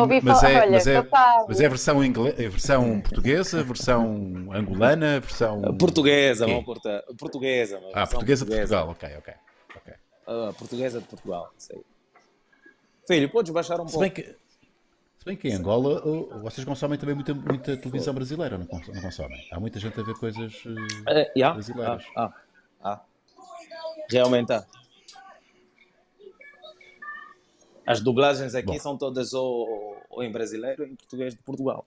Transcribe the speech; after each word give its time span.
ouvi 0.00 0.20
mas, 0.22 0.40
falar, 0.40 0.52
é, 0.52 0.60
olha, 0.60 0.70
mas, 0.72 0.86
é, 0.86 1.08
mas 1.48 1.60
é 1.60 1.66
a 1.66 1.68
versão, 1.68 2.02
é 2.02 2.48
versão 2.48 3.00
portuguesa, 3.00 3.62
versão 3.62 4.50
angolana, 4.52 5.20
versão. 5.20 5.60
Portuguesa, 5.76 6.46
vamos 6.46 6.64
cortar. 6.64 7.02
Portuguesa, 7.18 7.76
Ah, 7.78 7.80
versão 8.00 8.06
portuguesa 8.10 8.44
de 8.44 8.50
Portugal, 8.50 8.88
ok, 8.90 9.08
ok. 9.18 9.34
ok. 9.76 9.94
Ah, 10.26 10.52
portuguesa 10.56 11.00
de 11.00 11.06
Portugal, 11.06 11.52
isso 11.58 11.72
aí. 11.72 11.82
Filho, 13.08 13.28
podes 13.30 13.52
baixar 13.52 13.80
um 13.80 13.86
Se 13.88 13.92
pouco. 13.94 14.00
bem 14.00 14.10
que, 14.10 14.22
se 14.22 15.24
bem 15.24 15.36
que 15.36 15.48
em 15.48 15.54
Angola 15.54 16.00
vocês 16.42 16.64
consomem 16.64 16.98
também 16.98 17.14
muita, 17.14 17.34
muita 17.34 17.76
televisão 17.76 18.14
brasileira, 18.14 18.56
não, 18.56 18.66
cons- 18.66 18.88
não 18.88 19.02
consomem? 19.02 19.46
Há 19.50 19.58
muita 19.60 19.78
gente 19.80 19.98
a 19.98 20.02
ver 20.02 20.14
coisas. 20.14 20.62
É, 21.08 21.30
yeah, 21.36 21.52
brasileiras. 21.54 22.04
ah, 22.16 22.32
ah, 22.82 22.94
ah. 22.94 23.00
Realmente 24.10 24.52
há. 24.52 24.64
As 27.86 28.00
dublagens 28.00 28.54
aqui 28.54 28.66
Bom. 28.66 28.78
são 28.78 28.96
todas 28.96 29.32
ou, 29.34 29.96
ou 30.10 30.22
em 30.22 30.30
brasileiro 30.30 30.82
ou 30.84 30.88
em 30.88 30.94
português 30.94 31.34
de 31.34 31.42
Portugal. 31.42 31.86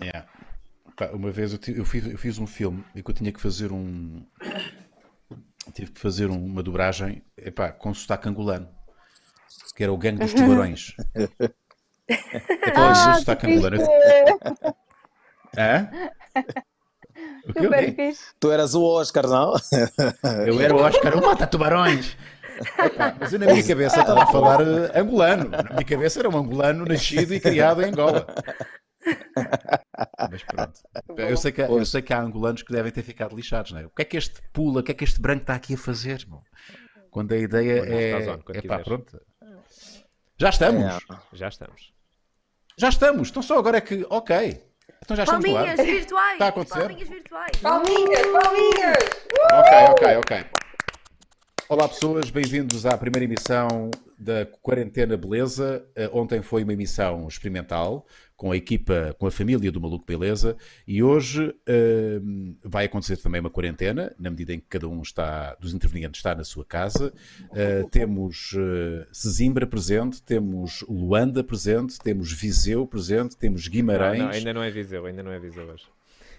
É. 0.00 0.22
Pá, 0.96 1.06
uma 1.12 1.30
vez 1.30 1.52
eu, 1.52 1.58
eu 1.74 1.84
fiz, 1.84 2.06
eu 2.06 2.18
fiz 2.18 2.38
um 2.38 2.46
filme 2.46 2.84
e 2.94 3.02
que 3.02 3.10
eu 3.10 3.14
tinha 3.14 3.32
que 3.32 3.40
fazer 3.40 3.72
um. 3.72 4.22
Tive 5.74 5.90
que 5.92 6.00
fazer 6.00 6.30
um- 6.30 6.44
uma 6.46 6.62
dobragem 6.62 7.22
epá, 7.36 7.70
com 7.72 7.92
sotaque 7.92 8.28
angolano. 8.28 8.68
Que 9.76 9.82
era 9.84 9.92
o 9.92 9.96
Gangue 9.98 10.18
dos 10.20 10.34
Tubarões. 10.34 10.94
Epá, 11.14 11.52
Ah, 12.74 13.12
o 13.12 13.18
sotaque 13.18 13.46
angolano. 13.46 13.76
Hã? 15.56 15.90
O? 17.46 17.50
O 17.50 17.62
super 17.62 17.94
fixe. 17.94 18.24
Tu 18.40 18.50
eras 18.52 18.74
o 18.74 18.82
Oscar, 18.82 19.26
não? 19.26 19.54
Eu 20.46 20.60
era 20.60 20.74
o 20.74 20.78
Oscar, 20.80 21.12
eu 21.12 21.20
mata 21.20 21.46
tubarões. 21.46 22.16
Epá, 22.84 23.16
mas 23.20 23.32
eu 23.32 23.38
na 23.38 23.46
minha 23.46 23.66
cabeça 23.66 24.00
estava 24.00 24.22
a 24.22 24.26
falar 24.26 24.60
eh, 24.60 24.98
angolano. 25.00 25.48
Na 25.50 25.62
minha 25.62 25.84
cabeça 25.84 26.18
era 26.20 26.28
um 26.28 26.36
angolano 26.36 26.84
nascido 26.84 27.34
e 27.34 27.40
criado 27.40 27.82
em 27.82 27.86
Angola. 27.86 28.26
Mas 30.30 30.42
pronto. 30.42 30.80
Eu 31.16 31.36
sei, 31.36 31.52
que, 31.52 31.62
há- 31.62 31.66
eu 31.68 31.84
sei 31.86 32.02
que 32.02 32.12
há 32.12 32.20
angolanos 32.20 32.62
que 32.62 32.72
devem 32.72 32.92
ter 32.92 33.02
ficado 33.02 33.34
lixados, 33.36 33.72
não 33.72 33.80
é? 33.80 33.86
O 33.86 33.90
que 33.90 34.02
é 34.02 34.04
que 34.04 34.16
este 34.16 34.40
pula, 34.52 34.80
o 34.80 34.82
que 34.82 34.92
é 34.92 34.94
que 34.94 35.04
este 35.04 35.20
branco 35.20 35.42
está 35.42 35.54
aqui 35.54 35.74
a 35.74 35.78
fazer? 35.78 36.24
meu? 36.28 36.42
Quando 37.10 37.32
a 37.32 37.38
ideia 37.38 37.80
Quando 37.80 37.92
é. 37.92 38.38
quando 38.44 38.56
é 38.56 38.62
pá, 38.62 38.78
pronto. 38.80 39.20
Já 40.40 40.50
estamos, 40.50 40.82
É. 40.84 40.98
Já 41.32 41.48
estamos. 41.48 41.92
já 42.78 42.88
estamos. 42.88 43.28
Então 43.30 43.42
só 43.42 43.58
agora 43.58 43.78
é 43.78 43.80
que. 43.80 44.06
Ok. 44.10 44.62
Então 45.02 45.16
já 45.16 45.24
estamos. 45.24 45.44
Palminhas 45.50 45.80
virtuais! 45.80 46.32
Está 46.34 46.44
a 46.44 46.48
acontecer? 46.48 46.78
Palminhas 46.80 47.08
virtuais! 47.08 47.50
Palminhas, 47.62 48.26
palminhas! 48.26 49.04
Ok, 49.52 49.72
ok, 49.90 50.16
ok. 50.18 50.46
Olá 51.68 51.86
pessoas, 51.86 52.30
bem-vindos 52.30 52.86
à 52.86 52.96
primeira 52.96 53.24
emissão 53.26 53.90
da 54.18 54.46
Quarentena 54.62 55.18
Beleza. 55.18 55.84
Eh, 55.94 56.08
Ontem 56.14 56.40
foi 56.40 56.64
uma 56.64 56.72
emissão 56.72 57.28
experimental 57.28 58.06
com 58.38 58.50
a 58.50 58.56
equipa, 58.56 59.14
com 59.18 59.26
a 59.26 59.30
família 59.30 59.70
do 59.70 59.78
Maluco 59.78 60.06
Beleza 60.06 60.56
e 60.86 61.02
hoje 61.02 61.54
eh, 61.66 62.20
vai 62.64 62.86
acontecer 62.86 63.18
também 63.18 63.42
uma 63.42 63.50
quarentena, 63.50 64.14
na 64.18 64.30
medida 64.30 64.54
em 64.54 64.60
que 64.60 64.66
cada 64.66 64.88
um 64.88 65.02
está, 65.02 65.56
dos 65.60 65.74
intervenientes 65.74 66.20
está 66.20 66.34
na 66.34 66.42
sua 66.42 66.64
casa. 66.64 67.12
Eh, 67.54 67.84
temos 67.90 68.54
eh, 68.56 69.06
Sesimbra 69.12 69.66
presente, 69.66 70.22
temos 70.22 70.82
Luanda 70.88 71.44
presente, 71.44 71.98
temos 71.98 72.32
Viseu 72.32 72.86
presente, 72.86 73.36
temos 73.36 73.66
Não, 73.66 73.72
Guimarães. 73.72 74.18
não, 74.20 74.30
ainda 74.30 74.54
não 74.54 74.62
é 74.62 74.70
Viseu, 74.70 75.04
ainda 75.04 75.22
não 75.22 75.32
é 75.32 75.38
Viseu 75.38 75.66
hoje. 75.66 75.84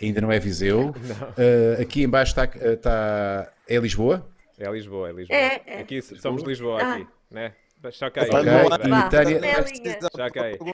Ainda 0.01 0.21
não 0.21 0.31
é 0.31 0.39
Viseu. 0.39 0.91
Eh, 1.37 1.77
aqui 1.83 2.01
em 2.01 2.09
baixo 2.09 2.31
está, 2.31 2.45
está 2.45 3.53
é 3.67 3.77
Lisboa. 3.77 4.27
É 4.59 4.69
Lisboa, 4.71 5.09
é 5.09 5.13
Lisboa. 5.13 5.37
É, 5.39 5.61
é. 5.65 5.79
Aqui 5.79 6.01
somos 6.01 6.43
Lisboa, 6.43 6.81
Ah. 6.81 6.93
aqui, 6.95 7.07
né? 7.31 7.53
Choca 7.91 8.21
aí. 8.23 8.29
Ok, 8.29 8.43
Não, 8.89 8.99
e 8.99 9.09
Tânia... 9.09 9.39
Telinha. 9.39 9.99
Choca 10.15 10.43
aí. 10.43 10.59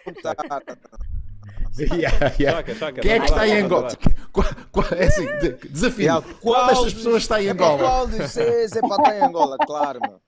Yeah, 1.77 2.33
yeah. 2.39 2.58
Choca, 2.58 2.73
choca. 2.75 3.02
Quem 3.02 3.11
é 3.11 3.19
que 3.19 3.27
Vamos 3.27 3.31
lá, 3.31 3.45
está 3.45 3.47
em 3.47 3.67
vamos 3.67 3.94
Angola? 3.94 3.97
Qual, 4.31 4.45
qual, 4.72 4.88
é 4.97 5.08
assim, 5.08 5.25
de- 5.39 5.67
desafio. 5.70 6.04
Yeah, 6.04 6.26
Qual 6.42 6.67
destas 6.67 6.93
pessoas 6.93 7.23
está 7.23 7.43
em 7.43 7.49
Angola? 7.49 7.77
Qual 7.80 8.08
é 8.77 8.80
para 8.80 8.95
estar 8.95 9.15
em 9.17 9.21
Angola, 9.21 9.58
claro, 9.58 9.99
meu. 9.99 10.21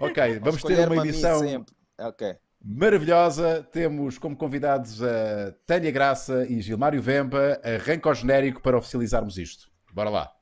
Ok, 0.00 0.38
vamos 0.40 0.60
ter 0.62 0.72
Escolher 0.72 0.78
uma 0.88 0.94
para 0.96 1.02
mim 1.04 1.08
emissão 1.08 1.38
sempre. 1.38 1.74
Ok. 2.00 2.34
maravilhosa. 2.64 3.66
Temos 3.70 4.18
como 4.18 4.36
convidados 4.36 5.00
a 5.00 5.52
Tânia 5.66 5.92
Graça 5.92 6.44
e 6.48 6.60
Gilmário 6.60 7.00
Vemba. 7.00 7.60
Arranca 7.62 8.10
o 8.10 8.14
genérico 8.14 8.60
para 8.60 8.76
oficializarmos 8.76 9.38
isto. 9.38 9.70
Bora 9.92 10.10
lá. 10.10 10.32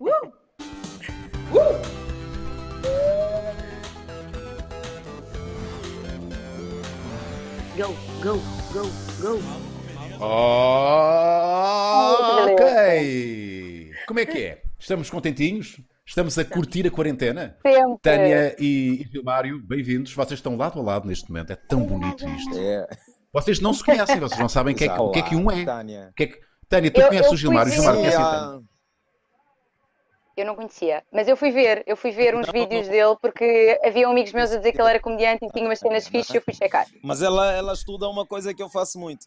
Go, 0.00 0.32
go, 8.22 8.38
go, 8.72 8.82
go! 9.20 9.40
Oh, 10.22 12.14
ok. 12.52 13.90
Como 14.06 14.20
é 14.20 14.26
que 14.26 14.38
é? 14.38 14.62
Estamos 14.78 15.08
contentinhos? 15.10 15.80
Estamos 16.04 16.36
a 16.38 16.44
curtir 16.44 16.86
a 16.86 16.90
quarentena? 16.90 17.56
Sempre. 17.64 17.98
Tânia 18.02 18.54
e, 18.58 19.06
Gilmário, 19.12 19.62
bem-vindos. 19.62 20.12
Vocês 20.14 20.38
estão 20.38 20.56
lado 20.56 20.78
a 20.80 20.82
lado 20.82 21.06
neste 21.06 21.30
momento. 21.30 21.52
É 21.52 21.56
tão 21.56 21.82
bonito 21.84 22.26
isto. 22.28 22.58
É. 22.58 22.86
Vocês 23.32 23.60
não 23.60 23.72
se 23.74 23.84
conhecem, 23.84 24.18
vocês 24.18 24.40
não 24.40 24.48
sabem 24.48 24.74
que 24.74 24.84
é 24.84 24.88
que- 24.88 24.98
o 25.00 25.10
que 25.10 25.18
é 25.20 25.22
que 25.22 25.36
um 25.36 25.48
é. 25.50 25.64
Tânia. 25.64 26.08
O 26.10 26.14
que 26.14 26.22
é 26.24 26.26
que- 26.26 26.40
Tânia, 26.68 26.90
tu 26.90 27.00
Eu- 27.00 27.08
conheces 27.08 27.28
eu 27.28 27.34
o 27.34 27.36
Gilmário? 27.36 27.70
O 27.70 27.74
Gilmário 27.74 28.00
conhece 28.00 28.16
a. 28.16 28.20
Tânia. 28.30 28.60
Eu 30.36 30.46
não 30.46 30.54
conhecia, 30.54 31.02
mas 31.12 31.28
eu 31.28 31.36
fui 31.36 31.50
ver, 31.50 31.82
eu 31.86 31.96
fui 31.96 32.12
ver 32.12 32.34
uns 32.34 32.48
vídeos 32.50 32.88
dele 32.88 33.16
porque 33.20 33.78
havia 33.84 34.06
amigos 34.08 34.32
meus 34.32 34.52
a 34.52 34.56
dizer 34.56 34.72
que 34.72 34.80
ele 34.80 34.88
era 34.90 35.00
comediante 35.00 35.44
e 35.44 35.48
tinha 35.50 35.64
umas 35.66 35.78
cenas 35.78 36.06
fixes 36.08 36.34
e 36.34 36.38
eu 36.38 36.42
fui 36.42 36.54
checar. 36.54 36.86
Mas 37.02 37.20
ela, 37.20 37.52
ela 37.52 37.72
estuda 37.72 38.08
uma 38.08 38.24
coisa 38.24 38.54
que 38.54 38.62
eu 38.62 38.68
faço 38.70 38.98
muito. 38.98 39.26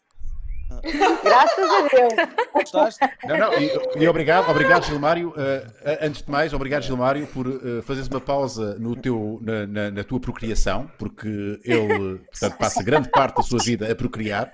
Graças 1.23 1.69
a 1.69 1.81
Deus. 1.87 2.13
Gostaste? 2.53 2.99
Não, 3.25 3.37
não, 3.37 3.53
e, 3.53 3.71
e 4.03 4.07
obrigado, 4.07 4.49
obrigado 4.49 4.85
Gilmário. 4.85 5.29
Uh, 5.29 5.71
antes 6.01 6.23
de 6.23 6.31
mais, 6.31 6.51
obrigado 6.53 6.81
Gilmário 6.83 7.27
por 7.27 7.47
uh, 7.47 7.81
fazeres 7.83 8.07
uma 8.09 8.21
pausa 8.21 8.75
no 8.79 8.95
teu, 8.95 9.39
na, 9.43 9.67
na- 9.67 9.91
na 9.91 10.03
tua 10.03 10.19
procriação, 10.19 10.89
porque 10.97 11.27
ele 11.63 12.17
portanto, 12.19 12.57
passa 12.57 12.81
grande 12.81 13.09
parte 13.09 13.35
da 13.37 13.43
sua 13.43 13.59
vida 13.59 13.91
a 13.91 13.95
procriar. 13.95 14.51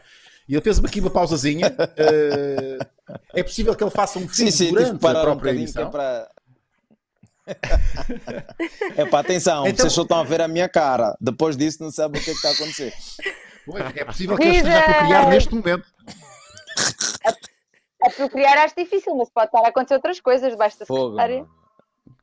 E 0.48 0.56
ele 0.56 0.62
fez-me 0.62 0.88
aqui 0.88 1.00
uma 1.00 1.12
pausazinha. 1.12 1.68
Uh, 1.70 2.86
é 3.34 3.44
possível 3.44 3.74
que 3.76 3.84
ele 3.84 3.92
faça 3.92 4.18
um 4.20 4.28
filme 4.28 4.52
Sim, 4.52 4.66
sim, 4.66 4.70
durante 4.72 4.90
a 4.92 4.94
um 4.96 5.00
própria 5.00 5.36
bocadinho 5.36 5.72
que 5.72 5.78
é 5.78 5.82
emissão? 5.84 5.92
para. 5.92 6.28
É 8.98 9.06
para 9.06 9.20
atenção, 9.20 9.68
Então- 9.68 9.84
vocês 9.84 9.94
só 9.94 10.02
estão 10.04 10.20
a 10.20 10.24
ver 10.24 10.42
a 10.42 10.48
minha 10.48 10.68
cara. 10.70 11.16
Depois 11.20 11.56
disso, 11.58 11.82
não 11.84 11.92
sabem 11.92 12.22
o 12.22 12.24
que 12.24 12.30
é 12.32 12.34
que 12.34 12.38
está 12.40 12.50
a 12.50 12.54
acontecer. 12.54 12.94
Pois, 13.66 13.84
é 13.96 14.06
possível 14.06 14.38
que 14.38 14.44
ele 14.44 14.58
esteja 14.58 14.80
a 14.80 14.84
procriar 14.84 15.30
neste 15.30 15.54
momento. 15.56 15.86
A 18.02 18.10
procriar 18.12 18.58
acho 18.60 18.76
difícil, 18.78 19.14
mas 19.16 19.30
pode 19.30 19.48
estar 19.48 19.60
a 19.60 19.68
acontecer 19.68 19.96
outras 19.96 20.20
coisas 20.22 20.50
debaixo 20.52 20.80
da 20.80 20.86
Fogo. 20.86 21.16
secretária. 21.18 21.46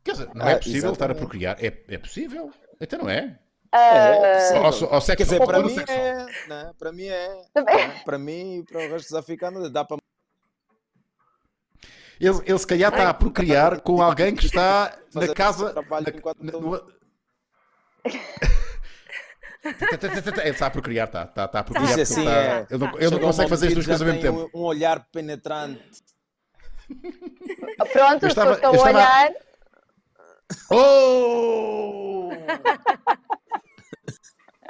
Quer 0.03 0.13
dizer, 0.13 0.31
não 0.35 0.47
Ah, 0.47 0.51
é 0.53 0.57
possível 0.57 0.93
estar 0.93 1.11
a 1.11 1.15
procriar. 1.15 1.57
É, 1.63 1.67
é 1.89 1.99
possível. 1.99 2.51
Então 2.81 2.99
não 3.01 3.11
é? 3.11 3.39
É, 3.73 3.79
Ah, 3.79 4.35
possível. 4.39 4.63
Ou, 4.63 4.89
ou, 4.89 4.95
ou 4.95 5.01
sexo, 5.01 5.17
Quer 5.17 5.23
dizer, 5.25 5.41
ou 5.41 5.47
para 5.47 5.61
mim 5.63 5.77
é. 5.89 6.27
Né? 6.49 6.73
Para 6.79 6.93
mim 6.93 7.07
é. 7.07 7.43
Também. 7.53 7.91
Para 8.05 8.19
mim 8.19 8.59
e 8.59 8.65
para 8.65 8.79
o 8.79 8.81
resto 8.91 9.09
dos 9.09 9.15
africanos 9.15 9.71
dá 9.71 9.85
para. 9.85 9.99
Ele, 12.21 12.41
ele 12.47 12.59
se 12.59 12.67
calhar 12.67 12.91
está 12.93 13.11
a 13.11 13.15
procriar 13.15 13.81
com 13.81 14.01
alguém 14.01 14.35
que 14.35 14.47
está 14.47 14.97
na 15.15 15.29
casa. 15.35 15.71
trabalho 15.73 16.07
na- 16.11 16.19
enquanto 16.19 16.39
na- 16.43 16.47
estou- 16.53 16.63
no- 16.63 16.97
Ele 19.67 20.51
está 20.51 20.67
a 20.67 20.71
procriar, 20.71 21.07
está, 21.09 21.25
está, 21.25 21.45
está 21.47 21.59
a 21.59 21.65
procriar. 21.65 21.89
Porque 21.89 22.01
assim 22.03 22.21
ele, 22.21 22.31
está- 22.31 22.41
é. 22.41 22.67
ele 22.71 22.79
não, 22.85 22.99
ele 23.01 23.11
não 23.11 23.19
consegue 23.19 23.49
fazer 23.51 23.67
as 23.69 23.75
duas 23.75 23.87
coisas 23.87 24.01
ao 24.03 24.07
mesmo 24.07 24.23
tem 24.23 24.33
tempo. 24.33 24.51
Um, 24.55 24.63
olhar 24.63 25.05
penetrante. 25.11 25.83
pronto, 27.93 28.23
Eu 28.23 28.29
estava- 28.29 28.55
fosse 28.55 28.65
a 28.65 28.69
eu 28.69 28.75
estava- 28.75 28.89
olhar, 28.99 29.33
Oh! 30.71 32.31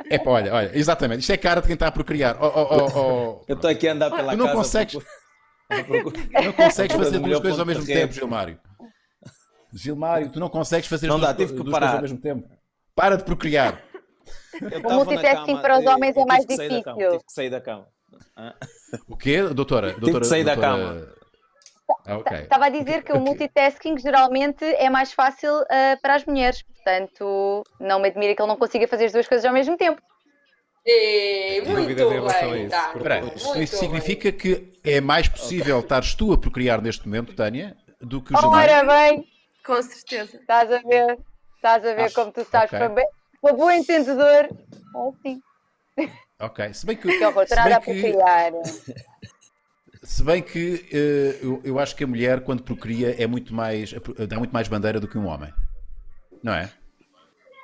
É 0.09 0.23
olha, 0.26 0.55
olha, 0.55 0.70
exatamente. 0.79 1.20
Isto 1.20 1.32
é 1.32 1.37
cara 1.37 1.61
de 1.61 1.67
quem 1.67 1.75
está 1.75 1.88
a 1.88 1.93
procriar. 1.93 2.37
Oh, 2.41 2.47
oh, 2.47 2.69
oh, 2.70 3.00
oh. 3.00 3.44
Eu 3.49 3.56
estou 3.56 3.69
aqui 3.69 3.87
a 3.88 3.93
andar 3.93 4.11
pela 4.11 4.32
Tu 4.32 4.38
não 4.38 4.47
casa. 4.47 4.56
consegues- 4.59 4.93
procura- 4.94 5.25
Não 6.45 6.53
consegues 6.53 6.97
fazer 6.97 7.19
do 7.19 7.25
duas 7.27 7.41
coisas 7.41 7.61
ao 7.61 7.67
mesmo 7.67 7.85
tempo. 7.85 8.13
Gilmário. 8.13 8.61
Gilmário, 9.75 10.31
tu 10.31 10.41
não 10.41 10.49
consegues 10.49 10.89
fazer 10.89 11.07
Não 11.09 11.17
as 11.17 11.21
dá, 11.21 11.33
duas, 11.33 11.49
tive 11.51 11.59
que 11.59 11.65
duas 11.65 11.73
parar. 11.73 11.87
coisas 11.87 11.97
ao 11.97 12.03
mesmo 12.03 12.19
tempo. 12.19 12.49
Para 12.95 13.17
de 13.17 13.25
procriar. 13.25 13.83
Eu 14.63 14.81
O 14.81 14.95
multitasking 14.95 15.47
cama, 15.47 15.61
para 15.61 15.79
os 15.79 15.85
eu- 15.85 15.91
homens 15.93 16.17
é 16.17 16.21
eu 16.23 16.27
mais 16.27 16.45
tive 16.47 16.49
que 16.49 16.57
sair 16.57 16.69
da 16.79 16.83
cama, 16.83 16.97
difícil. 16.97 17.11
Tive 17.19 17.25
que 17.27 17.33
sair 17.33 17.51
da 17.51 17.61
cama. 17.61 17.87
Ah, 18.37 18.55
O 19.09 19.17
quê, 19.17 19.43
doutora? 19.43 19.93
doutora 19.93 20.21
que 20.21 20.27
sair 20.27 20.45
da 20.45 20.55
doutora- 20.55 21.15
Ah, 22.07 22.17
ok. 22.19 22.39
Estava 22.39 22.67
a 22.67 22.69
dizer 22.71 23.03
que 23.03 23.13
o 23.13 23.21
multitasking 23.21 23.99
geralmente 23.99 24.65
é 24.65 24.89
mais 24.89 25.13
fácil 25.13 25.51
ah, 25.71 25.99
para 26.01 26.15
as 26.15 26.25
mulheres, 26.25 26.63
portanto 26.63 27.63
não 27.79 27.99
me 28.01 28.09
admira 28.09 28.35
que 28.35 28.41
ele 28.41 28.49
não 28.49 28.57
consiga 28.57 28.89
fazer 28.89 29.07
as 29.07 29.13
duas 29.13 29.29
coisas 29.29 29.45
ao 29.45 29.53
mesmo 29.53 29.77
tempo. 29.77 30.01
Tenho 30.87 31.65
muito 31.65 31.81
dúvidas 31.81 32.06
em 32.06 32.15
relação 32.15 32.49
a 32.49 32.53
bem, 32.53 32.67
isso, 33.35 33.47
muito 33.49 33.62
isso 33.62 33.73
bem. 33.73 33.81
significa 33.81 34.31
que 34.31 34.73
é 34.85 35.00
mais 35.00 35.27
possível 35.27 35.81
estares 35.81 36.15
tu 36.15 36.33
a 36.33 36.38
procriar 36.38 36.81
neste 36.81 37.06
momento, 37.09 37.35
Tânia, 37.35 37.77
do 38.00 38.23
que 38.23 38.33
o 38.33 38.37
Gilmário? 38.38 38.73
Ora 38.73 38.87
bem, 38.87 39.25
Com 39.67 39.83
certeza. 39.83 40.37
estás 40.37 40.71
a 40.73 40.79
ver, 40.79 41.19
estás 41.56 41.85
a 41.85 41.94
ver 41.94 42.03
Acho- 42.03 42.15
como 42.15 42.31
tu 42.31 42.44
sabes 42.44 42.69
ok. 42.73 42.79
para 42.79 42.88
bem. 42.88 43.06
Para 43.43 43.53
bom 43.55 43.71
entendedor, 43.71 44.25
é 44.27 44.49
assim. 45.09 45.43
Ok. 46.38 46.73
Se 46.75 46.87
bem 46.87 46.97
que, 46.97 47.09
Que 47.19 47.25
horror, 47.27 47.47
se 47.47 47.55
estou 47.55 47.65
bem 47.65 47.73
nada 47.73 47.77
a 47.77 47.81
que, 47.81 48.00
procriar. 48.00 48.53
se 50.05 50.23
bem 50.23 50.43
que 50.43 50.87
eh, 50.93 51.39
eu, 51.43 51.61
eu 51.65 51.79
acho 51.81 51.97
que 51.97 52.05
a 52.05 52.06
mulher, 52.06 52.43
quando 52.44 52.62
procria, 52.62 53.21
é 53.21 53.27
muito 53.27 53.53
mais, 53.53 53.93
dá 54.29 54.39
muito 54.39 54.53
mais 54.53 54.69
bandeira 54.69 55.00
do 55.00 55.09
que 55.09 55.19
um 55.19 55.27
homem. 55.27 55.53
Não 56.43 56.53
é? 56.55 56.71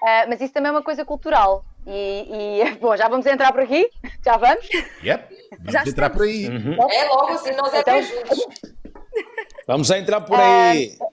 Ah, 0.03 0.27
mas 0.29 0.41
isso 0.41 0.53
também 0.53 0.69
é 0.69 0.73
uma 0.73 0.83
coisa 0.83 1.05
cultural. 1.05 1.65
E, 1.87 2.61
e, 2.62 2.75
bom, 2.81 2.96
já 2.96 3.08
vamos 3.08 3.26
entrar 3.26 3.52
por 3.52 3.62
aqui? 3.62 3.90
Já 4.25 4.37
vamos? 4.37 4.69
Yep. 5.02 5.37
Vamos 5.58 5.73
Já 5.73 5.82
entrar 5.87 6.11
por 6.11 6.23
aí. 6.23 6.46
É 6.46 7.05
logo 7.08 7.32
assim, 7.32 7.52
nós 7.52 7.73
é 7.75 7.81
Então- 7.81 7.94
bem 7.94 8.02
juntos. 8.02 8.38
Vamos 9.67 9.87
já 9.87 9.99
entrar 9.99 10.20
por 10.23 10.40
aí. 10.40 10.96
É 10.99 11.05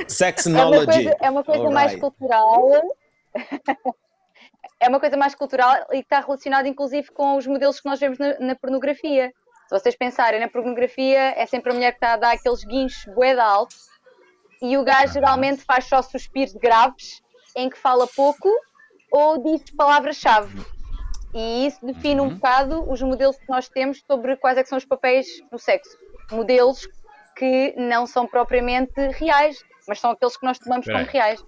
uma 0.00 0.08
Sexnology. 0.08 0.86
coisa, 0.86 1.16
é 1.20 1.30
uma 1.30 1.44
coisa 1.44 1.70
mais 1.70 1.92
Alright. 1.92 2.00
cultural. 2.00 2.70
é 4.80 4.88
uma 4.88 4.98
coisa 4.98 5.16
mais 5.16 5.34
cultural 5.34 5.86
e 5.92 5.98
que 5.98 6.06
está 6.06 6.20
relacionada 6.20 6.66
inclusive 6.68 7.10
com 7.12 7.36
os 7.36 7.46
modelos 7.46 7.78
que 7.80 7.88
nós 7.88 8.00
vemos 8.00 8.18
na, 8.18 8.38
na 8.40 8.54
pornografia. 8.56 9.32
Se 9.68 9.78
vocês 9.78 9.94
pensarem 9.96 10.40
na 10.40 10.48
pornografia, 10.48 11.32
é 11.36 11.46
sempre 11.46 11.70
a 11.70 11.74
mulher 11.74 11.92
que 11.92 11.98
está 11.98 12.14
a 12.14 12.16
dar 12.16 12.32
aqueles 12.32 12.64
guinchos 12.64 13.04
bué 13.14 13.34
de 13.34 13.40
alto 13.40 13.74
e 14.60 14.76
o 14.76 14.82
gajo 14.82 15.12
geralmente 15.12 15.62
faz 15.62 15.84
só 15.84 16.02
suspiros 16.02 16.54
graves 16.54 17.22
em 17.56 17.70
que 17.70 17.78
fala 17.78 18.06
pouco 18.16 18.48
ou 19.16 19.40
diz 19.40 19.62
palavras-chave. 19.76 20.60
E 21.32 21.66
isso 21.68 21.84
define 21.86 22.20
um 22.20 22.30
bocado 22.30 22.90
os 22.90 23.00
modelos 23.00 23.36
que 23.38 23.48
nós 23.48 23.68
temos 23.68 24.02
sobre 24.10 24.36
quais 24.36 24.58
é 24.58 24.62
que 24.64 24.68
são 24.68 24.76
os 24.78 24.84
papéis 24.84 25.26
no 25.52 25.58
sexo. 25.58 25.96
Modelos 26.32 26.88
que 27.36 27.74
não 27.76 28.06
são 28.08 28.26
propriamente 28.26 28.92
reais, 29.18 29.62
mas 29.86 30.00
são 30.00 30.10
aqueles 30.10 30.36
que 30.36 30.44
nós 30.44 30.58
tomamos 30.58 30.86
como 30.86 30.98
Espera 30.98 31.20
aí. 31.20 31.26
reais. 31.26 31.44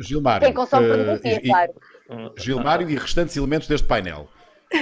Gilmário. 0.00 0.46
Quem 0.46 0.54
consome 0.54 0.86
eh, 0.86 0.88
pornografia, 0.88 1.36
e- 1.42 1.48
claro. 1.48 1.72
Gilmário 2.38 2.88
e 2.90 2.96
restantes 2.96 3.36
elementos 3.36 3.68
deste 3.68 3.86
painel. 3.86 4.28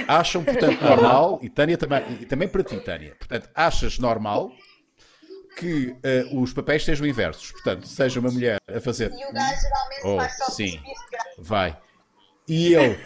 Acham, 0.07 0.41
portanto, 0.43 0.79
normal, 0.83 1.39
e 1.41 1.49
Tânia 1.49 1.77
também, 1.77 2.03
e 2.21 2.25
também 2.25 2.47
para 2.47 2.63
ti, 2.63 2.79
Tânia, 2.79 3.15
portanto, 3.19 3.49
achas 3.53 3.99
normal 3.99 4.51
que 5.57 5.95
eh, 6.03 6.25
os 6.33 6.51
papéis 6.53 6.83
sejam 6.85 7.05
inversos? 7.05 7.51
Portanto, 7.51 7.87
seja 7.87 8.19
uma 8.19 8.31
mulher 8.31 8.57
a 8.67 8.79
fazer. 8.79 9.11
E 9.11 9.25
o 9.25 9.33
gajo 9.33 9.61
geralmente 9.61 10.01
Oh, 10.03 10.17
faz 10.17 10.37
só 10.37 10.45
sim. 10.51 10.79
Vai. 11.39 11.77
E 12.47 12.73
ele. 12.73 12.99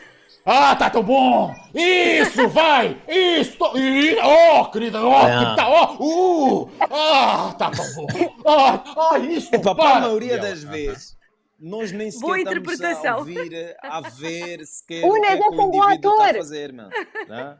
Ah, 0.49 0.73
tá 0.77 0.89
tão 0.89 1.03
bom! 1.03 1.53
Isso, 1.75 2.47
vai! 2.47 3.01
Isso! 3.05 3.57
Oh, 3.59 4.65
querida, 4.71 5.03
oh, 5.05 5.13
Ah. 5.13 5.49
que 5.49 5.55
tá, 5.57 5.67
oh, 5.99 6.63
uh! 6.63 6.71
Ah, 6.89 7.53
tá 7.57 7.69
tão 7.69 7.85
bom! 7.93 8.07
Ah, 8.45 8.83
ah 9.11 9.19
isso! 9.19 9.53
Epá, 9.53 9.75
para 9.75 9.83
para! 9.83 9.97
a 9.97 9.99
maioria 10.01 10.33
ela, 10.35 10.41
das 10.49 10.63
ah, 10.63 10.69
vezes, 10.69 11.17
nós 11.59 11.91
nem 11.91 12.09
sequer 12.09 12.21
Boa 12.25 12.37
estamos 12.37 12.57
a 12.57 12.61
interpretação. 12.61 13.17
ouvir, 13.17 13.75
a 13.83 13.99
ver 14.01 14.65
sequer 14.65 15.03
O 15.03 15.09
o 15.09 15.13
que 15.21 15.27
é 15.27 15.35
que 15.37 15.43
é 15.43 15.45
o 15.47 15.51
um 15.51 15.55
bom 15.57 15.67
indivíduo 15.67 15.93
está 15.93 16.09
a 16.23 16.25
ator. 16.29 16.37
fazer, 16.37 16.71
mano. 16.73 16.89
Não? 17.27 17.59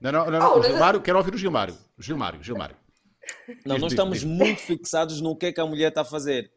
Não, 0.00 0.12
não, 0.12 0.30
não, 0.32 0.54
Oh. 0.56 0.58
O 0.58 0.62
Gilmário, 0.64 1.00
quero 1.00 1.18
ouvir 1.18 1.32
o 1.34 1.38
Gilmário. 1.38 1.78
Gilmário, 1.96 2.42
Gilmário. 2.42 2.76
Não, 3.64 3.78
nós 3.78 3.92
estamos 3.92 4.24
muito 4.24 4.60
fixados 4.60 5.20
no 5.20 5.36
que 5.36 5.46
é 5.46 5.52
que 5.52 5.60
a 5.60 5.66
mulher 5.66 5.88
está 5.88 6.02
a 6.02 6.04
fazer. 6.04 6.50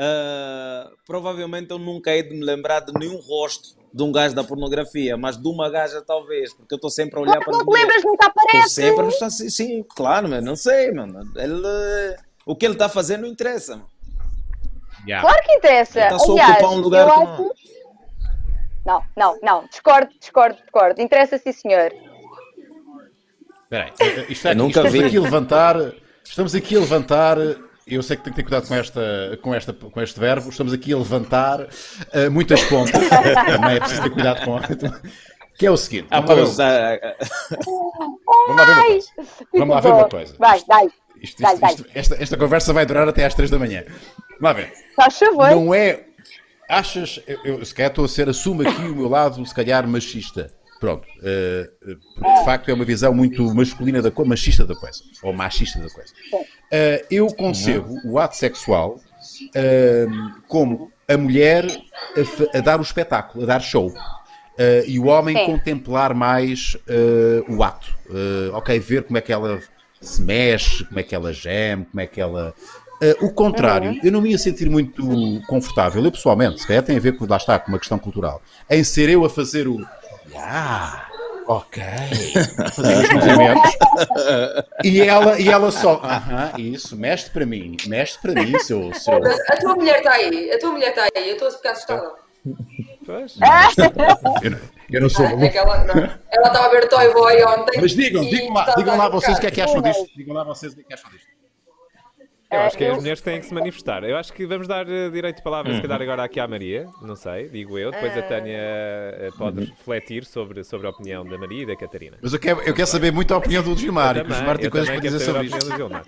Ah, 0.00 0.90
provavelmente 1.04 1.72
eu 1.72 1.78
nunca 1.78 2.12
hei 2.12 2.22
de 2.22 2.32
me 2.34 2.44
lembrar 2.44 2.80
de 2.80 2.92
nenhum 2.92 3.16
rosto 3.16 3.76
de 3.92 4.02
um 4.02 4.12
gajo 4.12 4.32
da 4.34 4.44
pornografia, 4.44 5.16
mas 5.16 5.36
de 5.36 5.48
uma 5.48 5.68
gaja 5.68 6.00
talvez, 6.00 6.52
porque 6.54 6.72
eu 6.74 6.76
estou 6.76 6.90
sempre 6.90 7.18
a 7.18 7.22
olhar 7.22 7.40
para 7.40 7.52
Não 7.52 7.66
te 7.66 7.72
lembras, 7.72 8.04
nunca 8.04 8.26
aparece. 8.26 8.68
sempre 8.70 9.06
a 9.06 9.08
estar 9.08 9.30
sim, 9.30 9.50
sim, 9.50 9.84
claro, 9.96 10.28
mano, 10.28 10.46
não 10.46 10.54
sei, 10.54 10.92
mano. 10.92 11.20
Ele, 11.36 12.16
o 12.46 12.54
que 12.54 12.64
ele 12.66 12.74
está 12.74 12.86
a 12.86 12.90
fazer 12.90 13.16
não 13.16 13.26
interessa, 13.26 13.76
mano. 13.76 13.88
Yeah. 15.06 15.26
Claro 15.26 15.44
que 15.44 15.52
interessa. 15.54 16.00
Está 16.00 16.18
só 16.18 16.30
a 16.30 16.32
Aliás, 16.32 16.50
ocupar 16.58 16.70
um 16.70 16.80
lugar 16.80 17.08
eu 17.08 17.14
que 17.14 17.22
acho... 17.22 17.54
Não, 18.86 19.02
não, 19.16 19.38
não. 19.42 19.66
Discordo, 19.66 20.10
discordo, 20.20 20.56
discordo. 20.60 21.00
Interessa 21.00 21.38
sim, 21.38 21.52
senhor. 21.52 21.92
Espera 23.64 23.92
aí. 23.98 24.26
Isto 24.28 24.48
é, 24.48 24.50
Eu 24.52 24.56
nunca 24.56 24.80
estamos 24.80 24.92
vi. 24.92 25.04
aqui 25.04 25.18
levantar. 25.18 25.76
Estamos 26.28 26.54
aqui 26.54 26.76
a 26.76 26.80
levantar. 26.80 27.36
Eu 27.86 28.02
sei 28.02 28.16
que 28.16 28.22
tenho 28.24 28.34
que 28.36 28.42
ter 28.42 28.48
cuidado 28.48 28.68
com, 28.68 28.74
esta, 28.74 29.38
com, 29.42 29.54
esta, 29.54 29.72
com 29.72 30.00
este 30.02 30.20
verbo. 30.20 30.50
Estamos 30.50 30.72
aqui 30.72 30.92
a 30.92 30.98
levantar 30.98 31.66
eh, 32.12 32.28
muitas 32.28 32.62
pontas. 32.64 32.92
Também 33.08 33.76
é 33.76 33.80
preciso 33.80 34.02
ter 34.02 34.10
cuidado 34.10 34.44
com. 34.44 34.60
Que 35.58 35.66
é 35.66 35.70
o 35.70 35.76
seguinte. 35.76 36.06
Ah, 36.10 36.20
Vamos 36.20 36.56
lá 36.58 36.94
ver 36.94 37.00
pois, 37.00 37.16
uma- 37.66 38.44
vamos 38.46 38.56
lá 38.56 38.64
ver 38.64 38.72
uma 38.72 38.84
coisa. 38.84 39.08
Vamos 39.54 39.74
lá 39.74 39.80
ver 39.80 39.88
uma 39.88 40.08
coisa. 40.08 40.34
Vai, 40.38 40.60
vai. 40.68 40.86
Isto- 41.20 41.42
isto- 41.42 41.66
isto- 41.66 41.86
esta, 41.94 42.22
esta 42.22 42.36
conversa 42.36 42.72
vai 42.72 42.86
durar 42.86 43.08
até 43.08 43.24
às 43.24 43.34
3 43.34 43.50
da 43.50 43.58
manhã. 43.58 43.82
Vamos 43.86 44.42
lá 44.42 44.52
ver. 44.52 44.72
Faz 44.94 45.18
favor. 45.18 45.50
Não 45.50 45.74
é. 45.74 46.04
Achas. 46.68 47.20
Eu, 47.26 47.38
eu 47.44 47.64
se 47.64 47.74
calhar 47.74 47.90
estou 47.90 48.04
a 48.04 48.08
ser. 48.08 48.28
Assumo 48.28 48.62
aqui 48.62 48.82
o 48.82 48.94
meu 48.94 49.08
lado, 49.08 49.44
se 49.44 49.54
calhar, 49.54 49.88
machista. 49.88 50.52
Pronto. 50.80 51.06
eh, 51.22 51.70
porque 52.14 52.38
de 52.38 52.44
facto 52.44 52.68
é 52.70 52.74
uma 52.74 52.84
visão 52.84 53.12
muito 53.12 53.54
masculina 53.54 54.00
da 54.00 54.10
coisa, 54.10 54.28
machista 54.28 54.64
da 54.64 54.74
coisa. 54.74 55.02
Ou 55.22 55.32
machista 55.32 55.78
da 55.80 55.90
coisa. 55.90 56.12
Eh, 56.70 57.04
eu 57.10 57.26
concebo 57.28 58.00
o 58.04 58.18
ato 58.18 58.36
sexual 58.36 59.00
eh, 59.54 60.06
como 60.46 60.90
a 61.08 61.16
mulher 61.16 61.64
a, 61.64 62.58
a 62.58 62.60
dar 62.60 62.78
o 62.78 62.82
espetáculo, 62.82 63.44
a 63.44 63.46
dar 63.46 63.60
show. 63.60 63.92
E 64.88 64.98
o 64.98 65.06
homem 65.06 65.36
Sim. 65.36 65.46
contemplar 65.46 66.12
mais 66.14 66.76
o 67.48 67.62
ato. 67.62 67.96
Ok, 68.54 68.78
ver 68.80 69.04
como 69.04 69.16
é 69.16 69.20
que 69.20 69.32
ela 69.32 69.60
se 70.00 70.22
mexe, 70.22 70.84
como 70.84 71.00
é 71.00 71.02
que 71.02 71.14
ela 71.14 71.32
geme, 71.32 71.84
como 71.84 72.00
é 72.00 72.06
que 72.06 72.20
ela. 72.20 72.54
Eh, 73.00 73.16
o 73.20 73.30
contrário, 73.32 73.98
eu 74.02 74.10
não 74.10 74.20
me 74.20 74.30
ia 74.30 74.38
sentir 74.38 74.68
muito 74.68 75.04
confortável, 75.46 76.04
eu 76.04 76.10
pessoalmente, 76.10 76.60
se 76.60 76.66
calhar 76.66 76.82
tem 76.82 76.96
a 76.96 77.00
ver 77.00 77.16
com, 77.16 77.26
lá 77.26 77.36
está, 77.36 77.58
com 77.58 77.68
uma 77.70 77.78
questão 77.78 77.98
cultural, 77.98 78.42
em 78.68 78.82
ser 78.82 79.08
eu 79.08 79.24
a 79.24 79.30
fazer 79.30 79.68
o. 79.68 79.78
Ah, 80.36 81.06
ok. 81.46 81.82
E 84.84 85.00
ela, 85.00 85.38
e 85.40 85.48
ela 85.48 85.70
só. 85.70 86.00
Aham, 86.04 86.52
isso, 86.58 86.96
mexe 86.96 87.30
para 87.30 87.44
mim, 87.44 87.76
mexe 87.86 88.18
para 88.20 88.32
mim, 88.32 88.58
seu. 88.60 88.92
seu... 88.94 89.14
A 89.14 89.56
tua 89.56 89.74
mulher 89.74 89.98
está 89.98 90.12
aí, 90.12 90.52
a 90.52 90.58
tua 90.58 90.70
mulher 90.72 90.90
está 90.90 91.02
aí, 91.16 91.28
eu 91.28 91.32
estou 91.34 91.48
a 91.48 91.50
ficar 91.50 91.72
assustada. 91.72 92.12
Pois. 93.04 93.36
Eu, 94.42 94.50
não- 94.52 94.58
eu 94.90 95.00
não 95.02 95.08
sou 95.10 95.26
É 95.26 95.28
maluco. 95.30 95.50
que 95.52 95.58
ela, 95.58 96.18
estava 96.46 96.66
a 96.66 96.68
ver 96.70 96.88
Toy 96.88 97.12
Boy 97.12 97.42
ontem. 97.44 97.78
Mas 97.80 97.90
digam, 97.92 98.22
digam 98.24 98.54
lá, 98.54 98.74
digam 98.76 98.96
lá 98.96 99.08
vocês 99.10 99.36
o 99.36 99.40
que 99.40 99.46
é 99.46 99.50
que 99.50 99.60
acham 99.60 99.82
disto. 99.82 100.06
Digam 100.16 100.34
lá 100.34 100.44
vocês 100.44 100.72
o 100.72 100.76
que 100.76 100.82
é 100.82 100.84
que 100.84 100.94
acham 100.94 101.10
disto. 101.10 101.26
Eu 102.50 102.60
acho 102.60 102.78
que 102.78 102.84
Eh, 102.84 102.88
as 102.88 102.94
eu- 102.94 103.00
mulheres 103.02 103.20
têm 103.20 103.40
que 103.40 103.46
se 103.46 103.52
manifestar. 103.52 104.02
Eu 104.04 104.16
acho 104.16 104.32
que 104.32 104.46
vamos 104.46 104.66
dar 104.66 104.88
eh, 104.88 105.10
direito 105.10 105.36
de 105.36 105.42
palavra, 105.42 105.74
se 105.74 105.82
calhar, 105.82 106.00
agora 106.00 106.24
aqui 106.24 106.40
à 106.40 106.48
Maria. 106.48 106.88
Não 107.02 107.14
sei, 107.14 107.46
digo 107.48 107.78
eu. 107.78 107.90
Depois 107.90 108.16
a 108.16 108.22
Tânia 108.22 108.56
eh, 108.58 109.28
pode 109.36 109.66
refletir 109.66 110.24
sobre, 110.24 110.64
sobre 110.64 110.86
a 110.86 110.90
opinião 110.90 111.26
da 111.26 111.36
Maria 111.36 111.64
e 111.64 111.66
da 111.66 111.76
Catarina. 111.76 112.16
Mas 112.22 112.32
eu 112.32 112.38
quero, 112.40 112.62
eu 112.62 112.74
quero 112.74 112.86
saber 112.88 113.12
muito 113.12 113.34
a 113.34 113.36
opinião 113.36 113.62
do 113.62 113.76
Gilmário, 113.76 114.20
Eu 114.20 114.24
que 114.24 114.30
o 114.30 114.34
também, 114.34 114.38
Gilmário 114.38 114.58
tem 114.60 114.66
eu 114.66 114.70
coisas 114.70 114.88
também 114.88 115.00
para 115.02 115.10
dizer 115.10 115.24
sobre 115.26 115.40
opinião 115.40 115.58
isto. 115.58 115.70
do 115.70 115.76
Gilmar. 115.76 116.04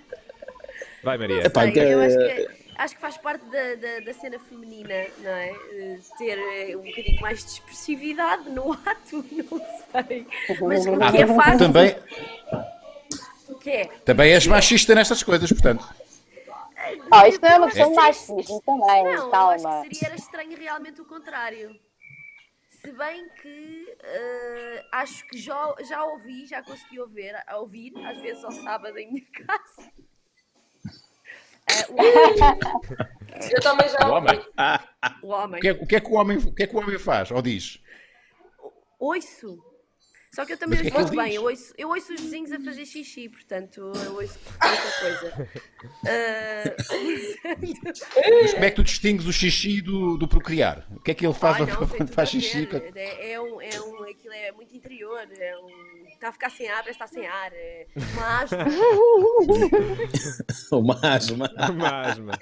Vai, 1.03 1.17
Maria. 1.19 1.41
Que- 1.49 1.79
eu 1.79 1.99
acho 2.01 2.17
que, 2.17 2.47
acho 2.75 2.95
que 2.95 3.01
faz 3.01 3.17
parte 3.17 3.45
da, 3.45 3.75
da, 3.75 3.99
da 4.05 4.13
cena 4.13 4.39
feminina, 4.39 4.95
não 5.23 5.29
é? 5.29 5.49
Eh, 5.73 5.97
Ter 6.17 6.39
eh, 6.39 6.75
um 6.75 6.81
bocadinho 6.81 7.21
mais 7.21 7.45
de 7.45 7.51
expressividade 7.51 8.49
no 8.49 8.73
ato, 8.83 9.23
não 9.31 9.61
sei. 10.07 10.25
Mas 10.59 10.85
o 10.87 10.95
Ah, 11.03 11.11
que 11.11 11.17
é 11.21 11.27
fácil. 11.27 11.57
também, 11.59 11.95
O 13.47 13.55
que 13.59 13.69
é? 13.69 13.85
também 14.03 14.31
és 14.33 14.47
machista 14.47 14.95
nestas 14.95 15.21
coisas, 15.21 15.51
portanto. 15.51 15.85
Ah, 17.11 17.27
isto 17.27 17.41
não 17.41 17.49
é 17.49 17.57
uma 17.57 17.67
questão 17.67 17.89
de 17.89 17.95
machismo 17.95 18.61
também, 18.61 19.03
Não, 19.03 19.11
eu 19.11 19.29
calma. 19.29 19.79
acho 19.81 19.89
que 19.89 19.95
seria 19.95 20.15
estranho 20.15 20.57
realmente 20.57 21.01
o 21.01 21.05
contrário. 21.05 21.79
Se 22.69 22.91
bem 22.93 23.29
que 23.41 23.95
eh, 24.01 24.85
acho 24.91 25.27
que 25.27 25.37
já, 25.37 25.75
já 25.87 26.03
ouvi, 26.03 26.47
já 26.47 26.63
consegui 26.63 26.99
ouvir, 26.99 27.35
ouvir, 27.53 27.93
às 28.05 28.19
vezes 28.19 28.43
ao 28.43 28.51
sábado 28.51 28.97
em 28.97 29.11
minha 29.13 29.25
casa. 29.45 29.91
O, 31.89 31.93
homem, 31.93 33.51
Eu 33.53 33.61
também 33.61 33.87
já 33.87 34.07
O 34.09 34.13
homem. 34.13 34.35
ouvi. 34.37 34.49
o 35.23 35.27
homem. 35.27 35.59
O 35.59 35.61
que, 35.61 35.67
é, 35.67 35.71
o 35.73 35.87
que 35.87 35.95
é 35.95 35.99
que 36.01 36.07
o 36.09 36.13
homem, 36.15 36.37
o 36.37 36.53
que 36.53 36.63
é 36.63 36.67
que 36.67 36.75
o 36.75 36.79
homem 36.79 36.97
faz? 36.99 37.29
Ou 37.31 37.41
diz? 37.41 37.79
Ouço. 38.99 39.63
Só 40.33 40.45
que 40.45 40.53
eu 40.53 40.57
também 40.57 40.79
é 40.79 40.83
ouço 40.83 40.95
muito 40.95 41.15
bem. 41.15 41.33
Eu 41.33 41.43
ouço, 41.43 41.73
eu 41.77 41.89
ouço 41.89 42.13
os 42.13 42.21
vizinhos 42.21 42.53
a 42.53 42.59
fazer 42.59 42.85
xixi, 42.85 43.27
portanto, 43.27 43.91
eu 43.93 44.13
ouço 44.15 44.39
muita 44.63 44.91
coisa. 45.01 45.49
Ah, 46.07 46.75
Mas 48.41 48.53
como 48.53 48.65
é 48.65 48.69
que 48.69 48.75
tu 48.77 48.83
distingues 48.83 49.25
o 49.25 49.33
xixi 49.33 49.81
do, 49.81 50.17
do 50.17 50.27
procriar? 50.29 50.87
O 50.95 51.01
que 51.01 51.11
é 51.11 51.13
que 51.13 51.25
ele 51.25 51.33
faz 51.33 51.57
ai, 51.57 51.65
não, 51.75 51.85
quando 51.85 52.13
faz 52.13 52.29
xixi? 52.29 52.65
É, 52.95 53.33
é 53.33 53.41
um, 53.41 53.61
é 53.61 53.81
um, 53.81 54.03
aquilo 54.03 54.33
é 54.33 54.53
muito 54.53 54.73
interior. 54.73 55.27
É 55.37 55.57
um, 55.57 56.00
está 56.21 56.29
a 56.29 56.31
ficar 56.31 56.51
sem 56.51 56.69
ar, 56.69 56.83
parece 56.83 56.91
está 56.91 57.07
sem 57.07 57.25
ar. 57.27 57.51
É 57.51 57.87
uma 58.05 58.43
asma. 58.43 58.71
O 60.71 60.81
mais. 61.73 62.19
Mas, 62.19 62.19
mas- 62.19 62.37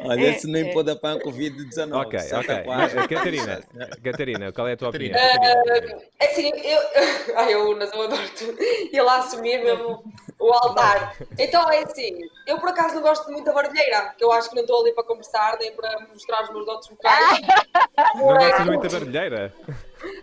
Olha, 0.00 0.20
É, 0.20 0.30
esse 0.30 0.48
nem 0.50 0.68
é. 0.68 0.72
pode 0.72 0.90
apanhar 0.90 1.18
Covid-19. 1.20 1.92
Ok, 1.94 2.18
ok. 2.18 2.42
tá 2.42 2.64
Mas, 2.66 2.92
quase. 2.92 2.98
eh, 2.98 3.06
Catarina, 3.08 3.62
Catarina, 4.02 4.52
qual 4.52 4.66
é 4.68 4.72
a 4.72 4.76
tua 4.76 4.88
opinião? 4.88 5.12
Catarina. 5.14 5.54
Catarina. 5.64 6.02
É 6.18 6.26
assim, 6.26 6.50
eu. 6.50 6.80
Ai, 7.38 7.54
eu, 7.54 7.70
Unas, 7.70 7.92
eu 7.92 8.02
adoro-te. 8.02 8.56
E 8.92 9.00
lá 9.00 9.18
assumir 9.18 9.62
mesmo 9.62 10.02
o 10.40 10.52
altar. 10.52 11.14
Então 11.38 11.70
é 11.70 11.84
assim, 11.84 12.18
eu 12.48 12.58
por 12.58 12.70
acaso 12.70 12.96
não 12.96 13.02
gosto 13.02 13.30
muito 13.30 13.44
da 13.44 13.52
barulheira, 13.52 14.12
que 14.18 14.24
eu 14.24 14.32
acho 14.32 14.48
que 14.50 14.56
não 14.56 14.62
estou 14.62 14.82
ali 14.82 14.92
para 14.92 15.04
conversar, 15.04 15.56
nem 15.60 15.72
para 15.76 16.00
mostrar 16.12 16.42
os 16.42 16.50
meus 16.50 16.66
outros 16.66 16.90
vocais. 16.90 17.40
Não 17.40 18.24
gostas 18.24 18.50
buraco. 18.50 18.64
muito 18.64 18.82
da 18.82 18.88
barulheira? 18.88 19.54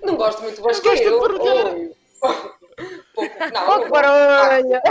Não 0.03 0.17
gosto 0.17 0.41
muito 0.43 0.55
de 0.57 0.61
basqueiro. 0.61 1.21
Oi. 1.21 1.95
Pouco, 2.19 2.59
não, 3.53 3.65
Pouco 3.65 3.89
barulho. 3.89 4.81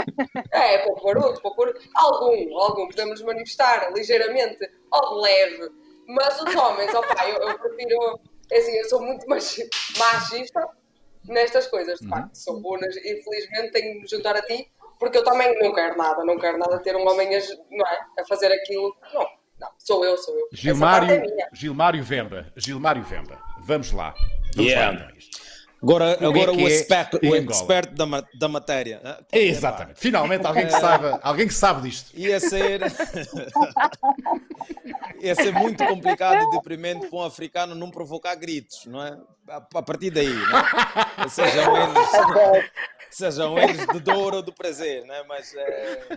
É, 0.51 0.77
pouco 0.79 1.03
barulho, 1.05 1.41
pouco 1.41 1.57
barulho. 1.57 1.79
Algum, 1.95 2.57
algum, 2.59 2.87
podemos 2.87 3.21
manifestar 3.23 3.91
ligeiramente 3.93 4.57
ou 4.91 5.15
de 5.15 5.21
leve. 5.21 5.69
Mas 6.07 6.41
os 6.41 6.55
homens, 6.55 6.93
opá, 6.93 7.27
eu, 7.29 7.37
eu 7.47 7.59
prefiro. 7.59 8.19
é 8.51 8.57
Assim, 8.59 8.75
eu 8.77 8.85
sou 8.89 9.01
muito 9.01 9.27
machi- 9.27 9.67
machista 9.97 10.67
nestas 11.27 11.67
coisas, 11.67 11.99
de 11.99 12.07
facto. 12.07 12.35
Sou 12.35 12.59
bonas 12.61 12.95
e 12.97 13.19
infelizmente 13.19 13.71
tenho 13.71 13.93
de 13.95 13.99
me 14.01 14.07
juntar 14.07 14.35
a 14.35 14.41
ti, 14.41 14.71
porque 14.99 15.17
eu 15.17 15.23
também 15.23 15.57
não 15.59 15.73
quero 15.73 15.97
nada, 15.97 16.23
não 16.25 16.37
quero 16.37 16.57
nada 16.57 16.79
ter 16.79 16.95
um 16.95 17.07
homem 17.07 17.35
a, 17.35 17.39
não 17.71 17.85
é, 17.87 17.99
a 18.19 18.25
fazer 18.27 18.51
aquilo. 18.51 18.95
Não, 19.13 19.25
não, 19.59 19.69
sou 19.77 20.03
eu, 20.05 20.17
sou 20.17 20.33
eu. 20.35 20.41
Parte 20.41 20.55
é 20.55 20.57
Gilmário, 20.61 21.21
minha. 21.21 21.49
Gilmário 21.53 22.03
Vemba. 22.03 22.53
Gilmário 22.55 23.03
Vemba. 23.03 23.39
Vamos 23.61 23.91
lá. 23.91 24.13
Vamos 24.55 24.71
Yeah. 24.71 24.97
lá 24.99 25.03
então 25.05 25.17
isto. 25.17 25.48
Agora, 25.81 26.17
Como 26.17 26.37
é 26.37 26.41
agora 26.41 26.57
que 26.57 26.63
o, 26.63 26.67
é 26.67 26.71
expert, 26.71 27.13
o 27.13 27.25
em 27.25 27.39
Angola? 27.39 27.51
expert 27.51 27.91
da, 27.93 28.05
da 28.37 28.47
matéria. 28.49 29.01
Ah, 29.03 29.19
Exatamente. 29.31 29.99
Finalmente 29.99 30.45
alguém 30.45 30.65
que 30.65 30.73
saiba, 30.73 31.19
alguém 31.23 31.47
que 31.47 31.53
sabe 31.53 31.89
disto. 31.89 32.11
Ia 32.17 32.39
ser. 32.39 32.81
ia 35.21 35.35
ser 35.35 35.53
muito 35.53 35.85
complicado 35.85 36.47
e 36.47 36.51
deprimente 36.51 37.07
para 37.07 37.19
um 37.19 37.23
africano 37.23 37.75
não 37.75 37.89
provocar 37.89 38.35
gritos, 38.35 38.85
não 38.85 39.03
é? 39.03 39.17
A, 39.49 39.57
a 39.57 39.81
partir 39.81 40.11
daí, 40.11 40.29
não 40.33 40.59
é? 40.59 41.29
Sejam 41.29 41.75
eles, 41.77 42.69
sejam 43.09 43.57
eles 43.57 43.87
de 43.87 43.99
dor 43.99 44.35
ou 44.35 44.41
do 44.41 44.53
prazer, 44.53 45.03
né? 45.05 45.23
Mas, 45.27 45.53
é, 45.55 46.07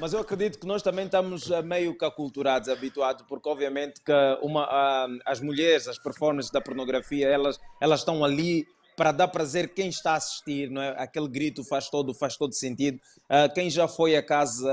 mas 0.00 0.12
eu 0.12 0.20
acredito 0.20 0.58
que 0.58 0.66
nós 0.66 0.82
também 0.82 1.06
estamos 1.06 1.50
eh, 1.50 1.62
meio 1.62 1.96
que 1.96 2.04
aculturados, 2.04 2.68
habituados, 2.68 3.24
porque 3.28 3.48
obviamente 3.48 4.00
que 4.04 4.12
uma, 4.42 4.64
ah, 4.64 5.06
as 5.24 5.40
mulheres, 5.40 5.88
as 5.88 5.98
performances 5.98 6.50
da 6.50 6.60
pornografia, 6.60 7.28
elas, 7.28 7.58
elas 7.80 8.00
estão 8.00 8.24
ali 8.24 8.66
para 8.96 9.12
dar 9.12 9.28
prazer 9.28 9.68
quem 9.74 9.88
está 9.88 10.12
a 10.12 10.16
assistir, 10.16 10.70
não 10.70 10.80
é? 10.80 10.94
Aquele 10.98 11.28
grito 11.28 11.62
faz 11.64 11.90
todo, 11.90 12.14
faz 12.14 12.36
todo 12.36 12.54
sentido. 12.54 12.98
Ah, 13.28 13.48
quem 13.48 13.68
já 13.68 13.86
foi 13.86 14.16
a 14.16 14.22
casa 14.22 14.66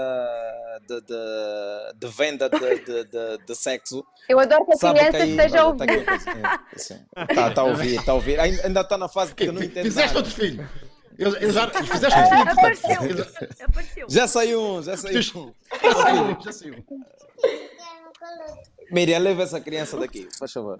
de, 0.87 1.01
de- 1.01 1.93
de 1.95 2.07
venda 2.07 2.49
de, 2.49 2.59
de- 2.79 3.03
de- 3.03 3.37
de 3.45 3.55
sexo 3.55 4.03
Eu 4.29 4.39
adoro 4.39 4.65
que 4.65 4.71
a 4.73 4.93
que 4.93 4.99
criança 4.99 5.17
aí 5.17 5.29
esteja 5.31 5.55
a 5.55 5.61
tá 5.61 5.67
ouvir. 5.67 5.91
a 5.91 6.05
coisa. 6.05 6.29
É, 6.29 6.75
assim. 6.75 6.99
Tá, 7.53 7.61
a 7.61 7.63
ouvir, 7.65 7.95
está 7.99 8.11
a 8.11 8.15
ouvir. 8.15 8.39
Ainda 8.39 8.81
está 8.81 8.97
na 8.97 9.09
fase 9.09 9.35
que 9.35 9.43
eu 9.43 9.53
não 9.53 9.61
entendo 9.61 9.83
Fizeste 9.83 10.07
nada. 10.13 10.19
outro 10.19 10.33
filho. 10.33 10.69
Eu, 11.19 11.35
eu 11.35 11.51
já, 11.51 11.69
fizeste 11.69 12.05
outro 12.19 12.37
filho, 12.37 12.51
Apareceu. 12.51 12.97
portanto. 12.97 13.61
Apareceu. 13.67 14.07
Já 14.09 14.27
saiu 14.27 14.61
um, 14.63 14.81
já 14.81 14.97
saiu 14.97 15.19
um. 15.35 15.53
Já 15.83 15.93
saiu, 15.93 16.37
já 16.43 16.51
saiu. 16.51 16.85
Miriam, 18.91 19.19
leva 19.19 19.43
essa 19.43 19.59
criança 19.59 19.97
daqui, 19.97 20.27
faz 20.37 20.51
favor. 20.51 20.79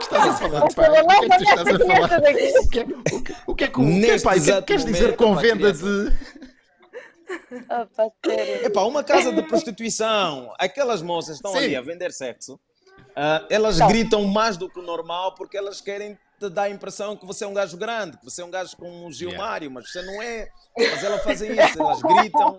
Estás 0.00 0.28
a 0.28 0.34
falar, 0.34 0.74
pai? 0.74 0.88
O 1.02 1.06
que 1.06 1.14
é 1.14 1.28
que 1.28 1.36
tu 1.36 1.42
estás 1.44 1.68
a 1.68 1.78
falar? 1.78 2.18
O 2.18 2.68
que 2.68 2.80
é, 2.80 2.82
o 2.82 2.86
que, 3.02 3.14
o 3.16 3.22
que, 3.22 3.34
o 3.46 3.54
que 3.54 3.64
é 3.64 3.68
que, 3.68 3.80
o 3.80 3.84
que, 3.84 3.90
Neste 3.90 4.24
pai, 4.24 4.38
o 4.38 4.42
que 4.42 4.50
é 4.50 4.54
que 4.56 4.62
queres 4.62 4.84
dizer 4.84 5.16
com 5.16 5.34
venda 5.36 5.72
criança. 5.74 5.84
de. 5.84 6.40
Opa, 7.68 8.12
sério. 8.24 8.66
Epá, 8.66 8.82
uma 8.82 9.04
casa 9.04 9.32
de 9.32 9.42
prostituição, 9.42 10.52
aquelas 10.58 11.02
moças 11.02 11.36
estão 11.36 11.52
Sim. 11.52 11.58
ali 11.58 11.76
a 11.76 11.80
vender 11.80 12.12
sexo, 12.12 12.58
ah, 13.14 13.44
elas 13.50 13.76
Então. 13.76 13.88
gritam 13.88 14.24
mais 14.24 14.56
do 14.56 14.68
que 14.68 14.78
o 14.78 14.82
normal 14.82 15.34
porque 15.34 15.56
elas 15.56 15.80
querem 15.80 16.18
te 16.38 16.48
dar 16.48 16.62
a 16.62 16.70
impressão 16.70 17.16
que 17.16 17.26
você 17.26 17.44
é 17.44 17.46
um 17.46 17.52
gajo 17.54 17.76
grande, 17.76 18.16
que 18.16 18.24
você 18.24 18.40
é 18.42 18.44
um 18.44 18.50
gajo 18.50 18.76
com 18.76 19.06
um 19.06 19.12
Gilmário, 19.12 19.70
mas 19.70 19.90
você 19.92 20.02
não 20.02 20.22
é. 20.22 20.48
Mas 20.76 21.04
elas 21.04 21.22
fazem 21.22 21.52
isso, 21.52 21.80
elas 21.80 22.00
gritam, 22.02 22.56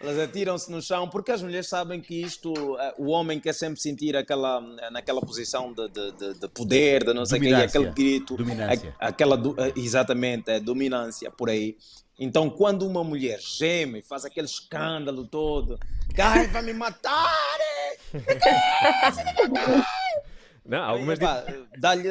elas 0.00 0.18
atiram-se 0.18 0.70
no 0.70 0.80
chão, 0.80 1.08
porque 1.08 1.30
as 1.30 1.42
mulheres 1.42 1.68
sabem 1.68 2.00
que 2.00 2.14
isto, 2.22 2.52
ah, 2.78 2.94
o 2.96 3.08
homem 3.10 3.38
quer 3.38 3.52
sempre 3.52 3.78
sentir 3.80 4.16
aquela, 4.16 4.60
naquela 4.90 5.20
posição 5.20 5.72
de, 5.72 5.88
de, 5.88 6.12
de- 6.12 6.34
de 6.40 6.48
poder, 6.48 7.04
de 7.04 7.12
não 7.12 7.26
sei 7.26 7.38
o 7.38 7.42
quê, 7.42 7.48
aquele 7.54 7.84
grito, 7.92 8.36
Dominância. 8.36 8.96
a- 8.98 9.08
aquela, 9.08 9.36
ah, 9.36 9.72
exatamente, 9.76 10.50
é 10.50 10.58
dominância 10.58 11.30
por 11.30 11.50
aí. 11.50 11.76
Então, 12.18 12.48
quando 12.50 12.86
uma 12.86 13.04
mulher 13.04 13.38
geme, 13.40 14.00
faz 14.02 14.24
aquele 14.24 14.46
escândalo 14.46 15.26
todo, 15.26 15.78
ai, 16.18 16.46
vai 16.48 16.62
me 16.62 16.72
matar! 16.72 17.48
Não, 20.64 20.82
algumas 20.82 21.18
Dá-lhe, 21.78 22.08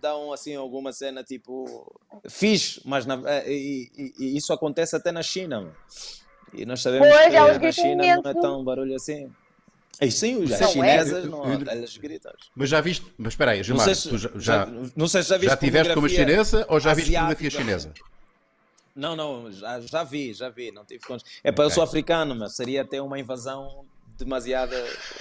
dão 0.00 0.32
assim 0.32 0.54
alguma 0.56 0.92
cena 0.92 1.22
tipo 1.22 1.92
fixe, 2.28 2.80
mas 2.84 3.04
na- 3.06 3.20
eh, 3.26 3.44
e, 3.52 3.90
e- 3.96 4.12
e 4.18 4.36
isso 4.36 4.52
acontece 4.52 4.96
até 4.96 5.12
na 5.12 5.22
China. 5.22 5.72
E 6.52 6.64
nós 6.66 6.82
sabemos 6.82 7.08
Pois, 7.08 7.22
que 7.26 7.58
gritam 7.58 7.72
China 7.72 8.16
não 8.22 8.30
é 8.30 8.34
tão 8.34 8.64
barulho 8.64 8.94
assim. 8.94 9.30
E 10.00 10.10
sim, 10.10 10.36
os 10.42 10.50
Não 10.50 10.56
é? 10.56 10.68
chinesas, 10.68 11.24
Eu- 11.24 11.30
não, 11.30 11.44
elas 11.68 11.96
gritam. 11.96 12.32
Mas 12.56 12.68
já 12.68 12.80
viste. 12.80 13.06
Mas 13.16 13.32
espera 13.34 13.52
aí, 13.52 13.58
Não 13.58 13.64
Gilmar, 13.64 13.84
sei, 13.84 13.94
se, 13.94 14.08
tu 14.08 14.18
já, 14.18 14.30
já, 14.36 14.66
não 14.96 15.06
sei 15.06 15.22
se 15.22 15.28
já 15.28 15.36
viste 15.36 15.50
já 15.50 15.56
tiveste 15.56 15.94
com 15.94 16.00
uma 16.00 16.08
pornografia 16.08 16.34
chinesa 16.36 16.66
ou 16.68 16.80
já 16.80 16.94
viste 16.94 17.16
asiática. 17.16 17.50
chinesa? 17.50 17.92
Não, 18.94 19.16
não, 19.16 19.50
já, 19.52 19.80
já 19.80 20.04
vi, 20.04 20.34
já 20.34 20.48
vi, 20.50 20.70
não 20.72 20.84
tive 20.84 21.04
contas. 21.06 21.24
É 21.42 21.50
para 21.52 21.64
eu 21.64 21.70
sou 21.70 21.82
africano, 21.82 22.34
mas 22.34 22.54
seria 22.56 22.82
até 22.82 23.00
uma 23.00 23.18
invasão 23.18 23.86
demasiado 24.24 24.74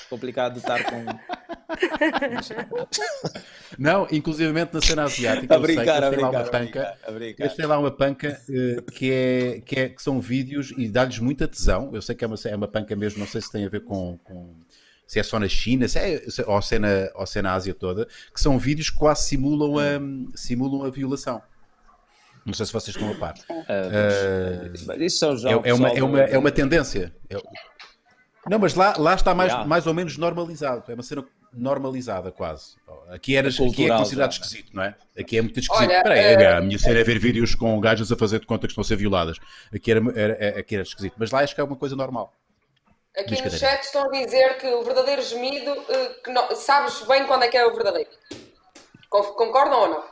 complicado 0.10 0.54
de 0.54 0.60
estar 0.60 0.84
com. 0.84 1.06
Não, 3.78 4.08
inclusivamente 4.12 4.74
na 4.74 4.82
cena 4.82 5.04
asiática. 5.04 5.56
A 5.56 5.58
eu 5.58 5.66
sei 5.66 5.76
que 5.76 5.82
brincar, 5.82 6.04
a 6.04 6.08
eles 6.08 6.16
têm 6.18 6.24
lá 6.24 6.32
brincar, 6.32 6.42
uma 6.42 6.48
a 6.48 6.52
panca. 6.52 6.62
brincar, 6.62 6.98
a 7.08 7.12
brincar. 7.12 7.68
Lá 7.68 7.80
uma 7.80 7.92
panca 7.92 8.42
que, 8.94 9.12
é, 9.12 9.62
que, 9.62 9.80
é, 9.80 9.90
que 9.90 10.02
são 10.04 10.20
vídeos 10.20 10.74
e 10.78 10.88
dá-lhes 10.90 11.20
muita 11.20 11.48
tesão. 11.48 11.90
Eu 11.94 12.02
sei 12.02 12.16
que 12.16 12.24
é 12.24 12.28
uma, 12.28 12.36
é 12.46 12.56
uma 12.56 12.68
panca 12.68 12.96
mesmo, 12.96 13.20
não 13.20 13.28
sei 13.28 13.42
se 13.42 13.52
tem 13.52 13.66
a 13.66 13.70
ver 13.70 13.82
com. 13.84 14.18
com- 14.24 14.54
se 15.08 15.20
é 15.20 15.24
só 15.24 15.38
na 15.38 15.48
China, 15.50 15.90
se 15.90 16.00
é, 16.00 16.20
se- 16.30 16.42
ou, 16.44 16.62
se 16.62 16.76
é 16.76 16.80
na, 16.80 16.88
ou 17.16 17.26
se 17.26 17.38
é 17.38 17.42
na 17.42 17.52
Ásia 17.54 17.74
toda, 17.74 18.08
que 18.34 18.40
são 18.40 18.58
vídeos 18.58 18.90
que 18.90 18.96
quase 18.98 19.28
simulam 19.28 19.78
a, 19.78 20.38
simulam 20.38 20.86
a 20.86 20.90
violação. 20.90 21.42
Não 22.46 22.54
sei 22.54 22.66
se 22.66 22.72
vocês 22.72 22.96
estão 22.96 23.12
a 23.12 23.16
par. 23.16 23.34
Mas 24.88 25.02
Isso 25.02 25.18
são 25.20 25.38
já 25.38 25.50
É, 25.50 25.54
é 25.66 25.74
uma, 25.74 25.90
é, 25.90 26.02
uma, 26.02 26.22
é 26.22 26.38
uma 26.38 26.50
tendência. 26.52 27.14
É- 27.30 27.36
Não, 28.50 28.58
mas 28.58 28.74
lá, 28.74 28.96
lá 28.98 29.14
está 29.14 29.36
mais, 29.36 29.50
Yeah. 29.52 29.68
mais 29.70 29.86
ou 29.86 29.94
menos 29.94 30.18
normalizado. 30.18 30.84
É 30.92 30.94
uma 30.96 31.04
cena 31.04 31.24
normalizada 31.54 32.32
quase. 32.32 32.76
Aqui, 33.10 33.36
era, 33.36 33.50
aqui 33.50 33.86
é 33.86 33.96
considerado 33.98 34.32
já. 34.34 34.40
esquisito, 34.42 34.76
não 34.76 34.84
é? 34.84 34.96
Aqui 35.20 35.38
é 35.38 35.42
muito 35.42 35.60
esquisito. 35.60 35.84
Olha, 35.88 35.98
Espera 35.98 36.16
aí, 36.16 36.20
eh, 36.44 36.54
a 36.58 36.62
minha 36.62 36.80
cena 36.80 37.00
é 37.00 37.04
ver 37.04 37.20
vídeos 37.20 37.54
com 37.54 37.80
gajas 37.80 38.12
a 38.12 38.16
fazer 38.16 38.40
de 38.40 38.48
conta 38.48 38.62
que 38.66 38.72
estão 38.72 38.82
a 38.82 38.86
ser 38.86 38.96
violadas. 38.96 39.38
Aqui 39.74 39.92
era, 39.92 40.00
era, 40.16 40.38
era- 40.44 40.60
aqui 40.60 40.76
era 40.76 40.84
esquisito. 40.84 41.14
Mas 41.18 41.30
lá 41.30 41.42
acho 41.42 41.54
que 41.54 41.62
é 41.62 41.64
uma 41.64 41.76
coisa 41.76 41.96
normal. 41.96 42.34
Aqui 43.16 43.36
Diz, 43.36 43.42
no 43.44 43.52
chat 43.52 43.84
estão 43.84 44.06
a 44.06 44.10
dizer 44.10 44.58
que 44.58 44.68
o 44.68 44.84
verdadeiro 44.84 45.22
gemido, 45.22 45.70
eh, 45.90 46.16
que 46.24 46.32
não- 46.32 46.56
sabes 46.56 47.02
bem 47.08 47.28
quando 47.28 47.44
é 47.44 47.48
que 47.48 47.58
é 47.58 47.66
o 47.66 47.74
verdadeiro. 47.76 48.10
Con- 49.10 49.34
Concordam 49.34 49.82
ou 49.82 49.90
não? 49.90 50.04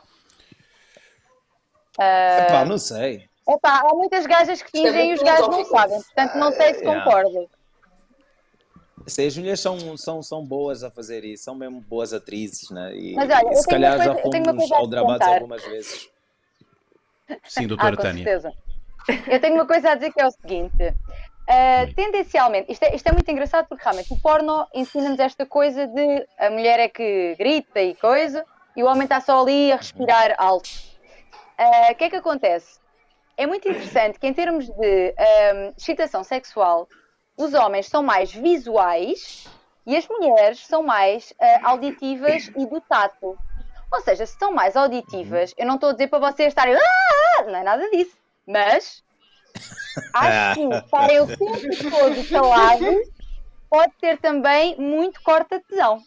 Epá, 1.94 2.64
não 2.64 2.78
sei. 2.78 3.28
Opa, 3.46 3.80
há 3.80 3.94
muitas 3.94 4.26
gajas 4.26 4.62
que 4.62 4.78
é 4.78 4.82
fingem 4.92 5.10
e 5.10 5.14
os 5.14 5.22
gajos 5.22 5.48
não 5.48 5.64
sabem, 5.64 6.00
portanto 6.00 6.34
não 6.36 6.52
sei 6.52 6.74
se 6.74 6.80
Yeah. 6.80 7.02
concordo. 7.04 7.50
As 9.06 9.36
mulheres 9.36 9.60
são, 9.60 9.96
são, 9.96 10.22
são 10.22 10.44
boas 10.44 10.84
a 10.84 10.90
fazer 10.90 11.24
isso, 11.24 11.44
são 11.44 11.54
mesmo 11.54 11.80
boas 11.80 12.12
atrizes, 12.12 12.70
né? 12.70 12.94
E, 12.94 13.14
Mas 13.14 13.30
olha, 13.30 13.52
e 13.52 13.56
se 13.56 13.66
calhar 13.68 13.98
já 13.98 14.14
coisa- 14.14 14.28
uma 14.28 14.44
fomos 14.44 14.56
coisa 14.58 14.74
a 14.74 14.78
aldrabados 14.78 15.14
acrescentar. 15.22 15.34
algumas 15.34 15.64
vezes. 15.64 16.08
Sim, 17.44 17.64
Ah, 17.64 17.68
doutora 17.68 17.96
com 17.96 18.02
Tânia. 18.02 18.24
certeza. 18.24 18.52
Eu 19.30 19.40
tenho 19.40 19.54
uma 19.54 19.66
coisa 19.66 19.90
a 19.90 19.94
dizer 19.94 20.12
que 20.12 20.20
é 20.20 20.26
o 20.26 20.30
seguinte. 20.30 20.94
ah, 21.48 21.86
tendencialmente, 21.96 22.70
isto 22.70 22.82
é, 22.84 22.94
isto 22.94 23.06
é 23.08 23.12
muito 23.12 23.28
engraçado 23.30 23.66
porque 23.68 23.82
realmente 23.82 24.12
o 24.12 24.20
porno 24.20 24.66
ensina-nos 24.74 25.18
esta 25.18 25.44
coisa 25.44 25.86
de 25.86 26.26
a 26.38 26.48
mulher 26.50 26.78
é 26.78 26.88
que 26.88 27.34
grita 27.36 27.80
e 27.80 27.94
coisa 27.96 28.44
e 28.76 28.82
o 28.84 28.86
homem 28.86 29.02
está 29.04 29.20
só 29.20 29.40
ali 29.42 29.72
a 29.72 29.76
respirar 29.76 30.34
alto. 30.38 30.68
Ah, 31.58 31.88
O 31.90 31.94
que 31.96 32.04
é 32.04 32.10
que 32.10 32.16
acontece? 32.16 32.78
É 33.36 33.46
muito 33.46 33.66
interessante 33.68 34.18
que 34.18 34.26
em 34.28 34.34
termos 34.34 34.68
de 34.68 35.14
ah, 35.18 35.72
excitação 35.76 36.22
sexual, 36.22 36.86
os 37.40 37.54
homens 37.54 37.86
são 37.86 38.02
mais 38.02 38.32
visuais 38.32 39.48
e 39.86 39.96
as 39.96 40.06
mulheres 40.08 40.66
são 40.66 40.82
mais 40.82 41.32
ah, 41.40 41.70
auditivas 41.70 42.50
e 42.56 42.66
do 42.66 42.80
tato. 42.80 43.36
Ou 43.92 44.00
seja, 44.02 44.24
se 44.26 44.36
são 44.38 44.52
mais 44.52 44.76
auditivas, 44.76 45.52
eu 45.56 45.66
não 45.66 45.74
estou 45.74 45.90
a 45.90 45.92
dizer 45.92 46.08
para 46.08 46.30
vocês 46.30 46.48
estarem. 46.48 46.74
"Ah!" 46.76 47.42
Não 47.44 47.56
é 47.56 47.62
nada 47.62 47.90
disso. 47.90 48.16
Mas 48.46 49.02
acho 50.14 50.54
que 50.54 50.60
estarem 50.60 51.20
o 51.20 51.26
tempo 51.26 51.90
todo 51.90 52.24
calados 52.30 53.08
pode 53.68 53.92
ter 54.00 54.18
também 54.18 54.76
muito 54.78 55.20
corta-tesão. 55.22 56.02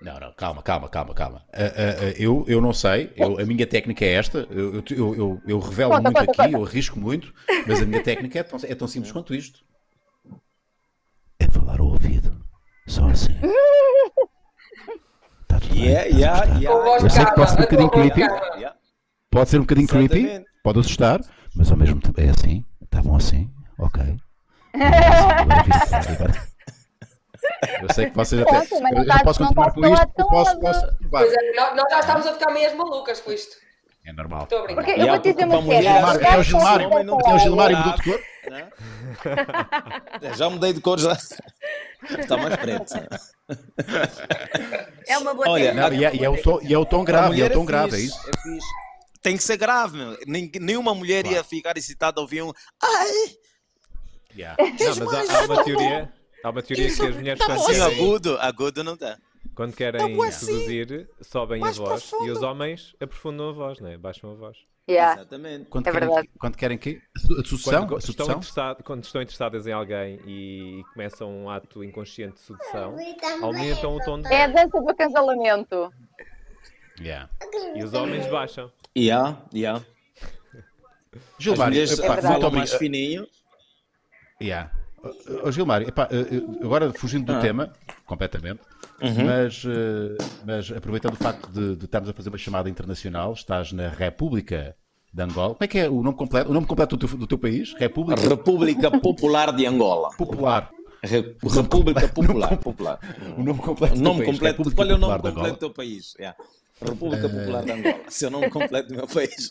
Não, 0.00 0.18
não, 0.18 0.32
calma, 0.32 0.62
calma, 0.62 0.88
calma, 0.88 1.14
calma. 1.14 1.42
Ah, 1.52 1.62
ah, 1.62 2.04
ah, 2.08 2.14
eu, 2.18 2.44
eu 2.48 2.60
não 2.60 2.72
sei, 2.72 3.12
eu- 3.16 3.38
a 3.38 3.44
minha 3.44 3.66
técnica 3.66 4.04
é 4.04 4.14
esta, 4.14 4.38
eu, 4.50 4.74
eu, 4.74 4.84
eu, 4.90 5.14
eu- 5.14 5.42
eu 5.46 5.58
revelo 5.60 5.92
Conta, 5.92 6.02
muito 6.02 6.18
conta, 6.18 6.32
aqui, 6.32 6.42
conta. 6.42 6.56
eu 6.58 6.64
arrisco 6.64 6.98
muito, 6.98 7.32
mas 7.66 7.80
a 7.80 7.86
minha 7.86 8.02
técnica 8.02 8.40
é 8.40 8.42
tão, 8.42 8.58
é 8.64 8.74
tão 8.74 8.88
simples 8.88 9.12
quanto 9.12 9.32
isto. 9.34 9.60
Falar 11.52 11.80
ao 11.80 11.86
ouvido, 11.86 12.32
só 12.86 13.06
assim. 13.08 13.36
Tá 15.48 15.60
tudo 15.60 15.74
bem, 15.74 15.82
Yeah, 15.84 16.02
a 16.02 16.06
yeah, 16.18 16.58
yeah. 16.58 17.04
Eu 17.04 17.10
sei 17.10 17.24
que 17.26 17.34
pode 17.34 17.50
ser 17.50 17.58
um 17.58 17.62
bocadinho 17.62 17.90
creepy. 17.90 18.20
Yeah. 18.20 18.76
Pode 19.30 19.50
ser 19.50 19.58
um 19.58 19.60
bocadinho 19.62 19.88
creepy, 19.88 20.44
pode 20.64 20.78
assustar, 20.80 21.20
mas 21.54 21.70
ao 21.70 21.76
mesmo 21.76 22.00
tempo 22.00 22.18
é 22.20 22.30
assim, 22.30 22.64
está 22.82 23.02
bom 23.02 23.16
assim, 23.16 23.50
ok. 23.78 24.16
Agora- 24.72 26.42
Eu 27.82 27.92
sei 27.92 28.08
que 28.08 28.16
vocês 28.16 28.40
até. 28.40 28.50
Pronto, 28.66 28.80
não 28.82 29.02
Eu, 29.02 29.24
posso 29.24 29.40
continuar 29.40 29.72
com 29.72 29.86
isto. 29.86 30.06
posso, 30.16 30.58
posso. 30.60 30.86
Pois 31.10 31.32
é, 31.32 31.54
nós, 31.54 31.74
já 31.90 32.00
estamos 32.00 32.26
a 32.26 32.32
ficar 32.32 32.52
meias 32.52 32.74
malucas 32.74 33.20
com 33.20 33.32
isto. 33.32 33.56
É 34.04 34.12
normal. 34.12 34.42
A. 34.42 34.46
Porque 34.46 34.90
eu 34.90 35.06
vou 35.06 35.18
te 35.20 35.32
dizer 35.32 35.44
uma 35.44 35.58
os 35.58 35.68
é 35.68 36.38
o 36.38 36.42
Gilmar, 36.42 36.80
É 36.80 36.86
o. 37.34 37.38
Gilmar 37.38 37.70
e 37.70 37.76
mudou 37.76 37.94
de 37.94 38.02
cor? 38.02 38.20
Né? 38.50 38.70
Já 40.36 40.50
mudei 40.50 40.72
de 40.72 40.80
cor 40.80 40.98
já. 40.98 41.12
Está 42.18 42.36
mais 42.36 42.56
preto. 42.56 42.94
É 45.06 45.18
uma 45.18 45.32
boa 45.34 45.48
Olha. 45.48 45.72
Não, 45.74 45.92
e, 45.92 46.04
é, 46.04 46.14
e 46.16 46.24
é 46.24 46.28
o 46.28 46.42
tom, 46.42 46.58
e 46.62 46.74
é 46.74 46.78
o 46.78 46.84
tom 46.84 47.02
A 47.02 47.04
grave, 47.04 47.36
e 47.36 47.42
é 47.42 47.46
o 47.46 47.50
tom 47.52 47.64
grave, 47.64 47.96
é 47.96 48.00
isso? 48.00 48.18
é 48.28 48.42
fixe. 48.42 48.66
Tem 49.22 49.36
que 49.36 49.42
ser 49.42 49.56
grave, 49.56 49.96
meu. 49.96 50.18
Nenhuma 50.26 50.94
mulher 50.94 51.24
ia 51.26 51.44
ficar 51.44 51.76
excitada 51.76 52.18
ao 52.18 52.24
ouvir 52.24 52.42
um. 52.42 52.52
Ai, 52.82 53.36
Yeah. 54.36 54.56
Não, 54.58 55.06
mas 55.06 55.30
há, 55.30 55.40
há 55.40 55.44
uma 55.44 55.64
teoria. 55.64 56.12
Há 56.42 56.50
uma 56.50 56.62
teoria 56.62 56.86
que 56.86 57.02
as 57.02 57.16
mulheres 57.16 57.44
quando 57.44 57.60
assim, 57.60 57.80
agudo. 57.80 58.38
Agudo 58.40 58.82
não 58.82 58.96
dá. 58.96 59.18
Quando 59.54 59.74
querem 59.74 60.30
seduzir, 60.30 61.08
sobem 61.20 61.62
a 61.64 61.70
voz 61.70 62.10
e 62.24 62.30
os 62.30 62.42
homens 62.42 62.94
aprofundam 63.00 63.48
a 63.50 63.52
voz, 63.52 63.80
né? 63.80 63.96
baixam 63.98 64.30
a 64.30 64.34
voz. 64.34 64.56
Yeah. 64.90 65.20
Exatamente. 65.20 65.66
Quando, 65.66 65.86
É 65.86 65.92
querem, 65.92 66.08
verdade. 66.08 66.30
quando 66.40 66.56
querem 66.56 66.76
quê? 66.78 67.00
A 67.16 67.44
sucessão? 67.44 67.86
Quando, 67.86 67.96
A 67.96 67.98
estão 67.98 68.40
quando 68.82 69.04
estão 69.04 69.22
interessadas 69.22 69.66
em 69.66 69.72
alguém 69.72 70.18
e 70.26 70.82
começam 70.92 71.30
um 71.30 71.48
ato 71.48 71.84
inconsciente 71.84 72.34
de 72.34 72.40
sedução, 72.40 72.96
aumentam 73.42 73.94
o 73.96 74.00
tom 74.00 74.20
de 74.20 74.32
É 74.32 74.44
a 74.44 74.48
voz 74.48 74.54
dança 74.70 74.80
do 74.80 74.90
acasalamento. 74.90 75.92
Yeah. 77.00 77.30
e 77.74 77.82
os 77.84 77.94
homens 77.94 78.26
baixam. 78.26 78.70
Yeah, 78.96 79.40
yeah. 79.54 79.84
As 81.14 81.22
Gilmar, 81.38 81.72
É 81.72 81.76
muito 81.78 82.22
falam 82.22 82.50
mais 82.50 82.72
obrigado. 82.72 82.78
fininho. 82.78 83.26
Yeah. 84.40 84.70
Ó, 85.44 85.50
Gilmar, 85.50 85.82
epá, 85.82 86.08
eh, 86.10 86.36
eh, 86.36 86.64
agora 86.64 86.92
fugindo 86.92 87.26
do 87.26 87.32
Ah. 87.32 87.40
tema, 87.40 87.72
completamente, 88.06 88.60
Uhum. 89.02 89.24
mas, 89.24 89.64
eh, 89.66 90.16
mas 90.46 90.70
aproveitando 90.70 91.14
o 91.14 91.16
facto 91.16 91.50
de, 91.50 91.76
de 91.76 91.84
estarmos 91.86 92.08
a 92.08 92.12
fazer 92.12 92.28
uma 92.28 92.38
chamada 92.38 92.70
internacional, 92.70 93.32
estás 93.32 93.72
na 93.72 93.88
República 93.88 94.76
de 95.12 95.22
Angola. 95.22 95.54
Como 95.54 95.64
é 95.64 95.66
que 95.66 95.78
é 95.78 95.88
o 95.90 96.02
nome 96.02 96.16
completo, 96.16 96.50
o 96.50 96.54
nome 96.54 96.66
completo 96.66 96.96
do 96.96 97.06
teu, 97.08 97.18
do 97.18 97.26
teu 97.26 97.38
país? 97.38 97.74
República 97.74 98.28
República 98.28 98.90
Popular 98.90 99.52
de 99.52 99.66
Angola. 99.66 100.10
Popular. 100.16 100.70
Re- 101.02 101.36
República 101.42 102.08
Popular. 102.08 102.56
Popular. 102.62 102.98
O 103.36 103.42
nome 103.42 103.58
completo 103.58 103.94
O 103.94 103.98
do 103.98 104.02
nome 104.04 104.24
completo. 104.24 104.74
Qual 104.74 104.88
é 104.88 104.94
o 104.94 104.98
nome 104.98 105.18
completo 105.20 105.50
do 105.54 105.58
teu 105.58 105.70
país? 105.70 106.14
Yeah. 106.18 106.38
República 106.80 107.28
Popular 107.28 107.64
de 107.64 107.72
Angola. 107.72 108.00
É 108.22 108.26
o 108.26 108.30
nome 108.30 108.50
completo 108.50 108.88
do 108.88 108.94
meu 108.94 109.06
país. 109.08 109.50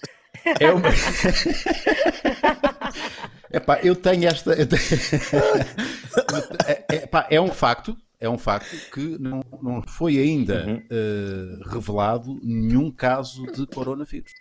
É 0.59 0.71
uma... 0.71 0.89
Epá, 3.53 3.79
eu 3.83 3.95
tenho 3.95 4.27
esta. 4.27 4.55
tenho- 4.55 4.81
é, 6.67 6.95
é, 6.95 7.09
é 7.35 7.41
um 7.41 7.49
facto, 7.51 7.97
é 8.19 8.29
um 8.29 8.37
facto 8.37 8.75
que 8.91 9.17
não, 9.19 9.43
não 9.61 9.81
foi 9.81 10.17
ainda 10.17 10.65
Uhum. 10.65 10.83
eh, 10.89 11.59
revelado 11.69 12.39
nenhum 12.43 12.91
caso 12.91 13.45
de 13.51 13.65
coronavírus. 13.67 14.31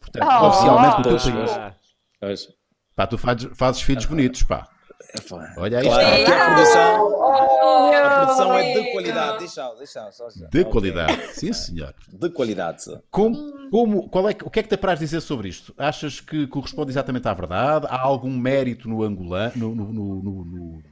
Portanto, 0.00 0.26
Oh. 0.30 0.46
oficialmente 0.46 1.00
o 1.00 1.02
teu 1.02 1.18
país. 2.20 2.48
Pá, 2.94 3.06
tu 3.06 3.18
fazes, 3.18 3.50
fazes 3.56 3.82
filhos 3.82 4.06
bonitos, 4.06 4.42
pá. 4.44 4.68
Olha 5.56 5.78
aí, 5.78 5.86
Claro, 5.86 6.16
está. 6.20 6.42
a 6.42 6.46
produção, 6.54 7.12
Oh, 7.12 7.92
a 7.92 8.10
produção 8.20 8.54
é 8.54 8.62
de 8.72 8.78
amigo. 8.78 8.92
qualidade. 8.92 9.38
Deixa, 9.38 9.74
deixa, 9.74 10.10
só 10.12 10.28
já. 10.30 10.46
De 10.46 10.64
qualidade, 10.64 11.34
sim 11.34 11.52
senhor. 11.52 11.94
De 12.08 12.30
qualidade. 12.30 12.84
Como, 13.10 13.70
como, 13.70 14.08
qual 14.08 14.28
é, 14.28 14.36
o 14.44 14.50
que 14.50 14.60
é 14.60 14.62
que 14.62 14.68
te 14.68 14.74
apraz 14.74 14.98
dizer 14.98 15.20
sobre 15.20 15.48
isto? 15.48 15.74
Achas 15.78 16.20
que 16.20 16.46
corresponde 16.46 16.90
exatamente 16.90 17.26
à 17.28 17.34
verdade? 17.34 17.86
Há 17.88 18.00
algum 18.00 18.30
mérito 18.30 18.88
no 18.88 19.02
angolano, 19.02 19.52
no, 19.56 19.74
no, 19.74 19.92
no- 19.92 20.22
no- 20.44 20.82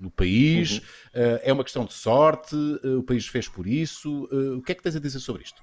no- 0.00 0.10
país? 0.10 0.80
Eh, 1.12 1.42
é 1.44 1.52
uma 1.52 1.64
questão 1.64 1.84
de 1.84 1.92
sorte? 1.92 2.54
Eh, 2.84 2.88
o 2.96 3.02
país 3.02 3.26
fez 3.26 3.48
por 3.48 3.66
isso? 3.66 4.28
Eh, 4.32 4.56
o 4.58 4.62
que 4.62 4.72
é 4.72 4.74
que 4.74 4.82
tens 4.82 4.94
a 4.96 5.00
dizer 5.00 5.18
sobre 5.20 5.42
isto? 5.42 5.60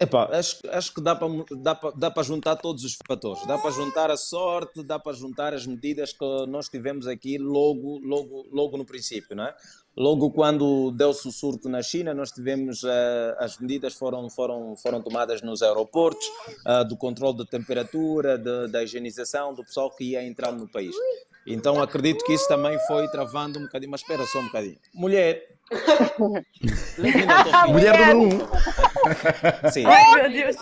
Epá, 0.00 0.28
acho, 0.36 0.58
acho 0.70 0.92
que 0.92 1.00
dá 1.00 1.14
para 1.14 1.28
dá 1.56 2.10
dá 2.10 2.22
juntar 2.22 2.56
todos 2.56 2.82
os 2.82 2.96
fatores. 3.06 3.46
Dá 3.46 3.56
para 3.56 3.70
juntar 3.70 4.10
a 4.10 4.16
sorte, 4.16 4.82
dá 4.82 4.98
para 4.98 5.12
juntar 5.12 5.54
as 5.54 5.66
medidas 5.66 6.12
que 6.12 6.24
nós 6.48 6.68
tivemos 6.68 7.06
aqui 7.06 7.38
logo, 7.38 8.00
logo, 8.00 8.48
logo 8.50 8.76
no 8.76 8.84
princípio, 8.84 9.36
não 9.36 9.44
é? 9.44 9.54
Logo 9.96 10.30
quando 10.32 10.90
deu-se 10.90 11.28
o 11.28 11.30
surto 11.32 11.68
na 11.68 11.80
China, 11.82 12.12
nós 12.12 12.32
tivemos 12.32 12.82
eh, 12.84 13.36
as 13.38 13.58
medidas 13.58 13.94
foram 13.94 14.28
foram 14.28 14.74
foram 14.76 15.00
tomadas 15.00 15.40
nos 15.40 15.62
aeroportos, 15.62 16.26
ah, 16.66 16.82
do 16.82 16.96
controle 16.96 17.38
da 17.38 17.44
temperatura, 17.44 18.36
de- 18.36 18.66
da 18.68 18.82
higienização 18.82 19.54
do 19.54 19.62
pessoal 19.64 19.90
que 19.90 20.02
ia 20.10 20.24
entrar 20.24 20.50
no 20.50 20.66
país. 20.66 20.94
Então 21.46 21.80
acredito 21.80 22.24
que 22.24 22.32
isso 22.32 22.48
também 22.48 22.76
foi 22.88 23.06
travando 23.08 23.58
um 23.60 23.62
bocadinho. 23.64 23.90
Mas 23.92 24.00
espera 24.00 24.24
só 24.26 24.40
um 24.40 24.46
bocadinho. 24.46 24.78
Mulher. 24.94 25.42
Mulher 27.68 27.98
número 27.98 28.20
um. 28.22 29.70
Sim. 29.70 29.84
Ai, 29.86 30.14
meu 30.22 30.30
Deus. 30.32 30.56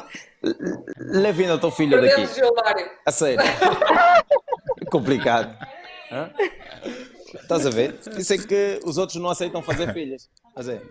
Levina 0.98 1.54
o 1.54 1.58
teu 1.58 1.70
filho 1.70 1.92
daqui. 2.00 2.08
Perdemos 2.08 2.34
Gilmário. 2.34 2.90
A 3.06 3.10
sério. 3.12 3.42
Complicado. 4.90 5.56
Hã? 6.10 6.30
Estás 7.34 7.66
a 7.66 7.70
ver? 7.70 7.98
Isso 8.18 8.32
é 8.34 8.38
que 8.38 8.80
os 8.84 8.98
outros 8.98 9.20
não 9.20 9.30
aceitam 9.30 9.62
fazer 9.62 9.92
filhas. 9.92 10.28
Mas 10.54 10.68
é. 10.68 10.82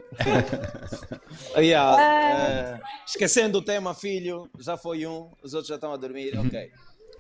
Aí, 1.55 1.73
ah, 1.73 1.97
eh, 1.99 2.79
esquecendo 3.05 3.59
o 3.59 3.61
tema 3.61 3.93
filho, 3.93 4.49
já 4.59 4.75
foi 4.77 5.05
um, 5.05 5.29
os 5.43 5.53
outros 5.53 5.67
já 5.69 5.75
estão 5.75 5.93
a 5.93 5.97
dormir, 5.97 6.37
ok. 6.37 6.71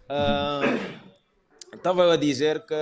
Ah, 0.09 0.61
Estava 1.73 2.03
eu 2.03 2.11
a 2.11 2.17
dizer 2.17 2.65
que 2.65 2.75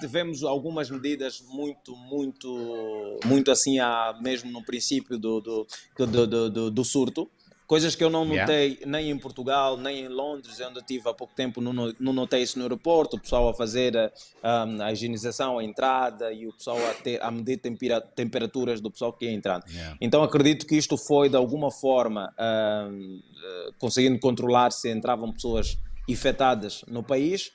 tivemos 0.00 0.44
algumas 0.44 0.88
medidas 0.88 1.40
muito, 1.48 1.96
muito, 1.96 3.18
muito 3.26 3.50
assim, 3.50 3.80
a, 3.80 4.16
mesmo 4.22 4.50
no 4.52 4.64
princípio 4.64 5.18
do, 5.18 5.40
do, 5.40 5.66
do, 6.06 6.50
do- 6.50 6.70
do 6.70 6.84
surto. 6.84 7.28
Coisas 7.68 7.94
que 7.94 8.02
eu 8.02 8.08
não 8.08 8.24
Yeah. 8.24 8.40
notei 8.40 8.78
nem 8.86 9.10
em 9.10 9.18
Portugal, 9.18 9.76
nem 9.76 10.06
em 10.06 10.08
Londres, 10.08 10.58
onde 10.60 10.78
eu 10.78 10.80
estive 10.80 11.06
há 11.08 11.12
pouco 11.12 11.34
tempo, 11.34 11.60
não, 11.60 11.72
no- 11.72 11.94
não 12.00 12.12
notei 12.14 12.42
isso 12.42 12.58
no 12.58 12.64
aeroporto, 12.64 13.16
o 13.16 13.20
pessoal 13.20 13.46
a 13.50 13.54
fazer 13.54 13.94
a, 13.94 14.10
a- 14.42 14.86
a 14.86 14.92
higienização, 14.92 15.58
a 15.58 15.62
entrada 15.62 16.32
e 16.32 16.46
o 16.46 16.52
pessoal 16.54 16.78
a, 16.88 16.94
ter, 16.94 17.22
a 17.22 17.30
medir 17.30 17.58
tempera- 17.58 18.00
temperaturas 18.00 18.80
do 18.80 18.90
pessoal 18.90 19.12
que 19.12 19.26
ia 19.26 19.32
entrando. 19.32 19.64
Yeah. 19.68 19.96
Então 20.00 20.22
acredito 20.22 20.66
que 20.66 20.76
isto 20.76 20.96
foi 20.96 21.28
de 21.28 21.36
alguma 21.36 21.70
forma 21.70 22.32
eh, 22.38 22.88
conseguindo 23.78 24.18
controlar 24.18 24.70
se 24.72 24.90
entravam 24.90 25.30
pessoas 25.30 25.78
infectadas 26.08 26.84
no 26.88 27.02
país 27.02 27.52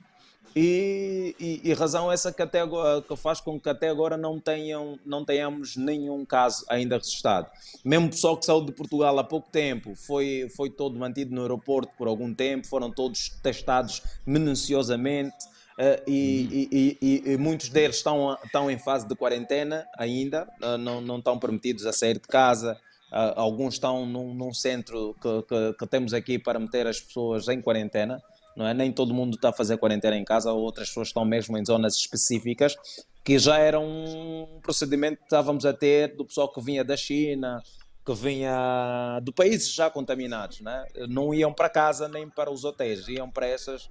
e, 0.56 1.36
e, 1.40 1.62
e 1.70 1.74
razão 1.74 2.12
essa 2.12 2.32
que, 2.32 2.42
até 2.42 2.62
agora, 2.62 3.02
que 3.02 3.16
faz 3.16 3.40
com 3.42 3.60
que 3.60 3.70
até 3.70 3.90
agora 3.90 4.16
não, 4.18 4.40
tenham, 4.40 5.00
não 5.06 5.26
tenhamos 5.26 5.76
nenhum 5.76 6.26
caso 6.26 6.66
ainda 6.70 6.98
registrado. 6.98 7.48
Mesmo 7.84 8.08
o 8.08 8.10
pessoal 8.10 8.38
que 8.38 8.46
saiu 8.46 8.64
de 8.66 8.72
Portugal 8.72 9.18
há 9.18 9.24
pouco 9.24 9.50
tempo 9.50 9.96
foi, 9.96 10.48
foi 10.56 10.70
todo 10.70 10.98
mantido 11.00 11.34
no 11.34 11.42
aeroporto 11.42 11.92
por 11.98 12.08
algum 12.08 12.34
tempo, 12.34 12.68
foram 12.68 12.92
todos 12.92 13.30
testados 13.42 14.02
minuciosamente. 14.26 15.36
eh, 15.78 16.04
e, 16.08 16.70
e- 17.02 17.32
e- 17.34 17.38
muitos 17.38 17.70
deles 17.70 17.96
estão, 17.98 18.38
estão 18.44 18.70
em 18.70 18.78
fase 18.78 19.08
de 19.08 19.16
quarentena 19.16 19.88
ainda, 19.98 20.48
eh, 20.62 20.78
não, 20.78 21.02
não 21.02 21.18
estão 21.18 21.40
permitidos 21.40 21.86
a 21.88 21.92
sair 21.92 22.14
de 22.16 22.28
casa. 22.28 22.78
Ah, 23.12 23.34
alguns 23.38 23.74
estão 23.76 24.06
num, 24.06 24.34
num 24.34 24.54
centro 24.54 25.16
que, 25.22 25.42
que- 25.44 25.74
que 25.80 25.88
temos 25.88 26.14
aqui 26.14 26.38
para 26.40 26.60
meter 26.60 26.86
as 26.88 27.00
pessoas 27.00 27.48
em 27.48 27.60
quarentena 27.62 28.22
não 28.56 28.68
é? 28.68 28.74
Nem 28.74 28.92
todo 28.92 29.14
mundo 29.14 29.36
está 29.36 29.50
a 29.50 29.54
fazer 29.54 29.78
quarentena 29.78 30.18
em 30.18 30.24
casa, 30.24 30.52
outras 30.52 30.90
pessoas 30.90 31.10
estão 31.10 31.26
mesmo 31.26 31.58
em 31.58 31.66
zonas 31.66 31.96
específicas, 31.96 32.76
que 33.24 33.40
já 33.40 33.58
era 33.58 33.80
um 33.80 34.60
procedimento 34.62 35.18
que 35.18 35.24
estávamos 35.24 35.66
a 35.66 35.74
ter 35.74 36.16
do 36.16 36.26
pessoal 36.26 36.52
que 36.52 36.62
vinha 36.62 36.84
da 36.84 36.98
China, 36.98 37.62
que 38.06 38.14
vinha 38.14 39.20
de 39.24 39.32
países 39.32 39.74
já 39.74 39.90
contaminados, 39.90 40.60
né? 40.62 40.86
não 41.08 41.34
iam 41.34 41.54
para 41.54 41.70
casa 41.70 42.08
nem 42.08 42.30
para 42.30 42.52
os 42.52 42.66
hotéis, 42.66 43.08
iam 43.08 43.30
para 43.30 43.48
essas, 43.48 43.90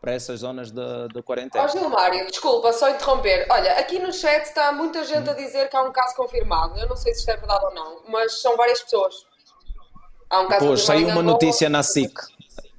para 0.00 0.12
essas 0.12 0.40
zonas 0.40 0.70
de, 0.70 1.08
de 1.12 1.18
Ó 1.18 1.22
quarentena. 1.22 1.68
Gilmário, 1.68 2.26
desculpa, 2.26 2.72
só 2.72 2.88
interromper. 2.88 3.46
Olha, 3.50 3.74
aqui 3.74 3.98
no 3.98 4.12
chat 4.12 4.44
está 4.44 4.72
muita 4.72 5.04
gente 5.04 5.28
a 5.28 5.34
dizer 5.34 5.68
que 5.68 5.76
há 5.76 5.82
um 5.82 5.92
caso 5.92 6.16
confirmado. 6.16 6.78
Eu 6.78 6.88
não 6.88 6.96
sei 6.96 7.12
se 7.12 7.20
isto 7.20 7.30
é 7.30 7.36
verdade 7.36 7.64
ou 7.66 7.74
não, 7.74 8.02
mas 8.08 8.40
são 8.40 8.56
várias 8.56 8.80
pessoas. 8.82 9.14
Há 10.30 10.40
um 10.40 10.48
caso 10.48 10.66
Pois, 10.66 10.80
confirmado 10.80 11.06
saiu 11.06 11.08
uma 11.08 11.22
notícia 11.22 11.68
na 11.68 11.82
SIC. 11.82 12.14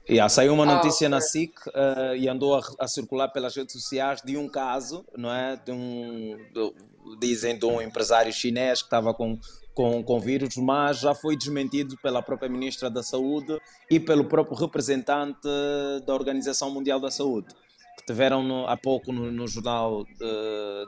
Yeah, 0.09 0.27
saiu 0.29 0.53
uma 0.53 0.63
Ah, 0.63 0.75
notícia 0.75 1.07
na 1.07 1.17
ok. 1.17 1.27
SIC 1.29 1.53
eh, 1.73 2.17
e 2.17 2.27
andou 2.27 2.55
a, 2.55 2.61
a 2.79 2.87
circular 2.87 3.29
pelas 3.29 3.55
redes 3.55 3.71
sociais 3.73 4.21
de 4.21 4.35
um 4.35 4.49
caso, 4.49 5.05
não 5.15 5.31
é? 5.33 5.55
De 5.55 5.71
um, 5.71 6.37
do- 6.53 6.73
dizem 7.19 7.57
de 7.57 7.65
um 7.65 7.81
empresário 7.81 8.33
chinês 8.33 8.79
que 8.81 8.87
estava 8.87 9.13
com, 9.13 9.39
com, 9.73 10.03
com 10.03 10.19
vírus, 10.19 10.57
mas 10.57 10.99
já 10.99 11.13
foi 11.15 11.37
desmentido 11.37 11.95
pela 12.01 12.21
própria 12.21 12.49
Ministra 12.49 12.89
da 12.89 13.01
Saúde 13.03 13.57
e 13.89 13.99
pelo 13.99 14.25
próprio 14.25 14.57
representante 14.57 15.47
da 16.05 16.13
Organização 16.13 16.69
Mundial 16.71 16.99
da 16.99 17.11
Saúde, 17.11 17.47
que 17.97 18.05
tiveram 18.05 18.43
no- 18.43 18.67
há 18.67 18.75
pouco 18.75 19.13
no, 19.13 19.31
no 19.31 19.47
Jornal 19.47 20.03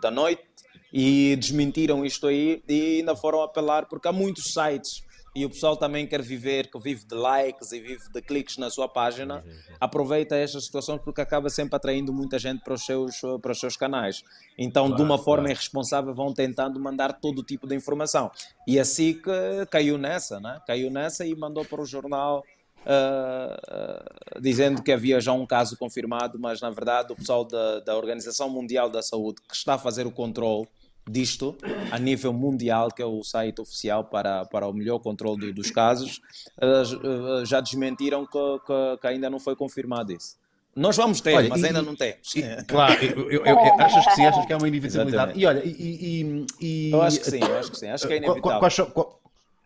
da 0.01 0.11
Noite 0.11 0.43
e 0.91 1.35
desmentiram 1.37 2.03
isto 2.05 2.27
aí 2.27 2.61
e 2.67 2.97
ainda 2.97 3.15
foram 3.15 3.41
apelar, 3.41 3.85
porque 3.87 4.07
há 4.07 4.11
muitos 4.11 4.53
sites 4.53 5.01
e 5.35 5.45
o 5.45 5.49
pessoal 5.49 5.75
também 5.75 6.05
quer 6.05 6.21
viver, 6.21 6.69
que 6.69 6.79
vive 6.79 7.05
de 7.05 7.15
likes 7.15 7.71
e 7.71 7.79
vive 7.79 8.07
de 8.11 8.21
cliques 8.21 8.57
na 8.57 8.69
sua 8.69 8.87
página, 8.87 9.43
aproveita 9.79 10.35
estas 10.35 10.65
situações 10.65 11.01
porque 11.03 11.21
acaba 11.21 11.49
sempre 11.49 11.75
atraindo 11.75 12.13
muita 12.13 12.37
gente 12.37 12.63
para 12.63 12.75
os 12.75 12.85
seus, 12.85 13.19
para 13.41 13.51
os 13.51 13.59
seus 13.59 13.75
canais. 13.75 14.23
Então, 14.57 14.93
de 14.93 15.01
uma 15.01 15.17
forma 15.17 15.49
irresponsável, 15.49 16.13
vão 16.13 16.33
tentando 16.33 16.79
mandar 16.79 17.13
todo 17.13 17.41
tipo 17.41 17.65
de 17.65 17.75
informação. 17.75 18.31
E 18.67 18.79
assim 18.79 19.13
que 19.13 19.65
caiu 19.71 19.97
nessa, 19.97 20.39
né? 20.39 20.61
Caiu 20.67 20.91
nessa 20.91 21.25
e 21.25 21.35
mandou 21.35 21.65
para 21.65 21.81
o 21.81 21.85
jornal 21.85 22.43
Uh, 22.85 24.35
uh, 24.35 24.41
dizendo 24.41 24.83
que 24.83 24.91
havia 24.91 25.21
já 25.21 25.31
um 25.31 25.45
caso 25.45 25.77
confirmado, 25.77 26.37
mas 26.37 26.59
na 26.59 26.69
verdade 26.69 27.13
o 27.13 27.15
pessoal 27.15 27.45
da, 27.45 27.79
da 27.79 27.95
Organização 27.95 28.49
Mundial 28.49 28.89
da 28.89 29.01
Saúde 29.01 29.41
que 29.47 29.55
está 29.55 29.75
a 29.75 29.77
fazer 29.77 30.05
o 30.05 30.11
controle 30.11 30.67
disto 31.09 31.55
a 31.91 31.99
nível 31.99 32.33
mundial, 32.33 32.89
que 32.89 33.01
é 33.01 33.05
o 33.05 33.23
site 33.23 33.59
oficial 33.61 34.05
para, 34.05 34.45
para 34.45 34.67
o 34.67 34.73
melhor 34.73 34.99
controle 34.99 35.51
dos 35.51 35.69
casos, 35.69 36.21
uh, 36.57 37.45
já 37.45 37.59
desmentiram 37.59 38.25
que, 38.25 38.59
que, 38.65 38.97
que, 39.01 39.07
ainda 39.07 39.29
não 39.29 39.39
foi 39.39 39.55
confirmado 39.55 40.13
isso. 40.13 40.37
Nós 40.75 40.97
vamos 40.97 41.21
ter, 41.21 41.35
olha, 41.35 41.49
mas 41.49 41.61
e, 41.61 41.67
ainda 41.67 41.81
não 41.81 41.95
temos. 41.95 42.35
E, 42.35 42.41
claro, 42.67 43.03
eu, 43.03 43.29
eu, 43.29 43.45
eu, 43.45 43.57
achas 43.79 44.05
que 44.05 44.15
sim, 44.15 44.25
achas 44.25 44.45
que 44.45 44.53
é 44.53 44.57
uma 44.57 44.67
inevitabilidade. 44.67 45.39
E 45.39 45.45
olha, 45.45 45.61
e, 45.63 46.45
e, 46.59 46.91
Eu 46.91 47.01
acho 47.01 47.19
que 47.19 47.29
sim, 47.29 47.39
eu 47.39 47.59
acho 47.59 47.71
que 47.71 47.77
sim, 47.77 47.87
acho 47.89 48.07
que 48.07 48.13
é 48.13 48.17
inevitável. 48.17 48.59
Quais, 48.59 48.77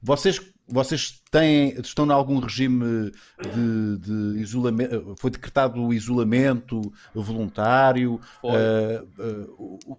vocês, 0.02 0.42
vocês 0.68 1.22
têm, 1.32 1.70
estão 1.80 2.06
em 2.06 2.12
algum 2.12 2.40
regime 2.40 3.12
de, 3.42 3.98
de, 3.98 4.42
isolamento? 4.42 5.16
Foi 5.18 5.32
decretado 5.32 5.82
o 5.82 5.94
isolamento 5.94 6.82
voluntário? 7.16 8.20
Uh, 8.44 9.80
uh, 9.88 9.98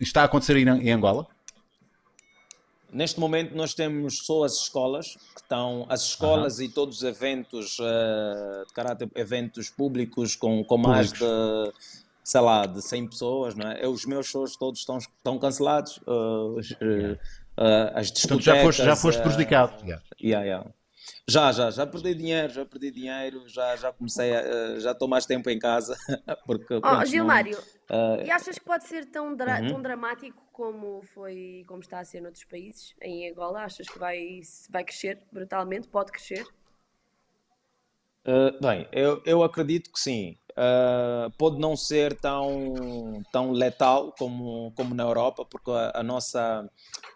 está 0.00 0.22
a 0.22 0.24
acontecer 0.24 0.56
em 0.56 0.92
Angola? 0.92 1.26
Neste 2.90 3.20
momento 3.20 3.54
nós 3.54 3.74
temos 3.74 4.18
só 4.24 4.44
as 4.44 4.54
escolas 4.54 5.16
que 5.34 5.42
estão, 5.42 5.84
as 5.90 6.02
escolas 6.04 6.58
uhum. 6.58 6.64
e 6.64 6.68
todos 6.70 6.98
os 6.98 7.02
eventos 7.02 7.78
uh, 7.78 8.66
de 8.66 8.72
caráter, 8.72 9.10
eventos 9.14 9.68
públicos 9.68 10.34
com, 10.34 10.64
com 10.64 10.78
mais 10.78 11.12
de, 11.12 11.72
sei 12.24 12.40
lá, 12.40 12.64
de 12.64 12.80
100 12.80 13.08
pessoas, 13.08 13.54
não 13.54 13.70
é? 13.70 13.86
Os 13.86 14.06
meus 14.06 14.26
shows 14.26 14.56
todos 14.56 14.80
estão, 14.80 14.96
estão 14.96 15.38
cancelados. 15.38 15.98
Uh, 16.06 16.58
uh, 16.58 17.18
as 17.94 18.10
discotecas... 18.10 18.28
Portanto, 18.28 18.42
já 18.42 18.62
foste, 18.62 18.84
já 18.84 18.96
foste 18.96 19.22
prejudicado. 19.22 19.84
Yeah. 19.84 20.02
Yeah, 20.18 20.46
yeah. 20.46 20.70
Já, 21.28 21.52
já, 21.52 21.70
já 21.70 21.86
perdi 21.86 22.14
dinheiro, 22.14 22.52
já 22.52 22.64
perdi 22.64 22.90
dinheiro, 22.90 23.48
já, 23.48 23.76
já 23.76 23.92
comecei 23.92 24.34
a, 24.34 24.40
eh, 24.40 24.80
já 24.80 24.92
estou 24.92 25.06
mais 25.06 25.26
tempo 25.26 25.50
em 25.50 25.58
casa. 25.58 25.96
Porque, 26.46 26.74
oh, 26.74 27.04
Gilmário, 27.04 27.58
uh, 27.90 28.24
e 28.24 28.30
achas 28.30 28.58
que 28.58 28.64
pode 28.64 28.84
ser 28.84 29.06
tão, 29.06 29.36
dra 29.36 29.60
uhum. 29.60 29.68
tão 29.68 29.82
dramático 29.82 30.42
como 30.52 31.02
foi, 31.14 31.64
como 31.68 31.80
está 31.80 32.00
a 32.00 32.04
ser 32.04 32.20
noutros 32.20 32.44
países, 32.44 32.94
em 33.02 33.30
Angola? 33.30 33.62
Achas 33.62 33.88
que 33.88 33.98
vai, 33.98 34.40
vai 34.70 34.84
crescer 34.84 35.22
brutalmente? 35.30 35.86
Pode 35.86 36.10
crescer? 36.10 36.46
Uh, 38.26 38.60
bem, 38.60 38.88
eu, 38.92 39.22
eu 39.24 39.42
acredito 39.42 39.90
que 39.92 40.00
sim. 40.00 40.36
Uh, 40.50 41.30
pode 41.38 41.58
não 41.60 41.76
ser 41.76 42.18
tão, 42.18 43.22
tão 43.32 43.52
letal 43.52 44.12
como, 44.18 44.72
como 44.74 44.94
na 44.94 45.04
Europa, 45.04 45.44
porque 45.44 45.70
a, 45.70 45.92
a 46.00 46.02
nossa, 46.02 46.68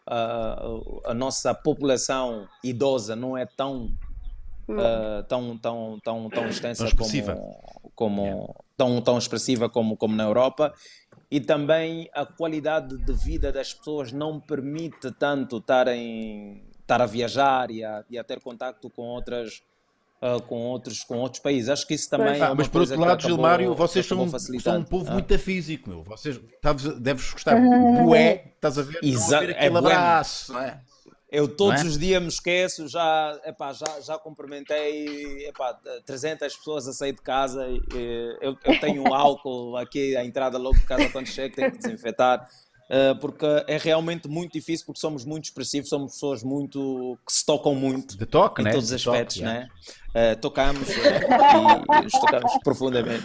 a, 0.07 0.62
a, 1.07 1.15
nossa 1.15 1.55
população 1.55 2.49
idosa 2.62 3.15
não 3.15 3.37
é 3.37 3.47
tão, 3.47 3.87
uh, 4.69 5.23
tão, 5.29 5.57
tão, 5.59 6.01
tão, 6.03 6.31
tão 6.31 6.49
extensa 6.49 6.87
tão 6.88 6.97
como, 6.97 7.93
como 7.95 8.23
yeah. 8.23 8.55
tão, 8.77 9.01
tão 9.01 9.19
expressiva 9.19 9.69
como, 9.69 9.97
como 9.97 10.15
na 10.15 10.25
Europa. 10.25 10.75
E 11.31 11.41
também 11.41 12.11
a 12.12 12.27
qualidade 12.27 12.97
de 12.99 13.12
vida 13.12 13.51
das 13.51 13.73
pessoas 13.73 14.12
não 14.12 14.38
permite 14.38 15.11
tanto 15.12 15.59
estarem, 15.59 16.62
estar 16.81 17.01
a 17.01 17.07
viajar 17.07 17.71
e 17.71 17.83
a, 17.83 18.05
e 18.11 18.19
a 18.19 18.25
ter 18.25 18.41
contato 18.41 18.91
com 18.91 19.03
outras 19.03 19.62
uh, 20.23 20.41
com, 20.43 20.57
outros, 20.57 21.03
com 21.03 21.19
outros 21.19 21.43
países. 21.43 21.69
Acho 21.69 21.87
que 21.87 21.95
isso 21.95 22.09
também 22.09 22.41
ah, 22.41 22.51
é 22.51 22.55
Mas 22.55 22.69
por 22.69 22.83
outro 22.83 22.99
lado, 22.99 23.13
acabou, 23.13 23.31
Gilmário, 23.31 23.75
vocês 23.75 24.07
são, 24.07 24.29
são 24.61 24.79
um 24.79 24.85
povo 24.85 25.11
ah. 25.11 25.15
muito 25.15 25.39
físico, 25.39 25.91
meu. 25.91 26.03
Vocês 26.05 26.41
deves 26.99 27.33
gostar 27.33 27.57
bué, 28.05 28.53
estás 28.55 28.79
a 28.79 28.83
ver? 28.83 29.01
Exato, 29.03 29.45
é 29.45 29.51
aquele 29.51 29.79
abraço, 29.79 30.53
não 30.53 30.61
é? 30.61 30.81
Eu 31.31 31.49
todos 31.49 31.81
é? 31.81 31.85
os 31.87 31.99
dias 31.99 32.21
me 32.21 32.29
esqueço, 32.29 32.87
já, 32.87 33.41
epá, 33.47 33.73
já, 33.73 34.01
já 34.03 34.19
cumprimentei 34.19 35.47
epá, 35.47 35.73
300 36.05 36.55
pessoas 36.55 36.87
a 36.87 36.93
sair 36.93 37.13
de 37.13 37.23
casa. 37.23 37.67
Eu, 38.43 38.55
eu 38.63 38.81
tenho 38.81 39.03
um 39.03 39.15
álcool 39.15 39.79
aqui 39.79 40.15
à 40.15 40.23
entrada 40.23 40.59
logo 40.59 40.77
de 40.77 40.85
casa 40.85 41.09
quando 41.09 41.27
chego, 41.27 41.57
tenho 41.57 41.73
que 41.73 41.79
desinfetar. 41.79 42.47
Uh, 42.93 43.19
porque 43.21 43.47
é 43.67 43.79
realmente 43.79 44.29
muito 44.29 44.53
difícil, 44.53 44.85
porque 44.85 45.01
somos 45.01 45.25
muito 45.25 45.45
expressivos, 45.45 45.89
somos 45.89 46.13
pessoas 46.13 46.43
muito 46.43 47.19
que 47.27 47.33
se 47.33 47.47
tocam 47.47 47.75
muito 47.75 48.19
de 48.19 48.27
toque, 48.27 48.61
em 48.61 48.65
né? 48.67 48.71
todos 48.71 48.91
os 48.91 48.93
aspectos, 48.93 49.37
toque, 49.37 49.49
né? 49.49 49.69
Uh, 50.11 50.39
tocamos 50.39 50.89
uh, 50.91 52.01
e 52.01 52.03
nos 52.03 52.13
tocamos 52.13 52.53
profundamente. 52.63 53.25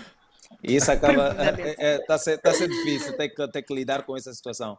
E 0.64 0.78
isso 0.78 0.90
acaba. 0.90 1.32
Está 1.32 1.62
é, 1.62 1.76
é, 1.80 2.06
a, 2.08 2.18
ser, 2.18 2.38
tá 2.38 2.52
a 2.52 2.54
ser 2.54 2.70
difícil, 2.70 3.18
ter 3.18 3.28
que, 3.28 3.48
ter 3.50 3.62
que 3.62 3.74
lidar 3.76 4.04
com 4.04 4.16
essa 4.16 4.34
situação. 4.34 4.78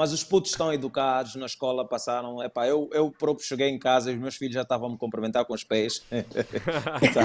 Mas 0.00 0.14
os 0.14 0.24
putos 0.24 0.50
estão 0.50 0.72
educados, 0.72 1.34
na 1.34 1.44
escola 1.44 1.86
passaram. 1.86 2.42
Epá, 2.42 2.66
eu, 2.66 2.88
eu 2.90 3.10
próprio 3.10 3.46
cheguei 3.46 3.68
em 3.68 3.78
casa 3.78 4.10
e 4.10 4.14
os 4.14 4.18
meus 4.18 4.34
filhos 4.34 4.54
já 4.54 4.62
estavam 4.62 4.88
a 4.88 4.92
me 4.92 4.96
cumprimentar 4.96 5.44
com 5.44 5.52
os 5.52 5.62
pés. 5.62 6.02
então, 6.10 7.22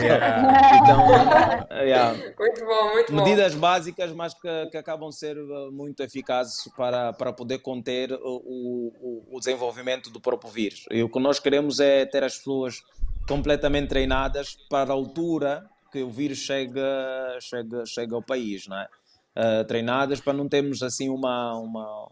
yeah. 1.71 2.13
muito 2.37 2.65
bom, 2.65 2.91
muito 2.91 3.13
medidas 3.13 3.53
bom. 3.53 3.61
básicas, 3.61 4.11
mas 4.11 4.33
que, 4.33 4.65
que 4.71 4.75
acabam 4.75 5.09
ser 5.09 5.37
uh, 5.37 5.71
muito 5.71 6.03
eficazes 6.03 6.69
para, 6.75 7.13
para 7.13 7.31
poder 7.31 7.59
conter 7.59 8.11
o, 8.11 8.41
o, 8.43 9.37
o 9.37 9.39
desenvolvimento 9.39 10.09
do 10.09 10.19
próprio 10.19 10.51
vírus. 10.51 10.83
E 10.91 11.01
o 11.01 11.07
que 11.07 11.19
nós 11.21 11.39
queremos 11.39 11.79
é 11.79 12.05
ter 12.05 12.25
as 12.25 12.35
pessoas 12.39 12.83
completamente 13.25 13.87
treinadas 13.87 14.57
para 14.69 14.91
a 14.91 14.93
altura 14.93 15.65
que 15.93 16.03
o 16.03 16.09
vírus 16.09 16.39
chega, 16.39 17.37
chega, 17.39 17.85
chega 17.85 18.15
ao 18.15 18.21
país, 18.21 18.67
não 18.67 18.77
é? 18.77 18.89
Uh, 19.37 19.63
treinadas 19.63 20.19
para 20.19 20.33
não 20.33 20.49
termos 20.49 20.83
assim 20.83 21.07
uma, 21.07 21.57
uma, 21.57 22.09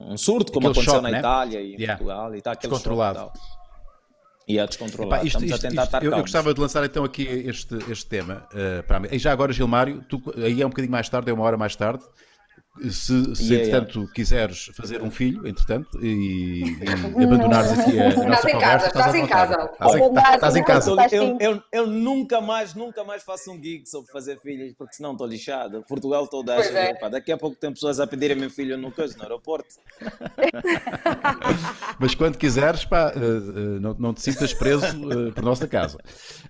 um 0.00 0.16
surto, 0.16 0.52
como 0.52 0.68
aquele 0.68 0.80
aconteceu 0.80 0.94
choque, 0.94 1.02
na 1.02 1.10
né? 1.10 1.18
Itália 1.18 1.60
e 1.60 1.72
yeah. 1.74 1.96
Portugal 1.96 2.34
e 2.34 2.40
tal, 2.40 2.56
descontrolado. 2.56 3.32
E 4.46 4.58
é 4.58 4.66
descontrolado. 4.66 5.16
Epá, 5.16 5.26
isto, 5.26 5.38
Estamos 5.38 5.54
isto, 5.54 5.66
a 5.66 5.68
tentar 5.70 5.82
isto, 5.82 5.88
estar 5.96 6.04
eu, 6.04 6.12
eu, 6.12 6.20
gostava 6.20 6.52
de 6.52 6.60
lançar 6.60 6.84
então 6.84 7.04
aqui 7.04 7.22
este, 7.22 7.76
este 7.90 8.06
tema 8.06 8.46
uh, 8.52 8.82
para 8.82 9.00
mim. 9.00 9.08
E 9.10 9.18
já 9.18 9.32
agora, 9.32 9.52
Gilmário, 9.52 10.04
tu, 10.08 10.22
aí 10.36 10.60
é 10.60 10.66
um 10.66 10.68
bocadinho 10.68 10.92
mais 10.92 11.08
tarde, 11.08 11.30
é 11.30 11.34
uma 11.34 11.44
hora 11.44 11.56
mais 11.56 11.74
tarde. 11.74 12.04
Se, 12.80 13.36
se 13.36 13.44
yeah, 13.44 13.68
entretanto 13.68 13.98
yeah. 14.00 14.12
quiseres 14.12 14.70
fazer 14.74 15.00
um 15.00 15.08
filho, 15.08 15.46
entretanto, 15.46 16.04
e, 16.04 16.76
e 16.80 16.84
abandonares 17.24 17.78
aqui 17.78 18.00
a, 18.00 18.06
a 18.06 18.08
nossa 18.08 18.48
estás 18.48 18.52
conversa, 18.52 18.86
estás 18.88 19.14
em 19.14 19.26
casa. 19.26 19.70
Estás 19.72 19.94
em 19.94 20.14
casa. 20.14 20.34
Estás 20.34 20.56
em 20.56 20.64
casa. 20.64 20.90
Eu, 21.12 21.38
eu, 21.40 21.62
eu, 21.70 21.86
nunca 21.86 22.40
mais, 22.40 22.74
nunca 22.74 23.04
mais 23.04 23.22
faço 23.22 23.52
um 23.52 23.62
gig 23.62 23.88
sobre 23.88 24.10
fazer 24.10 24.40
filhos, 24.40 24.74
porque 24.76 24.94
senão 24.94 25.12
estou 25.12 25.24
lixado. 25.24 25.84
Portugal 25.88 26.26
toda 26.26 26.56
acha, 26.56 26.76
é. 26.76 27.08
Daqui 27.08 27.30
a 27.30 27.38
pouco 27.38 27.56
tem 27.56 27.72
pessoas 27.72 28.00
a 28.00 28.08
pedirem 28.08 28.36
meu 28.36 28.50
filho 28.50 28.76
no 28.76 28.90
coisa, 28.90 29.16
no 29.16 29.22
aeroporto. 29.22 29.76
Mas 32.00 32.14
quando 32.16 32.36
quiseres, 32.36 32.84
pá, 32.84 33.12
uh, 33.14 33.18
uh, 33.18 33.80
não, 33.80 33.94
não 33.96 34.12
te 34.12 34.20
sintas 34.20 34.52
preso 34.52 34.86
uh, 35.06 35.32
por 35.32 35.44
nossa 35.44 35.68
casa. 35.68 35.98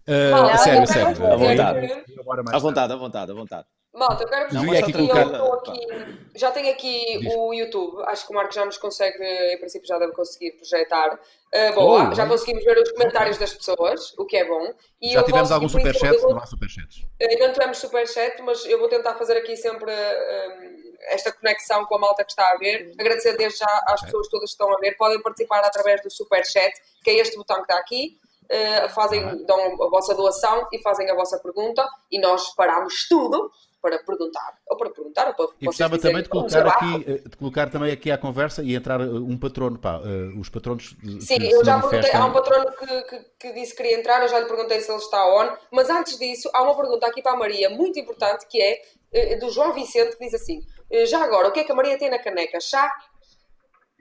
Uh, 0.09 0.59
sério, 0.59 0.87
sério. 0.87 1.27
À 1.27 1.37
vontade. 1.37 2.05
À 2.51 2.59
vontade, 2.59 2.93
à 2.93 2.97
vontade, 2.97 3.31
à 3.31 3.35
vontade. 3.35 3.67
Malta, 3.94 4.24
eu 4.24 4.28
quero 4.28 4.48
vos 4.50 4.61
dizer 4.61 4.85
que 4.85 4.92
eu 4.92 5.54
aqui, 5.54 5.87
já 6.35 6.50
tenho 6.50 6.70
aqui 6.72 7.18
Diz. 7.20 7.33
o 7.33 7.54
YouTube, 7.54 8.02
acho 8.07 8.26
que 8.26 8.33
o 8.33 8.35
Marco 8.35 8.52
já 8.52 8.64
nos 8.64 8.76
consegue, 8.76 9.22
em 9.22 9.59
princípio 9.59 9.87
já 9.87 9.98
deve 9.98 10.12
conseguir 10.12 10.52
projetar. 10.52 11.14
Uh, 11.14 11.74
boa, 11.74 12.11
oh, 12.11 12.14
já 12.14 12.26
conseguimos 12.26 12.64
ver 12.64 12.76
os 12.76 12.90
comentários 12.90 13.38
das 13.38 13.54
pessoas, 13.54 14.12
o 14.18 14.26
que 14.26 14.37
é 14.37 14.44
bom. 14.44 14.74
E 15.00 15.12
já 15.12 15.22
tivemos 15.22 15.52
algum 15.52 15.68
superchat? 15.68 16.20
Não 16.22 16.38
há 16.38 16.46
superchats. 16.46 17.07
Ainda 17.22 17.46
não 17.46 17.52
tivemos 17.52 17.78
superchat, 17.78 18.42
mas 18.42 18.66
eu 18.66 18.80
vou 18.80 18.88
tentar 18.88 19.14
fazer 19.14 19.37
aqui 19.37 19.57
sempre 19.57 19.92
um, 19.92 20.94
esta 21.11 21.30
conexão 21.30 21.87
com 21.87 21.94
a 21.94 21.98
malta 22.00 22.24
que 22.24 22.33
está 22.33 22.50
a 22.50 22.57
ver. 22.57 22.92
Agradecer 22.98 23.37
desde 23.37 23.61
já 23.61 23.85
às 23.87 24.00
pessoas 24.00 24.28
todas 24.28 24.50
que 24.50 24.54
estão 24.54 24.74
a 24.74 24.78
ver. 24.80 24.96
Podem 24.96 25.22
participar 25.22 25.61
através 25.61 26.02
do 26.02 26.11
superchat, 26.11 26.72
que 27.04 27.11
é 27.11 27.14
este 27.18 27.37
botão 27.37 27.59
que 27.59 27.62
está 27.62 27.78
aqui. 27.78 28.18
Uh, 28.44 28.88
fazem, 28.90 29.44
dão 29.46 29.59
a 29.83 29.88
vossa 29.88 30.14
doação 30.14 30.68
e 30.70 30.78
fazem 30.83 31.11
a 31.11 31.14
vossa 31.14 31.38
pergunta 31.38 31.83
e 32.12 32.20
nós 32.20 32.54
paramos 32.54 33.09
tudo 33.09 33.50
para 33.80 33.98
perguntar, 33.98 34.59
ou 34.66 34.78
para 34.78 34.90
perguntar, 34.90 35.28
ou 35.28 35.35
para 35.35 35.57
E 35.61 35.66
gostava 35.66 35.98
também 35.98 36.22
de 36.22 36.28
colocar, 36.30 36.66
aqui, 36.66 37.04
eh, 37.07 37.28
de 37.28 37.37
colocar 37.37 37.70
também 37.70 37.92
aqui 37.92 38.11
à 38.11 38.16
conversa 38.16 38.62
e 38.62 38.74
entrar 38.74 38.98
eh, 38.98 39.04
um 39.04 39.38
patrono, 39.38 39.78
pá, 39.78 40.00
os 40.38 40.48
patronos... 40.48 40.96
Sim, 41.20 41.46
eu 41.50 41.62
já 41.62 41.78
perguntei, 41.83 42.12
há 42.12 42.24
um 42.24 42.33
patrono 42.33 42.72
que, 42.72 43.02
que, 43.02 43.24
que, 43.38 43.52
disse 43.52 43.72
que 43.72 43.83
queria 43.83 43.98
entrar, 43.98 44.22
eu 44.22 44.28
já 44.28 44.40
lhe 44.40 44.46
perguntei 44.46 44.80
se 44.80 44.90
ele 44.90 44.98
está 44.98 45.26
on, 45.26 45.54
mas 45.70 45.90
antes 45.90 46.18
disso, 46.18 46.48
há 46.54 46.62
uma 46.62 46.74
pergunta 46.74 47.07
aqui 47.07 47.20
para 47.20 47.33
a 47.33 47.37
Maria, 47.37 47.68
muito 47.68 47.98
importante, 47.98 48.46
que 48.48 48.59
é 48.59 49.37
do 49.37 49.50
João 49.50 49.74
Vicente, 49.74 50.16
que 50.16 50.24
diz 50.24 50.33
assim, 50.33 50.62
já 51.07 51.22
agora, 51.22 51.48
o 51.48 51.52
que 51.52 51.61
é 51.61 51.64
que 51.64 51.72
a 51.72 51.74
Maria 51.74 51.98
tem 51.98 52.09
na 52.09 52.18
caneca? 52.18 52.59
Chá? 52.61 52.90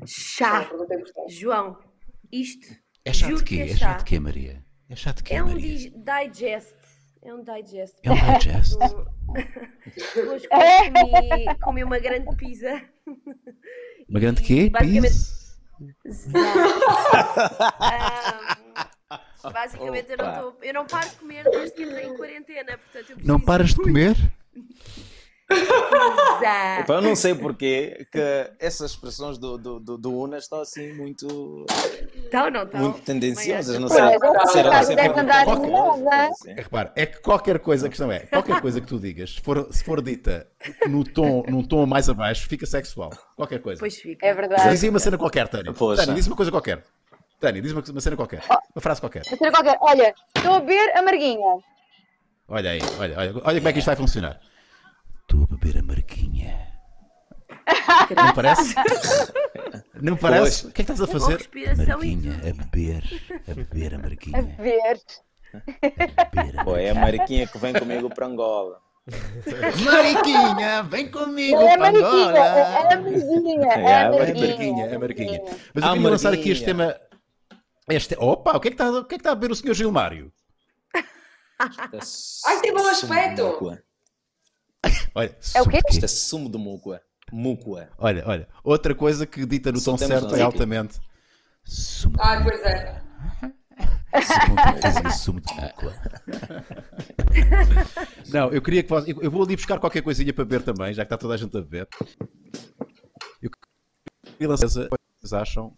Chá. 0.05 0.69
João, 1.27 1.77
isto... 2.31 2.82
É 3.05 3.11
chá 3.11 3.31
de 3.31 3.43
quê? 3.43 3.61
É, 3.61 3.71
é 3.71 3.75
chá 3.75 3.93
de 3.97 4.03
quê, 4.05 4.19
Maria? 4.19 4.63
É 4.89 4.95
chá 4.95 5.11
de 5.11 5.23
quê, 5.23 5.33
é 5.33 5.43
Maria? 5.43 5.91
um 5.93 6.03
digest 6.03 6.73
é 7.25 7.33
um 7.33 7.41
digest. 7.41 7.95
É 8.03 8.11
um 8.11 8.15
digest. 8.37 8.75
Hoje 10.29 10.47
comi, 10.51 11.55
comi 11.61 11.83
uma 11.83 11.97
grande 11.97 12.35
pizza 12.35 12.81
Uma 14.09 14.19
grande 14.19 14.41
quê? 14.41 14.69
Pizza? 14.77 15.57
Ah, 17.79 18.57
basicamente, 19.51 20.11
eu 20.11 20.17
não, 20.17 20.33
tô, 20.51 20.63
eu 20.63 20.73
não 20.73 20.85
paro 20.85 21.09
de 21.09 21.15
comer 21.15 21.43
desde 21.49 21.75
que 21.75 21.83
entrei 21.83 22.05
em 22.05 22.17
quarentena, 22.17 22.77
portanto 22.77 23.17
Não 23.23 23.39
paras 23.39 23.69
de 23.69 23.77
comer? 23.77 24.15
Epá, 26.79 26.95
eu 26.95 27.01
não 27.01 27.15
sei 27.15 27.33
porquê 27.33 28.05
que 28.11 28.19
essas 28.59 28.91
expressões 28.91 29.37
do, 29.37 29.57
do, 29.57 29.79
do, 29.79 29.97
do 29.97 30.17
Una 30.19 30.37
estão 30.37 30.59
assim 30.61 30.93
muito, 30.93 31.65
Então, 32.17 32.49
não, 32.49 32.63
então. 32.63 32.79
muito 32.79 33.01
tendenciosas. 33.01 33.79
Não 33.79 33.87
sei. 33.87 34.01
é, 36.45 36.53
repara, 36.55 36.91
é 36.95 37.05
que 37.05 37.21
qualquer 37.21 37.59
coisa, 37.59 37.87
a 37.87 37.89
questão 37.89 38.11
é, 38.11 38.19
qualquer 38.19 38.59
coisa 38.61 38.81
que 38.81 38.87
tu 38.87 38.99
digas, 38.99 39.35
se 39.35 39.41
for, 39.41 39.67
se 39.71 39.83
for 39.83 40.01
dita 40.01 40.47
no 40.87 41.03
tom, 41.03 41.43
num 41.47 41.63
tom 41.63 41.85
mais 41.85 42.09
abaixo, 42.09 42.47
fica 42.47 42.65
sexual. 42.65 43.11
Qualquer 43.35 43.59
coisa. 43.59 43.79
Pois 43.79 43.95
fica. 43.95 44.25
É 44.25 44.33
verdade. 44.33 44.69
Dizia 44.69 44.89
uma 44.89 44.99
cena 44.99 45.17
qualquer, 45.17 45.47
Tânia. 45.47 45.73
Poxa. 45.73 46.01
Tânia, 46.01 46.15
diz 46.15 46.27
uma 46.27 46.35
coisa 46.35 46.51
qualquer. 46.51 46.83
Tânia, 47.39 47.61
diz 47.61 47.71
uma, 47.71 47.83
uma 47.89 48.01
cena 48.01 48.15
qualquer. 48.15 48.41
Uma 48.75 48.81
frase 48.81 49.01
qualquer. 49.01 49.23
Vou 49.25 49.37
dizer 49.37 49.51
qualquer. 49.51 49.77
Olha, 49.81 50.13
estou 50.35 50.55
a 50.55 50.59
beber 50.59 50.97
amarguinha. 50.97 51.57
Olha 52.47 52.71
aí, 52.71 52.81
olha, 52.99 53.17
olha, 53.17 53.33
olha 53.43 53.59
como 53.59 53.69
é 53.69 53.73
que 53.73 53.79
isto 53.79 53.85
vai 53.87 53.95
funcionar. 53.95 54.39
Estou 55.33 55.45
a 55.45 55.57
beber 55.57 55.79
a 55.79 55.83
marquinha. 55.83 56.67
Não 58.15 58.33
parece? 58.35 58.75
Não 59.99 60.15
parece? 60.15 60.61
Pois. 60.61 60.63
O 60.65 60.71
que 60.71 60.81
é 60.83 60.85
que 60.85 60.91
estás 60.91 61.01
a 61.01 61.07
fazer? 61.07 61.49
e 61.55 61.75
Marquinha, 61.75 62.33
a 62.37 62.53
beber. 62.53 63.03
A 63.49 63.53
beber 63.55 63.93
a 63.93 63.97
A 63.97 63.99
marquinha. 63.99 64.41
beber. 64.43 65.01
A 65.51 66.25
beber 66.25 66.59
a 66.59 66.63
Pô, 66.63 66.75
é 66.77 66.91
a 66.91 66.93
mariquinha 66.93 67.47
que 67.47 67.57
vem 67.57 67.73
comigo 67.73 68.13
para 68.13 68.27
Angola. 68.27 68.79
Mariquinha, 69.83 70.83
vem 70.83 71.09
comigo 71.09 71.61
É 71.61 71.73
a 71.73 71.77
para. 71.79 71.89
Angola. 71.97 72.37
É 72.37 72.41
a. 72.41 72.45
É 72.45 72.61
É, 73.81 73.95
a 73.95 74.09
a 74.11 74.13
É 74.13 74.19
marguinha. 74.19 74.47
marquinha, 74.47 74.85
é 74.85 74.97
marquinha. 74.99 75.41
Mas 75.73 75.83
eu 75.83 75.93
queria 75.93 76.09
lançar 76.11 76.33
aqui 76.33 76.51
este 76.51 76.71
marquinha. 76.73 76.93
tema. 76.93 77.01
Este... 77.89 78.15
Opa, 78.19 78.55
o 78.55 78.59
que, 78.59 78.67
é 78.67 78.71
que 78.71 78.75
está, 78.75 78.91
o 78.91 79.03
que 79.05 79.15
é 79.15 79.17
que 79.17 79.21
está 79.21 79.31
a 79.31 79.35
beber 79.35 79.51
o 79.51 79.55
senhor 79.55 79.73
Gilmário? 79.73 80.31
Ai, 82.45 82.59
tem 82.61 82.71
bom 82.71 82.87
aspecto. 82.87 83.79
Olha, 85.15 85.29
É 85.55 85.61
o 85.61 85.63
sumo 85.63 85.71
quê? 85.71 85.81
de 85.81 85.93
Isto 85.93 86.05
é 86.05 86.07
sumo 86.07 86.49
de 86.51 86.57
mucua. 86.57 87.01
Mucua. 87.31 87.89
Olha, 87.97 88.23
olha, 88.27 88.47
outra 88.63 88.93
coisa 88.93 89.25
que 89.25 89.45
dita 89.45 89.71
no 89.71 89.79
Só 89.79 89.91
tom 89.91 89.97
certo 89.97 90.27
é 90.31 90.33
aqui. 90.33 90.41
altamente. 90.41 90.99
Sumo 91.63 92.15
de 92.17 92.21
Ah, 92.21 92.41
pois 92.43 92.61
é. 92.61 93.01
sumo 94.21 94.55
de 94.75 94.81
fazer 94.81 95.11
sumo 95.11 95.41
de 95.41 95.53
mucua. 95.53 95.93
Não, 98.29 98.51
eu 98.51 98.61
queria 98.61 98.83
que 98.83 98.89
você... 98.89 99.11
Eu 99.21 99.31
vou 99.31 99.43
ali 99.43 99.55
buscar 99.55 99.79
qualquer 99.79 100.01
coisinha 100.01 100.33
para 100.33 100.45
beber 100.45 100.63
também, 100.63 100.93
já 100.93 101.03
que 101.03 101.07
está 101.07 101.17
toda 101.17 101.33
a 101.33 101.37
gente 101.37 101.55
a 101.57 101.61
beber. 101.61 101.87
Eu 103.41 103.49
queria 104.37 104.49
lançar 104.49 104.67
que 104.67 104.89
vocês 105.21 105.33
acham 105.33 105.75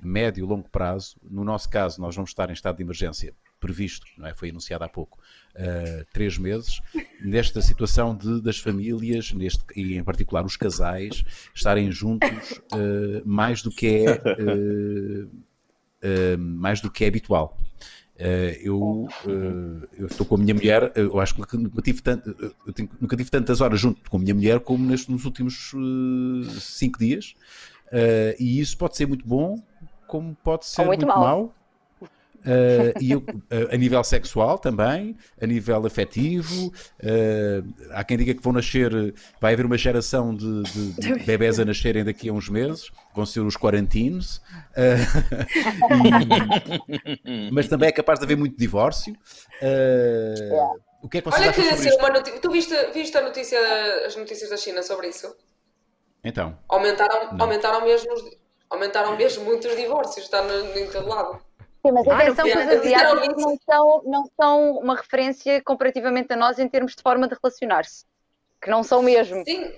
a 0.00 0.04
médio 0.06 0.44
e 0.44 0.48
longo 0.48 0.68
prazo. 0.68 1.16
No 1.22 1.44
nosso 1.44 1.68
caso, 1.70 2.00
nós 2.00 2.14
vamos 2.14 2.30
estar 2.30 2.50
em 2.50 2.52
estado 2.52 2.76
de 2.76 2.82
emergência 2.82 3.34
previsto, 3.60 4.06
não 4.18 4.26
é? 4.26 4.34
Foi 4.34 4.50
anunciado 4.50 4.82
há 4.84 4.88
pouco, 4.88 5.18
uh, 5.56 6.04
três 6.12 6.38
meses, 6.38 6.80
nesta 7.20 7.60
situação 7.62 8.16
de, 8.16 8.40
das 8.40 8.58
famílias, 8.58 9.32
neste, 9.32 9.62
e 9.76 9.96
em 9.96 10.04
particular 10.04 10.44
os 10.44 10.56
casais, 10.56 11.24
estarem 11.54 11.90
juntos 11.90 12.60
uh, 12.72 13.22
mais 13.24 13.62
do 13.62 13.70
que 13.70 13.86
é 14.06 14.22
uh, 14.42 16.38
mais 16.38 16.80
do 16.80 16.90
que 16.90 17.04
é 17.04 17.08
habitual. 17.08 17.58
Uh, 18.14 18.54
eu 18.62 19.08
uh, 19.26 19.88
eu 19.94 20.06
estou 20.06 20.24
com 20.26 20.34
a 20.36 20.38
minha 20.38 20.54
mulher, 20.54 20.92
eu 20.94 21.18
acho 21.18 21.34
que 21.34 21.56
nunca 21.56 21.82
tive, 21.82 22.02
tanto, 22.02 22.54
tenho- 22.74 22.90
nunca 23.00 23.16
tive 23.16 23.30
tantas 23.30 23.60
horas 23.60 23.80
junto 23.80 24.08
com 24.10 24.16
a 24.18 24.20
minha 24.20 24.34
mulher 24.34 24.60
como 24.60 24.86
nestes, 24.86 25.08
nos 25.08 25.24
últimos 25.24 25.72
uh, 25.72 26.60
cinco 26.60 26.98
dias. 26.98 27.34
E 28.38 28.60
isso 28.60 28.76
pode 28.78 28.96
ser 28.96 29.06
muito 29.06 29.26
bom, 29.26 29.62
como 30.06 30.34
pode 30.36 30.66
ser 30.66 30.84
muito 30.84 31.06
muito, 31.06 31.08
mau. 31.08 31.20
mau. 31.20 31.54
Uh, 32.44 32.92
e 33.00 33.12
eu, 33.12 33.18
uh, 33.20 33.72
a 33.72 33.76
nível 33.76 34.02
sexual 34.02 34.58
também, 34.58 35.16
a 35.40 35.46
nível 35.46 35.86
afetivo, 35.86 36.66
uh, 36.68 37.74
há 37.92 38.02
quem 38.02 38.16
diga 38.18 38.34
que 38.34 38.42
vão 38.42 38.52
nascer, 38.52 38.90
vai 39.40 39.52
haver 39.54 39.64
uma 39.64 39.78
geração 39.78 40.34
de, 40.34 40.62
de, 40.64 40.92
de 40.94 41.14
bebés 41.24 41.60
a 41.60 41.64
nascerem 41.64 42.04
daqui 42.04 42.28
a 42.28 42.32
uns 42.32 42.48
meses, 42.48 42.90
vão 43.14 43.24
ser 43.24 43.40
os 43.40 43.56
quarantinos, 43.56 44.42
e- 47.24 47.50
mas 47.52 47.68
também 47.68 47.88
é 47.88 47.92
capaz 47.92 48.18
de 48.18 48.24
haver 48.24 48.36
muito 48.36 48.56
divórcio. 48.56 49.14
Uh, 49.62 50.80
O 51.02 51.08
que 51.08 51.18
é 51.18 51.22
que 51.22 51.30
vocês 51.30 51.42
Olha 51.42 51.52
que 51.52 51.60
assim, 51.68 51.90
uma 51.98 52.10
tu 52.22 52.50
viste, 52.50 52.74
viste 52.92 53.16
a 53.16 53.22
notícia, 53.22 53.58
as 54.06 54.14
notícias 54.16 54.50
da 54.50 54.56
China 54.56 54.82
sobre 54.82 55.08
isso? 55.08 55.34
Então, 56.24 56.56
Aumentaram, 56.68 57.32
Não. 57.32 57.44
aumentaram, 57.44 57.84
mesmo, 57.84 58.12
os- 58.12 58.36
aumentaram 58.70 59.16
mesmo 59.16 59.44
muitos 59.44 59.74
divórcios, 59.76 60.24
está 60.24 60.40
no, 60.42 60.78
em 60.78 60.88
todo 60.90 61.08
lado. 61.08 61.40
Sim, 61.84 61.92
mas 61.92 62.06
Ah, 62.06 62.16
atenção 62.16 62.44
que 62.44 62.56
os 62.56 62.68
asiáticos 62.68 63.42
não 63.42 63.58
são, 63.68 64.02
não 64.04 64.30
são 64.40 64.70
uma 64.78 64.94
referência 64.94 65.60
comparativamente 65.62 66.32
a 66.32 66.36
nós 66.36 66.58
em 66.58 66.68
termos 66.68 66.94
de 66.94 67.02
forma 67.02 67.26
de 67.26 67.36
relacionar-se. 67.42 68.04
Que 68.60 68.70
não 68.70 68.84
são 68.84 69.02
mesmo. 69.02 69.42
Sim, 69.44 69.72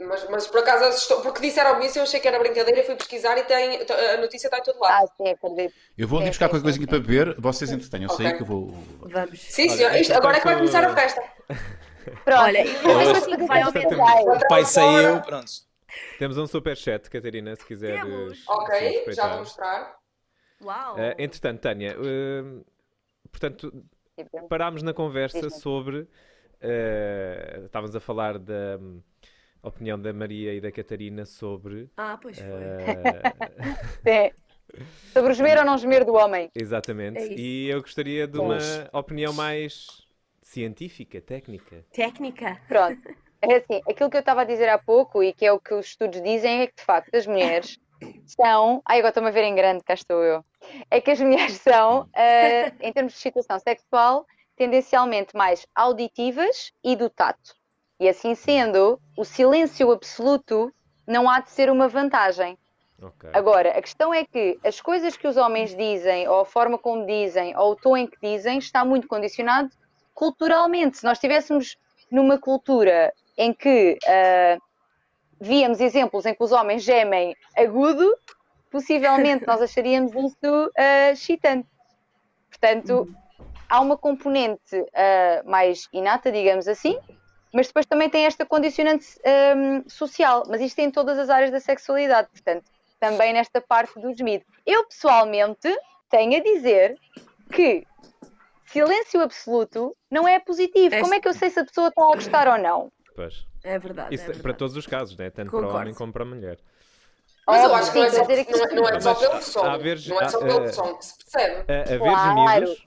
mas, 0.00 0.26
mas 0.30 0.46
por 0.46 0.60
acaso 0.60 0.84
assustou, 0.86 1.20
porque 1.20 1.42
disseram 1.42 1.78
isso, 1.82 1.98
eu 1.98 2.04
achei 2.04 2.18
que 2.18 2.26
era 2.26 2.38
brincadeira 2.38 2.80
e 2.80 2.82
fui 2.82 2.96
pesquisar 2.96 3.36
e 3.36 3.42
tem, 3.44 3.80
a 4.14 4.16
notícia 4.16 4.46
está 4.46 4.56
em 4.58 4.62
todo 4.62 4.80
lado. 4.80 5.04
Ah, 5.04 5.06
sim, 5.14 5.28
acredito. 5.28 5.74
eu 5.98 6.08
vou 6.08 6.18
ali 6.18 6.30
buscar 6.30 6.46
sim, 6.46 6.50
qualquer 6.52 6.62
coisinha 6.62 6.86
para 6.86 6.98
beber, 6.98 7.38
vocês 7.38 7.70
entretenham-se 7.70 8.22
aí 8.22 8.28
Ok. 8.28 8.36
que 8.38 8.42
eu 8.42 8.46
vou. 8.46 8.74
Vamos. 9.02 9.38
Sim, 9.38 9.68
Olha, 9.68 9.76
senhor. 9.76 9.94
Isto, 9.96 10.14
agora 10.14 10.36
é 10.38 10.40
que 10.40 10.46
vai 10.46 10.56
começar 10.56 10.82
a 10.82 10.94
festa. 10.94 11.22
Pronto. 12.24 12.40
Olha, 12.40 12.64
e 12.64 12.84
eu 12.84 12.98
acho 12.98 13.10
assim 13.10 13.36
que 13.36 13.46
vai 13.46 13.62
aumentar. 13.62 14.22
O 14.22 14.48
pai 14.48 14.64
saiu, 14.64 15.20
pronto. 15.20 15.52
Temos 16.18 16.38
um 16.38 16.46
superchat, 16.46 17.10
Catarina, 17.10 17.54
se 17.54 17.64
quiseres. 17.66 18.00
Temos. 18.00 18.48
Ok, 18.48 19.04
já 19.12 19.28
vou 19.28 19.38
mostrar. 19.40 20.01
Uau. 20.62 20.98
Eh, 20.98 21.16
entretanto, 21.18 21.60
Tânia, 21.60 21.96
eh, 21.98 22.62
portanto, 23.30 23.84
parámos 24.48 24.82
na 24.82 24.92
conversa 24.92 25.50
sobre. 25.50 26.06
eh, 26.60 27.62
estávamos 27.64 27.94
a 27.96 28.00
falar 28.00 28.38
da 28.38 28.78
hum, 28.80 29.02
opinião 29.62 30.00
da 30.00 30.12
Maria 30.12 30.54
e 30.54 30.60
da 30.60 30.70
Catarina 30.70 31.24
sobre. 31.26 31.90
Ah, 31.96 32.18
pois 32.20 32.38
foi. 32.38 32.46
Sim. 34.04 34.30
Sobre 35.12 35.32
o 35.32 35.34
gemer 35.34 35.58
ou 35.58 35.64
não 35.64 35.76
gemer 35.76 36.04
do 36.04 36.14
homem. 36.14 36.50
exatamente. 36.54 37.20
É 37.20 37.38
e 37.38 37.68
eu 37.68 37.82
gostaria 37.82 38.26
de 38.26 38.38
uma 38.38 38.58
opinião 38.92 39.32
mais 39.34 39.86
científica, 40.42 41.20
técnica. 41.20 41.84
Técnica. 41.92 42.58
Pronto. 42.68 43.02
É 43.42 43.56
assim, 43.56 43.82
aquilo 43.88 44.08
que 44.08 44.16
eu 44.16 44.20
estava 44.20 44.42
a 44.42 44.44
dizer 44.44 44.68
há 44.68 44.78
pouco 44.78 45.22
e 45.22 45.32
que 45.32 45.44
é 45.44 45.52
o 45.52 45.58
que 45.58 45.74
os 45.74 45.86
estudos 45.86 46.22
dizem 46.22 46.62
é 46.62 46.66
que, 46.68 46.76
de 46.76 46.84
facto, 46.84 47.14
as 47.14 47.26
mulheres 47.26 47.76
são. 48.26 48.82
Ai, 48.84 48.98
agora 48.98 49.10
estou-me 49.10 49.28
a 49.28 49.32
ver 49.32 49.44
em 49.44 49.54
grande, 49.54 49.84
cá 49.84 49.94
estou 49.94 50.22
eu. 50.22 50.44
É 50.90 51.00
que 51.00 51.10
as 51.10 51.20
mulheres 51.20 51.54
são, 51.60 52.08
eh, 52.14 52.72
em 52.80 52.92
termos 52.92 53.12
de 53.12 53.18
excitação 53.18 53.58
sexual, 53.58 54.26
tendencialmente 54.56 55.36
mais 55.36 55.66
auditivas 55.74 56.72
e 56.84 56.96
do 56.96 57.08
tato. 57.10 57.54
E 57.98 58.08
assim 58.08 58.34
sendo, 58.34 59.00
o 59.16 59.24
silêncio 59.24 59.90
absoluto 59.90 60.72
não 61.06 61.28
há 61.28 61.40
de 61.40 61.50
ser 61.50 61.70
uma 61.70 61.88
vantagem. 61.88 62.58
Ok. 63.00 63.30
Agora, 63.32 63.70
a 63.70 63.82
questão 63.82 64.14
é 64.14 64.24
que 64.24 64.58
as 64.64 64.80
coisas 64.80 65.16
que 65.16 65.26
os 65.26 65.36
homens 65.36 65.74
dizem, 65.74 66.28
ou 66.28 66.40
a 66.40 66.44
forma 66.44 66.78
como 66.78 67.04
dizem, 67.06 67.56
ou 67.56 67.72
o 67.72 67.76
tom 67.76 67.96
em 67.96 68.06
que 68.06 68.16
dizem, 68.22 68.58
está 68.58 68.84
muito 68.84 69.08
condicionado 69.08 69.70
culturalmente. 70.14 70.98
Se 70.98 71.04
nós 71.04 71.18
estivéssemos 71.18 71.76
numa 72.10 72.38
cultura 72.38 73.12
em 73.36 73.52
que 73.52 73.98
ah, 74.06 74.58
víamos 75.42 75.80
exemplos 75.80 76.24
em 76.24 76.34
que 76.34 76.42
os 76.42 76.52
homens 76.52 76.84
gemem 76.84 77.36
agudo, 77.56 78.16
possivelmente 78.70 79.44
nós 79.46 79.60
acharíamos 79.60 80.12
isso 80.14 80.70
excitante. 81.10 81.68
Portanto, 82.48 83.08
há 83.68 83.80
uma 83.80 83.96
componente 83.98 84.86
ah, 84.94 85.42
mais 85.44 85.88
inata, 85.92 86.30
digamos 86.30 86.68
assim, 86.68 86.96
mas 87.52 87.66
depois 87.66 87.86
também 87.86 88.08
tem 88.08 88.24
esta 88.24 88.46
condicionante 88.46 89.06
hum, 89.56 89.82
social. 89.88 90.44
Mas 90.48 90.60
isto 90.60 90.76
tem 90.76 90.86
em 90.86 90.90
todas 90.90 91.18
as 91.18 91.28
áreas 91.28 91.50
da 91.50 91.60
sexualidade, 91.60 92.28
portanto, 92.30 92.64
também 93.00 93.32
nesta 93.32 93.60
parte 93.60 94.00
do 94.00 94.14
gemido. 94.14 94.44
Eu, 94.64 94.86
pessoalmente, 94.86 95.68
tenho 96.08 96.36
a 96.38 96.42
dizer 96.42 96.96
que 97.50 97.84
silêncio 98.66 99.20
absoluto 99.20 99.94
não 100.10 100.26
é 100.26 100.38
positivo. 100.38 100.94
É- 100.94 101.00
Como 101.00 101.14
é 101.14 101.20
que 101.20 101.28
eu 101.28 101.34
sei 101.34 101.50
se 101.50 101.58
a 101.60 101.64
pessoa 101.64 101.88
está 101.88 102.02
a 102.02 102.14
gostar 102.14 102.48
ou 102.48 102.58
não? 102.58 102.92
Pois. 103.14 103.51
É 103.64 103.78
verdade. 103.78 104.14
Isso 104.14 104.24
é 104.24 104.26
para 104.26 104.34
verdade. 104.34 104.58
todos 104.58 104.76
os 104.76 104.86
casos, 104.86 105.16
né? 105.16 105.30
tanto 105.30 105.50
para 105.50 105.58
o 105.58 105.62
Concordo. 105.62 105.78
homem 105.82 105.94
como 105.94 106.12
para 106.12 106.22
a 106.22 106.26
mulher. 106.26 106.58
Mas 107.46 107.64
eu 107.64 107.74
acho 107.74 107.92
que 107.92 107.98
não 107.98 108.04
é 108.06 108.10
só, 108.10 108.24
não 108.24 108.30
é, 108.30 108.74
não 108.74 108.88
é 108.88 109.00
só 109.00 109.10
Mas 109.10 109.18
pelo 109.20 109.32
há- 109.34 109.40
som. 109.42 109.62
Não 109.62 110.20
é 110.20 110.28
só 110.28 110.38
pelo 110.38 110.64
eh, 110.64 110.72
som 110.72 110.94
que 110.94 111.04
se 111.04 111.14
percebe. 111.18 111.72
A, 111.72 111.80
a 111.80 111.84
ver 111.84 111.98
Claro. 111.98 112.56
gemidos, 112.56 112.84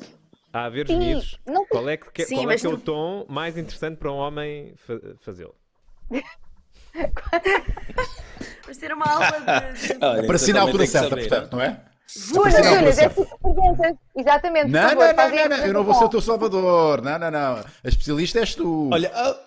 a 0.53 0.65
haver 0.65 0.87
Sim, 0.87 0.93
gemidos, 0.93 1.39
não- 1.45 1.65
qual 1.65 1.89
é 1.89 1.97
que, 1.97 2.11
que- 2.11 2.25
Sim, 2.25 2.35
qual 2.35 2.43
é, 2.43 2.47
mas 2.47 2.61
que 2.61 2.67
é 2.67 2.69
o 2.69 2.77
tom 2.77 3.25
mais 3.27 3.57
interessante 3.57 3.97
para 3.97 4.11
um 4.11 4.15
homem 4.15 4.73
fa- 4.77 4.99
fazê-lo? 5.21 5.53
Vamos 8.63 8.77
ter 8.77 8.93
uma 8.93 9.05
aula 9.05 9.31
de. 9.31 9.97
Olha, 10.05 10.25
Para 10.25 10.35
isso 10.35 10.45
sinal 10.45 10.63
a 10.63 10.65
altura 10.67 10.87
certa, 10.87 11.15
portanto, 11.17 11.51
não 11.53 11.61
é? 11.61 11.81
Júlia, 12.07 12.51
para 12.61 12.89
é 12.89 13.09
que 13.09 13.15
perguntas. 13.41 13.95
Exatamente, 14.15 14.67
Não, 14.69 14.89
favor, 14.89 15.13
não, 15.13 15.13
não, 15.13 15.29
não, 15.29 15.49
não, 15.57 15.65
eu 15.65 15.73
não 15.73 15.83
vou 15.83 15.93
ser 15.95 16.03
o 16.05 16.09
teu 16.09 16.21
salvador. 16.21 17.01
Não, 17.01 17.17
não, 17.19 17.31
não. 17.31 17.55
A 17.57 17.65
especialista 17.87 18.39
és 18.39 18.55
tu. 18.55 18.89
Olha, 18.93 19.11
ah, 19.13 19.37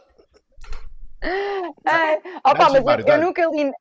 Ai, 1.85 2.17
opa, 2.45 2.55
Dá-lhe, 2.55 2.81
mas 2.81 3.07
eu, 3.07 3.15
eu 3.15 3.21
nunca 3.21 3.47
li. 3.47 3.73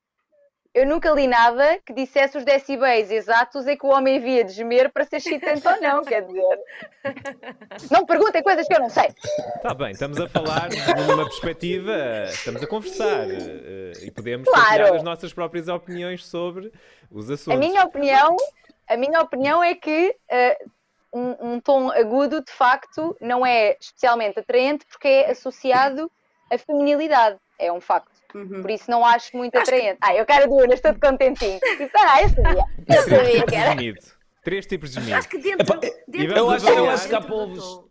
eu 0.74 0.86
nunca 0.86 1.12
li 1.12 1.28
nada 1.28 1.80
que 1.86 1.94
dissesse 1.94 2.38
os 2.38 2.44
decibéis 2.44 3.10
exatos 3.12 3.68
em 3.68 3.78
que 3.78 3.86
o 3.86 3.90
homem 3.90 4.18
havia 4.18 4.44
de 4.44 4.54
gemer 4.54 4.92
para 4.92 5.06
ser 5.06 5.18
excitante 5.18 5.68
ou 5.68 5.80
não, 5.82 6.04
quer 6.04 6.22
dizer. 6.26 6.60
Não 7.92 8.02
me 8.02 8.06
perguntem 8.08 8.44
coisas 8.44 8.68
que 8.68 8.74
eu 8.74 8.80
não 8.80 8.90
sei. 8.90 9.08
Está 9.56 9.74
bem, 9.74 9.92
estamos 9.92 10.20
a 10.20 10.28
falar 10.28 10.68
numa 11.08 11.24
perspectiva, 11.26 12.26
estamos 12.30 12.62
a 12.62 12.68
conversar 12.68 13.26
eh, 13.30 13.92
e 14.02 14.12
podemos 14.12 14.48
Claro. 14.48 14.66
partilhar 14.68 14.96
as 14.96 15.04
nossas 15.04 15.32
próprias 15.34 15.68
opiniões 15.68 16.26
sobre 16.26 16.72
os 17.10 17.30
assuntos. 17.30 17.54
A 17.54 17.58
minha 17.58 17.84
opinião, 17.86 18.36
a 18.90 18.98
minha 18.98 19.22
opinião 19.22 19.64
é 19.64 19.74
que 19.74 20.16
eh, 20.30 20.58
um, 21.14 21.54
um 21.54 21.60
tom 21.62 21.90
agudo, 21.92 22.44
de 22.44 22.52
facto, 22.52 23.16
não 23.22 23.46
é 23.46 23.78
especialmente 23.80 24.40
atraente 24.40 24.86
porque 24.86 25.08
é 25.08 25.32
associado 25.32 26.12
à 26.52 26.58
feminilidade. 26.58 27.38
É 27.60 27.72
um 27.72 27.82
facto. 27.82 28.12
Uhum. 28.36 28.62
Por 28.62 28.70
isso 28.70 28.90
não 28.92 29.04
acho 29.06 29.36
muito 29.36 29.58
atraente. 29.58 29.98
Ah, 30.02 30.14
eu 30.16 30.26
quero 30.26 30.48
duas, 30.50 30.70
estou 30.72 30.94
de 30.94 31.00
contentinho. 31.00 31.60
Tipo, 31.78 31.92
ah, 31.98 32.22
eu 32.22 32.30
sabia. 32.30 32.66
Eu 32.78 32.86
Três 32.86 33.06
sabia 33.06 33.32
tipos 33.32 33.40
que 33.44 33.46
de 33.50 33.56
era. 33.56 33.70
gemido. 33.72 34.00
Três 34.44 34.66
tipos 34.68 34.90
de 34.92 34.96
gemido. 34.96 35.16
Acho 35.18 35.30
que 35.30 35.38
dentro, 35.40 35.62
Epá, 35.62 35.76
dentro 36.08 36.38
eu 36.38 36.46
do 36.46 36.52
acho- 36.52 36.70
eu 36.70 36.90
acho 36.90 37.08
que 37.10 37.16
há 37.16 37.20
do 37.20 37.28
povos-. 37.28 37.88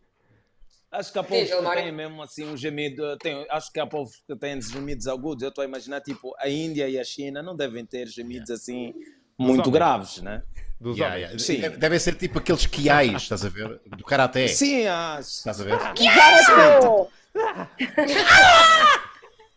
Acho 0.92 1.12
que 1.12 1.18
há 1.18 1.22
povos 1.22 1.50
que 1.50 1.70
têm 1.74 1.92
mesmo 1.92 2.22
assim 2.22 2.44
um 2.46 2.56
gemido. 2.56 3.16
Tem, 3.18 3.44
acho 3.50 3.72
que 3.72 3.80
há 3.80 3.86
povos 3.86 4.22
que 4.26 4.36
têm 4.36 4.60
gemidos 4.62 5.06
agudos. 5.08 5.42
Eu 5.42 5.48
estou 5.48 5.62
a 5.62 5.66
imaginar, 5.66 6.00
tipo, 6.00 6.34
a 6.38 6.48
Índia 6.48 6.88
e 6.88 6.98
a 6.98 7.04
China 7.04 7.42
não 7.42 7.56
devem 7.56 7.84
ter 7.84 8.06
gemidos 8.06 8.50
assim 8.50 8.94
muito 9.38 9.70
graves, 9.70 10.22
né? 10.22 10.42
Dos 10.80 10.96
Yeah, 10.96 11.16
homens. 11.16 11.30
yeah. 11.30 11.44
Sim. 11.44 11.60
Deve- 11.60 11.76
Devem 11.78 11.98
ser 11.98 12.14
tipo 12.16 12.38
aqueles 12.38 12.66
quiais, 12.66 13.22
estás 13.22 13.44
a 13.44 13.48
ver? 13.48 13.80
Do 13.86 14.04
karaté. 14.04 14.46
Sim, 14.48 14.86
acho. 14.86 15.28
Estás 15.28 15.60
a 15.60 15.64
ver? 15.64 15.76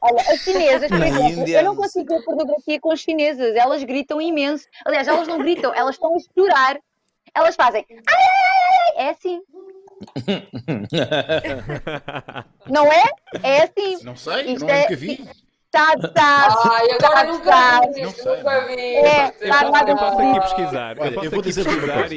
Olha, 0.01 0.21
as 0.21 0.39
chinesas, 0.41 0.87
por 0.87 0.97
Na 0.97 1.07
exemplo, 1.09 1.41
Índia, 1.41 1.57
eu 1.59 1.63
não 1.65 1.75
consigo 1.75 2.07
ver 2.15 2.23
pornografia 2.23 2.79
com 2.79 2.89
as 2.91 3.01
chinesas, 3.01 3.53
elas 3.55 3.83
gritam 3.83 4.21
imenso. 4.21 4.65
Aliás, 4.85 5.07
elas 5.09 5.27
não 5.27 5.37
gritam, 5.39 5.73
elas 5.75 5.95
estão 5.95 6.15
a 6.15 6.19
chorar. 6.33 6.77
Elas 7.35 7.53
fazem. 7.55 7.85
"Ai, 7.89 7.97
ai, 8.07 8.17
ai, 8.17 8.97
ai", 8.97 9.07
É 9.07 9.09
assim. 9.11 9.41
Não 12.67 12.91
é? 12.91 13.03
É 13.43 13.63
assim. 13.63 14.03
Não 14.03 14.15
sei, 14.15 14.53
Isto 14.53 14.65
não 14.65 14.73
é- 14.73 14.81
nunca 14.83 14.95
vi. 14.95 15.27
Tá, 15.71 15.93
tá. 16.15 16.47
Ai, 16.71 16.87
agora 16.91 17.23
nunca 17.25 17.51
tá, 17.51 17.81
vi 17.93 18.01
Não 18.01 18.09
sei. 18.11 18.37
nunca 18.37 18.59
vi. 18.65 18.95
É, 18.95 19.27
Eu 19.39 19.49
tá 19.49 19.59
posso, 19.59 19.89
eu 19.91 19.97
aqui 20.29 20.39
pesquisar. 20.41 20.95
Olha, 20.99 21.07
eu 21.09 21.13
posso 21.13 21.25
eu 21.25 21.31
vou 21.31 21.39
aqui 21.41 21.51
uma 21.51 21.63
pesquisar 21.63 22.11
e, 22.11 22.15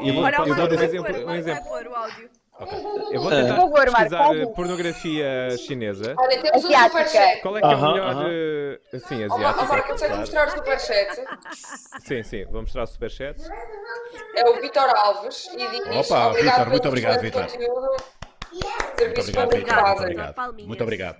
e 0.00 0.08
Eu 0.08 0.14
vou- 0.14 0.28
eu 0.46 0.54
dou 0.54 0.68
Marco 0.68 0.78
um 0.78 0.82
exemplo. 0.84 1.26
Um 1.30 1.34
exemplo. 1.34 1.64
pôr 1.64 1.86
o 1.88 1.94
áudio. 1.96 2.30
Eu 3.10 3.20
vou 3.20 3.30
Por 3.30 3.36
tentar 3.36 3.56
favor, 3.56 3.84
pesquisar 3.90 4.18
pornografia 4.54 5.56
chinesa. 5.58 6.14
Olha, 6.16 6.40
temos 6.40 6.62
um 6.64 6.66
Asiática. 6.68 6.98
superchat. 7.08 7.42
Qual 7.42 7.56
é 7.56 7.60
que 7.60 7.66
é 7.66 7.70
o 7.74 7.80
melhor, 7.92 8.26
eh, 8.30 8.96
assim, 8.96 9.14
Ó, 9.24 9.28
Marco, 9.28 9.34
asiático? 9.34 9.68
Marco, 9.72 10.16
mostrar 10.18 10.46
o 10.46 10.50
superchat? 10.52 11.24
Sim, 12.06 12.22
sim, 12.22 12.44
vou 12.44 12.60
mostrar 12.60 12.82
o 12.84 12.86
superchat. 12.86 13.42
É 14.36 14.48
o 14.48 14.60
Vitor 14.60 14.88
Alves 14.96 15.48
e 15.54 15.56
diz 15.56 16.08
Opa, 16.08 16.28
obrigado 16.28 16.54
Vitor, 16.56 16.68
muito 16.70 16.88
obrigado, 16.88 17.20
Vitor. 17.20 17.46
Muito 18.52 19.22
Serviço 19.22 19.40
obrigado, 19.40 19.46
público. 19.46 19.72
Muito 19.74 20.02
obrigado. 20.02 20.66
Muito 20.66 20.82
obrigado. 20.82 21.16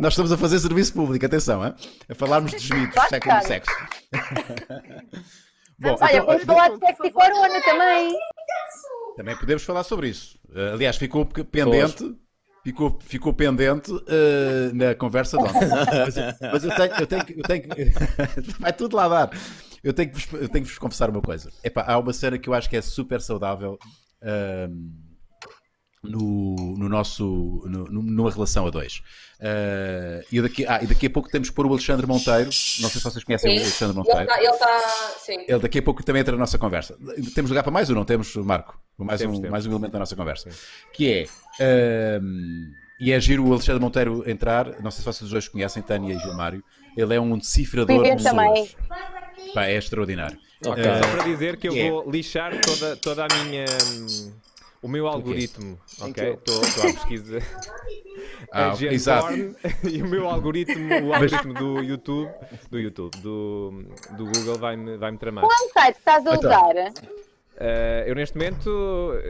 Nós 0.00 0.12
estamos 0.14 0.32
a 0.32 0.36
fazer 0.38 0.58
serviço 0.58 0.92
público, 0.94 1.24
atenção, 1.26 1.64
hein? 1.64 1.74
a 2.08 2.14
falarmos 2.14 2.50
de 2.52 2.58
gemidos, 2.58 2.94
Bacana. 2.94 3.42
sexo 3.42 3.70
como 3.70 4.18
sexo. 4.20 4.72
Bom, 5.78 5.96
Olha, 6.00 6.12
então, 6.12 6.26
vamos 6.26 6.44
falar 6.44 6.68
de 6.70 6.78
por 6.78 6.86
sexy 6.86 7.02
favor. 7.02 7.12
corona 7.12 7.60
também. 7.62 8.18
também 9.16 9.36
podemos 9.36 9.62
falar 9.64 9.82
sobre 9.84 10.08
isso. 10.08 10.38
Uh, 10.50 10.74
aliás, 10.74 10.96
ficou 10.96 11.26
pe- 11.26 11.44
pendente. 11.44 12.16
Ficou, 12.64 12.96
ficou 13.02 13.34
pendente 13.34 13.90
uh, 13.92 14.00
na 14.72 14.94
conversa 14.94 15.36
de 15.36 15.42
ontem. 15.42 15.68
Mas, 15.68 16.14
mas 16.52 16.64
eu 16.64 16.70
tenho, 16.76 16.94
eu 17.00 17.06
tenho, 17.08 17.24
que- 17.24 17.32
eu 17.32 17.42
tenho 17.42 17.62
que- 17.68 17.92
Vai 18.60 18.72
tudo 18.72 18.96
lá 18.96 19.08
dar. 19.08 19.30
Eu 19.82 19.92
tenho 19.92 20.10
que 20.10 20.14
vos, 20.14 20.32
eu 20.40 20.48
tenho 20.48 20.64
que 20.64 20.70
vos 20.70 20.78
confessar 20.78 21.10
uma 21.10 21.20
coisa. 21.20 21.50
Epá, 21.64 21.84
há 21.86 21.98
uma 21.98 22.12
cena 22.12 22.38
que 22.38 22.48
eu 22.48 22.54
acho 22.54 22.70
que 22.70 22.76
é 22.76 22.80
super 22.82 23.20
saudável 23.20 23.76
um, 24.22 24.92
no, 26.02 26.74
no 26.76 26.88
nosso. 26.88 27.62
no- 27.66 27.84
numa 28.02 28.30
relação 28.30 28.66
a 28.66 28.70
dois. 28.70 29.02
Uh, 29.40 30.24
e, 30.30 30.40
daqui, 30.40 30.66
ah, 30.66 30.80
e 30.82 30.86
daqui 30.86 31.06
a 31.06 31.10
pouco 31.10 31.28
temos 31.28 31.48
que 31.48 31.54
pôr 31.54 31.66
o 31.66 31.70
Alexandre 31.70 32.06
Monteiro. 32.06 32.44
Não 32.46 32.50
sei 32.50 32.88
se 32.90 33.00
vocês 33.02 33.24
conhecem 33.24 33.56
o 33.58 33.60
Alexandre 33.60 33.96
Ele 33.98 34.08
Monteiro. 34.08 34.32
ele 34.32 34.48
está, 34.50 34.80
sim. 35.18 35.44
Ele 35.48 35.58
daqui 35.58 35.78
a 35.78 35.82
pouco 35.82 36.02
também 36.04 36.20
entra 36.20 36.32
na 36.32 36.40
nossa 36.40 36.58
conversa. 36.58 36.96
Temos 37.34 37.50
lugar 37.50 37.62
para 37.62 37.72
mais 37.72 37.88
ou 37.88 37.94
não? 37.96 38.04
Temos, 38.04 38.34
Marco? 38.36 38.80
Mais, 38.98 39.20
Temos, 39.20 39.38
um, 39.38 39.40
temos. 39.40 39.52
mais 39.52 39.66
um 39.66 39.70
elemento 39.70 39.92
da 39.92 39.98
nossa 40.00 40.14
conversa. 40.16 40.50
Que 40.92 41.26
é. 41.60 42.16
ahm, 42.18 42.70
e 43.00 43.10
é 43.12 43.18
giro 43.20 43.44
o 43.46 43.52
Alexandre 43.52 43.80
Monteiro 43.80 44.28
entrar. 44.28 44.80
Não 44.80 44.90
sei 44.90 45.00
se 45.00 45.04
vocês 45.04 45.30
dois 45.30 45.48
conhecem, 45.48 45.82
Tânia 45.82 46.14
e 46.14 46.18
Gilmário. 46.18 46.62
Ele 46.96 47.14
é 47.14 47.20
um 47.20 47.36
decifrador 47.38 48.02
de 48.04 48.10
pessoas. 48.22 48.76
Pá, 49.54 49.64
é 49.66 49.76
extraordinário. 49.76 50.38
Ok. 50.64 50.84
Ah, 50.84 51.02
Só 51.02 51.10
para 51.16 51.24
dizer 51.24 51.56
que 51.56 51.66
eu 51.68 51.72
Yeah. 51.74 51.92
vou 52.02 52.10
lixar 52.10 52.52
toda, 52.60 52.96
toda 52.96 53.24
a 53.24 53.44
minha. 53.44 53.64
O 54.82 54.88
meu 54.88 55.06
algoritmo, 55.06 55.78
ok? 56.00 56.32
Estou 56.32 56.58
à 56.58 56.92
pesquisa. 56.92 57.38
Ah, 58.54 58.74
Gen 58.74 58.92
exato. 58.92 59.28
Porn 59.28 59.56
e 59.90 60.02
o 60.02 60.06
meu 60.06 60.28
algoritmo, 60.28 61.06
o 61.06 61.14
algoritmo 61.14 61.54
do 61.54 61.80
YouTube, 61.82 62.30
do 62.70 62.78
YouTube, 62.78 63.16
do, 63.18 63.84
do 64.10 64.26
Google 64.26 64.58
vai-me 64.58 64.96
vai 64.98 65.10
-me 65.10 65.16
tramar. 65.18 65.44
Qual 65.44 65.68
site 65.70 65.96
estás 65.96 66.26
a 66.26 66.34
Então. 66.34 66.50
usar? 66.50 66.74
Eh, 67.56 68.04
eu 68.06 68.14
neste 68.14 68.36
momento, 68.36 68.68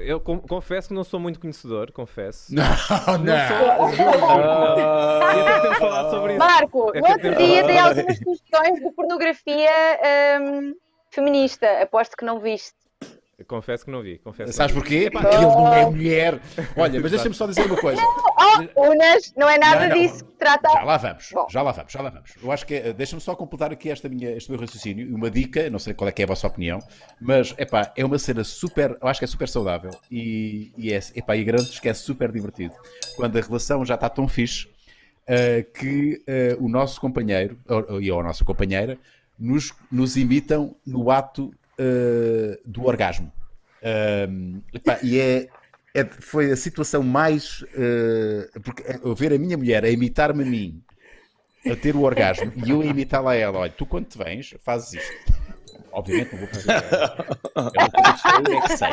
eu 0.05 0.19
com- 0.21 0.41
confesso 0.41 0.89
que 0.89 0.95
não 0.95 1.05
sou 1.05 1.21
muito 1.21 1.39
conhecedor, 1.39 1.93
confesso. 1.93 2.53
Não, 2.53 2.65
não. 2.65 3.87
Sou, 3.87 3.91
juro, 3.97 4.19
não. 5.69 5.75
Falar 5.79 6.11
sobre 6.11 6.33
isso. 6.33 6.39
Marco, 6.39 6.91
É 6.95 7.01
no 7.01 7.07
que 7.07 7.13
outro 7.13 7.37
dia 7.37 7.63
dei 7.65 7.79
algumas 7.79 8.17
sugestões 8.19 8.81
de 8.81 8.91
pornografia 8.93 9.71
hum, 10.41 10.75
feminista. 11.11 11.67
Aposto 11.83 12.17
que 12.17 12.25
não 12.25 12.41
viste. 12.41 12.75
Confesso 13.45 13.85
que 13.85 13.91
não 13.91 14.03
vi, 14.03 14.19
confesso. 14.19 14.53
Sabes 14.53 14.75
porquê? 14.75 15.11
Porque 15.11 15.27
ele 15.27 15.45
não 15.47 15.73
é 15.73 15.85
mulher. 15.87 16.41
Olha, 16.77 17.01
mas 17.01 17.11
deixa-me 17.11 17.35
só 17.35 17.47
dizer 17.47 17.67
uma 17.67 17.77
coisa. 17.77 18.01
Oh, 18.77 18.91
Unas, 18.91 19.33
não 19.37 19.49
é 19.49 19.59
nada 19.59 19.89
Não, 19.89 19.97
não. 19.97 20.03
disso 20.03 20.25
que 20.25 20.33
trata. 20.33 20.69
Já 20.71 20.83
lá 20.83 20.97
vamos, 20.97 21.29
Bom. 21.33 21.47
já 21.51 21.63
lá 21.63 21.73
vamos, 21.73 21.93
já 21.93 22.03
lá 22.03 22.11
vamos. 22.11 22.31
Eu 22.43 22.53
acho 22.53 22.67
que 22.67 22.75
é- 22.75 22.93
deixa-me 22.93 23.21
só 23.23 23.35
completar 23.35 23.73
aqui 23.73 23.91
esta 23.91 24.09
minha, 24.09 24.31
este 24.33 24.51
meu 24.51 24.61
raciocínio 24.61 25.09
e 25.09 25.15
uma 25.15 25.31
dica, 25.31 25.69
não 25.71 25.79
sei 25.79 25.95
qual 25.95 26.09
é 26.09 26.13
que 26.13 26.23
é 26.23 26.25
a 26.25 26.29
vossa 26.29 26.47
opinião, 26.47 26.79
mas 27.21 27.55
epá, 27.59 27.93
é 27.97 28.05
uma 28.05 28.19
cena 28.19 28.45
super, 28.45 28.97
eu 29.01 29.09
acho 29.09 29.21
que 29.21 29.25
é 29.25 29.29
super 29.29 29.49
saudável 29.49 29.91
e, 30.11 30.73
e 30.77 30.93
é, 30.93 31.01
epá, 31.15 31.37
e 31.37 31.45
garanto 31.45 31.81
que 31.81 31.89
é 31.89 31.95
super 31.95 32.31
divertido. 32.31 32.75
Quando 33.17 33.39
a 33.39 33.41
relação 33.41 33.85
já 33.85 33.95
está 33.95 34.09
tão 34.09 34.29
fixe 34.29 34.69
ah, 35.29 35.63
que 35.79 36.23
ah, 36.27 36.57
o 36.61 36.69
nosso 36.69 37.01
companheiro 37.01 37.59
ou, 37.69 38.01
e 38.01 38.11
ou 38.11 38.21
a 38.21 38.23
nossa 38.23 38.45
companheira 38.45 38.99
nos, 39.39 39.73
nos 39.91 40.17
imitam 40.17 40.75
no 40.87 41.11
ato 41.11 41.53
ah, 41.79 42.59
do 42.65 42.85
orgasmo. 42.87 43.33
Epá, 44.73 44.99
e 45.03 45.19
é, 45.19 45.49
é- 45.95 46.05
foi 46.05 46.53
a 46.53 46.57
situação 46.57 47.03
mais. 47.03 47.65
eh, 47.75 48.49
porque 48.63 48.83
é, 48.85 48.99
eu 49.03 49.15
ver 49.15 49.33
a 49.33 49.39
minha 49.39 49.57
mulher 49.57 49.85
a 49.85 49.91
imitar-me 49.91 50.43
a 50.45 50.47
mim, 50.47 50.83
a 51.71 51.75
ter 51.77 51.95
o 51.97 52.03
orgasmo, 52.03 52.53
e 52.65 52.71
eu 52.71 52.81
a 52.81 52.85
imitá-la 52.87 53.33
a 53.33 53.37
ela: 53.37 53.59
olha, 53.59 53.73
tu 53.73 53.85
quando 53.85 54.07
te 54.07 54.17
vens, 54.19 54.55
fazes 54.65 54.95
isto. 54.95 55.43
Obviamente 55.95 56.33
não 56.33 56.39
vou 56.39 56.49
fazer. 56.49 56.71
É 56.71 57.91
que 57.91 58.57
é 58.57 58.61
que 58.63 58.77
sei. 58.77 58.89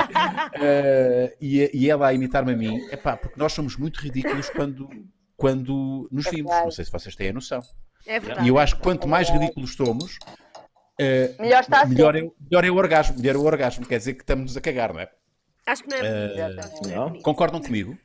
Eh, 0.62 1.38
e, 1.40 1.72
e 1.74 1.90
ela 1.90 2.08
a 2.08 2.14
imitar-me 2.14 2.52
a 2.54 2.58
mim, 2.58 2.78
epá, 2.92 3.16
porque 3.16 3.40
nós 3.40 3.54
somos 3.54 3.78
muito 3.78 4.02
ridículos 4.02 4.50
quando, 4.50 4.90
quando 5.38 6.10
nos 6.12 6.26
É 6.26 6.32
vimos. 6.32 6.50
verdade. 6.50 6.66
Não 6.66 6.72
sei 6.72 6.84
se 6.86 6.92
vocês 6.92 7.16
têm 7.16 7.30
a 7.30 7.34
noção. 7.34 7.62
É 8.06 8.20
verdade. 8.20 8.46
E 8.46 8.50
eu 8.50 8.58
acho 8.58 8.76
que 8.76 8.82
quanto 8.82 9.08
mais 9.08 9.30
ridículos 9.30 9.76
somos, 9.76 10.18
eh, 11.00 11.36
Melhor 11.40 11.62
está 11.62 11.82
assim. 11.82 11.90
melhor, 11.94 12.16
é, 12.16 12.22
o- 12.24 12.36
melhor 12.50 12.66
é 12.66 12.70
o 12.72 12.76
orgasmo. 12.76 13.18
Melhor 13.18 13.36
é 13.36 13.38
o 13.38 13.44
orgasmo. 13.46 13.86
Quer 13.86 13.98
dizer 13.98 14.14
que 14.16 14.22
estamos 14.24 14.56
a 14.58 14.62
cagar, 14.62 14.94
não 14.94 15.00
é? 15.02 15.10
Acho 15.66 15.84
que 15.84 15.90
não 15.90 15.98
é. 15.98 16.34
Exatamente. 16.34 16.90
Não 16.96 17.08
é. 17.16 17.22
Concordam 17.22 17.62
comigo? 17.62 17.98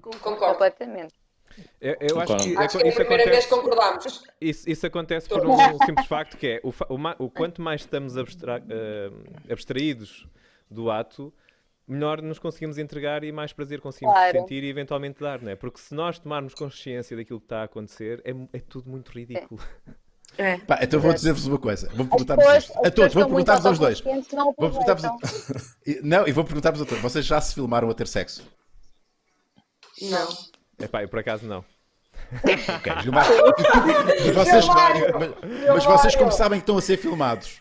Concordo. 0.00 0.38
Completamente. 0.38 1.14
Eu, 1.80 1.96
eu 2.00 2.20
acho 2.20 2.36
que, 2.38 2.56
Acho 2.56 2.78
que 2.78 2.84
é 2.84 2.86
a 2.86 2.88
isso, 2.88 2.96
primeira 2.96 3.24
vez 3.30 3.52
acontece, 3.52 4.20
isso, 4.40 4.70
isso 4.70 4.86
acontece 4.86 5.28
por 5.28 5.44
um 5.46 5.56
simples 5.84 6.06
facto 6.06 6.36
que 6.38 6.46
é 6.46 6.60
o, 6.62 6.68
o 6.70 7.24
o 7.26 7.30
quanto 7.30 7.60
mais 7.60 7.82
estamos 7.82 8.16
abstra- 8.16 8.62
eh, 8.68 9.10
abstraídos 9.52 10.26
do 10.70 10.90
ato, 10.90 11.34
melhor 11.86 12.22
nos 12.22 12.38
conseguimos 12.38 12.78
entregar 12.78 13.24
e 13.24 13.32
mais 13.32 13.52
prazer 13.52 13.80
conseguimos 13.80 14.14
Claro. 14.14 14.38
sentir 14.38 14.62
e 14.62 14.68
eventualmente 14.70 15.20
dar, 15.20 15.42
não 15.42 15.50
é? 15.50 15.56
Porque 15.56 15.80
se 15.80 15.92
nós 15.92 16.18
tomarmos 16.18 16.54
consciência 16.54 17.16
daquilo 17.16 17.40
que 17.40 17.46
está 17.46 17.60
a 17.62 17.64
acontecer, 17.64 18.22
é, 18.24 18.30
é 18.56 18.60
tudo 18.60 18.88
muito 18.88 19.10
ridículo. 19.10 19.60
É. 19.88 19.90
Pá, 20.66 20.78
então 20.82 20.98
vou 21.00 21.12
dizer-vos 21.12 21.46
uma 21.46 21.58
coisa. 21.58 21.88
Vou 21.94 22.06
perguntar-vos 22.06 22.70
A 22.84 22.90
todos, 22.90 23.14
vou 23.14 23.24
perguntar-vos 23.26 23.66
aos 23.66 23.78
dois. 23.78 24.02
não 24.32 24.54
Vou 24.56 24.70
perguntar-vos 24.70 25.04
aproveitam. 25.04 25.56
a... 25.56 25.90
E- 25.90 26.00
Não, 26.02 26.26
e 26.28 26.32
vou 26.32 26.44
perguntar-vos 26.44 26.80
a 26.82 26.84
todos. 26.86 27.02
Vocês 27.02 27.24
já 27.26 27.40
se 27.40 27.54
filmaram 27.54 27.90
a 27.90 27.94
ter 27.94 28.06
sexo? 28.06 28.42
Não. 30.02 30.28
Epá, 30.78 31.02
eu 31.02 31.08
por 31.08 31.18
acaso 31.18 31.46
não. 31.46 31.64
Ok, 32.76 32.92
Gilmar. 33.02 33.26
E 34.24 34.30
vocês, 34.30 34.64
mas, 34.66 35.30
mas 35.68 35.84
vocês, 35.84 36.14
como 36.16 36.30
sabem 36.30 36.58
que 36.60 36.62
estão 36.62 36.78
a 36.78 36.82
ser 36.82 36.96
filmados, 36.96 37.60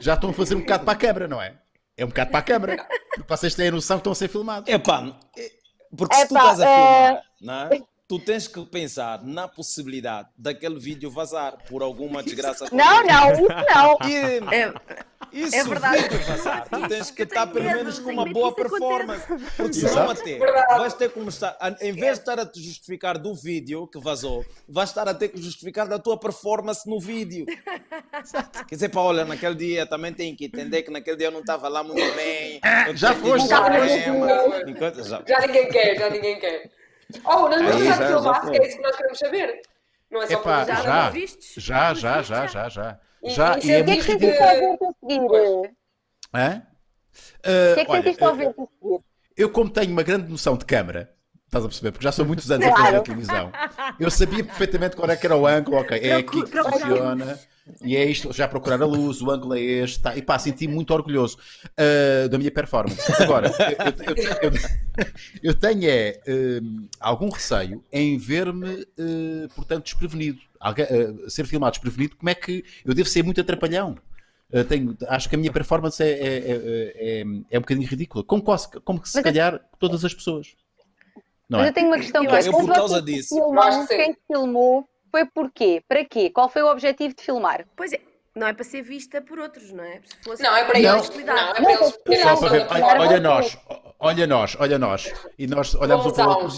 já 0.00 0.14
estão 0.14 0.30
a 0.30 0.32
fazer 0.32 0.54
um 0.56 0.60
bocado 0.60 0.84
para 0.84 0.92
a 0.92 0.96
câmara, 0.96 1.28
não 1.28 1.40
é? 1.40 1.54
É 1.96 2.04
um 2.04 2.08
bocado 2.08 2.30
para 2.30 2.40
a 2.40 2.42
câmara. 2.42 2.86
Porque 3.14 3.28
vocês 3.28 3.54
têm 3.54 3.68
a 3.68 3.72
noção 3.72 3.96
que 3.98 4.00
estão 4.00 4.12
a 4.12 4.16
ser 4.16 4.28
filmados. 4.28 4.68
É- 4.68 4.78
porque 4.78 6.14
se 6.16 6.28
tu 6.28 6.36
estás 6.36 6.60
a 6.60 6.68
é- 6.68 6.74
filmar, 6.76 7.22
não 7.40 7.54
é? 7.54 7.82
Tu 8.08 8.18
tens 8.18 8.48
que 8.48 8.64
pensar 8.64 9.22
na 9.22 9.46
possibilidade 9.46 10.28
daquele 10.36 10.78
vídeo 10.78 11.10
vazar 11.10 11.58
por 11.68 11.82
alguma 11.82 12.22
desgraça. 12.22 12.64
Não, 12.72 13.04
não, 13.04 13.32
isso 13.32 13.42
não. 13.74 13.98
E, 14.08 14.14
É, 14.56 14.72
isso 15.30 15.54
É 15.54 15.62
verdade. 15.64 16.08
vazar, 16.26 16.66
tu 16.70 16.88
tens 16.88 17.10
que 17.10 17.22
estar 17.24 17.46
pelo 17.48 17.66
medo, 17.66 17.76
menos 17.76 17.98
com 17.98 18.10
uma 18.10 18.24
boa 18.24 18.54
performance. 18.54 19.26
Porque 19.26 19.76
Exato. 19.78 19.88
senão 19.94 20.10
até 20.10 20.38
vais 20.78 20.94
ter 20.94 21.08
que 21.10 21.14
começar, 21.20 21.54
a- 21.60 21.76
em 21.82 21.92
vez 21.92 22.14
de 22.14 22.20
estar 22.20 22.38
a 22.40 22.46
te 22.46 22.62
justificar 22.62 23.18
do 23.18 23.34
vídeo 23.34 23.86
que 23.86 24.00
vazou, 24.00 24.42
vais 24.66 24.88
estar 24.88 25.06
a 25.06 25.12
ter 25.12 25.28
que 25.28 25.40
justificar 25.42 25.86
da 25.86 25.98
tua 25.98 26.18
performance 26.18 26.88
no 26.88 26.98
vídeo. 26.98 27.44
Quer 28.66 28.74
dizer, 28.74 28.88
pá, 28.88 29.00
olha, 29.02 29.26
naquele 29.26 29.54
dia 29.54 29.84
também 29.86 30.14
tem 30.14 30.34
que 30.34 30.46
entender 30.46 30.82
que 30.82 30.90
naquele 30.90 31.16
dia 31.18 31.26
eu 31.26 31.32
não 31.32 31.40
estava 31.40 31.68
lá 31.68 31.82
muito 31.82 32.00
bem. 32.14 32.58
eu 32.88 32.96
já 32.96 33.14
foste, 33.14 33.48
já- 33.48 33.68
Já 35.26 35.40
ninguém 35.46 35.68
quer, 35.68 35.98
já 35.98 36.08
ninguém 36.08 36.40
quer. 36.40 36.77
Oh, 37.24 37.48
nas 37.48 37.60
Aí, 37.60 37.66
nossas 37.66 37.84
já- 37.84 37.92
já, 37.92 37.96
já 37.96 38.06
filmaste, 38.06 38.42
foi. 38.46 38.50
que 38.52 38.58
é 38.58 38.68
isso 38.68 38.76
que 38.76 38.82
nós 38.82 38.96
queremos 38.96 39.18
saber. 39.18 39.62
Não 40.10 40.22
é 40.22 40.26
só 40.26 40.32
Epá, 40.40 40.64
Já 40.64 40.74
já, 40.82 41.04
não 41.04 41.12
vistes? 41.12 41.64
já, 41.64 41.94
já, 41.94 42.22
já, 42.22 42.22
já. 42.22 42.46
já, 42.46 42.68
já. 42.68 43.00
E- 43.22 43.30
Já, 43.30 43.58
e 43.58 43.66
e 43.66 43.72
é 43.72 43.80
O 43.80 43.84
que 43.84 43.90
é 43.90 43.96
que 43.96 44.02
muito 44.02 44.04
sentiste 44.04 44.36
sentiste 44.36 44.42
ao 44.42 44.56
ver-te 44.56 44.84
a 44.84 44.92
seguir? 45.00 45.20
O 45.20 45.30
que 47.74 47.80
é 47.80 47.84
que 47.84 47.92
sentiste 47.92 48.24
ao 48.24 48.30
eh, 48.32 48.36
ver-te 48.36 48.60
a 48.60 48.66
seguir? 48.66 49.00
eu 49.36 49.50
como 49.50 49.70
tenho 49.70 49.92
uma 49.92 50.02
grande 50.02 50.30
noção 50.30 50.56
de 50.56 50.64
câmara, 50.64 51.12
estás 51.46 51.64
a 51.64 51.68
perceber? 51.68 51.92
Porque 51.92 52.04
já 52.04 52.12
são 52.12 52.24
muitos 52.24 52.50
anos 52.50 52.66
a 52.66 52.76
fazer 52.76 52.96
a 52.96 53.00
televisão. 53.00 53.52
Eu 53.98 54.10
sabia 54.10 54.44
perfeitamente 54.44 54.96
qual 54.96 55.10
é 55.10 55.16
que 55.16 55.26
era 55.26 55.36
o 55.36 55.46
ângulo, 55.46 55.78
ok, 55.78 55.98
é 55.98 56.14
aqui 56.16 56.42
que 56.44 56.58
funciona. 56.62 57.38
E 57.82 57.96
é 57.96 58.04
isto, 58.04 58.32
já 58.32 58.48
procurar 58.48 58.80
a 58.82 58.86
luz, 58.86 59.20
o 59.22 59.30
ângulo 59.30 59.54
é 59.54 59.60
este, 59.60 60.00
tá, 60.00 60.16
e 60.16 60.22
pá, 60.22 60.38
senti-me 60.38 60.74
muito 60.74 60.92
orgulhoso 60.92 61.38
ah, 61.76 62.28
da 62.28 62.38
minha 62.38 62.50
performance. 62.50 63.00
Agora, 63.22 63.48
eu, 63.48 64.14
eu- 64.14 64.24
eu- 64.24 64.50
eu- 64.52 65.06
eu 65.42 65.54
tenho 65.54 65.88
é, 65.88 66.20
hum, 66.62 66.86
algum 66.98 67.28
receio 67.28 67.84
em 67.92 68.16
ver-me, 68.18 68.86
eh, 68.98 69.48
portanto, 69.54 69.84
desprevenido. 69.84 70.38
Algu- 70.60 71.30
ser 71.30 71.44
filmado 71.46 71.72
desprevenido, 71.72 72.16
como 72.16 72.28
é 72.30 72.34
que 72.34 72.64
eu 72.84 72.92
devo 72.94 73.08
ser 73.08 73.22
muito 73.22 73.40
atrapalhão? 73.40 73.96
Uh, 74.52 74.64
tenho- 74.64 74.96
acho 75.08 75.28
que 75.28 75.34
a 75.36 75.38
minha 75.38 75.52
performance 75.52 76.02
é, 76.02 76.08
é, 76.08 76.12
é, 76.18 77.20
é, 77.20 77.24
é 77.50 77.58
um 77.58 77.60
bocadinho 77.60 77.86
ridícula, 77.86 78.24
como, 78.24 78.42
quase, 78.42 78.66
como 78.80 78.98
que 78.98 79.08
se 79.08 79.22
calhar 79.22 79.60
todas 79.78 80.04
as 80.06 80.14
pessoas. 80.14 80.56
Não 81.48 81.58
Mas 81.58 81.66
é? 81.66 81.70
eu 81.70 81.74
tenho 81.74 81.86
uma 81.88 81.98
questão 81.98 82.24
Eu 82.24 82.30
que 82.30 82.34
é, 82.34 82.38
acho 82.38 82.48
que 82.48 82.54
quando 82.56 82.66
por 82.66 82.74
causa 82.74 83.02
disso. 83.02 83.34
filmam, 83.36 83.54
Eu 83.54 83.60
acho 83.60 83.80
que 83.86 83.86
sim. 83.94 83.96
quem 84.02 84.16
filmou 84.26 84.88
foi 85.10 85.24
porquê? 85.26 85.82
Para 85.88 86.04
quê? 86.04 86.30
Qual 86.30 86.48
foi 86.48 86.62
o 86.62 86.70
objetivo 86.70 87.14
de 87.14 87.22
filmar? 87.22 87.66
Pois 87.76 87.92
é, 87.92 88.00
não 88.34 88.46
é 88.46 88.52
para 88.52 88.64
ser 88.64 88.82
vista 88.82 89.20
por 89.20 89.38
outros, 89.38 89.72
não 89.72 89.84
é? 89.84 90.00
Se 90.04 90.22
fosse 90.22 90.42
Não, 90.42 90.56
é 90.56 90.64
para 90.64 90.78
eles. 90.78 91.10
Não, 91.10 91.20
é 91.20 91.54
para 91.54 91.62
Não, 91.62 91.70
eles. 91.70 91.98
não, 92.06 92.36
Só 92.36 92.36
para 92.36 92.48
ver, 92.50 92.64
não, 92.66 92.86
olha, 92.86 93.00
olha 93.00 93.20
nós, 93.20 93.58
olha 93.98 94.26
nós, 94.26 94.56
olha 94.58 94.78
nós. 94.78 95.12
E 95.38 95.46
nós 95.46 95.74
olhamos 95.74 96.06
um 96.06 96.12
para 96.12 96.26
o 96.26 96.30
outro. 96.30 96.56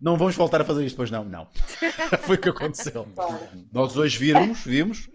Não 0.00 0.16
vamos 0.16 0.34
voltar 0.34 0.60
a 0.60 0.64
fazer 0.64 0.84
isto, 0.84 0.96
pois 0.96 1.10
não, 1.12 1.24
não. 1.24 1.46
Foi 2.22 2.34
o 2.36 2.40
que 2.40 2.48
aconteceu. 2.48 3.06
Nós 3.72 3.96
hoje 3.96 4.18
vimos, 4.18 4.64
vimos, 4.64 5.08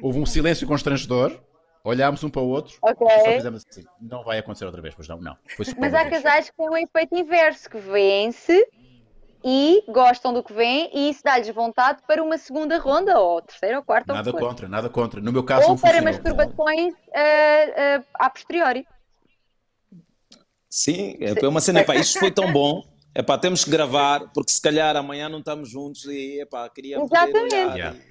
houve 0.00 0.20
um 0.20 0.26
silêncio 0.26 0.64
constrangedor, 0.64 1.36
olhámos 1.82 2.22
um 2.22 2.30
para 2.30 2.40
o 2.42 2.46
outro, 2.48 2.76
Ok. 2.80 3.04
e 3.04 3.18
só 3.24 3.32
fizemos 3.32 3.64
assim. 3.68 3.84
Não 4.00 4.22
vai 4.22 4.38
acontecer 4.38 4.64
outra 4.64 4.80
vez, 4.80 4.94
pois 4.94 5.08
não, 5.08 5.20
não. 5.20 5.36
Mas 5.76 5.92
há 5.92 6.04
vez. 6.04 6.22
casais 6.22 6.50
que 6.50 6.56
têm 6.56 6.68
um 6.70 6.76
efeito 6.76 7.16
inverso, 7.16 7.68
que 7.68 7.78
vêem-se 7.78 8.64
e 9.44 9.84
gostam 9.88 10.32
do 10.32 10.42
que 10.42 10.52
vêm 10.52 10.90
e 10.92 11.10
isso 11.10 11.22
dá-lhes 11.22 11.48
vontade 11.50 12.02
para 12.06 12.22
uma 12.22 12.36
segunda 12.36 12.78
ronda, 12.78 13.18
ou 13.18 13.40
terceira, 13.42 13.78
ou 13.78 13.84
quarta, 13.84 14.12
Nada 14.12 14.30
ou 14.30 14.38
contra, 14.38 14.68
nada 14.68 14.88
contra. 14.88 15.20
No 15.20 15.32
meu 15.32 15.44
caso 15.44 15.62
Ou 15.62 15.68
não 15.70 15.78
para 15.78 16.02
masturbações 16.02 16.94
ah, 17.14 18.00
ah, 18.18 18.26
a 18.26 18.30
posteriori. 18.30 18.86
Sim, 20.68 21.16
é 21.20 21.48
uma 21.48 21.60
cena, 21.60 21.80
epá, 21.80 21.96
isto 21.96 22.18
foi 22.18 22.30
tão 22.30 22.52
bom. 22.52 22.82
Epá, 23.14 23.38
temos 23.38 23.64
que 23.64 23.70
gravar, 23.70 24.30
porque 24.34 24.52
se 24.52 24.60
calhar 24.60 24.94
amanhã 24.94 25.28
não 25.28 25.38
estamos 25.38 25.70
juntos 25.70 26.04
e 26.04 26.40
epá, 26.42 26.68
queria 26.68 26.98
poder 26.98 27.16
Exatamente. 27.16 28.08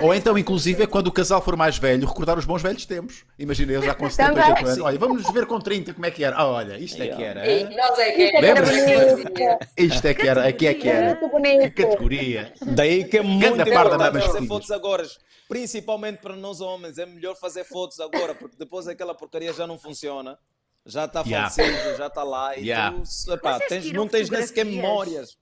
Ou 0.00 0.14
então, 0.14 0.36
inclusive, 0.36 0.82
é 0.82 0.86
quando 0.86 1.06
o 1.06 1.12
casal 1.12 1.40
for 1.40 1.56
mais 1.56 1.78
velho, 1.78 2.06
recordar 2.06 2.38
os 2.38 2.44
bons 2.44 2.60
velhos 2.62 2.84
tempos. 2.86 3.24
Imagina 3.38 3.72
eles 3.72 3.84
já 3.84 3.94
com 3.94 4.08
70, 4.10 4.28
Também. 4.34 4.50
80 4.50 4.68
anos. 4.70 4.84
Olha, 4.84 4.98
vamos 4.98 5.22
nos 5.22 5.32
ver 5.32 5.46
com 5.46 5.60
30 5.60 5.94
como 5.94 6.06
é 6.06 6.10
que 6.10 6.24
era. 6.24 6.36
Ah, 6.36 6.46
olha, 6.48 6.78
isto 6.78 7.02
é 7.02 7.08
que 7.08 7.22
era. 7.22 7.46
E 7.46 7.64
nós 7.76 7.98
é 7.98 8.12
que 8.12 8.22
é 8.22 8.44
era. 8.44 9.58
Isto 9.76 10.06
é 10.06 10.14
que 10.14 10.28
era, 10.28 10.48
aqui 10.48 10.66
é 10.66 10.74
que 10.74 10.88
era. 10.88 11.16
Que 11.16 11.70
categoria. 11.70 12.52
Daí 12.62 13.04
que 13.04 13.18
é 13.18 13.22
muito 13.22 13.46
importante 13.60 13.98
da 14.12 14.20
fazer 14.20 14.46
fotos 14.46 14.70
agora. 14.70 15.04
Principalmente 15.48 16.18
para 16.20 16.34
nós 16.34 16.60
homens, 16.60 16.98
é 16.98 17.06
melhor 17.06 17.36
fazer 17.36 17.64
fotos 17.64 18.00
agora, 18.00 18.34
porque 18.34 18.56
depois 18.58 18.88
aquela 18.88 19.14
porcaria 19.14 19.52
já 19.52 19.66
não 19.66 19.78
funciona. 19.78 20.36
Já 20.84 21.04
está 21.06 21.22
Yeah. 21.26 21.50
falecido, 21.50 21.96
já 21.96 22.06
está 22.06 22.22
lá. 22.22 22.56
E 22.56 22.64
Yeah. 22.66 22.96
tu, 23.24 23.32
epá, 23.32 23.58
tens- 23.60 23.90
não 23.92 24.06
tens 24.06 24.30
nem 24.30 24.42
sequer 24.46 24.64
memórias. 24.64 25.36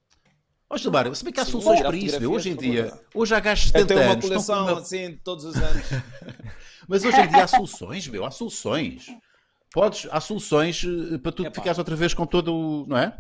Ó 0.75 0.77
Gilmar, 0.77 1.15
se 1.15 1.23
bem 1.25 1.33
que 1.33 1.39
há 1.41 1.45
soluções 1.45 1.81
para 1.81 1.97
isso, 1.97 2.21
meu. 2.21 2.33
Hoje 2.33 2.51
em 2.51 2.57
dia, 2.57 2.91
por 3.13 3.21
hoje 3.23 3.35
há 3.35 3.39
gajos 3.41 3.71
de 3.71 3.79
Eu 3.79 3.83
70 3.83 3.95
tenho 3.95 4.01
uma 4.01 4.13
anos. 4.13 4.25
estão 4.25 4.39
com 4.39 4.45
coleção 4.45 4.75
uma- 4.75 4.81
assim 4.81 5.21
todos 5.23 5.45
os 5.45 5.57
anos. 5.57 5.87
Mas 6.89 7.05
hoje 7.05 7.21
em 7.21 7.29
dia 7.29 7.45
há 7.45 7.47
soluções, 7.47 8.09
meu. 8.09 8.25
Há 8.25 8.31
soluções. 8.33 9.07
Podes, 9.73 10.09
há 10.11 10.21
soluções 10.21 10.85
eh, 10.85 11.19
para 11.19 11.33
tu 11.33 11.43
Epá. 11.45 11.55
ficares 11.55 11.79
outra 11.79 11.95
vez 11.97 12.13
com 12.13 12.27
todo 12.27 12.53
o. 12.55 12.87
Não 12.89 12.99
é? 12.99 13.17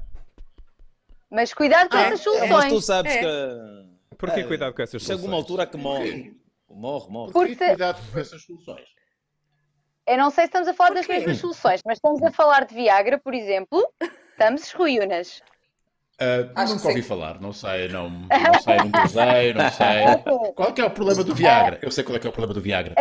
Mas 1.30 1.54
cuidado 1.54 1.88
com 1.88 1.96
Ah, 1.96 2.00
essas 2.02 2.24
Mas 2.24 2.38
tu 2.40 2.48
soluções. 2.48 2.84
sabes 2.84 3.12
É. 3.12 3.18
que. 3.20 4.16
Porquê 4.16 4.40
É, 4.40 4.44
cuidado 4.44 4.74
com 4.74 4.82
essas 4.82 5.00
Chega 5.02 5.14
soluções? 5.14 5.28
uma 5.28 5.36
altura 5.36 5.66
que 5.66 5.76
morre. 5.76 6.34
Morre, 6.68 7.08
morre. 7.10 7.32
Porque- 7.32 7.54
cuidado 7.56 8.00
com 8.12 8.18
essas 8.18 8.42
soluções. 8.42 8.84
Eu 10.08 10.18
não 10.18 10.30
sei 10.30 10.44
se 10.44 10.48
estamos 10.48 10.68
a 10.68 10.74
falar 10.74 10.90
das 10.94 11.06
Porquê? 11.06 11.20
mesmas 11.20 11.38
soluções, 11.38 11.80
mas 11.86 11.98
estamos 11.98 12.22
a 12.22 12.30
falar 12.32 12.66
de 12.66 12.74
Viagra, 12.74 13.18
por 13.18 13.32
exemplo. 13.32 13.80
Estamos 14.32 14.70
ruínas. 14.72 15.40
Ah, 16.20 16.62
Acho 16.62 16.74
nunca 16.74 16.88
ouvi 16.88 17.02
falar, 17.02 17.40
não 17.40 17.52
sei, 17.52 17.88
não, 17.88 18.08
não 18.08 18.60
sei, 18.62 18.76
nunca 18.76 19.04
usei, 19.04 19.52
não 19.52 19.70
sei. 19.70 20.52
Qual 20.54 20.68
é 20.68 20.72
que 20.72 20.80
é 20.80 20.84
o 20.84 20.90
problema 20.90 21.24
do 21.24 21.34
Viagra? 21.34 21.78
Eu 21.82 21.90
sei 21.90 22.04
qual 22.04 22.16
é 22.16 22.20
que 22.20 22.26
é 22.26 22.30
o 22.30 22.32
problema 22.32 22.54
do 22.54 22.60
Viagra. 22.60 22.94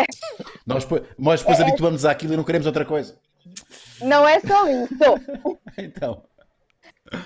Nós, 0.66 0.84
depois- 0.84 1.04
nós 1.18 1.40
depois 1.42 1.62
habituamos 1.62 2.06
àquilo 2.06 2.34
e 2.34 2.38
não 2.38 2.44
queremos 2.44 2.66
outra 2.66 2.84
coisa. 2.86 3.16
Não 4.02 4.28
é 4.28 4.40
só 4.40 4.68
isso. 4.68 4.94
Então. 5.78 6.24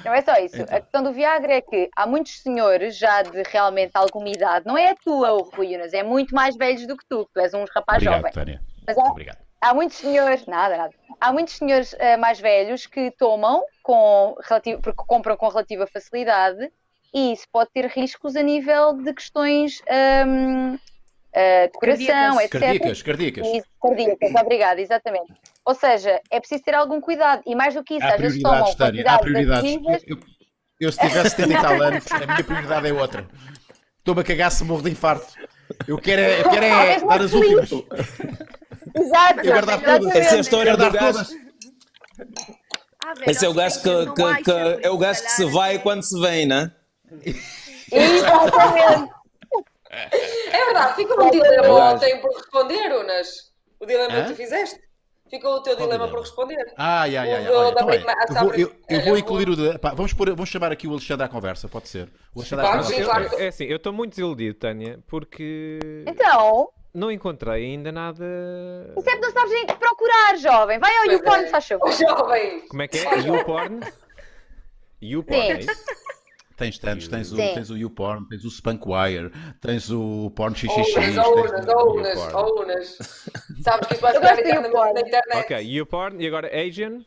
Não 0.04 0.14
é 0.14 0.22
só 0.22 0.34
isso. 0.36 0.58
Então. 0.62 0.78
A 0.78 0.82
questão 0.82 1.04
do 1.04 1.14
Viagra 1.14 1.54
é 1.54 1.62
que 1.62 1.90
há 1.96 2.06
muitos 2.06 2.42
senhores 2.42 2.98
já 2.98 3.22
de 3.22 3.42
realmente 3.44 3.92
alguma 3.94 4.28
idade, 4.30 4.66
não 4.66 4.78
é 4.78 4.90
a 4.92 4.96
tua, 4.96 5.32
o 5.34 5.44
Rui 5.44 5.76
Unas, 5.76 5.94
é 5.94 6.04
muito 6.04 6.36
mais 6.36 6.56
velhos 6.58 6.86
do 6.86 6.98
que 6.98 7.06
tu, 7.10 7.30
tu 7.34 7.40
és 7.40 7.54
um 7.54 7.64
rapaz 7.74 7.98
Obrigado, 8.04 8.18
jovem. 8.18 8.32
Tânia. 8.34 8.62
Mas 8.86 8.98
há, 8.98 9.04
Obrigado. 9.04 9.38
há 9.62 9.74
muitos 9.74 9.98
senhores, 9.98 10.46
nada, 10.46 10.76
nada. 10.78 10.94
Há 11.20 11.34
muitos 11.34 11.56
senhores 11.56 11.96
eh, 11.98 12.16
mais 12.18 12.40
velhos 12.40 12.86
que 12.86 13.12
tomam 13.12 13.64
com 13.82 14.36
relativo, 14.48 14.82
porque 14.82 15.04
compram 15.08 15.36
com 15.36 15.48
relativa 15.48 15.88
facilidade 15.88 16.72
e 17.14 17.34
isso 17.34 17.46
pode 17.52 17.72
ter 17.74 17.86
riscos 17.88 18.36
a 18.36 18.44
nível 18.44 18.94
de 18.94 19.14
questões 19.14 19.82
hum, 20.28 20.78
eh, 21.34 21.68
de 21.68 21.74
coração, 21.74 22.06
Cardíacas. 22.08 22.44
etc. 22.44 22.52
Cardíacas, 22.62 23.02
cardíacas. 23.02 23.48
Isso, 23.48 23.68
cardíacas, 23.82 24.36
obrigada, 24.36 24.82
exatamente. 24.82 25.34
Ou 25.66 25.74
seja, 25.74 26.22
é 26.30 26.40
preciso 26.40 26.64
ter 26.64 26.76
algum 26.76 27.02
cuidado 27.02 27.42
e 27.46 27.56
mais 27.56 27.74
do 27.74 27.84
que 27.84 27.96
isso, 27.96 28.06
Há 28.06 28.14
às 28.14 28.22
vezes 28.22 28.42
tomam 28.42 28.76
Tânia, 28.76 29.04
há 29.08 29.18
prioridades. 29.20 29.74
Eu, 30.08 30.16
eu- 30.16 30.20
eu, 30.80 30.92
se 30.92 31.00
tivesse 31.00 31.32
70 31.32 31.54
e 31.54 31.58
tal 31.62 31.82
anos, 31.82 32.06
a 32.12 32.26
minha 32.28 32.44
prioridade 32.44 32.88
é 32.88 32.94
outra. 32.94 33.28
Estou-me 33.98 34.22
a 34.22 34.24
cagar 34.24 34.52
se 34.52 34.64
morro 34.64 34.84
de 34.84 34.92
infarto. 34.92 35.34
Eu 35.88 35.98
quero 35.98 36.22
é, 36.22 36.42
eu 36.42 36.50
quero 36.50 36.66
é 36.66 37.00
dar 37.00 37.22
as 37.22 37.34
últimas. 37.34 37.70
Exato, 39.00 39.40
Eu 39.42 39.52
guardar 39.52 39.82
todas. 39.84 40.16
Essa 40.16 40.36
é 40.36 40.38
a 40.38 40.42
história 40.42 40.78
do 40.78 40.92
gajo. 40.92 41.20
Ah, 43.06 43.14
velho, 43.14 43.32
Esse 43.32 43.46
é 43.46 43.50
o 43.50 43.54
gajo 43.54 43.82
que, 43.82 43.90
que- 44.06 44.44
que- 44.44 44.52
por 44.52 44.86
é 44.86 44.90
o 44.90 44.98
gajo 44.98 45.24
que 45.24 45.32
se 45.32 45.46
vai 45.46 45.76
é- 45.76 45.80
quando 45.80 46.04
se 46.04 46.20
vem, 46.20 46.46
né? 46.46 46.72
exatamente. 47.92 49.12
É 49.90 50.66
verdade, 50.66 50.96
fica 50.96 51.24
um 51.24 51.32
dilema 51.32 51.94
ontem 51.94 52.20
por 52.22 52.34
responder, 52.36 52.92
Unas. 53.00 53.28
O 53.80 53.86
dilema 53.86 54.14
Hã? 54.14 54.24
que 54.24 54.30
tu 54.32 54.36
fizeste. 54.36 54.80
Ficou 55.30 55.56
o 55.56 55.62
teu 55.62 55.76
Qual 55.76 55.88
dilema 55.88 56.06
dilema? 56.06 56.08
por 56.10 56.22
responder. 56.22 56.74
Ai, 56.78 57.18
ai, 57.18 57.34
ai. 57.34 57.48
Olha, 57.50 57.66
da 57.76 57.82
então, 57.82 57.88
prima- 57.88 58.14
eu 58.30 58.36
vou, 58.36 58.54
eu, 58.54 58.60
eu 58.60 58.74
Olha, 58.90 59.02
vou 59.06 59.14
eu 59.14 59.18
incluir 59.18 59.50
o. 59.50 59.56
De, 59.56 59.78
pá, 59.80 59.94
vamos, 59.94 60.14
pôr, 60.14 60.30
vamos 60.30 60.50
chamar 60.50 60.72
aqui 60.72 60.88
o 60.88 60.92
Alexandre 60.92 61.26
à 61.26 61.30
conversa, 61.30 61.68
pode 61.68 61.90
ser. 61.90 62.10
O 62.34 62.40
Alexandre 62.40 62.66
à 62.66 62.70
conversa. 62.70 62.94
sim, 62.94 63.00
Eu- 63.02 63.06
claro. 63.06 63.30
é 63.38 63.48
assim, 63.48 63.64
eu 63.66 63.76
estou 63.78 63.92
muito 63.94 64.12
desiludido, 64.12 64.58
Tânia, 64.58 65.00
porque 65.08 65.80
Então, 66.08 66.70
não 66.98 67.12
encontrei 67.12 67.64
ainda 67.66 67.92
nada. 67.92 68.26
isso 68.98 69.10
é 69.10 69.12
porque 69.14 69.26
não 69.26 69.32
sabes 69.32 69.52
nem 69.52 69.64
o 69.64 69.68
que 69.68 69.76
procurar, 69.76 70.38
jovem. 70.38 70.80
Vai 70.80 70.96
ao 70.98 71.06
YouPorn, 71.06 71.44
é. 71.46 71.48
faz 71.50 71.68
favor. 71.68 71.88
Oh, 71.88 71.92
jovem! 71.92 72.68
Como 72.68 72.82
é 72.82 72.88
que 72.88 72.98
é? 72.98 73.20
YouPorn? 73.20 73.80
YouPorn, 75.02 75.42
é 75.52 75.62
Sim. 75.62 75.72
isso? 75.72 75.86
Tens 76.58 76.80
tantos, 76.80 77.08
tens 77.08 77.32
o, 77.32 77.36
Sim. 77.36 77.54
tens 77.54 77.70
o 77.70 77.78
YouPorn, 77.78 78.28
tens 78.28 78.44
o 78.44 78.50
Spunkwire, 78.50 79.32
tens 79.62 79.92
o 79.92 80.32
Porn 80.36 80.56
XXX. 80.56 80.74
Unas, 80.76 80.94
tens 80.96 81.18
oh, 81.20 81.22
o- 81.22 81.94
Unas, 82.00 82.34
oh, 82.34 82.62
Unas. 82.64 82.98
Sabes 83.64 83.88
que 83.88 83.94
isso 83.94 84.02
vai 84.02 84.16
Eu 84.16 84.20
ficar 84.22 84.30
gosto 84.36 84.40
eternamente 84.40 84.68
YouPorn. 84.74 84.94
na 84.94 85.00
internet. 85.02 85.38
Ok, 85.38 85.62
YouPorn 85.62 86.24
e 86.24 86.28
agora 86.28 86.48
Asian? 86.68 87.04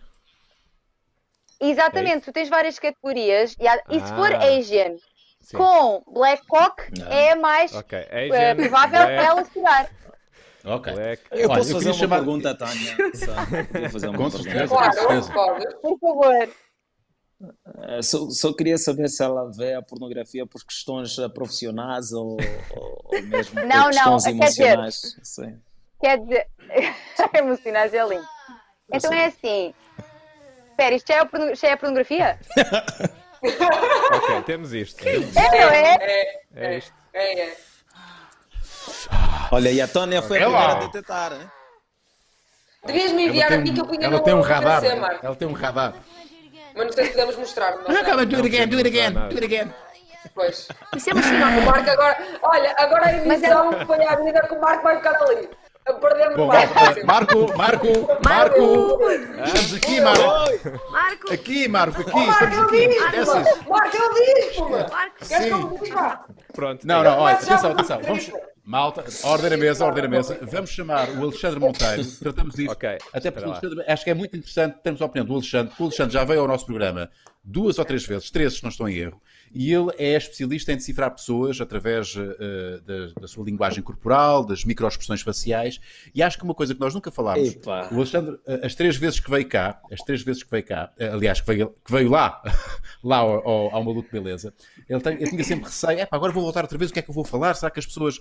Exatamente, 1.61 2.25
tu 2.25 2.33
tens 2.33 2.49
várias 2.49 2.79
categorias 2.79 3.55
e, 3.61 3.67
há- 3.67 3.83
e 3.91 4.01
se 4.01 4.07
for 4.15 4.33
Ah. 4.33 4.45
Asian 4.57 4.97
Sim. 5.41 5.57
com 5.57 6.03
Black 6.13 6.47
Cock, 6.47 6.91
Não. 6.99 7.07
é 7.09 7.35
mais 7.35 7.75
Ok, 7.75 7.99
eh, 7.99 8.29
Asian. 8.31 8.57
provável 8.57 8.99
Black, 9.07 9.27
ela 9.27 9.45
segurar. 9.45 9.91
Ok. 10.65 10.93
Black. 10.93 11.23
Eu 11.31 11.49
Olha, 11.49 11.59
posso 11.59 11.71
eu 11.71 11.75
fazer 11.75 11.79
queria 11.79 11.91
uma 11.93 11.99
chamar- 11.99 12.17
pergunta, 12.17 12.55
Tânia? 12.55 12.97
Só, 13.15 13.81
Vou 13.81 13.91
fazer 13.91 14.09
uma 14.09 14.19
Com 14.19 14.31
pergunta. 14.31 14.69
Claro. 15.33 15.81
Por 15.81 15.99
favor. 15.99 16.49
Eh, 17.89 18.03
Só, 18.03 18.29
só 18.29 18.53
queria 18.53 18.77
saber 18.77 19.09
se 19.09 19.23
ela 19.25 19.51
vê 19.51 19.73
a 19.75 19.81
pornografia 19.83 20.47
por 20.47 20.63
questões 20.63 21.19
eh, 21.19 21.29
profissionais 21.31 22.13
ou, 22.13 22.37
ou, 22.77 23.01
ou 23.05 23.23
mesmo 23.23 23.55
por 23.55 23.65
Não, 23.65 23.85
não, 23.91 24.17
questões 24.19 24.25
quer 24.25 24.33
dizer- 24.33 24.63
emocionais. 24.65 25.17
Sim. 25.23 25.61
Quer 25.99 26.19
dizer, 26.19 26.47
emocionais 27.35 27.95
é 27.95 28.07
lindo. 28.07 28.27
Então 28.93 29.13
é 29.13 29.27
assim. 29.27 29.75
Espera, 30.71 30.95
isto 30.95 31.09
já 31.11 31.21
é, 31.23 31.55
já 31.55 31.69
é 31.69 31.73
a 31.73 31.77
pornografia? 31.79 32.39
Ok, 34.13 34.43
temos 34.43 34.73
isto. 34.73 35.03
É, 35.07 35.19
não 35.19 35.71
é? 35.71 35.95
É, 36.01 36.41
É 36.55 36.79
isto. 36.79 36.93
é, 37.15 37.41
é. 37.41 37.57
Olha, 39.53 39.71
e 39.71 39.81
a 39.81 39.89
Tânia 39.89 40.23
foi 40.23 40.39
a 40.39 40.47
primeira 40.47 40.73
a 40.73 40.75
detectar? 40.75 41.33
Devias 42.85 43.13
me 43.13 43.27
enviar 43.27 43.53
a 43.53 43.59
mim 43.59 43.75
que 43.75 43.81
eu 43.81 43.87
punha 43.87 44.07
ela 44.07 44.21
tem 44.21 44.35
um 44.35 44.41
radar. 44.41 44.83
Ela 45.23 45.37
tem 45.37 45.49
um 45.49 45.53
radar. 45.53 45.95
Mas 46.75 46.87
não 46.87 46.93
sei 46.93 47.05
se 47.07 47.11
podemos 47.13 47.37
mostrar. 47.37 47.77
Não, 47.77 47.97
Ah, 48.01 48.05
calma, 48.05 48.25
do 48.25 48.37
it 48.37 48.47
again, 48.47 48.69
do 48.69 48.77
it 48.79 48.89
again, 48.89 49.13
do 49.13 49.35
it 49.37 49.45
again. 49.45 49.75
Pois. 50.35 50.69
Isso 50.97 51.11
é 51.11 51.13
uma. 51.13 51.21
O 51.61 51.67
Marco 51.67 51.91
agora. 51.91 52.17
Olha, 52.43 52.75
agora 52.79 53.07
a 53.07 53.13
emissão 53.13 53.87
foi 53.87 54.05
à 54.05 54.17
medida 54.19 54.47
que 54.47 54.55
o 54.55 54.61
Marco 54.61 54.83
vai 54.83 54.97
ficar 54.97 55.21
ali. 55.23 55.49
Perdemos 55.95 56.37
Bom, 56.37 56.45
o 56.45 56.49
Marco. 56.49 57.07
Marco, 57.07 57.57
Marco, 57.57 57.87
Marco, 58.25 58.99
estamos 59.45 59.75
aqui, 59.75 60.01
Marco. 60.01 60.23
Marco, 60.91 61.33
Aqui, 61.33 61.69
Marco, 61.69 62.01
aqui, 62.01 62.13
Marco, 62.15 62.45
estamos 62.45 62.59
aqui. 62.59 62.89
Marco! 63.69 63.71
Marco. 64.91 65.17
Eu 65.21 65.27
Sim. 65.27 65.55
me 65.55 65.79
diga? 65.81 66.21
Pronto. 66.53 66.87
Não, 66.87 67.03
não, 67.03 67.19
olha, 67.19 67.37
atenção, 67.37 67.73
atenção. 67.73 68.01
Vamos, 68.03 68.31
malta, 68.65 69.05
ordem 69.25 69.55
a 69.55 69.57
mesa, 69.57 69.85
ordem 69.85 70.05
a 70.05 70.09
mesa. 70.09 70.39
Vamos 70.43 70.71
chamar 70.71 71.09
o 71.11 71.23
Alexandre 71.25 71.61
Monteiro, 71.61 72.05
tratamos 72.21 72.55
disso. 72.55 72.73
Ok, 72.73 72.99
Até 73.13 73.31
porque 73.31 73.49
o. 73.49 73.53
Alexandre, 73.53 73.85
acho 73.87 74.05
que 74.05 74.11
é 74.11 74.15
muito 74.15 74.37
interessante 74.37 74.77
termos 74.83 75.01
a 75.03 75.07
opinião 75.07 75.27
do 75.27 75.35
Alexandre, 75.35 75.69
porque 75.69 75.83
o 75.83 75.87
Alexandre 75.87 76.13
já 76.13 76.25
veio 76.25 76.41
ao 76.41 76.49
nosso 76.49 76.67
programa 76.67 77.11
duas 77.43 77.79
ou 77.79 77.85
três 77.85 78.05
vezes, 78.05 78.31
três 78.31 78.55
se 78.55 78.63
não 78.63 78.71
estou 78.71 78.89
em 78.89 78.97
erro, 78.97 79.21
e 79.53 79.73
ele 79.73 79.91
é 79.99 80.17
especialista 80.17 80.73
em 80.73 80.77
decifrar 80.77 81.11
pessoas 81.11 81.61
através 81.61 82.15
eh, 82.17 82.81
da, 82.85 83.21
da 83.21 83.29
sua 83.29 83.45
linguagem 83.45 83.83
corporal, 83.83 84.45
das 84.45 84.65
microexpressões 84.65 85.23
faciais, 85.23 85.81
e 86.15 86.23
acho 86.23 86.39
que 86.39 86.45
uma 86.45 86.55
coisa 86.55 86.75
que 86.75 86.81
nós 86.81 86.95
nunca 86.95 87.11
falámos, 87.11 87.49
Epa. 87.49 87.89
o 87.91 87.97
Alexandre, 87.97 88.39
eh, 88.47 88.61
as 88.65 88.75
três 88.75 88.97
vezes 88.97 89.19
que 89.19 89.31
veio 89.31 89.49
cá, 89.49 89.81
as 89.91 90.01
três 90.01 90.23
vezes 90.23 90.43
que 90.43 90.51
veio 90.51 90.65
cá, 90.65 90.93
eh, 90.99 91.09
aliás, 91.09 91.41
que 91.41 91.47
veio, 91.47 91.75
que 91.85 91.93
veio 91.93 92.09
lá, 92.09 92.41
lá 93.03 93.17
ao, 93.19 93.49
ao, 93.49 93.75
ao 93.75 93.85
Maluco 93.85 94.09
Beleza, 94.13 94.55
ele, 94.89 95.01
tem, 95.01 95.15
ele 95.15 95.31
tinha 95.31 95.45
sempre 95.45 95.65
receio, 95.65 95.99
"Epá, 95.99 96.17
agora 96.17 96.33
vou 96.33 96.43
voltar 96.43 96.63
outra 96.63 96.79
vez, 96.79 96.91
o 96.91 96.95
que 96.95 97.01
é 97.01 97.03
que 97.03 97.11
eu 97.11 97.15
vou 97.15 97.25
falar? 97.25 97.55
Será 97.55 97.71
que 97.71 97.79
as 97.81 97.87
pessoas... 97.87 98.21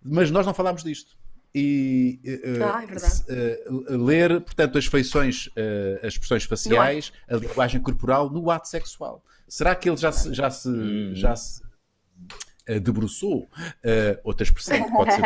Mas 0.00 0.30
nós 0.30 0.46
não 0.46 0.54
falámos 0.54 0.84
disto. 0.84 1.16
E 1.54 2.20
eh, 2.24 2.62
Ah, 2.62 2.84
é 2.84 3.34
eh, 3.34 3.64
ler, 3.96 4.40
portanto, 4.42 4.76
as 4.78 4.86
feições, 4.86 5.48
eh, 5.56 5.98
as 6.02 6.12
expressões 6.12 6.44
faciais, 6.44 7.12
a 7.28 7.36
linguagem 7.36 7.80
corporal 7.80 8.30
no 8.30 8.50
ato 8.50 8.68
sexual. 8.68 9.24
Será 9.48 9.74
que 9.74 9.88
ele 9.88 9.96
já 9.96 10.12
se, 10.12 10.32
já 10.34 10.50
se, 10.50 11.14
já 11.14 11.34
se 11.34 11.62
eh, 12.66 12.78
debruçou? 12.78 13.48
Eh, 13.82 14.18
outra 14.22 14.44
expressão 14.44 14.82
que 14.84 14.92
pode 14.92 15.12
ser 15.14 15.22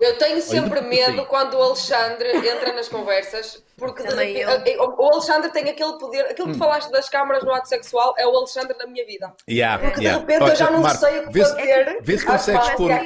Eu 0.00 0.18
tenho 0.18 0.42
sempre 0.42 0.80
Olha, 0.80 0.88
medo 0.88 1.20
sim. 1.22 1.26
quando 1.28 1.54
o 1.54 1.62
Alexandre 1.62 2.28
entra 2.36 2.72
nas 2.72 2.88
conversas, 2.88 3.62
porque 3.76 4.02
de 4.02 4.14
repente- 4.14 4.70
eu. 4.70 4.94
o 4.98 5.12
Alexandre 5.12 5.50
tem 5.50 5.68
aquele 5.68 5.92
poder, 5.94 6.22
aquilo 6.26 6.48
Hum. 6.48 6.52
que 6.52 6.58
falaste 6.58 6.90
das 6.90 7.08
câmaras 7.08 7.42
no 7.44 7.52
ato 7.52 7.68
sexual 7.68 8.14
é 8.18 8.26
o 8.26 8.36
Alexandre 8.36 8.76
na 8.78 8.86
minha 8.86 9.04
vida. 9.06 9.32
Yeah, 9.48 9.82
Porque 9.82 10.00
de 10.00 10.06
yeah. 10.06 10.20
repente 10.20 10.42
Olha, 10.42 10.52
eu 10.52 10.56
já 10.56 10.70
não 10.70 10.80
Marco, 10.80 10.98
sei 11.00 11.18
o 11.20 11.26
que 11.28 11.32
vê 11.32 11.44
se- 11.44 11.50
fazer. 11.54 11.98
Vê 12.02 12.18
se 12.18 12.26
consegues 12.26 12.70
pôr, 12.70 12.90
é 12.90 13.04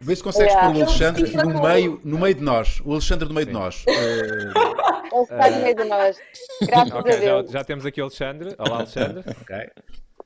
vê 0.00 0.16
se 0.16 0.22
consegues 0.22 0.52
Yeah. 0.52 0.72
pôr 0.72 0.78
o 0.80 0.84
Alexandre 0.84 1.36
no 1.36 1.62
meio, 1.62 2.00
no 2.04 2.18
meio 2.18 2.34
de 2.34 2.42
nós. 2.42 2.80
O 2.84 2.92
Alexandre 2.92 3.28
no 3.28 3.34
meio 3.34 3.46
de 3.46 3.52
nós. 3.52 3.84
Eh, 4.85 4.85
Ele 5.16 5.22
está 5.22 5.50
no 5.50 5.62
meio 5.62 5.74
de 5.76 5.84
nós. 5.84 6.18
Graças 6.62 6.92
a 6.92 6.98
Ok, 6.98 7.12
já, 7.12 7.18
Deus. 7.20 7.50
já 7.50 7.64
temos 7.64 7.86
aqui 7.86 8.00
o 8.00 8.04
Alexandre. 8.04 8.54
Olá, 8.58 8.76
Alexandre. 8.78 9.24
ok. 9.40 9.56
Olá, 9.56 9.70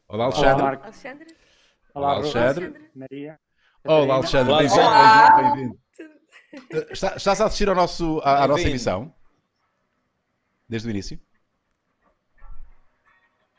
Olá, 0.08 0.24
Alexandre. 0.26 0.62
Marco. 0.62 0.84
Alexandre. 0.84 1.26
Olá, 1.94 2.06
Olá, 2.06 2.16
Alexandre. 2.16 2.64
Alexandre. 2.66 2.90
Maria. 2.94 3.40
Olá, 3.84 4.14
Alexandre. 4.16 4.52
Olá, 4.52 4.58
Bem-vindo, 4.60 4.80
Olá. 4.80 5.36
bem-vindo, 5.36 5.54
bem-vindo. 5.56 5.80
Eh, 6.72 6.86
está- 6.90 7.14
Estás 7.14 7.40
a 7.40 7.44
assistir 7.46 7.68
ao 7.68 7.76
nosso, 7.76 8.20
à, 8.24 8.42
à 8.42 8.48
nossa 8.48 8.68
emissão? 8.68 9.14
Desde 10.68 10.88
o 10.88 10.90
início? 10.90 11.16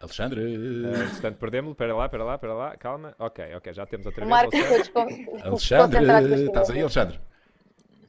Alexandre. 0.01 0.41
Uh, 0.41 1.09
portanto, 1.11 1.37
perdemos-lo. 1.37 1.71
Espera 1.73 1.95
lá, 1.95 2.05
espera 2.05 2.23
lá, 2.25 2.35
espera 2.35 2.53
lá. 2.53 2.75
Calma. 2.77 3.15
Ok, 3.19 3.55
ok, 3.55 3.73
já 3.73 3.85
temos 3.85 4.07
outra 4.07 4.25
O 4.25 4.27
vez. 4.27 4.91
Marco 4.91 5.47
Alexandre. 5.47 6.03
estás 6.45 6.69
aí. 6.69 6.81
Alexandre? 6.81 7.21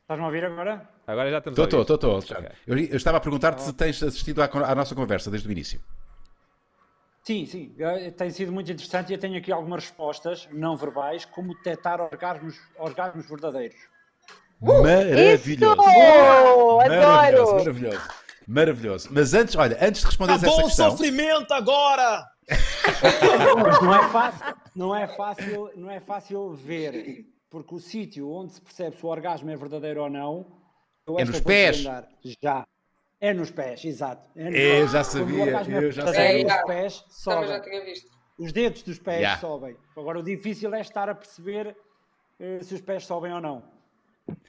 Estás-me 0.02 0.24
a 0.24 0.26
ouvir 0.26 0.44
agora? 0.44 0.88
Agora 1.06 1.30
já 1.30 1.38
estamos 1.38 1.58
Estou, 1.58 1.78
a 1.80 1.82
estou, 1.82 1.96
ouvir. 2.10 2.18
estou, 2.24 2.38
estou. 2.38 2.56
Eu, 2.66 2.78
eu 2.78 2.96
estava 2.96 3.16
a 3.18 3.20
perguntar-te 3.20 3.62
se 3.62 3.72
tens 3.72 4.02
assistido 4.02 4.42
à, 4.42 4.46
à 4.46 4.74
nossa 4.74 4.94
conversa 4.94 5.30
desde 5.30 5.48
o 5.48 5.52
início. 5.52 5.80
Sim, 7.22 7.46
sim. 7.46 7.74
Eh, 7.78 8.10
Tem 8.10 8.30
sido 8.30 8.50
muito 8.52 8.70
interessante 8.70 9.10
e 9.10 9.14
eu 9.14 9.18
tenho 9.18 9.38
aqui 9.38 9.52
algumas 9.52 9.84
respostas 9.84 10.48
não 10.52 10.76
verbais, 10.76 11.24
como 11.24 11.54
detectar 11.54 12.00
orgasmos, 12.00 12.58
orgasmos 12.76 13.28
verdadeiros. 13.28 13.76
Maravilhoso. 14.60 15.80
Isso! 15.82 16.76
Maravilhoso, 16.76 17.42
Adoro! 17.42 17.56
maravilhoso. 17.58 18.08
Maravilhoso. 18.46 19.08
Mas 19.12 19.34
antes, 19.34 19.54
olha, 19.56 19.78
antes 19.80 20.00
de 20.00 20.06
responderes 20.08 20.42
Acabou 20.42 20.58
essa 20.58 20.66
o 20.66 20.68
questão. 20.68 20.90
sofrimento 20.90 21.52
agora! 21.54 22.26
Mas 23.62 23.80
não 23.80 23.94
é 23.94 24.08
fácil, 24.08 24.54
não 24.74 24.96
é 24.96 25.06
fácil, 25.08 25.70
não 25.76 25.90
é 25.90 26.00
fácil 26.00 26.54
ver, 26.54 27.24
porque 27.52 27.74
o 27.74 27.78
sítio 27.78 28.28
onde 28.30 28.54
se 28.54 28.60
percebe 28.62 28.96
se 28.96 29.04
o 29.04 29.08
orgasmo 29.10 29.50
é 29.50 29.56
verdadeiro 29.56 30.02
ou 30.02 30.08
não, 30.10 30.46
eu 31.06 31.18
É 31.18 31.24
nos 31.24 31.38
pés. 31.40 31.76
Já. 32.42 32.66
É 33.20 33.32
nos 33.32 33.50
pés, 33.52 33.84
exato. 33.84 34.28
É 34.34 34.44
nos 34.50 34.54
Eu 34.58 34.70
pés. 34.80 34.90
já 34.90 35.04
sabia, 35.04 35.44
é 35.44 35.46
eu 35.86 35.92
já 35.92 36.04
verdadeiro, 36.04 36.48
sabia. 36.48 36.62
Os 36.62 36.66
pés 36.66 36.92
já 36.94 37.04
sobem. 37.08 37.60
tinha 37.62 37.84
visto. 37.84 38.10
Os 38.38 38.52
dedos 38.52 38.82
dos 38.82 38.98
pés 38.98 39.18
Yeah. 39.20 39.40
sobem. 39.40 39.76
Agora 39.96 40.18
o 40.18 40.22
difícil 40.24 40.74
é 40.74 40.80
estar 40.80 41.08
a 41.08 41.14
perceber 41.14 41.76
eh, 42.40 42.58
se 42.62 42.74
os 42.74 42.80
pés 42.80 43.04
sobem 43.06 43.32
ou 43.32 43.40
não. 43.40 43.62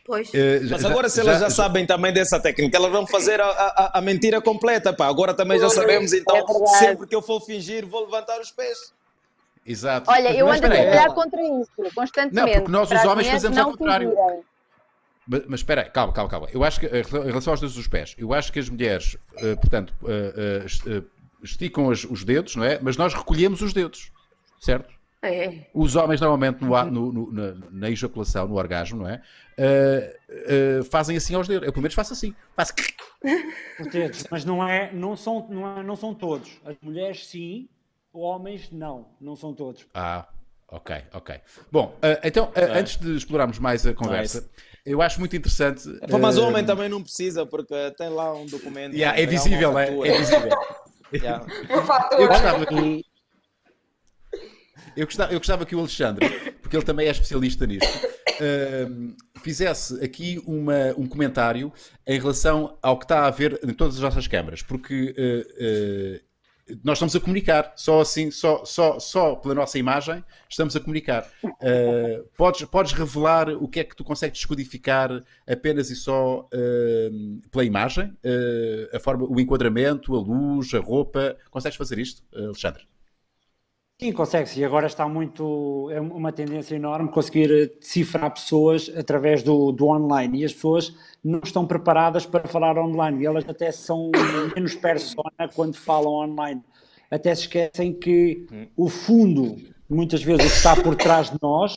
Pois. 0.05 0.33
Eh, 0.33 0.61
já- 0.63 0.75
Mas 0.77 0.85
agora, 0.85 1.09
se 1.09 1.19
elas 1.19 1.39
já, 1.41 1.49
sabem 1.49 1.85
também 1.85 2.11
dessa 2.13 2.39
técnica, 2.39 2.77
elas 2.77 2.91
vão 2.91 3.05
fazer 3.05 3.39
a, 3.41 3.47
a, 3.49 3.99
a 3.99 4.01
mentira 4.01 4.41
completa. 4.41 4.93
Pá. 4.93 5.07
Agora 5.07 5.33
também 5.35 5.59
já 5.59 5.69
sabemos, 5.69 6.13
então, 6.13 6.35
É 6.37 6.67
sempre 6.79 7.05
que 7.07 7.13
eu 7.15 7.21
for 7.21 7.41
fingir, 7.41 7.85
vou 7.85 8.05
levantar 8.05 8.39
os 8.39 8.49
pés. 8.51 8.77
Exato. 9.66 10.09
Olha, 10.11 10.36
eu 10.36 10.47
Mas 10.47 10.57
ando 10.61 10.68
a 10.68 10.76
trabalhar 10.76 11.14
contra 11.14 11.41
isso, 11.41 11.72
constantemente. 11.95 12.34
Não, 12.36 12.47
porque 12.53 12.72
nós, 12.72 12.91
os 12.91 13.05
homens, 13.05 13.28
fazemos 13.30 13.57
ao 13.57 13.72
contrário. 13.72 14.14
Mas, 15.26 15.41
mas 15.47 15.59
espera 15.61 15.84
aí, 15.84 15.89
calma, 15.89 16.11
calma, 16.11 16.30
calma. 16.30 16.47
Eu 16.51 16.64
acho 16.66 16.80
que, 16.82 16.86
em 16.88 17.01
relação 17.28 17.53
aos 17.53 17.61
dedos 17.61 17.76
dos 17.76 17.88
pés, 17.88 18.14
eu 18.18 18.34
acho 18.34 18.51
que 18.51 18.59
as 18.59 18.68
mulheres, 18.68 19.16
eh, 19.38 19.55
portanto, 19.55 19.93
est- 20.66 20.86
eh, 20.86 21.01
esticam 21.41 21.88
os, 21.88 22.03
os 22.03 22.26
dedos, 22.26 22.57
não 22.57 22.64
é? 22.66 22.78
Mas 22.82 22.97
nós 22.97 23.14
recolhemos 23.14 23.61
os 23.61 23.72
dedos, 23.72 24.11
certo? 24.59 24.93
É. 25.22 25.68
Os 25.74 25.95
homens, 25.95 26.20
normalmente, 26.20 26.61
no, 26.61 26.84
no- 26.91 27.14
no- 27.14 27.32
na, 27.32 27.55
na 27.72 27.89
ejaculação, 27.89 28.45
no 28.49 28.55
orgasmo, 28.55 29.03
não 29.03 29.09
é? 29.09 29.22
Fazem 30.91 31.16
assim 31.16 31.36
aos 31.36 31.47
dedos. 31.47 31.66
Eu, 31.66 31.72
pelo 31.72 31.84
menos, 31.84 31.95
faço 31.95 32.11
assim. 32.11 32.36
Faço... 32.55 32.74
Os 33.80 33.88
dedos, 33.88 34.26
mas 34.30 34.43
não, 34.43 34.68
é, 34.68 34.91
não, 34.91 35.16
são, 35.16 35.47
não, 35.49 35.78
é- 35.80 35.84
não 35.84 35.95
são 35.95 36.14
todos. 36.14 36.59
As 36.66 36.76
mulheres 36.82 37.26
sim, 37.28 37.70
homens 38.14 38.70
não, 38.72 39.07
não 39.20 39.36
são 39.36 39.53
todos. 39.53 39.86
Ah, 39.93 40.28
ok, 40.70 40.95
ok. 41.14 41.39
Bom, 41.72 41.97
eh, 42.01 42.22
então, 42.24 42.51
eh, 42.55 42.78
antes 42.80 42.97
de 42.97 43.16
explorarmos 43.16 43.57
mais 43.59 43.86
a 43.88 43.93
conversa, 43.93 44.41
Nice. 44.41 44.49
eu 44.86 45.01
acho 45.01 45.20
muito 45.20 45.36
interessante. 45.36 45.84
Mas 46.22 46.38
eh, 46.38 46.39
o 46.39 46.47
homem 46.47 46.64
também 46.66 46.88
não 46.88 47.01
precisa, 47.01 47.45
porque 47.45 47.74
tem 47.97 48.09
lá 48.09 48.34
um 48.34 48.45
documento. 48.45 48.93
yeah, 48.95 49.20
é 49.20 49.26
visível, 49.26 49.78
é? 49.78 49.88
É 50.07 50.18
visível. 50.18 50.49
Yeah. 51.14 51.45
Eu 52.18 52.28
gostava 52.28 52.66
que. 52.66 53.05
Eu 54.97 55.05
gostava, 55.05 55.32
eu 55.32 55.39
gostava 55.39 55.66
que 55.66 55.76
o 55.76 55.80
Alexandre, 55.80 56.28
porque 56.59 56.76
ele 56.76 56.84
também 56.84 57.07
é 57.07 57.11
especialista 57.11 57.68
nisto, 57.68 57.88
ahm, 58.41 59.16
fizesse 59.39 60.03
aqui 60.03 60.41
uma, 60.43 60.91
um 60.97 61.05
comentário 61.07 61.72
em 62.07 62.20
relação 62.20 62.80
ao 62.82 62.97
que 62.97 63.05
está 63.05 63.20
a 63.20 63.28
haver 63.28 63.59
em 63.64 63.76
todas 63.76 63.95
as 63.97 64.01
nossas 64.01 64.28
câmaras, 64.28 64.64
porque 64.64 65.14
eh, 65.16 66.22
nós 66.84 66.97
estamos 66.97 67.16
a 67.16 67.20
comunicar, 67.20 67.74
só 67.76 68.01
assim, 68.01 68.32
só, 68.32 68.64
só, 68.64 68.99
só 68.99 69.36
pela 69.36 69.53
nossa 69.53 69.78
imagem, 69.78 70.24
estamos 70.49 70.76
a 70.76 70.80
comunicar. 70.80 71.30
Eh, 71.61 72.24
podes, 72.38 72.66
podes 72.66 72.93
revelar 72.93 73.49
o 73.49 73.68
que 73.68 73.82
é 73.82 73.84
que 73.84 73.95
tu 73.95 74.03
consegues 74.03 74.38
descodificar 74.39 75.24
apenas 75.47 75.89
e 75.89 75.95
só 75.95 76.47
ahm, 76.53 77.39
pela 77.51 77.66
imagem? 77.66 78.16
Eh, 78.24 78.89
a 78.93 78.99
forma, 78.99 79.26
o 79.30 79.39
enquadramento, 79.39 80.16
a 80.16 80.20
luz, 80.20 80.74
a 80.74 80.80
roupa. 80.80 81.38
Consegues 81.49 81.78
fazer 81.78 81.99
isto, 81.99 82.24
Alexandre? 82.34 82.86
Sim, 84.03 84.11
consegue-se. 84.11 84.59
E 84.59 84.65
agora 84.65 84.85
está 84.85 85.07
muito. 85.07 85.89
É 85.89 86.01
uma 86.01 86.33
tendência 86.33 86.75
enorme 86.75 87.07
conseguir 87.07 87.71
decifrar 87.79 88.29
pessoas 88.33 88.91
através 88.97 89.41
do, 89.41 89.71
do 89.71 89.87
online. 89.87 90.41
E 90.41 90.43
as 90.43 90.53
pessoas 90.53 90.93
não 91.23 91.39
estão 91.41 91.65
preparadas 91.65 92.25
para 92.25 92.45
falar 92.45 92.77
online. 92.77 93.23
E 93.23 93.25
elas 93.25 93.47
até 93.47 93.71
são 93.71 94.11
menos 94.53 94.75
persona 94.75 95.47
quando 95.55 95.75
falam 95.75 96.15
online. 96.15 96.61
Até 97.09 97.33
se 97.33 97.43
esquecem 97.43 97.93
que 97.93 98.45
o 98.75 98.89
fundo, 98.89 99.55
muitas 99.89 100.21
vezes, 100.21 100.47
o 100.47 100.49
que 100.49 100.53
está 100.53 100.75
por 100.75 100.95
trás 100.97 101.29
de 101.29 101.37
nós, 101.41 101.73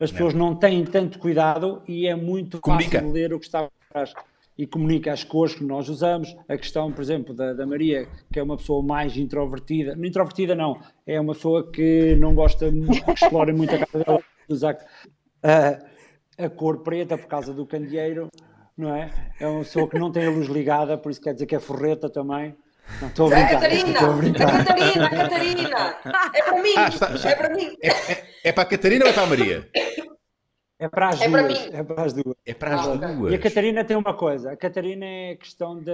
as 0.00 0.10
pessoas 0.10 0.34
não 0.34 0.56
têm 0.56 0.84
tanto 0.84 1.16
cuidado 1.20 1.80
e 1.86 2.08
é 2.08 2.16
muito 2.16 2.60
Comunica. 2.60 2.98
fácil 2.98 3.12
ler 3.12 3.32
o 3.32 3.38
que 3.38 3.46
está 3.46 3.62
por 3.62 3.70
trás. 3.88 4.12
E 4.56 4.66
comunica 4.66 5.12
as 5.12 5.24
cores 5.24 5.54
que 5.54 5.64
nós 5.64 5.88
usamos. 5.88 6.36
A 6.48 6.56
questão, 6.56 6.92
por 6.92 7.00
exemplo, 7.02 7.34
da, 7.34 7.52
da 7.54 7.66
Maria, 7.66 8.06
que 8.32 8.38
é 8.38 8.42
uma 8.42 8.56
pessoa 8.56 8.82
mais 8.82 9.16
introvertida, 9.16 9.94
não 9.96 10.04
introvertida 10.04 10.54
não, 10.54 10.78
é 11.06 11.18
uma 11.20 11.32
pessoa 11.34 11.70
que 11.70 12.14
não 12.16 12.34
gosta, 12.34 12.70
que 12.70 13.10
explora 13.12 13.52
muito 13.52 13.74
a 13.74 13.78
cara 13.78 14.04
dela, 14.04 14.20
usar 14.48 14.76
a, 15.42 16.44
a 16.44 16.48
cor 16.50 16.82
preta 16.82 17.16
por 17.16 17.26
causa 17.26 17.52
do 17.52 17.66
candeeiro, 17.66 18.28
não 18.76 18.94
é? 18.94 19.10
É 19.40 19.46
uma 19.46 19.60
pessoa 19.60 19.88
que 19.88 19.98
não 19.98 20.12
tem 20.12 20.26
a 20.26 20.30
luz 20.30 20.48
ligada, 20.48 20.96
por 20.98 21.10
isso 21.10 21.20
quer 21.20 21.32
dizer 21.34 21.46
que 21.46 21.54
é 21.56 21.60
forreta 21.60 22.08
também. 22.10 22.54
Não 23.00 23.08
estou 23.08 23.32
a 23.32 23.38
É 23.38 23.42
a 23.42 23.46
brincar. 23.46 23.60
Catarina! 23.60 23.90
estou 23.92 24.46
a. 24.48 24.52
Catarina! 24.64 25.06
A 25.06 25.10
Catarina! 25.10 25.96
É 26.34 26.42
para 26.42 26.62
mim! 26.62 26.74
Ah, 26.76 26.88
está- 26.88 27.30
É 27.30 27.34
para 27.36 27.54
mim! 27.56 27.76
É, 27.80 27.88
é- 27.88 28.24
é 28.44 28.52
para 28.52 28.62
a 28.64 28.66
Catarina 28.66 29.04
ou 29.04 29.10
é 29.10 29.14
para 29.14 29.22
a 29.22 29.26
Maria? 29.26 29.68
É 30.82 30.88
para 30.88 31.10
as 31.10 31.20
É 31.20 31.28
para 31.30 31.42
duas. 31.42 31.60
mim. 31.60 31.70
É 31.72 31.82
para 31.84 32.02
as 32.02 32.12
duas. 32.12 32.36
É 32.44 32.54
para 32.54 32.74
as 32.74 32.88
Ah, 32.88 32.94
duas. 33.12 33.32
E 33.32 33.34
a 33.36 33.38
Catarina 33.38 33.84
tem 33.84 33.96
uma 33.96 34.14
coisa. 34.14 34.50
A 34.50 34.56
Catarina 34.56 35.06
é 35.06 35.36
questão 35.36 35.80
da 35.80 35.92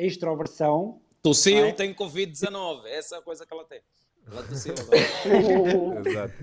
extroversão. 0.00 1.00
Tossiu, 1.22 1.64
Ai. 1.64 1.72
tem 1.72 1.94
Covid-19. 1.94 2.86
Essa 2.86 3.16
é 3.16 3.18
a 3.18 3.22
coisa 3.22 3.46
que 3.46 3.54
ela 3.54 3.64
tem. 3.64 3.80
Ela 4.30 4.42
tossiu 4.42 4.74
agora. 4.80 6.02
Exato. 6.08 6.34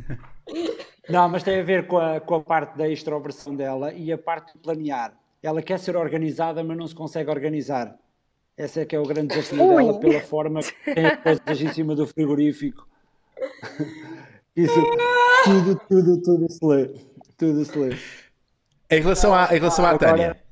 Não, 1.10 1.28
mas 1.28 1.44
tem 1.44 1.60
a 1.60 1.64
ver 1.64 1.88
com 1.88 1.98
a, 1.98 2.22
com 2.22 2.36
a 2.36 2.42
parte 2.42 2.78
da 2.78 2.88
extroversão 2.88 3.54
dela 3.54 3.92
e 3.94 4.14
a 4.14 4.18
parte 4.18 4.54
de 4.54 4.60
planear. 4.60 5.14
Ela 5.44 5.62
quer 5.62 5.78
ser 5.78 5.98
organizada, 5.98 6.64
mas 6.64 6.78
não 6.78 6.88
se 6.88 6.96
consegue 6.96 7.30
organizar. 7.30 7.98
Esse 8.58 8.80
é 8.80 8.86
que 8.86 8.96
é 8.96 9.00
o 9.00 9.04
grande 9.04 9.36
desafio 9.36 9.62
Ui. 9.62 9.84
dela, 9.84 10.00
pela 10.00 10.22
forma 10.22 10.62
que 10.62 10.94
tem 10.96 11.06
as 11.06 11.40
coisas 11.40 11.62
em 11.62 11.74
cima 11.74 11.96
do 11.96 12.08
frigorífico. 12.08 12.88
Isso, 14.56 14.74
tudo, 15.44 15.82
tudo, 15.88 16.22
tudo 16.22 16.52
se 16.52 16.66
lê. 16.66 16.90
Tudo 17.38 17.64
se 17.64 17.78
lê. 17.78 17.96
Em 18.90 19.02
relação 19.02 19.34
à, 19.34 19.46
em 19.56 19.60
relação 19.60 19.86
à 19.86 19.90
Agora- 19.90 20.12
Tânia. 20.12 20.44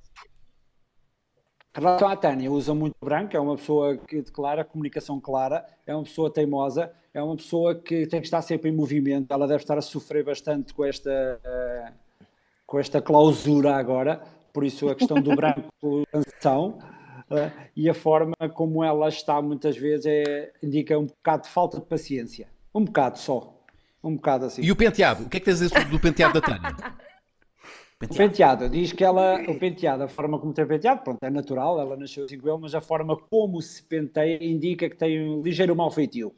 Em 1.78 1.82
relação 1.82 2.08
à 2.08 2.16
Tânia, 2.16 2.52
usa 2.52 2.74
muito 2.74 2.96
branco, 3.04 3.36
é 3.36 3.40
uma 3.40 3.58
pessoa 3.58 3.98
que 3.98 4.22
declara 4.22 4.64
comunicação 4.64 5.20
clara, 5.20 5.66
é 5.86 5.94
uma 5.94 6.04
pessoa 6.04 6.32
teimosa, 6.32 6.90
é 7.14 7.22
uma 7.22 7.36
pessoa 7.36 7.76
que 7.76 8.08
tem 8.08 8.22
que 8.22 8.28
estar 8.28 8.42
sempre 8.42 8.70
em 8.70 8.74
movimento, 8.74 9.30
ela 9.34 9.46
deve 9.46 9.62
estar 9.64 9.78
a 9.78 9.82
sofrer 9.82 10.24
bastante 10.24 10.74
com 10.74 10.86
esta, 10.86 11.10
eh, 11.44 11.92
com 12.66 12.80
esta 12.80 13.02
clausura 13.02 13.76
agora, 13.76 14.22
por 14.54 14.64
isso 14.64 14.88
a 14.88 14.96
questão 14.96 15.22
do 15.22 15.36
branco, 15.36 15.68
canção, 16.14 16.80
eh, 17.30 17.52
e 17.76 17.90
a 17.90 17.94
forma 17.94 18.36
como 18.54 18.82
ela 18.82 19.10
está 19.10 19.42
muitas 19.42 19.76
vezes 19.76 20.06
é, 20.06 20.54
indica 20.64 20.98
um 20.98 21.08
bocado 21.08 21.44
de 21.44 21.50
falta 21.50 21.78
de 21.78 21.86
paciência, 21.86 22.48
um 22.74 22.86
bocado 22.86 23.20
só, 23.20 23.54
um 24.08 24.16
bocado 24.16 24.46
assim. 24.46 24.62
E 24.62 24.72
o 24.72 24.76
penteado? 24.76 25.24
O 25.24 25.30
que 25.30 25.38
é 25.38 25.40
que 25.40 25.46
tens 25.46 25.62
a 25.62 25.66
dizer 25.68 25.86
do 25.90 26.00
penteado 26.00 26.40
da 26.40 26.42
Tânia? 26.42 26.76
O 28.04 28.14
penteado, 28.14 28.70
diz 28.70 28.92
que 28.92 29.04
ela, 29.06 29.42
o 29.48 29.58
penteado, 29.58 30.04
a 30.04 30.08
forma 30.10 30.38
como 30.38 30.54
tem 30.54 30.68
penteado, 30.68 31.02
pronto, 31.02 31.18
é 31.24 31.30
natural, 31.30 31.80
ela 31.80 31.96
nasceu 31.96 32.26
assim 32.26 32.38
com 32.38 32.50
ele, 32.50 32.58
mas 32.62 32.76
a 32.76 32.82
forma 32.82 33.16
como 33.18 33.62
se 33.62 33.82
penteia 33.82 34.38
indica 34.44 34.90
que 34.90 34.98
tem 34.98 35.28
um 35.28 35.42
ligeiro 35.42 35.74
mau 35.76 35.90
feitio. 35.90 36.36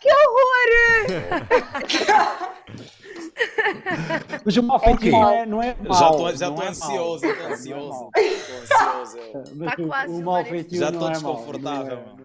Que 0.00 0.08
horror! 0.12 1.48
Mas 4.44 4.56
o 4.56 4.62
mau 4.62 4.78
feitio 4.78 5.08
Ok. 5.08 5.10
não 5.10 5.30
é, 5.32 5.46
não 5.46 5.62
é 5.62 5.74
mau. 5.74 5.98
Já 5.98 6.10
estou 6.10 6.28
é 6.28 6.32
ansioso, 6.68 7.26
estou 7.26 7.46
é 7.46 7.52
ansioso. 7.52 7.88
mau. 7.88 8.10
Estou 8.16 8.56
ansioso. 8.60 9.18
Mas 9.56 9.74
Tá 9.74 9.82
o- 9.82 9.86
quase, 9.86 10.12
o 10.12 10.22
mau 10.24 10.44
feitio 10.44 10.78
Já 10.78 10.90
não 10.90 11.00
estou 11.00 11.08
é 11.08 11.10
mau. 11.20 11.34
desconfortável. 11.34 11.96
Não, 11.96 12.18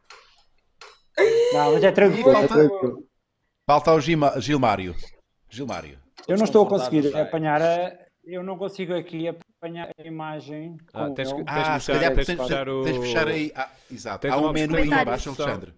é- 1.17 1.53
não, 1.53 1.73
mas 1.73 1.83
é 1.83 1.91
tranquilo, 1.91 2.31
é 2.31 2.47
tranquilo. 2.47 3.03
Falta 3.65 3.93
o 3.93 3.99
Gilmário. 3.99 4.93
Gilmário. 5.49 5.99
Eu 6.27 6.37
não 6.37 6.43
estou 6.43 6.65
a 6.65 6.69
conseguir 6.69 7.15
apanhar 7.15 7.61
a... 7.61 7.97
Eu 8.25 8.43
não 8.43 8.57
consigo 8.57 8.93
aqui 8.93 9.27
apanhar 9.27 9.89
a 9.97 10.03
imagem 10.07 10.77
Ah, 10.93 11.09
tens 11.09 11.31
que-. 11.31 11.43
Tens 11.43 11.67
Ah, 11.67 11.77
de 11.77 11.83
se 11.83 11.91
fechar- 11.91 11.99
calhar 11.99 12.15
tens 12.15 12.25
tens, 12.27 12.41
fechar 12.41 12.69
o- 12.69 12.83
tens 12.83 12.97
fechar 12.97 13.27
aí. 13.27 13.51
Ah, 13.55 13.69
exato. 13.91 14.19
Tens 14.21 14.33
Há 14.33 14.37
um 14.37 14.51
menu 14.53 14.77
aí 14.77 14.87
embaixo, 14.87 15.29
Alexandre. 15.29 15.73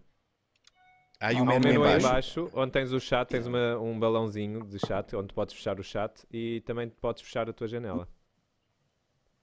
Há 1.19 1.27
aí 1.27 1.35
um 1.35 1.39
Há 1.39 1.41
um 1.43 1.45
menu 1.47 1.63
menu 1.69 1.83
aí 1.85 1.97
embaixo. 1.97 2.49
onde 2.53 2.71
tens 2.71 2.91
o 2.91 2.99
chat, 2.99 3.27
tens 3.29 3.47
uma- 3.47 3.77
um 3.79 3.97
balãozinho 3.99 4.63
de 4.63 4.77
chat, 4.79 5.15
onde 5.15 5.33
podes 5.33 5.55
fechar 5.55 5.79
o 5.79 5.83
chat 5.83 6.23
e 6.31 6.61
também 6.61 6.87
podes 6.89 7.23
fechar 7.23 7.49
a 7.49 7.53
tua 7.53 7.67
janela. 7.67 8.07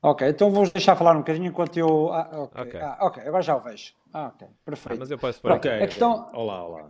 Ok, 0.00 0.28
então 0.28 0.50
vou 0.50 0.68
deixar 0.68 0.94
falar 0.96 1.14
um 1.14 1.18
bocadinho 1.20 1.46
enquanto 1.46 1.76
eu... 1.76 2.12
Ah, 2.12 2.28
ok, 2.32 2.62
Ok. 2.62 2.80
Ah, 2.80 2.98
ok, 3.02 3.22
agora 3.24 3.42
já 3.42 3.56
o 3.56 3.60
vejo. 3.60 3.94
Ah, 4.12 4.26
ok, 4.28 4.46
Ah, 4.48 4.54
perfeito. 4.64 4.98
mas 4.98 5.10
eu 5.10 5.18
posso 5.18 5.40
pôr 5.40 5.48
Pronto, 5.48 5.68
aqui. 5.68 5.82
a 5.82 5.86
questão... 5.86 6.30
Olá, 6.34 6.64
olá. 6.66 6.86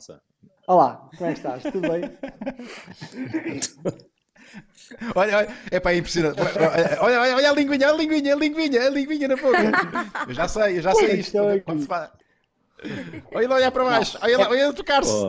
Olá, 0.68 1.08
como 1.16 1.30
é 1.30 1.32
que 1.32 1.38
estás? 1.38 1.62
Tudo 1.64 1.80
bem? 1.80 2.02
Olha, 5.14 5.38
olha, 5.38 5.48
é 5.70 5.80
para 5.80 5.96
impressionante. 5.96 6.38
Olha, 6.38 6.98
olha, 7.20 7.36
olha 7.36 7.50
a 7.50 7.54
linguinha, 7.54 7.88
a 7.88 7.92
linguinha, 7.92 8.34
a 8.34 8.36
linguinha, 8.36 8.86
a 8.86 8.90
linguinha 8.90 9.28
na 9.28 9.36
boca. 9.36 9.56
Eu 10.28 10.34
já 10.34 10.46
sei, 10.46 10.78
eu 10.78 10.82
já 10.82 10.94
sei 10.94 11.20
isto. 11.20 11.38
É 11.38 11.62
Olha 13.32 13.48
lá, 13.48 13.54
olha 13.54 13.70
para 13.70 13.84
baixo. 13.84 14.18
Olha 14.20 14.38
lá, 14.38 14.50
olha 14.50 14.68
a 14.68 14.72
tocar-se. 14.74 15.26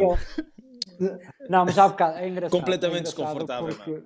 Não, 1.49 1.65
mas 1.65 1.77
há 1.77 1.87
bocado, 1.87 2.17
é 2.17 2.27
engraçado. 2.27 2.59
completamente 2.59 3.07
é 3.07 3.11
engraçado 3.11 3.45
desconfortável. 3.45 3.75
porque-? 3.75 4.03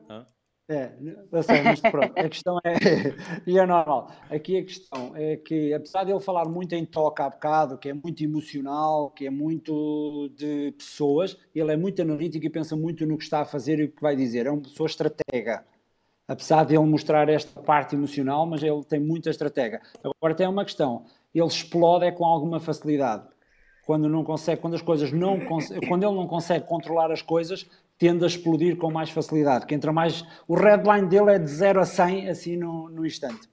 É, 0.70 0.92
eu 1.32 1.44
sei, 1.44 1.62
mas 1.62 1.80
pronto, 1.80 2.12
a 2.20 2.28
questão 2.28 2.60
é, 2.62 2.76
e 3.48 3.58
é 3.58 3.66
normal. 3.66 4.12
Aqui 4.30 4.58
a 4.58 4.64
questão 4.64 5.14
é 5.16 5.38
que, 5.38 5.74
apesar 5.74 6.04
de 6.04 6.12
ele 6.12 6.20
falar 6.20 6.46
muito 6.46 6.74
em 6.76 6.86
toque 6.86 7.22
há 7.22 7.30
bocado, 7.30 7.78
que 7.78 7.88
é 7.88 7.94
muito 7.94 8.22
emocional, 8.22 9.10
que 9.12 9.26
é 9.26 9.30
muito 9.30 10.30
de 10.36 10.74
pessoas, 10.78 11.38
ele 11.56 11.72
é 11.72 11.78
muito 11.78 12.02
analítico 12.02 12.46
e 12.46 12.50
pensa 12.50 12.76
muito 12.76 13.06
no 13.06 13.18
que 13.18 13.24
está 13.24 13.42
a 13.42 13.46
fazer 13.46 13.80
e 13.80 13.86
o 13.86 13.92
que 13.92 14.02
vai 14.02 14.14
dizer. 14.14 14.46
É 14.46 14.52
uma 14.52 14.62
pessoa 14.62 14.88
estratega. 14.88 15.66
Apesar 16.28 16.66
de 16.66 16.76
ele 16.76 16.86
mostrar 16.86 17.30
esta 17.30 17.62
parte 17.62 17.96
emocional, 17.96 18.46
mas 18.46 18.62
ele 18.62 18.84
tem 18.84 19.00
muita 19.00 19.30
estratégia. 19.30 19.82
Agora 20.04 20.36
tem 20.36 20.48
uma 20.48 20.66
questão, 20.66 21.06
ele 21.34 21.48
explode 21.48 22.04
é 22.06 22.12
com 22.12 22.26
alguma 22.26 22.60
facilidade. 22.60 23.26
Quando 23.86 24.10
não 24.10 24.22
consegue, 24.22 24.60
quando 24.60 24.74
as 24.74 24.82
coisas 24.82 25.14
não 25.14 25.40
quando 25.88 26.04
ele 26.04 26.14
não 26.14 26.28
consegue 26.28 26.66
controlar 26.66 27.10
as 27.10 27.22
coisas, 27.22 27.66
tende 27.98 28.24
a 28.24 28.28
explodir 28.28 28.78
com 28.78 28.92
mais 28.92 29.10
facilidade. 29.10 29.66
Que 29.66 29.74
entra 29.76 29.92
mais, 29.92 30.24
o 30.48 30.56
redline 30.56 31.08
dele 31.08 31.32
é 31.32 31.40
de 31.40 31.50
0 31.50 31.80
a 31.80 31.86
100 31.86 32.30
assim 32.30 32.56
no, 32.58 32.90
no 32.90 33.06
instante. 33.06 33.50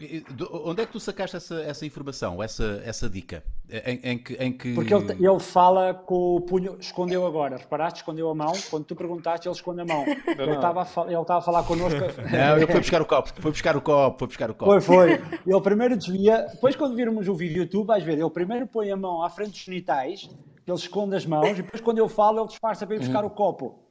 E, 0.00 0.20
do- 0.20 0.48
Onde 0.64 0.82
é 0.82 0.86
que 0.86 0.92
tu 0.92 1.00
sacaste 1.00 1.36
essa, 1.36 1.60
essa 1.60 1.84
informação, 1.84 2.40
essa, 2.40 2.80
essa 2.84 3.10
dica? 3.10 3.42
Em, 3.68 3.98
em 4.12 4.18
que, 4.18 4.34
em 4.34 4.52
que... 4.52 4.72
Porque 4.72 4.94
ele, 4.94 5.10
ele 5.12 5.40
fala 5.40 5.92
com 5.92 6.36
o 6.36 6.40
punho, 6.40 6.76
escondeu 6.78 7.26
agora, 7.26 7.56
reparaste? 7.56 7.98
Escondeu 7.98 8.30
a 8.30 8.34
mão. 8.34 8.52
Quando 8.70 8.84
tu 8.84 8.94
perguntaste, 8.94 9.48
ele 9.48 9.56
esconde 9.56 9.80
a 9.80 9.84
mão. 9.84 10.04
Ele 10.06 10.52
estava 10.52 10.82
a, 10.82 11.04
ele 11.10 11.20
estava 11.20 11.40
a 11.40 11.42
falar 11.42 11.64
connosco. 11.64 11.98
Não, 11.98 12.56
ele 12.56 12.66
foi 12.68 12.78
buscar 12.80 13.02
o 13.02 13.06
copo, 13.06 13.32
foi 13.42 13.50
buscar 13.50 13.76
o 13.76 13.80
copo, 13.82 14.18
foi 14.20 14.28
buscar 14.28 14.50
o 14.52 14.54
copo. 14.54 14.70
Foi, 14.70 14.80
foi. 14.80 15.40
Ele 15.44 15.60
primeiro 15.60 15.96
desvia, 15.96 16.46
depois 16.52 16.76
quando 16.76 16.94
virmos 16.94 17.26
o 17.26 17.34
vídeo 17.34 17.56
do 17.56 17.62
YouTube, 17.62 17.88
vais 17.88 18.04
ver, 18.04 18.18
ele 18.20 18.30
primeiro 18.30 18.68
põe 18.68 18.92
a 18.92 18.96
mão 18.96 19.24
à 19.24 19.28
frente 19.28 19.50
dos 19.50 19.60
genitais, 19.64 20.30
ele 20.70 20.78
esconde 20.78 21.16
as 21.16 21.24
mãos, 21.26 21.50
e 21.50 21.62
depois 21.62 21.80
quando 21.80 21.98
eu 21.98 22.08
falo, 22.08 22.40
ele 22.40 22.48
disfarça 22.48 22.86
para 22.86 22.96
ir 22.96 23.00
buscar 23.00 23.24
o 23.24 23.30
copo. 23.30 23.84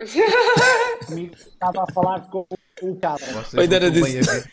Comigo 1.06 1.34
estava 1.34 1.84
a 1.84 1.92
falar 1.92 2.28
com 2.30 2.46
o 2.82 2.96
cabra. 2.96 3.24
Vocês 3.26 3.54
Oi, 3.54 3.66
não 3.68 3.88
estão 3.88 4.02
bem 4.02 4.18
a 4.18 4.22
ver. 4.22 4.52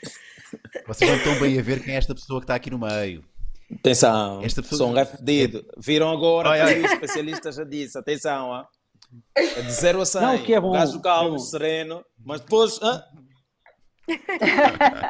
Vocês 0.88 1.09
não 1.11 1.17
estão 1.17 1.39
bem 1.39 1.59
a 1.59 1.61
ver 1.61 1.84
quem 1.84 1.93
é 1.93 1.97
esta 1.97 2.13
pessoa 2.13 2.39
que 2.39 2.43
está 2.45 2.55
aqui 2.55 2.70
no 2.70 2.80
meio. 2.80 3.24
Atenção, 3.72 4.41
Esta 4.43 4.61
pessoa- 4.63 4.78
sou 4.80 4.89
um 4.89 4.93
refedido. 4.93 5.63
Viram 5.78 6.09
agora, 6.11 6.74
que 6.74 6.80
o 6.80 6.86
especialista 6.86 7.51
já 7.51 7.63
disse. 7.63 7.97
Atenção, 7.97 8.47
ó. 8.49 8.65
É 9.36 9.61
de 9.61 9.72
0 9.72 10.01
a 10.01 10.05
100. 10.05 10.22
Não, 10.22 10.38
que 10.39 10.53
é 10.53 10.59
bom, 10.59 10.72
Gajo 10.72 10.93
que 10.93 10.97
é 10.97 11.01
calmo, 11.01 11.39
sereno. 11.39 12.03
Mas 12.24 12.41
depois. 12.41 12.80
hã? 12.82 13.03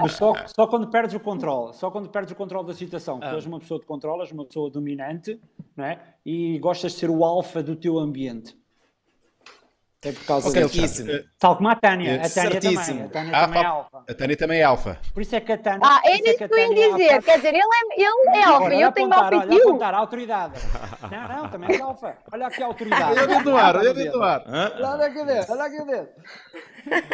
Mas 0.01 0.13
só, 0.13 0.33
só 0.47 0.67
quando 0.67 0.89
perdes 0.89 1.15
o 1.15 1.19
controle, 1.19 1.73
só 1.73 1.89
quando 1.91 2.09
perdes 2.09 2.31
o 2.31 2.35
controle 2.35 2.67
da 2.67 2.73
situação. 2.73 3.19
Ah. 3.21 3.29
Tu 3.29 3.35
és 3.35 3.45
uma 3.45 3.59
pessoa 3.59 3.79
de 3.79 3.85
controle, 3.85 4.21
és 4.21 4.31
uma 4.31 4.45
pessoa 4.45 4.69
dominante, 4.69 5.39
não 5.75 5.85
é? 5.85 5.99
E 6.25 6.59
gostas 6.59 6.93
de 6.93 6.99
ser 6.99 7.09
o 7.09 7.23
alfa 7.23 7.61
do 7.63 7.75
teu 7.75 7.97
ambiente. 7.97 8.57
É 10.01 10.13
por 10.13 10.23
causa 10.25 10.47
Ok, 10.47 10.61
disso. 10.63 10.75
Certíssimo. 10.95 11.29
Tal 11.37 11.57
como 11.57 11.67
a 11.67 11.75
Tânia. 11.75 12.11
É, 12.11 12.25
A 12.25 12.29
Tânia 12.29 12.31
também. 12.61 12.61
certíssimo. 12.61 13.05
A 13.05 13.09
Tânia 13.09 13.31
Ah, 13.35 13.41
também 13.45 13.59
é 13.59 13.63
fa- 13.63 13.69
alfa. 13.69 14.03
A 14.07 14.13
Tânia 14.13 14.37
também 14.37 14.59
é 14.59 14.63
alfa. 14.63 14.99
Por 15.13 15.21
isso 15.21 15.35
é 15.35 15.41
que 15.41 15.51
a 15.51 15.57
Tânia. 15.57 15.79
Ah, 15.83 16.01
é 16.05 16.13
isso 16.13 16.23
nisso 16.23 16.37
que 16.37 16.43
a 16.45 16.47
eu 16.47 16.73
ia 16.73 16.85
há 16.85 16.97
dizer. 16.97 17.23
Quer 17.23 17.35
dizer, 17.35 17.49
ele 17.49 17.57
é, 17.59 18.01
ele 18.01 18.37
é 18.37 18.43
alfa 18.45 18.73
e 18.75 18.81
eu 18.81 18.91
tenho 18.93 19.07
apontar, 19.07 19.31
mau 19.31 19.41
olha, 19.41 19.57
apontar, 19.61 19.93
autoridade. 19.93 20.53
Não, 21.11 21.27
não, 21.43 21.49
também 21.49 21.75
é 21.75 21.81
alfa. 21.81 22.17
Olha 22.31 22.47
aqui 22.47 22.63
a 22.63 22.65
autoridade. 22.67 23.11
Olha 23.11 23.27
dentro 23.27 23.43
do 23.43 23.57
ar, 23.57 23.75
olha 23.75 23.93
dentro 23.93 24.11
do 24.13 24.23
ar. 24.23 24.43
Olha 24.47 25.05
aqui 25.05 25.25
dentro, 25.25 25.51
olha 25.53 25.63
aqui 25.63 25.85
dentro. 25.85 26.09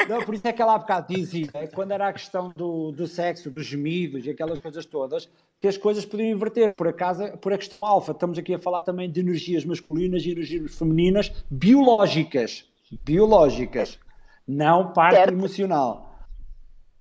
Não, 0.07 0.21
por 0.21 0.35
isso 0.35 0.47
é 0.47 0.53
que 0.53 0.61
ela 0.61 0.75
há 0.75 0.77
bocado 0.77 1.11
dizia, 1.11 1.47
é, 1.55 1.65
quando 1.65 1.91
era 1.91 2.07
a 2.07 2.13
questão 2.13 2.49
do, 2.55 2.91
do 2.91 3.07
sexo, 3.07 3.49
dos 3.49 3.65
gemidos 3.65 4.27
e 4.27 4.29
aquelas 4.29 4.59
coisas 4.59 4.85
todas, 4.85 5.27
que 5.59 5.67
as 5.67 5.75
coisas 5.75 6.05
podiam 6.05 6.29
inverter. 6.29 6.75
Por 6.75 6.87
acaso, 6.87 7.35
por 7.39 7.51
a 7.51 7.57
questão 7.57 7.79
alfa, 7.89 8.11
estamos 8.11 8.37
aqui 8.37 8.53
a 8.53 8.59
falar 8.59 8.83
também 8.83 9.09
de 9.09 9.19
energias 9.21 9.65
masculinas 9.65 10.23
e 10.23 10.31
energias 10.31 10.75
femininas 10.75 11.31
biológicas. 11.49 12.69
Biológicas. 13.03 13.99
Não 14.47 14.93
parte 14.93 15.15
Certo. 15.15 15.33
emocional. 15.33 16.15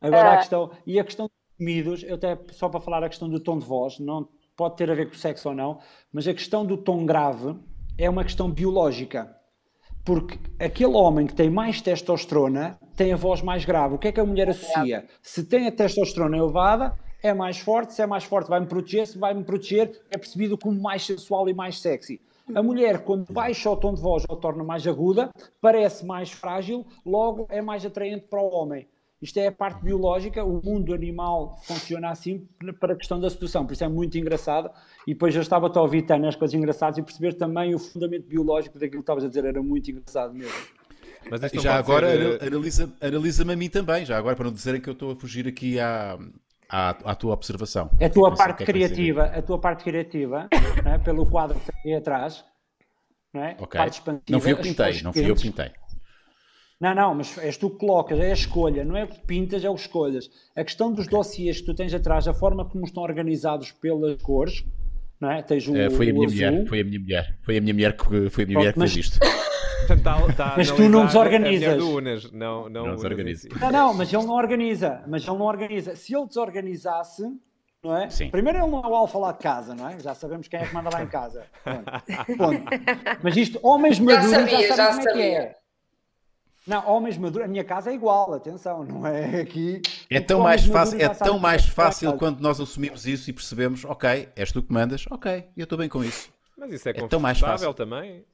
Agora 0.00 0.30
a 0.30 0.34
Ah. 0.34 0.36
questão, 0.38 0.70
e 0.86 0.98
a 0.98 1.04
questão 1.04 1.26
dos 1.26 1.34
gemidos, 1.58 2.02
eu 2.02 2.14
até 2.16 2.38
só 2.52 2.68
para 2.68 2.80
falar 2.80 3.04
a 3.04 3.08
questão 3.08 3.28
do 3.28 3.38
tom 3.40 3.58
de 3.58 3.64
voz, 3.64 3.98
não 3.98 4.28
pode 4.56 4.76
ter 4.76 4.90
a 4.90 4.94
ver 4.94 5.06
com 5.06 5.14
o 5.14 5.18
sexo 5.18 5.48
ou 5.48 5.54
não, 5.54 5.78
mas 6.12 6.26
a 6.28 6.34
questão 6.34 6.64
do 6.64 6.76
tom 6.76 7.04
grave 7.04 7.56
é 7.98 8.08
uma 8.08 8.24
questão 8.24 8.50
biológica. 8.50 9.34
Porque 10.04 10.38
aquele 10.62 10.94
homem 10.94 11.26
que 11.26 11.34
tem 11.34 11.48
mais 11.48 11.80
testosterona 11.80 12.78
tem 12.94 13.12
a 13.12 13.16
voz 13.16 13.40
mais 13.40 13.64
grave. 13.64 13.94
O 13.94 13.98
que 13.98 14.08
é 14.08 14.12
que 14.12 14.20
a 14.20 14.24
mulher 14.24 14.50
associa? 14.50 15.06
Se 15.22 15.44
tem 15.44 15.66
a 15.66 15.72
testosterona 15.72 16.36
elevada, 16.36 16.94
é 17.22 17.32
mais 17.32 17.58
forte. 17.58 17.94
Se 17.94 18.02
é 18.02 18.06
mais 18.06 18.22
forte, 18.24 18.48
vai-me 18.50 18.66
proteger. 18.66 19.06
Se 19.06 19.16
vai-me 19.18 19.42
proteger, 19.42 20.02
é 20.10 20.18
percebido 20.18 20.58
como 20.58 20.78
mais 20.80 21.06
sensual 21.06 21.48
e 21.48 21.54
mais 21.54 21.80
sexy. 21.80 22.20
A 22.52 22.62
mulher, 22.62 23.04
quando 23.04 23.32
baixa 23.32 23.70
o 23.70 23.76
tom 23.76 23.94
de 23.94 24.00
voz 24.00 24.24
ou 24.28 24.36
torna 24.36 24.62
mais 24.62 24.86
aguda, 24.86 25.30
parece 25.60 26.04
mais 26.04 26.30
frágil, 26.30 26.84
logo 27.04 27.46
é 27.48 27.62
mais 27.62 27.86
atraente 27.86 28.26
para 28.28 28.40
o 28.40 28.50
homem. 28.50 28.86
Isto 29.22 29.38
é 29.38 29.46
a 29.46 29.52
parte 29.52 29.82
biológica, 29.82 30.44
o 30.44 30.60
mundo 30.62 30.92
animal 30.92 31.58
funciona 31.62 32.10
assim 32.10 32.46
para 32.78 32.92
a 32.92 32.96
questão 32.96 33.18
da 33.18 33.30
sedução, 33.30 33.64
por 33.64 33.72
isso 33.72 33.82
é 33.82 33.88
muito 33.88 34.18
engraçado. 34.18 34.70
E 35.06 35.14
depois 35.14 35.34
eu 35.34 35.40
estava 35.40 35.72
a 35.74 35.80
ouvir 35.80 36.02
Tânia 36.02 36.28
as 36.28 36.36
coisas 36.36 36.54
engraçadas 36.54 36.98
e 36.98 37.02
perceber 37.02 37.32
também 37.32 37.74
o 37.74 37.78
fundamento 37.78 38.26
biológico 38.28 38.78
daquilo 38.78 39.00
que 39.00 39.04
estavas 39.04 39.24
a 39.24 39.28
dizer, 39.28 39.46
era 39.46 39.62
muito 39.62 39.90
engraçado 39.90 40.34
mesmo. 40.34 40.52
Mas 41.30 41.42
e 41.54 41.58
já 41.58 41.76
agora 41.76 42.10
ser... 42.10 42.42
Eh, 42.42 42.46
analisa-me 42.46 42.92
analisa 43.00 43.50
a 43.50 43.56
mim 43.56 43.70
também, 43.70 44.04
já 44.04 44.18
agora 44.18 44.36
para 44.36 44.44
não 44.44 44.52
dizerem 44.52 44.78
que 44.78 44.90
eu 44.90 44.92
estou 44.92 45.12
a 45.12 45.16
fugir 45.16 45.48
aqui 45.48 45.80
à, 45.80 46.18
à, 46.68 46.90
à 46.90 47.14
tua 47.14 47.34
observação. 47.34 47.90
A 48.00 48.08
tua 48.08 48.34
parte 48.34 48.62
é 48.62 48.66
criativa, 48.66 49.24
a 49.24 49.42
tua 49.42 49.58
parte 49.58 49.84
criativa, 49.84 50.48
é? 50.84 50.98
pelo 50.98 51.26
quadro 51.26 51.58
que 51.58 51.70
tem 51.82 51.96
atrás, 51.96 52.44
não 53.32 53.42
é? 53.42 53.56
Ok. 53.58 53.80
Não 54.28 54.40
fui 54.40 54.52
eu 54.52 54.56
que 54.56 54.62
pintei, 54.62 55.02
não 55.02 55.12
fui 55.12 55.30
eu 55.30 55.34
que 55.34 55.42
pintei. 55.42 55.72
Não, 56.80 56.94
não, 56.94 57.14
mas 57.14 57.38
és 57.38 57.56
tu 57.56 57.70
que 57.70 57.78
colocas, 57.78 58.18
é 58.18 58.30
a 58.30 58.34
escolha, 58.34 58.84
não 58.84 58.96
é 58.96 59.04
o 59.04 59.08
que 59.08 59.20
pintas, 59.20 59.64
é 59.64 59.70
o 59.70 59.74
que 59.74 59.80
escolhas. 59.80 60.28
A 60.54 60.64
questão 60.64 60.92
dos 60.92 61.06
dossiês 61.06 61.60
que 61.60 61.66
tu 61.66 61.74
tens 61.74 61.94
atrás, 61.94 62.26
a 62.26 62.34
forma 62.34 62.64
como 62.68 62.84
estão 62.84 63.02
organizados 63.02 63.70
pelas 63.72 64.20
cores, 64.20 64.64
não 65.20 65.30
é? 65.30 65.42
Tens 65.42 65.66
o, 65.68 65.76
é, 65.76 65.90
foi, 65.90 66.10
a 66.10 66.12
minha 66.12 66.26
azul. 66.26 66.36
mulher, 66.36 66.66
foi 66.66 66.80
a 66.80 66.84
minha 66.84 67.00
mulher, 67.00 67.36
foi 67.42 67.56
a 67.56 67.60
minha 67.60 67.74
mulher 67.74 67.96
que, 67.96 68.30
foi 68.30 68.44
a 68.44 68.46
minha 68.46 68.58
mulher 68.58 68.72
que 68.72 68.80
fez 68.80 68.96
isto. 68.96 69.18
Tá, 69.86 70.16
tá 70.34 70.54
mas 70.56 70.70
tu 70.70 70.88
não 70.88 71.04
desorganizas. 71.06 71.82
Unas, 71.82 72.32
não, 72.32 72.68
não, 72.68 72.86
não 72.86 72.94
desorganiza. 72.96 73.48
Não, 73.60 73.70
não, 73.70 73.94
mas 73.94 74.12
ele 74.12 74.24
não 74.24 74.34
organiza. 74.34 75.02
Mas 75.06 75.26
ele 75.26 75.36
não 75.36 75.44
organiza. 75.44 75.94
Se 75.94 76.16
ele 76.16 76.26
desorganizasse, 76.26 77.22
não 77.82 77.96
é? 77.96 78.08
Sim. 78.08 78.30
Primeiro 78.30 78.60
ele 78.60 78.70
não 78.70 78.80
é 78.80 78.86
o 78.86 78.94
alfa 78.94 79.18
lá 79.18 79.32
de 79.32 79.38
casa, 79.38 79.74
não 79.74 79.88
é? 79.88 79.98
Já 80.00 80.14
sabemos 80.14 80.48
quem 80.48 80.60
é 80.60 80.66
que 80.66 80.74
manda 80.74 80.88
lá 80.90 81.02
em 81.02 81.06
casa. 81.06 81.44
Ponto. 82.38 82.62
Mas 83.22 83.36
isto, 83.36 83.60
homens 83.62 84.00
maduros, 84.00 84.30
já, 84.30 84.40
sabia, 84.40 84.68
já, 84.68 84.74
já 84.74 84.88
como 84.88 85.08
é 85.08 85.12
que 85.12 85.20
é. 85.20 85.56
Não, 86.66 86.86
homens 86.88 87.18
maduros, 87.18 87.44
a 87.44 87.48
minha 87.48 87.62
casa 87.62 87.90
é 87.90 87.94
igual, 87.94 88.32
atenção, 88.32 88.84
não 88.84 89.06
é 89.06 89.42
aqui. 89.42 89.82
É 90.08 90.18
tão 90.18 90.40
mais 90.40 90.64
fácil, 90.64 91.00
é 91.00 91.08
tão 91.10 91.38
mais 91.38 91.66
fácil 91.66 92.16
quando 92.16 92.40
nós 92.40 92.58
assumimos 92.58 93.06
isso 93.06 93.28
e 93.28 93.32
percebemos, 93.34 93.84
ok, 93.84 94.30
és 94.34 94.50
tu 94.50 94.62
que 94.62 94.72
mandas, 94.72 95.04
ok, 95.10 95.46
eu 95.56 95.64
estou 95.64 95.76
bem 95.76 95.90
com 95.90 96.02
isso. 96.02 96.32
Mas 96.56 96.72
isso 96.72 96.88
é, 96.88 96.92
é 96.92 97.06
tão 97.06 97.20
mais 97.20 97.38
fácil 97.38 97.74
também. 97.74 98.24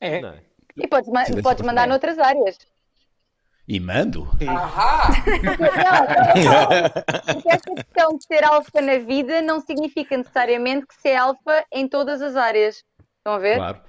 É. 0.00 0.20
Não. 0.20 0.34
E 0.76 0.86
podes, 0.88 1.08
ma 1.10 1.24
Sim, 1.24 1.40
podes 1.42 1.64
mandar 1.64 1.86
noutras 1.86 2.18
áreas. 2.18 2.58
E 3.68 3.80
mando? 3.80 4.28
Ahá! 4.46 5.08
Porque 7.32 7.48
esta 7.48 7.74
questão 7.74 8.16
de 8.16 8.24
ser 8.24 8.44
alfa 8.44 8.80
na 8.80 8.98
vida 8.98 9.42
não 9.42 9.60
significa 9.60 10.16
necessariamente 10.16 10.86
que 10.86 10.94
ser 11.00 11.16
alfa 11.16 11.64
em 11.72 11.88
todas 11.88 12.20
as 12.22 12.36
áreas. 12.36 12.84
Estão 13.18 13.34
a 13.34 13.38
ver? 13.38 13.56
Claro. 13.56 13.80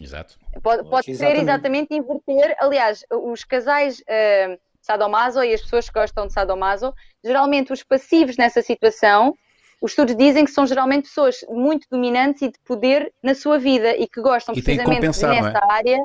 Exato. 0.00 0.38
Pode, 0.62 0.88
pode 0.88 1.14
ser 1.14 1.36
exatamente 1.36 1.94
inverter. 1.94 2.56
Aliás, 2.58 3.04
os 3.10 3.44
casais 3.44 4.00
uh, 4.00 4.58
sadomaso 4.80 5.42
e 5.42 5.52
as 5.52 5.62
pessoas 5.62 5.88
que 5.88 5.98
gostam 5.98 6.26
de 6.26 6.32
sadomaso, 6.32 6.94
geralmente 7.22 7.72
os 7.72 7.82
passivos 7.82 8.36
nessa 8.36 8.62
situação, 8.62 9.34
os 9.80 9.92
estudos 9.92 10.16
dizem 10.16 10.44
que 10.44 10.50
são 10.50 10.66
geralmente 10.66 11.04
pessoas 11.04 11.36
muito 11.48 11.86
dominantes 11.90 12.42
e 12.42 12.48
de 12.48 12.58
poder 12.64 13.12
na 13.22 13.34
sua 13.34 13.58
vida 13.58 13.96
e 13.96 14.08
que 14.08 14.20
gostam 14.20 14.54
e 14.54 14.62
precisamente 14.62 15.00
nessa 15.00 15.58
é? 15.58 15.72
área. 15.72 15.98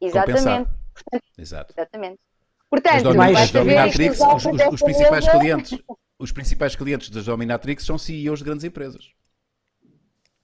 Exatamente. 0.00 0.68
Portanto, 0.92 1.24
Exato. 1.38 1.74
Exatamente. 1.76 2.18
Portanto, 2.68 3.14
mais 3.14 3.50
dominatrix, 3.50 4.20
os, 4.20 4.44
os, 4.44 4.72
os 4.72 4.82
principais 4.82 5.28
clientes, 5.28 5.78
os 6.18 6.32
principais 6.32 6.76
clientes 6.76 7.08
das 7.08 7.24
dominatrix 7.24 7.84
são 7.84 7.96
CEOs 7.96 8.40
de 8.40 8.44
grandes 8.44 8.64
empresas. 8.64 9.12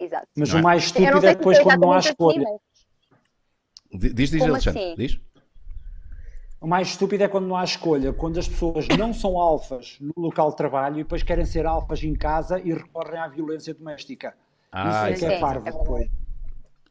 Exato. 0.04 0.28
Mas 0.36 0.52
o 0.52 0.62
mais 0.62 0.84
estúpido 0.84 1.26
é 1.26 1.34
depois 1.34 1.58
quando 1.60 1.80
não 1.80 1.92
há 1.92 1.98
escolha. 1.98 2.48
Assim, 2.48 4.14
diz, 4.14 4.30
diz, 4.30 4.42
Alexandre, 4.42 4.82
assim? 4.82 4.94
diz. 4.96 5.20
O 6.60 6.66
mais 6.66 6.88
estúpido 6.88 7.22
é 7.22 7.28
quando 7.28 7.46
não 7.46 7.56
há 7.56 7.64
escolha, 7.64 8.12
quando 8.12 8.38
as 8.38 8.48
pessoas 8.48 8.88
não 8.88 9.12
são 9.12 9.38
alfas 9.38 9.98
no 10.00 10.14
local 10.16 10.50
de 10.50 10.56
trabalho 10.56 10.94
e 10.94 11.02
depois 11.02 11.22
querem 11.22 11.44
ser 11.44 11.66
alfas 11.66 12.02
em 12.02 12.14
casa 12.14 12.58
e 12.58 12.72
recorrem 12.72 13.20
à 13.20 13.28
violência 13.28 13.74
doméstica. 13.74 14.34
Ah, 14.72 15.10
isso 15.10 15.26
é 15.26 15.28
que 15.28 15.34
é 15.34 15.40
parvo 15.40 15.68
é 15.68 15.72
depois. 15.72 16.10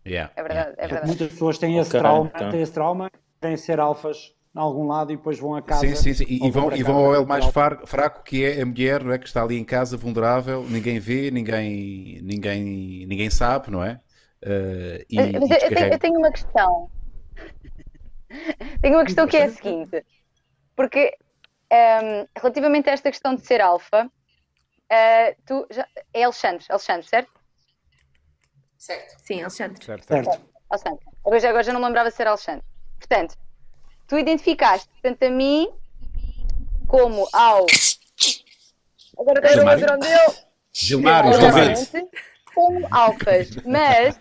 Yeah, 0.05 0.32
é 0.36 0.43
verdade, 0.43 0.74
é 0.78 0.88
verdade. 0.88 1.07
Muitas 1.07 1.30
pessoas 1.30 1.57
têm 1.57 1.80
esse 1.80 1.89
okay, 1.89 1.99
trauma, 1.99 2.32
então. 2.36 2.49
têm 2.51 2.61
esse 2.61 2.72
trauma, 2.72 3.11
querem 3.41 3.57
ser 3.57 3.80
alfas 3.80 4.34
em 4.56 4.60
algum 4.60 4.86
lado 4.86 5.12
e 5.12 5.18
depois 5.18 5.39
vão 5.39 5.56
a 5.56 5.62
casa. 5.62 5.82
Sim, 5.82 5.95
sim, 5.95 6.14
sim. 6.14 6.26
E, 6.28 6.51
vão, 6.51 6.72
e 6.72 6.84
vão 6.84 6.95
ao 6.95 7.16
elo 7.16 7.28
mais 7.28 7.45
fraco 7.86 8.24
que 8.24 8.45
é 8.45 8.62
a 8.62 8.66
mulher, 8.66 9.04
não 9.04 9.12
é? 9.12 9.18
Que 9.18 9.26
está 9.26 9.41
ali 9.41 9.58
em 9.58 9.64
casa 9.64 9.97
vulnerável, 9.97 10.64
ninguém 10.64 10.99
vê, 10.99 11.32
ninguém, 11.32 12.22
ninguém, 12.22 13.06
ninguém 13.08 13.30
sabe, 13.30 13.72
não 13.72 13.84
é? 13.84 13.99
Uh, 14.43 15.04
e, 15.10 15.16
Mas, 15.16 15.49
e 15.49 15.54
eu, 15.54 15.76
tenho, 15.76 15.93
eu 15.93 15.99
tenho 15.99 16.20
uma 16.20 16.32
questão. 16.32 16.91
tenho 18.82 18.95
uma 18.95 19.06
questão 19.06 19.28
que 19.28 19.38
é 19.38 19.45
a 19.45 19.49
seguinte, 19.49 20.06
porque 20.76 21.18
um, 21.72 21.76
ehm, 21.76 22.28
relativamente 22.38 22.89
a 22.89 22.93
esta 22.93 23.10
questão 23.10 23.34
de 23.34 23.41
ser 23.41 23.60
alfa, 23.62 24.06
uh, 24.06 25.41
tu 25.45 25.66
já, 25.72 25.88
é 26.14 26.24
Alexandre, 26.24 26.66
Alexandre, 26.70 27.08
certo? 27.08 27.32
Certo. 28.78 29.16
Sim, 29.20 29.41
Alexandre. 29.41 29.84
Certo. 29.84 30.06
certo. 30.06 30.41
Alexandre. 30.70 31.06
Agora, 31.26 31.49
agora 31.49 31.64
já 31.64 31.74
não 31.74 31.80
me 31.80 31.86
lembrava 31.86 32.10
de 32.10 32.16
ser 32.16 32.28
Alexandre. 32.28 32.66
Portanto, 32.99 33.36
tu 34.08 34.18
identificaste 34.18 34.89
tanto 35.01 35.24
a 35.24 35.30
mim 35.30 35.70
como 36.88 37.28
ao. 37.34 37.66
Agora 39.18 39.41
tenho 39.41 39.62
o 39.62 39.66
nome 39.66 40.01
dele. 40.01 40.34
Gilmário. 40.74 41.32
Como 42.54 42.88
alfas, 42.91 43.49
mas. 43.66 44.20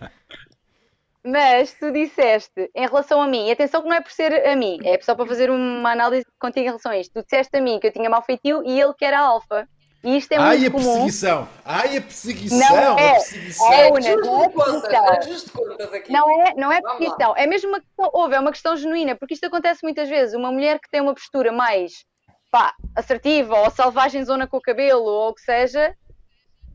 Mas 1.25 1.73
tu 1.73 1.89
disseste 1.93 2.69
em 2.75 2.85
relação 2.85 3.21
a 3.21 3.27
mim, 3.27 3.47
e 3.47 3.51
atenção 3.51 3.81
que 3.81 3.87
não 3.87 3.95
é 3.95 4.01
por 4.01 4.11
ser 4.11 4.45
a 4.45 4.57
mim, 4.57 4.77
é 4.83 4.99
só 5.01 5.15
para 5.15 5.25
fazer 5.25 5.49
uma 5.49 5.89
análise 5.89 6.25
contigo 6.37 6.65
em 6.65 6.69
relação 6.69 6.91
a 6.91 6.97
isto. 6.97 7.13
Tu 7.13 7.23
disseste 7.23 7.55
a 7.55 7.61
mim 7.61 7.79
que 7.79 7.87
eu 7.87 7.93
tinha 7.93 8.09
mau 8.09 8.21
feitio 8.21 8.61
e 8.65 8.77
ele 8.79 8.93
que 8.93 9.05
era 9.05 9.21
alfa. 9.21 9.65
E 10.03 10.17
isto 10.17 10.31
é 10.33 10.37
Ai, 10.37 10.57
muito 10.57 10.67
a 10.67 10.71
comum. 10.71 10.85
perseguição! 10.85 11.49
Ai, 11.63 11.97
a 11.97 12.01
perseguição! 12.01 12.59
Não 12.59 12.77
é, 12.99 13.09
a 13.09 13.13
perseguição! 13.13 13.73
É, 13.73 13.87
una, 13.89 14.15
não 14.17 14.43
é 14.43 14.49
perseguição. 14.49 15.63
Não 16.09 16.29
é, 16.29 16.53
não 16.55 16.71
é 16.71 16.81
perseguição. 16.81 17.37
É 17.37 17.47
mesmo 17.47 17.69
uma 17.69 17.79
questão, 17.79 18.09
houve, 18.13 18.35
é 18.35 18.39
uma 18.39 18.51
questão 18.51 18.75
genuína, 18.75 19.15
porque 19.15 19.33
isto 19.33 19.45
acontece 19.45 19.79
muitas 19.81 20.09
vezes. 20.09 20.35
Uma 20.35 20.51
mulher 20.51 20.79
que 20.79 20.89
tem 20.89 20.99
uma 20.99 21.13
postura 21.13 21.53
mais 21.53 22.05
pá, 22.51 22.73
assertiva 22.95 23.55
ou 23.61 23.71
selvagem 23.71 24.25
zona 24.25 24.45
com 24.45 24.57
o 24.57 24.61
cabelo 24.61 25.05
ou 25.05 25.29
o 25.29 25.33
que 25.33 25.41
seja, 25.41 25.95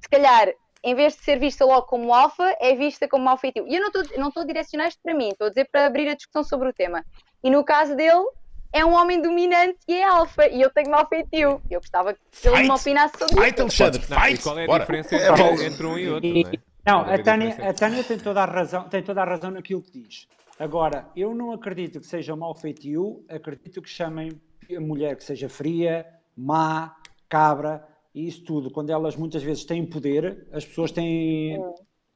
se 0.01 0.09
calhar, 0.09 0.49
em 0.83 0.95
vez 0.95 1.14
de 1.14 1.22
ser 1.22 1.39
vista 1.39 1.64
logo 1.64 1.87
como 1.87 2.14
alfa, 2.14 2.57
é 2.61 2.74
vista 2.74 3.07
como 3.07 3.24
mau 3.24 3.37
feitio. 3.37 3.66
E 3.68 3.76
eu 3.76 3.81
não 4.16 4.29
estou 4.29 4.43
a 4.43 4.47
direcionar 4.47 4.89
isto 4.89 5.01
para 5.03 5.14
mim, 5.14 5.29
estou 5.29 5.49
a 5.49 5.51
dizer 5.51 5.68
para 5.70 5.85
abrir 5.87 6.09
a 6.09 6.14
discussão 6.14 6.43
sobre 6.43 6.70
o 6.70 6.72
tema. 6.72 7.05
E 7.45 7.51
no 7.51 7.62
caso 7.62 7.95
dele, 7.95 8.24
é 8.73 8.85
um 8.85 8.93
homem 8.93 9.21
dominante 9.21 9.79
e 9.89 9.95
é 9.95 10.05
alfa, 10.05 10.47
e 10.49 10.61
eu 10.61 10.71
tenho 10.71 10.91
mau 10.91 11.07
feitio. 11.09 11.61
Eu 11.71 11.81
gostava 11.81 12.14
que 12.14 12.21
ele 12.45 12.62
me 12.62 12.71
opinasse 12.71 13.19
sobre 13.19 13.35
isso. 13.35 13.45
Fight, 13.45 13.61
Alexandre, 13.61 14.01
fight! 14.03 14.43
qual 14.43 14.59
é 14.59 14.64
a 14.64 14.66
Bora. 14.66 14.81
diferença 14.81 15.16
entre, 15.16 15.66
entre, 15.66 15.87
um 15.87 15.99
e 15.99 16.09
outro? 16.11 16.31
Não, 16.31 16.41
é? 16.41 16.53
não 16.87 17.01
a, 17.01 17.19
Tânia, 17.23 17.69
a 17.69 17.73
Tânia 17.73 18.05
tem 18.05 18.19
toda 18.19 18.43
a 18.43 18.47
razão, 18.47 18.89
tem 18.89 19.03
toda 19.03 19.23
a 19.23 19.25
razão 19.25 19.51
naquilo 19.51 19.83
que 19.83 19.91
diz. 19.91 20.29
Agora, 20.59 21.09
eu 21.16 21.35
não 21.35 21.53
acredito 21.53 22.01
que 22.01 22.07
seja 22.07 22.35
mau 22.35 22.55
feitio, 22.55 23.25
acredito 23.29 23.81
que 23.81 23.89
chamem 23.89 24.41
a 24.77 24.81
mulher 24.81 25.16
que 25.16 25.25
seja 25.25 25.49
fria, 25.49 26.05
má, 26.37 26.97
cabra, 27.29 27.87
e 28.14 28.27
isso 28.27 28.45
tudo. 28.45 28.71
Quando 28.71 28.91
elas 28.91 29.16
muitas 29.16 29.43
vezes 29.43 29.64
têm 29.64 29.87
poder, 29.87 30.47
as 30.53 30.64
pessoas 30.64 30.91
têm, 30.91 31.59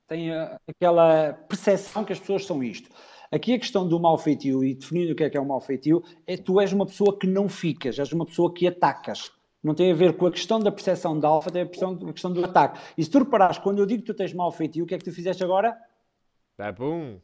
têm 0.08 0.32
aquela 0.66 1.32
percepção 1.48 2.04
que 2.04 2.12
as 2.12 2.18
pessoas 2.18 2.44
são 2.44 2.62
isto. 2.62 2.90
Aqui 3.32 3.54
a 3.54 3.58
questão 3.58 3.88
do 3.88 3.98
mal 3.98 4.18
feitio 4.18 4.62
e 4.62 4.74
definindo 4.74 5.14
o 5.14 5.16
que 5.16 5.24
é 5.24 5.30
que 5.30 5.38
é 5.38 5.40
o 5.40 5.46
mal 5.46 5.58
feitio 5.58 6.04
é 6.26 6.36
tu 6.36 6.60
és 6.60 6.70
uma 6.70 6.84
pessoa 6.84 7.18
que 7.18 7.26
não 7.26 7.48
ficas, 7.48 7.98
és 7.98 8.12
uma 8.12 8.26
pessoa 8.26 8.52
que 8.52 8.68
atacas. 8.68 9.32
Não 9.64 9.74
tem 9.74 9.90
a 9.90 9.94
ver 9.94 10.18
com 10.18 10.26
a 10.26 10.30
questão 10.30 10.60
da 10.60 10.70
percepção 10.70 11.18
da 11.18 11.28
alfa, 11.28 11.50
tem 11.50 11.62
a 11.62 11.66
questão, 11.66 11.98
a 12.08 12.12
questão 12.12 12.30
do 12.30 12.44
ataque. 12.44 12.78
E 12.98 13.02
se 13.02 13.10
tu 13.10 13.20
reparares, 13.20 13.56
quando 13.56 13.78
eu 13.78 13.86
digo 13.86 14.02
que 14.02 14.12
tu 14.12 14.14
tens 14.14 14.34
mal 14.34 14.52
feitio, 14.52 14.84
o 14.84 14.86
que 14.86 14.94
é 14.94 14.98
que 14.98 15.04
tu 15.04 15.12
fizeste 15.12 15.42
agora? 15.42 15.74
Tá 16.58 16.70
bom. 16.72 17.18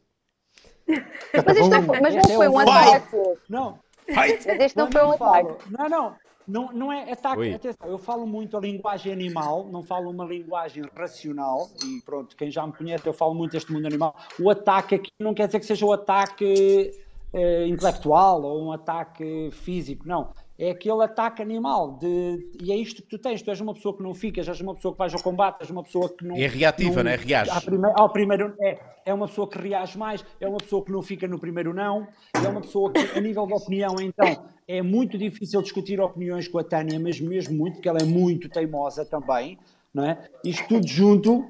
Mas 0.87 1.57
isto 1.57 1.69
não 1.69 1.83
foi, 1.83 2.01
mas 2.01 2.15
não 2.15 2.23
foi 2.23 2.47
um 2.47 2.59
ataque. 2.59 3.17
Não. 3.47 3.79
Mas 4.07 4.45
este 4.47 4.77
não 4.77 4.91
foi 4.91 5.03
um 5.03 5.11
ataque. 5.11 5.71
Não, 5.77 5.89
não. 5.89 6.15
Não, 6.49 6.71
não 6.73 6.91
é 6.91 7.11
ataque. 7.11 7.53
Atenção, 7.53 7.87
eu 7.87 7.97
falo 7.99 8.25
muito 8.25 8.57
a 8.57 8.59
linguagem 8.59 9.13
animal, 9.13 9.67
não 9.71 9.83
falo 9.83 10.09
uma 10.09 10.25
linguagem 10.25 10.83
racional. 10.95 11.69
E 11.85 12.01
pronto, 12.01 12.35
quem 12.35 12.49
já 12.49 12.65
me 12.65 12.73
conhece, 12.73 13.05
eu 13.05 13.13
falo 13.13 13.35
muito 13.35 13.51
deste 13.51 13.71
mundo 13.71 13.85
animal. 13.85 14.15
O 14.39 14.49
ataque 14.49 14.95
aqui 14.95 15.11
não 15.19 15.33
quer 15.33 15.45
dizer 15.45 15.59
que 15.59 15.65
seja 15.65 15.85
o 15.85 15.93
ataque 15.93 16.91
eh, 17.31 17.67
intelectual 17.67 18.41
ou 18.41 18.63
um 18.65 18.71
ataque 18.71 19.49
físico, 19.51 20.07
não. 20.07 20.31
É 20.59 20.71
aquele 20.71 21.01
ataque 21.01 21.41
animal. 21.41 21.97
De, 21.97 22.45
e 22.61 22.69
é 22.69 22.75
isto 22.75 23.01
que 23.01 23.07
tu 23.07 23.17
tens. 23.17 23.41
Tu 23.41 23.49
és 23.49 23.61
uma 23.61 23.73
pessoa 23.73 23.95
que 23.95 24.03
não 24.03 24.13
ficas, 24.13 24.45
és 24.45 24.59
uma 24.59 24.75
pessoa 24.75 24.93
que 24.93 24.97
vais 24.97 25.13
ao 25.13 25.23
combate, 25.23 25.61
és 25.61 25.69
uma 25.69 25.81
pessoa 25.81 26.09
que 26.09 26.25
não. 26.25 26.35
É 26.35 26.47
reativa, 26.47 26.97
não, 26.97 27.03
não 27.05 27.11
é? 27.11 27.15
Reage. 27.15 27.65
Primeira, 27.65 27.95
ao 27.97 28.09
primeiro, 28.09 28.53
é, 28.59 28.77
é 29.05 29.13
uma 29.13 29.27
pessoa 29.27 29.49
que 29.49 29.57
reage 29.57 29.97
mais, 29.97 30.23
é 30.39 30.47
uma 30.47 30.57
pessoa 30.57 30.83
que 30.83 30.91
não 30.91 31.01
fica 31.01 31.27
no 31.27 31.39
primeiro 31.39 31.73
não, 31.73 32.05
é 32.33 32.47
uma 32.49 32.59
pessoa 32.59 32.91
que, 32.91 32.99
a 33.17 33.21
nível 33.21 33.47
de 33.47 33.53
opinião, 33.53 33.95
então, 34.01 34.45
é 34.67 34.81
muito 34.81 35.17
difícil 35.17 35.61
discutir 35.61 36.01
opiniões 36.01 36.47
com 36.47 36.59
a 36.59 36.63
Tânia, 36.63 36.99
mas 36.99 37.21
mesmo 37.21 37.57
muito, 37.57 37.75
porque 37.75 37.87
ela 37.87 37.99
é 37.99 38.05
muito 38.05 38.49
teimosa 38.49 39.05
também, 39.05 39.57
não 39.93 40.03
é? 40.03 40.29
Isto 40.43 40.67
tudo 40.67 40.87
junto. 40.87 41.49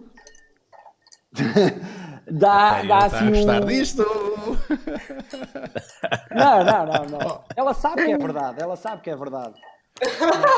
dá, 2.31 2.83
dá 2.83 2.97
assim. 3.05 3.25
um... 3.25 3.65
disto! 3.65 4.03
Não, 6.31 6.63
não, 6.63 6.85
não, 6.85 7.05
não. 7.19 7.43
Ela 7.55 7.73
sabe 7.73 8.05
que 8.05 8.11
é 8.11 8.17
verdade, 8.17 8.61
ela 8.61 8.75
sabe 8.75 9.01
que 9.01 9.09
é 9.09 9.15
verdade. 9.15 9.53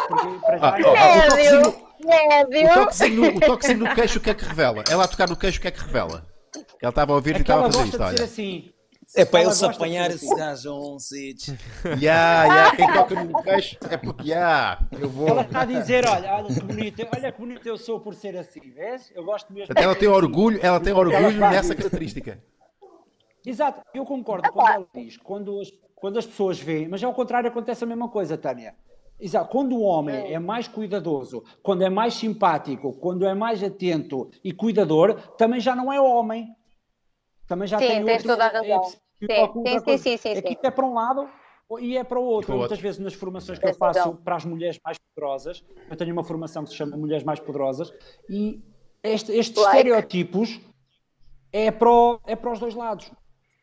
Porque, 0.07 0.27
para 0.45 0.57
já, 0.57 0.67
Ah, 0.67 0.77
o 0.77 0.83
toquezinho, 0.83 1.69
o 1.69 2.07
Médio! 2.07 2.73
toquezinho, 2.73 3.35
o 3.35 3.39
toquezinho 3.39 3.79
no 3.79 3.95
queixo, 3.95 4.19
o 4.19 4.21
que 4.21 4.29
é 4.29 4.33
que 4.33 4.45
revela? 4.45 4.83
Ela 4.89 5.03
a 5.05 5.07
tocar 5.07 5.27
no 5.29 5.35
queixo, 5.35 5.57
o 5.57 5.61
que 5.61 5.67
é 5.67 5.71
que 5.71 5.79
revela? 5.81 6.25
Ela 6.81 6.89
estava 6.89 7.13
a 7.13 7.15
ouvir 7.15 7.35
é 7.35 7.37
e 7.39 7.41
estava 7.41 7.67
a 7.67 7.71
fazer 7.71 7.85
isto, 7.87 8.01
olha. 8.03 8.23
assim. 8.23 8.71
É 9.13 9.25
para 9.25 9.41
ele 9.41 9.51
se 9.51 9.65
apanhar 9.65 10.09
ser 10.09 10.15
esse 10.15 10.25
assim. 10.25 10.35
gajo 10.37 10.69
a 10.69 10.93
um 10.95 10.97
sítio. 10.99 11.57
Ya, 11.99 12.45
ya, 12.45 12.75
quem 12.77 12.93
toca 12.93 13.15
no 13.21 13.43
queixo 13.43 13.77
é 13.89 13.97
porque 13.97 14.29
ya, 14.29 14.79
eu 14.97 15.09
vou. 15.09 15.27
Ela 15.27 15.41
está 15.41 15.61
a 15.61 15.65
dizer, 15.65 16.07
olha, 16.07 16.33
olha 16.33 16.47
que 16.53 16.61
bonito, 16.61 17.07
olha 17.13 17.31
que 17.31 17.37
bonito 17.39 17.67
eu 17.67 17.77
sou 17.77 17.99
por 17.99 18.13
ser 18.15 18.37
assim, 18.37 18.61
vês? 18.73 19.11
Eu 19.13 19.25
gosto 19.25 19.51
mesmo. 19.51 19.67
Até 19.69 19.83
ela 19.83 19.95
tem 19.95 20.07
orgulho, 20.07 20.59
ela 20.63 20.79
tem 20.79 20.93
orgulho 20.93 21.39
nessa 21.41 21.73
isso. 21.73 21.75
característica. 21.75 22.39
Exato, 23.45 23.81
eu 23.93 24.05
concordo 24.05 24.51
quando 24.51 24.67
ela 24.69 24.87
diz, 24.93 25.17
quando 25.17 25.59
as, 25.59 25.71
quando 25.95 26.19
as 26.19 26.25
pessoas 26.25 26.59
veem, 26.59 26.87
mas 26.87 27.03
ao 27.03 27.13
contrário 27.13 27.49
acontece 27.49 27.83
a 27.83 27.87
mesma 27.87 28.07
coisa, 28.09 28.37
Tânia. 28.37 28.75
Exato, 29.19 29.49
quando 29.51 29.75
o 29.75 29.81
homem 29.81 30.33
é 30.33 30.39
mais 30.39 30.67
cuidadoso, 30.67 31.43
quando 31.61 31.83
é 31.83 31.89
mais 31.89 32.15
simpático, 32.15 32.93
quando 32.93 33.25
é 33.25 33.33
mais 33.35 33.63
atento 33.63 34.29
e 34.43 34.51
cuidador, 34.51 35.13
também 35.37 35.59
já 35.59 35.75
não 35.75 35.93
é 35.93 36.01
homem. 36.01 36.55
Também 37.47 37.67
já 37.67 37.77
Sim, 37.79 37.87
tem 37.87 38.05
tens 38.05 38.13
outro, 38.13 38.27
toda 38.29 38.45
a 38.45 38.47
razão. 38.47 38.83
se 38.83 38.97
Sim, 39.19 39.79
sim, 39.79 39.97
sim, 39.97 40.17
sim, 40.17 40.37
Aqui 40.39 40.53
sim. 40.53 40.57
é 40.63 40.71
para 40.71 40.85
um 40.85 40.93
lado 40.95 41.29
e 41.79 41.95
é 41.95 42.03
para 42.03 42.19
o 42.19 42.23
outro. 42.23 42.47
Para 42.47 42.55
o 42.55 42.57
Muitas 42.59 42.71
outro. 42.77 42.83
vezes 42.83 42.99
nas 42.99 43.13
formações 43.13 43.59
que 43.59 43.67
eu 43.67 43.73
faço 43.75 44.15
para 44.15 44.35
as 44.35 44.45
mulheres 44.45 44.79
mais 44.83 44.97
poderosas, 44.97 45.63
eu 45.89 45.95
tenho 45.95 46.11
uma 46.13 46.23
formação 46.23 46.63
que 46.63 46.71
se 46.71 46.75
chama 46.75 46.97
Mulheres 46.97 47.23
Mais 47.23 47.39
Poderosas, 47.39 47.93
e 48.27 48.63
este- 49.03 49.31
estes 49.33 49.61
Like. 49.61 49.77
estereótipos 49.77 50.59
é 51.53 51.69
para, 51.69 51.91
o- 51.91 52.19
é 52.25 52.35
para 52.35 52.51
os 52.51 52.59
dois 52.59 52.73
lados. 52.73 53.11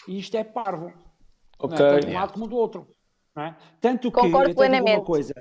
E 0.09 0.19
isto 0.19 0.37
é 0.37 0.43
parvo. 0.43 0.93
Ok. 1.59 1.79
Não 1.79 1.87
é? 1.87 1.91
Tanto 1.91 2.07
de 2.07 2.11
um 2.11 2.15
lado 2.15 2.33
como 2.33 2.47
do 2.49 2.57
outro. 2.57 2.89
não 3.37 3.43
é? 3.45 3.57
Tanto 3.81 4.11
que, 4.11 4.21
Concordo 4.21 4.37
eu 4.39 4.43
te 4.43 4.49
digo 4.49 4.61
uma 4.63 4.69
plenamente. 4.69 5.05
coisa, 5.05 5.35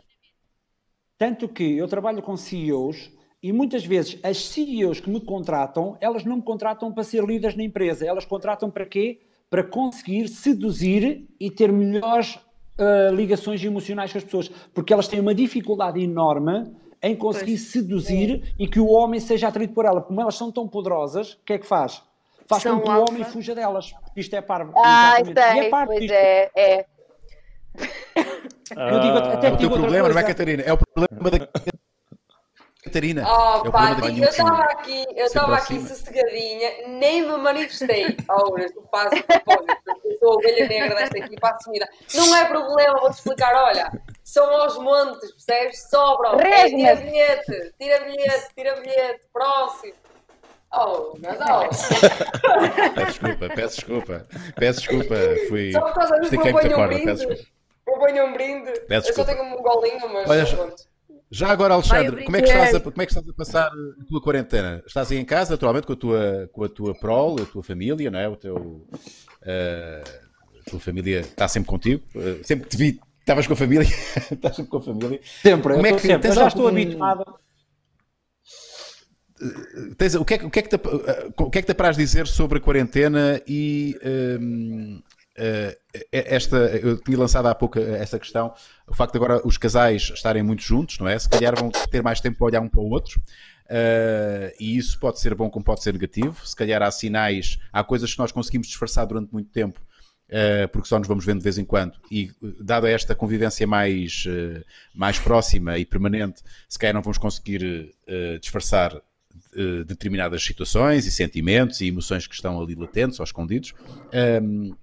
tanto 1.18 1.48
que 1.48 1.78
eu 1.78 1.88
trabalho 1.88 2.22
com 2.22 2.38
CEOs 2.38 3.12
e 3.42 3.52
muitas 3.52 3.86
vezes 3.86 4.20
as 4.24 4.38
CEOs 4.46 5.00
que 5.00 5.10
me 5.10 5.22
contratam, 5.22 5.98
elas 6.00 6.24
não 6.24 6.36
me 6.38 6.42
contratam 6.44 6.92
para 6.92 7.04
ser 7.04 7.24
líderes 7.24 7.56
na 7.56 7.64
empresa, 7.64 8.06
elas 8.06 8.26
contratam 8.26 8.70
para 8.70 8.86
quê? 8.86 9.22
Para 9.50 9.64
conseguir 9.64 10.28
seduzir 10.28 11.28
e 11.40 11.50
ter 11.50 11.72
melhores 11.72 12.38
ah, 12.78 13.10
ligações 13.12 13.64
emocionais 13.64 14.12
com 14.12 14.18
as 14.18 14.24
pessoas, 14.24 14.50
porque 14.74 14.94
elas 14.94 15.08
têm 15.08 15.20
uma 15.20 15.34
dificuldade 15.34 16.00
enorme 16.00 16.76
em 17.02 17.16
conseguir 17.16 17.58
seduzir 17.58 18.54
e 18.60 18.68
que 18.68 18.80
o 18.80 18.88
homem 18.88 19.20
seja 19.20 19.48
atraído 19.48 19.74
por 19.74 19.86
ela. 19.86 20.02
Como 20.02 20.20
elas 20.22 20.36
são 20.36 20.52
tão 20.52 20.68
poderosas, 20.68 21.34
o 21.34 21.44
que 21.46 21.54
é 21.54 21.60
que 21.60 21.66
faz? 21.66 22.04
Faz 22.48 22.64
São 22.64 22.78
com 22.80 22.84
que 22.86 22.90
o 22.90 22.94
alfa. 22.94 23.12
homem 23.12 23.24
fuja 23.26 23.54
delas. 23.54 23.92
porque 23.92 24.22
Isto 24.22 24.36
é 24.36 24.42
parvo. 24.42 24.74
Ah. 24.78 25.16
E 25.22 25.26
sei, 25.26 25.70
parte 25.70 25.88
pois 25.88 26.12
é, 26.12 26.50
é. 26.56 26.86
Eu 28.76 29.00
digo 29.00 29.18
até 29.18 29.48
É 29.48 29.52
o 29.52 29.58
teu 29.58 29.70
problema, 29.72 30.10
não 30.10 30.18
é. 30.18 30.24
Catarina? 30.24 30.64
É 30.64 30.74
o 30.74 30.78
problema 30.78 31.32
da 31.32 31.48
Catarina. 32.84 33.24
Oh, 33.28 33.66
é 33.66 33.70
o 33.70 33.72
pá, 33.72 33.96
problema 33.96 34.02
da 34.02 34.10
eu 34.10 34.30
estava 34.30 34.64
aqui, 34.64 35.06
eu 35.16 35.26
estava 35.26 35.56
aqui 35.58 35.82
sossegadinha, 35.82 36.88
nem 36.88 37.22
me 37.22 37.38
manifestei. 37.38 38.16
Auras, 38.30 38.72
tu 38.72 38.82
fazes 38.90 39.22
propósito, 39.22 39.78
porque 39.86 40.08
eu 40.08 40.20
sou 40.20 40.32
a 40.32 40.36
ovelha 40.36 40.68
negra 40.68 40.96
desta 40.96 41.18
equipa 41.18 41.50
assumida. 41.50 41.88
Não 42.16 42.36
é 42.36 42.46
problema, 42.46 43.00
vou-te 43.02 43.16
explicar, 43.18 43.54
olha, 43.56 43.92
são 44.24 44.50
aos 44.62 44.78
montes, 44.78 45.32
percebes? 45.34 45.90
Sobram. 45.90 46.40
É, 46.40 46.70
tira 46.70 46.96
bilhete, 46.96 47.74
tira 47.78 48.06
bilhete, 48.06 48.48
tira 48.56 48.76
bilhete, 48.80 49.22
próximo. 49.34 49.94
Oh, 50.74 51.14
mas 51.20 51.38
oh, 51.42 51.70
Peço 52.94 53.08
desculpa, 53.08 53.50
peço 53.56 53.76
desculpa. 53.76 54.28
Peço 54.56 54.80
desculpa, 54.82 55.16
fui. 55.48 55.72
só 55.72 55.82
por 55.82 55.94
causa 55.94 56.20
disso 56.20 56.32
proponho 56.32 56.68
um 56.68 56.76
corda, 56.76 56.96
peço 56.96 57.04
brinde. 57.04 57.16
desculpa. 57.16 57.44
Proponho 57.86 58.26
um 58.26 58.34
brinde. 58.34 58.72
Peço 58.88 59.10
eu 59.10 59.14
só 59.16 59.24
desculpa. 59.24 59.26
tenho 59.26 59.44
um 59.44 59.62
golinho, 59.62 60.14
mas 60.14 60.30
Olha, 60.30 60.46
pronto. 60.46 60.76
Já 61.30 61.50
agora, 61.50 61.74
Alexandre, 61.74 62.16
Vai, 62.16 62.24
como 62.24 62.38
é, 62.38 62.42
que 62.42 62.48
estás 62.48 62.64
a, 62.64 62.68
obrigado. 62.68 62.94
como 62.94 63.02
é 63.02 63.06
que 63.06 63.12
estás 63.12 63.30
a 63.30 63.34
passar 63.34 63.68
a 63.68 64.06
tua 64.08 64.22
quarentena? 64.22 64.82
Estás 64.86 65.12
aí 65.12 65.18
em 65.18 65.26
casa, 65.26 65.52
naturalmente, 65.52 65.86
com 65.86 65.94
a 65.94 65.96
tua, 65.98 66.50
com 66.54 66.64
a 66.64 66.70
tua 66.70 66.96
prole, 66.96 67.44
a 67.44 67.46
tua 67.46 67.62
família, 67.64 68.10
não 68.10 68.20
é? 68.20 68.30
O 68.30 68.36
teu, 68.38 68.88
eh, 69.44 70.04
a 70.66 70.70
tua 70.70 70.80
família 70.80 71.20
está 71.20 71.48
sempre 71.48 71.70
contigo. 71.70 72.02
Eh, 72.16 72.40
sempre 72.44 72.70
que 72.70 72.78
te 72.78 72.78
vi, 72.78 73.00
estavas 73.20 73.46
com 73.46 73.54
a 73.54 73.56
família. 73.58 73.86
estás 74.32 74.56
sempre 74.56 74.72
com 74.72 74.78
a 74.78 74.82
família. 74.82 75.20
Sempre, 75.42 75.74
Como 75.74 75.88
é 75.88 75.94
que 75.94 76.00
sempre. 76.00 76.32
Já 76.32 76.48
estou 76.48 76.68
habituado. 76.68 77.26
Tens- 79.98 80.16
o, 80.16 80.26
que 80.26 80.34
é, 80.36 80.38
o, 80.46 80.50
que 80.50 80.60
é 80.60 80.62
que 80.64 80.70
te, 80.70 80.76
eh, 80.76 81.30
o 81.38 81.50
que 81.50 81.60
é 81.60 81.62
que 81.62 81.66
te 81.68 81.72
apraz 81.72 81.96
dizer 81.96 82.28
sobre 82.28 82.58
a 82.58 82.62
quarentena 82.62 83.42
e 83.48 83.96
hum, 84.40 85.02
eh, 85.36 85.78
esta, 86.12 86.58
eu 86.58 86.98
tinha 87.02 87.18
lançado 87.18 87.48
há 87.48 87.54
pouco 87.56 87.78
essa 87.80 88.18
questão, 88.20 88.54
o 88.88 88.94
facto 88.96 89.12
de 89.14 89.18
agora 89.18 89.42
os 89.46 89.58
casais 89.58 90.12
estarem 90.14 90.42
muito 90.44 90.64
juntos, 90.64 90.98
não 91.00 91.08
é? 91.08 91.18
Se 91.20 91.30
calhar 91.30 91.56
vão 91.56 91.70
ter 91.70 92.02
mais 92.02 92.20
tempo 92.20 92.38
para 92.40 92.48
olhar 92.48 92.62
um 92.62 92.70
para 92.70 92.82
o 92.82 92.90
outro. 92.90 93.22
eh, 93.70 94.56
e 94.60 94.78
isso 94.78 95.00
pode 95.00 95.20
ser 95.20 95.36
bom 95.36 95.50
como 95.50 95.66
pode 95.66 95.84
ser 95.84 95.94
negativo. 95.94 96.46
Se 96.46 96.56
calhar 96.56 96.82
há 96.82 96.90
sinais, 96.92 97.60
há 97.72 97.84
coisas 97.84 98.12
que 98.14 98.20
nós 98.20 98.32
conseguimos 98.32 98.68
disfarçar 98.68 99.06
durante 99.06 99.32
muito 99.32 99.52
tempo, 99.52 99.80
eh, 100.30 100.68
porque 100.68 100.88
só 100.88 100.98
nos 100.98 101.08
vamos 101.08 101.26
vendo 101.26 101.40
de 101.40 101.44
vez 101.44 101.58
em 101.58 101.66
quando. 101.66 101.94
E 102.10 102.32
eh, 102.44 102.48
dada 102.62 102.90
esta 102.90 103.14
convivência 103.16 103.68
mais, 103.68 104.24
eh, 104.28 104.64
mais 104.96 105.20
próxima 105.20 105.78
e 105.78 105.86
permanente, 105.86 106.42
se 106.70 106.80
calhar 106.80 106.94
não 106.96 107.02
vamos 107.02 107.18
conseguir 107.18 107.94
eh, 108.08 108.38
disfarçar 108.40 109.00
eh, 109.56 109.84
determinadas 109.84 110.44
situações 110.44 111.06
e 111.06 111.12
sentimentos 111.12 111.82
e 111.82 111.88
emoções 111.88 112.28
que 112.28 112.36
estão 112.36 112.60
ali 112.60 112.76
latentes 112.76 113.20
ou 113.20 113.24
escondidos. 113.24 113.74
Um, 114.42 114.76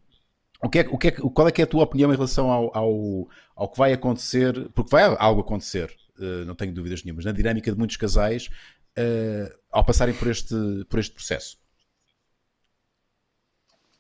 o 0.62 0.68
que 0.68 0.78
é, 0.78 0.86
o 0.90 0.96
que 0.96 1.08
é, 1.08 1.10
qual 1.10 1.48
é 1.48 1.52
que 1.52 1.60
é 1.60 1.64
a 1.64 1.66
tua 1.66 1.84
opinião 1.84 2.10
em 2.10 2.16
relação 2.16 2.50
ao, 2.50 2.74
ao, 2.76 3.28
ao 3.54 3.68
que 3.68 3.76
vai 3.76 3.92
acontecer? 3.92 4.70
Porque 4.74 4.90
vai 4.90 5.04
algo 5.18 5.42
acontecer, 5.42 5.94
eh, 6.18 6.44
não 6.46 6.54
tenho 6.54 6.72
dúvidas 6.72 7.04
nenhumas, 7.04 7.26
na 7.26 7.32
dinâmica 7.32 7.70
de 7.70 7.76
muitos 7.76 7.98
casais 7.98 8.48
eh, 8.96 9.54
ao 9.70 9.84
passarem 9.84 10.14
por 10.14 10.28
este, 10.28 10.54
por 10.88 10.98
este 10.98 11.12
processo. 11.14 11.58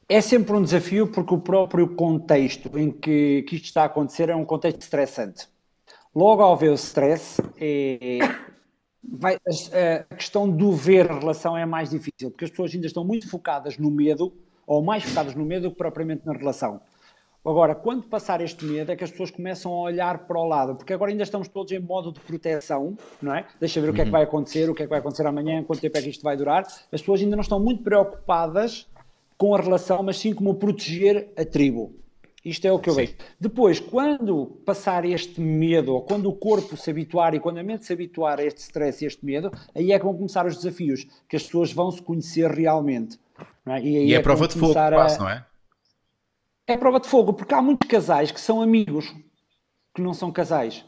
É 0.08 0.20
sempre 0.20 0.54
um 0.54 0.62
desafio 0.62 1.06
porque 1.06 1.34
o 1.34 1.38
próprio 1.38 1.88
contexto 1.94 2.78
em 2.78 2.90
que, 2.90 3.42
que 3.42 3.56
isto 3.56 3.66
está 3.66 3.82
a 3.82 3.86
acontecer 3.86 4.28
é 4.28 4.34
um 4.34 4.44
contexto 4.44 4.80
estressante. 4.80 5.48
Logo 6.14 6.42
ao 6.42 6.56
ver 6.56 6.70
o 6.70 6.74
stress, 6.74 7.42
é- 7.58 8.18
vai- 9.12 9.36
a 10.10 10.14
questão 10.14 10.48
do 10.48 10.72
ver 10.72 11.10
a 11.10 11.18
relação 11.18 11.56
é 11.56 11.64
mais 11.66 11.90
difícil, 11.90 12.30
porque 12.30 12.44
as 12.44 12.50
pessoas 12.50 12.74
ainda 12.74 12.86
estão 12.86 13.04
muito 13.04 13.28
focadas 13.28 13.78
no 13.78 13.90
medo, 13.90 14.32
ou 14.66 14.82
mais 14.82 15.04
focadas 15.04 15.34
no 15.34 15.44
medo 15.44 15.64
do 15.64 15.70
que 15.72 15.76
propriamente 15.78 16.26
na 16.26 16.32
relação. 16.32 16.80
Agora, 17.46 17.74
quando 17.74 18.04
passar 18.04 18.40
este 18.40 18.64
medo, 18.64 18.90
é 18.90 18.96
que 18.96 19.04
as 19.04 19.10
pessoas 19.10 19.30
começam 19.30 19.70
a 19.70 19.80
olhar 19.80 20.26
para 20.26 20.38
o 20.40 20.46
lado, 20.48 20.76
porque 20.76 20.94
agora 20.94 21.10
ainda 21.10 21.22
estamos 21.24 21.46
todos 21.46 21.70
em 21.72 21.78
modo 21.78 22.10
de 22.10 22.18
proteção, 22.20 22.96
não 23.20 23.34
é? 23.34 23.44
Deixa 23.60 23.82
ver 23.82 23.90
o 23.90 23.92
que 23.92 24.00
é 24.00 24.04
que 24.06 24.10
vai 24.10 24.22
acontecer, 24.22 24.70
o 24.70 24.74
que 24.74 24.82
é 24.82 24.86
que 24.86 24.90
vai 24.90 24.98
acontecer 25.00 25.26
amanhã, 25.26 25.62
quanto 25.62 25.80
tempo 25.80 25.98
é 25.98 26.00
que 26.00 26.08
isto 26.08 26.22
vai 26.22 26.38
durar. 26.38 26.62
As 26.90 27.00
pessoas 27.02 27.20
ainda 27.20 27.36
não 27.36 27.42
estão 27.42 27.60
muito 27.60 27.82
preocupadas 27.82 28.88
com 29.36 29.54
a 29.54 29.60
relação, 29.60 30.02
mas 30.02 30.16
sim 30.18 30.32
como 30.32 30.54
proteger 30.54 31.28
a 31.36 31.44
tribo. 31.44 31.92
Isto 32.44 32.66
é 32.66 32.72
o 32.72 32.78
que 32.78 32.90
eu 32.90 32.94
Sim. 32.94 33.00
vejo. 33.06 33.14
Depois, 33.40 33.80
quando 33.80 34.46
passar 34.66 35.04
este 35.06 35.40
medo, 35.40 35.94
ou 35.94 36.02
quando 36.02 36.28
o 36.28 36.32
corpo 36.34 36.76
se 36.76 36.90
habituar 36.90 37.34
e 37.34 37.40
quando 37.40 37.58
a 37.58 37.62
mente 37.62 37.86
se 37.86 37.92
habituar 37.92 38.38
a 38.38 38.44
este 38.44 38.58
stress 38.60 39.02
e 39.02 39.06
este 39.06 39.24
medo, 39.24 39.50
aí 39.74 39.92
é 39.92 39.98
que 39.98 40.04
vão 40.04 40.14
começar 40.14 40.44
os 40.44 40.56
desafios, 40.56 41.06
que 41.28 41.36
as 41.36 41.42
pessoas 41.44 41.72
vão 41.72 41.90
se 41.90 42.02
conhecer 42.02 42.50
realmente. 42.50 43.18
não 43.64 43.74
é? 43.74 43.80
E, 43.82 43.96
aí 43.96 44.08
E 44.10 44.14
é, 44.14 44.18
que 44.18 44.22
prova 44.22 44.46
de 44.46 44.54
fogo, 44.58 44.78
a- 44.78 44.90
quase, 44.92 45.18
não 45.18 45.28
é? 45.28 45.46
é 46.66 46.76
prova 46.76 47.00
de 47.00 47.08
fogo, 47.08 47.32
porque 47.32 47.54
há 47.54 47.62
muitos 47.62 47.88
casais 47.88 48.30
que 48.30 48.40
são 48.40 48.60
amigos, 48.60 49.14
que 49.94 50.02
não 50.02 50.12
são 50.12 50.30
casais. 50.30 50.84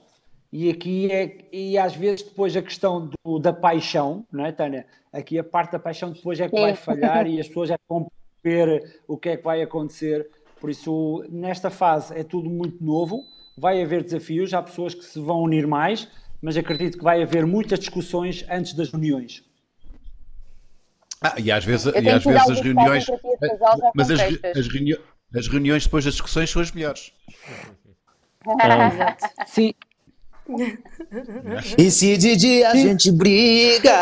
E 0.52 0.70
aqui 0.70 1.10
é, 1.10 1.48
e 1.52 1.76
às 1.78 1.96
vezes 1.96 2.22
depois 2.22 2.54
a 2.56 2.62
questão 2.62 3.10
do- 3.24 3.38
da 3.38 3.52
paixão, 3.52 4.26
não 4.30 4.44
é, 4.44 4.52
Tânia? 4.52 4.86
Aqui 5.12 5.38
a 5.38 5.44
parte 5.44 5.72
da 5.72 5.78
paixão 5.78 6.12
depois 6.12 6.38
é 6.38 6.48
que 6.48 6.60
vai 6.60 6.74
falhar 6.76 7.26
e 7.28 7.40
as 7.40 7.48
pessoas 7.48 7.70
é 7.70 7.78
que 7.78 7.84
vão 7.88 8.10
ver 8.44 9.00
o 9.08 9.16
que 9.16 9.30
é 9.30 9.36
que 9.38 9.42
vai 9.42 9.62
acontecer. 9.62 10.28
Por 10.66 10.70
isso, 10.72 11.24
nesta 11.30 11.70
fase 11.70 12.12
é 12.18 12.24
tudo 12.24 12.50
muito 12.50 12.82
novo, 12.84 13.24
vai 13.56 13.80
haver 13.80 14.02
desafios, 14.02 14.52
há 14.52 14.60
pessoas 14.60 14.96
que 14.96 15.04
se 15.04 15.20
vão 15.20 15.40
unir 15.44 15.64
mais, 15.64 16.08
mas 16.42 16.56
acredito 16.56 16.98
que 16.98 17.04
vai 17.04 17.22
haver 17.22 17.46
muitas 17.46 17.78
discussões 17.78 18.44
antes 18.50 18.72
das 18.72 18.90
reuniões. 18.90 19.44
Ah, 21.22 21.34
e 21.38 21.52
às 21.52 21.64
vezes, 21.64 21.86
e 21.86 22.08
às 22.08 22.24
vezes 22.24 22.50
as 22.50 22.60
reuniões. 22.60 23.06
Mas 23.94 24.10
as, 24.10 24.20
as, 24.56 24.66
reuni- 24.66 24.98
as 25.32 25.46
reuniões 25.46 25.84
depois 25.84 26.04
das 26.04 26.14
discussões 26.14 26.50
são 26.50 26.60
as 26.60 26.72
melhores. 26.72 27.12
Sim, 29.46 29.72
E 31.78 31.90
se 31.92 32.16
de 32.16 32.34
dia 32.34 32.70
a 32.70 32.74
gente 32.74 33.12
briga, 33.12 33.92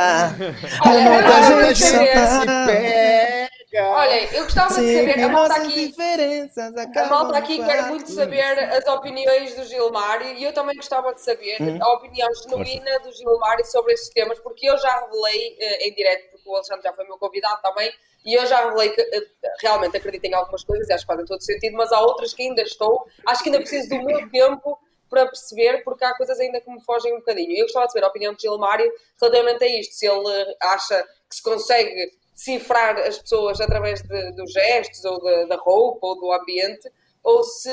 a 0.82 1.62
gente 1.62 1.76
se 1.78 1.92
pega. 1.98 3.43
Olha, 3.76 4.34
eu 4.36 4.44
gostava 4.44 4.68
de 4.68 4.74
saber, 4.74 5.20
a 5.20 5.28
malta 5.28 5.54
aqui, 5.54 5.88
diferenças 5.88 6.74
a 6.76 7.06
malta 7.06 7.38
aqui 7.38 7.62
quer 7.64 7.86
muito 7.88 8.10
saber 8.10 8.58
as 8.72 8.86
opiniões 8.86 9.54
do 9.54 9.64
Gilmário 9.64 10.28
e 10.36 10.44
eu 10.44 10.52
também 10.52 10.76
gostava 10.76 11.12
de 11.12 11.20
saber 11.20 11.60
Hum. 11.60 11.78
a 11.80 11.92
opinião 11.94 12.28
genuína 12.34 12.98
do 13.00 13.12
Gilmário 13.12 13.64
sobre 13.66 13.94
estes 13.94 14.10
temas, 14.10 14.38
porque 14.38 14.68
eu 14.68 14.76
já 14.78 15.00
revelei 15.00 15.56
eh, 15.58 15.88
em 15.88 15.94
direto, 15.94 16.30
porque 16.30 16.48
o 16.48 16.54
Alexandre 16.54 16.82
já 16.82 16.92
foi 16.92 17.04
meu 17.04 17.18
convidado 17.18 17.60
também, 17.62 17.92
e 18.24 18.34
eu 18.34 18.46
já 18.46 18.64
revelei 18.64 18.90
que 18.90 19.00
eh, 19.00 19.26
realmente 19.60 19.96
acredito 19.96 20.24
em 20.24 20.34
algumas 20.34 20.64
coisas 20.64 20.88
e 20.88 20.92
acho 20.92 21.04
que 21.04 21.12
fazem 21.12 21.26
todo 21.26 21.42
sentido, 21.42 21.76
mas 21.76 21.92
há 21.92 22.00
outras 22.00 22.32
que 22.32 22.42
ainda 22.42 22.62
estou, 22.62 23.06
acho 23.26 23.42
que 23.42 23.48
ainda 23.48 23.60
preciso 23.60 23.88
do 23.90 24.02
meu 24.04 24.28
tempo 24.30 24.78
para 25.10 25.26
perceber, 25.26 25.84
porque 25.84 26.04
há 26.04 26.16
coisas 26.16 26.40
ainda 26.40 26.60
que 26.60 26.70
me 26.70 26.82
fogem 26.82 27.12
um 27.12 27.18
bocadinho. 27.18 27.50
E 27.52 27.60
eu 27.60 27.64
gostava 27.66 27.86
de 27.86 27.92
saber 27.92 28.04
a 28.04 28.08
opinião 28.08 28.34
do 28.34 28.40
Gilmário 28.40 28.90
relativamente 29.20 29.62
a 29.62 29.80
isto, 29.80 29.94
se 29.94 30.06
ele 30.06 30.28
eh, 30.28 30.56
acha 30.62 31.02
que 31.28 31.36
se 31.36 31.42
consegue 31.42 32.12
cifrar 32.34 32.98
as 32.98 33.18
pessoas 33.18 33.60
através 33.60 34.02
de- 34.02 34.32
dos 34.32 34.52
gestos, 34.52 35.04
ou 35.04 35.22
da- 35.22 35.44
da 35.44 35.56
roupa, 35.56 36.06
ou 36.06 36.16
do 36.20 36.32
ambiente, 36.32 36.90
ou 37.22 37.42
se, 37.44 37.70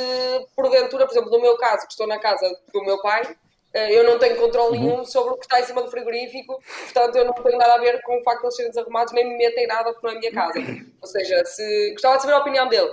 porventura, 0.56 1.06
por 1.06 1.12
exemplo, 1.14 1.32
no 1.32 1.42
meu 1.42 1.58
caso, 1.58 1.86
que 1.86 1.92
estou 1.92 2.08
na 2.08 2.20
casa 2.20 2.48
do 2.74 2.84
meu 2.86 3.02
pai, 3.02 3.36
eh, 3.74 3.94
eu 3.98 4.04
não 4.04 4.18
tenho 4.20 4.38
controle 4.38 4.78
nenhum 4.80 5.04
sobre 5.06 5.34
o 5.34 5.38
que 5.38 5.46
está 5.46 5.60
em 5.60 5.64
cima 5.66 5.82
do 5.82 5.90
frigorífico, 5.92 6.62
portanto 6.84 7.16
eu 7.18 7.26
não 7.26 7.34
tenho 7.34 7.58
nada 7.58 7.74
a 7.76 7.80
ver 7.80 8.02
com 8.04 8.18
o 8.20 8.24
facto 8.24 8.40
de 8.42 8.46
eles 8.48 8.56
serem 8.56 8.72
desarrumados, 8.72 9.14
nem 9.14 9.28
me 9.28 9.38
meto 9.38 9.58
em 9.58 9.68
nada 9.68 9.92
porque 9.92 10.08
não 10.08 10.14
é 10.14 10.18
a 10.18 10.20
minha 10.20 10.32
casa. 10.34 10.54
Ou 11.02 11.08
seja, 11.08 11.44
se... 11.46 11.92
gostava 11.94 12.16
de 12.18 12.22
saber 12.22 12.34
a 12.34 12.40
opinião 12.40 12.68
dele. 12.70 12.92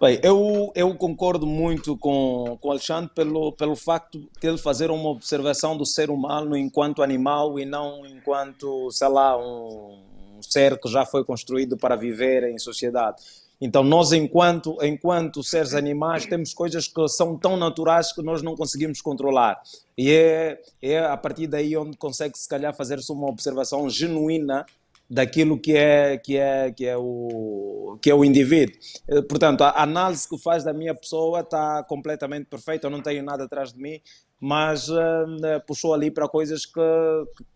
Bem, 0.00 0.18
eu, 0.22 0.72
eu 0.74 0.94
concordo 0.94 1.46
muito 1.46 1.94
com, 1.94 2.58
o 2.62 2.70
Alexandre 2.70 3.10
pelo, 3.14 3.52
pelo 3.52 3.76
facto 3.76 4.18
de 4.18 4.48
ele 4.48 4.56
fazer 4.56 4.90
uma 4.90 5.10
observação 5.10 5.76
do 5.76 5.84
ser 5.84 6.08
humano 6.08 6.56
enquanto 6.56 7.02
animal 7.02 7.58
e 7.58 7.66
não 7.66 8.06
enquanto, 8.06 8.90
sei 8.90 9.08
lá, 9.08 9.36
um, 9.36 9.98
um 10.38 10.42
ser 10.42 10.80
que 10.80 10.88
já 10.88 11.04
foi 11.04 11.22
construído 11.22 11.76
para 11.76 11.96
viver 11.96 12.44
em 12.44 12.58
sociedade. 12.58 13.22
Então, 13.60 13.84
nós, 13.84 14.10
enquanto, 14.12 14.78
enquanto 14.82 15.42
seres 15.42 15.74
animais, 15.74 16.24
temos 16.24 16.54
coisas 16.54 16.88
que 16.88 17.06
são 17.08 17.36
tão 17.36 17.58
naturais 17.58 18.10
que 18.10 18.22
nós 18.22 18.40
não 18.40 18.56
conseguimos 18.56 19.02
controlar. 19.02 19.60
E 19.98 20.10
é, 20.10 20.62
é 20.80 20.98
a 20.98 21.16
partir 21.18 21.46
daí 21.46 21.76
onde 21.76 21.98
consegue, 21.98 22.38
se 22.38 22.48
calhar, 22.48 22.74
fazer-se 22.74 23.12
uma 23.12 23.28
observação 23.28 23.90
genuína 23.90 24.64
daquilo 25.10 25.58
que 25.58 25.76
é 25.76 26.16
que 26.18 26.36
é 26.36 26.70
que 26.70 26.86
é 26.86 26.96
o 26.96 27.98
que 28.00 28.08
é 28.08 28.14
o 28.14 28.24
indivíduo. 28.24 28.76
Eh, 29.08 29.22
Portanto, 29.22 29.62
a 29.62 29.82
análise 29.82 30.28
que 30.28 30.38
faz 30.38 30.62
da 30.62 30.72
minha 30.72 30.94
pessoa 30.94 31.40
está 31.40 31.82
completamente 31.82 32.46
perfeita. 32.46 32.86
Eu 32.86 32.90
não 32.90 33.02
tenho 33.02 33.22
nada 33.24 33.44
atrás 33.44 33.72
de 33.72 33.80
mim, 33.80 34.00
mas 34.40 34.88
eh, 34.88 35.58
puxou 35.66 35.92
ali 35.92 36.10
para 36.10 36.28
coisas 36.28 36.64
que 36.64 36.80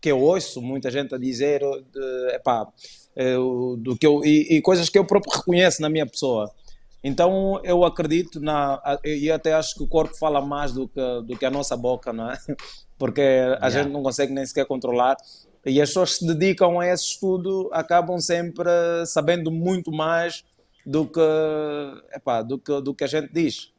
que 0.01 0.11
eu 0.11 0.19
ouço 0.19 0.61
muita 0.61 0.91
gente 0.91 1.15
a 1.15 1.17
dizer, 1.17 1.61
de, 1.61 2.35
epá, 2.35 2.67
do 3.79 3.95
que 3.97 4.05
eu 4.05 4.23
e, 4.25 4.57
e 4.57 4.61
coisas 4.61 4.89
que 4.89 4.99
eu 4.99 5.05
próprio 5.05 5.33
reconheço 5.33 5.81
na 5.81 5.89
minha 5.89 6.05
pessoa. 6.05 6.51
Então 7.03 7.61
eu 7.63 7.83
acredito 7.85 8.39
na 8.41 8.81
e 9.05 9.31
até 9.31 9.53
acho 9.53 9.75
que 9.75 9.83
o 9.83 9.87
corpo 9.87 10.15
fala 10.17 10.41
mais 10.41 10.73
do 10.73 10.87
que 10.87 11.01
do 11.25 11.37
que 11.37 11.45
a 11.45 11.51
nossa 11.51 11.77
boca, 11.77 12.11
não 12.11 12.31
é? 12.31 12.37
Porque 12.97 13.21
a 13.61 13.69
gente 13.69 13.89
não 13.89 14.01
consegue 14.03 14.33
nem 14.33 14.45
sequer 14.45 14.65
controlar. 14.65 15.15
E 15.65 15.81
as 15.81 15.89
pessoas 15.89 16.13
que 16.13 16.19
se 16.19 16.27
dedicam 16.27 16.79
a 16.79 16.87
esse 16.87 17.05
estudo 17.05 17.69
acabam 17.73 18.19
sempre 18.19 18.69
sabendo 19.07 19.51
muito 19.51 19.91
mais 19.91 20.43
do 20.85 21.07
que, 21.07 21.19
epá, 22.13 22.43
do 22.43 22.59
que, 22.59 22.81
do 22.81 22.93
que 22.93 23.03
a 23.03 23.07
gente 23.07 23.33
diz. 23.33 23.73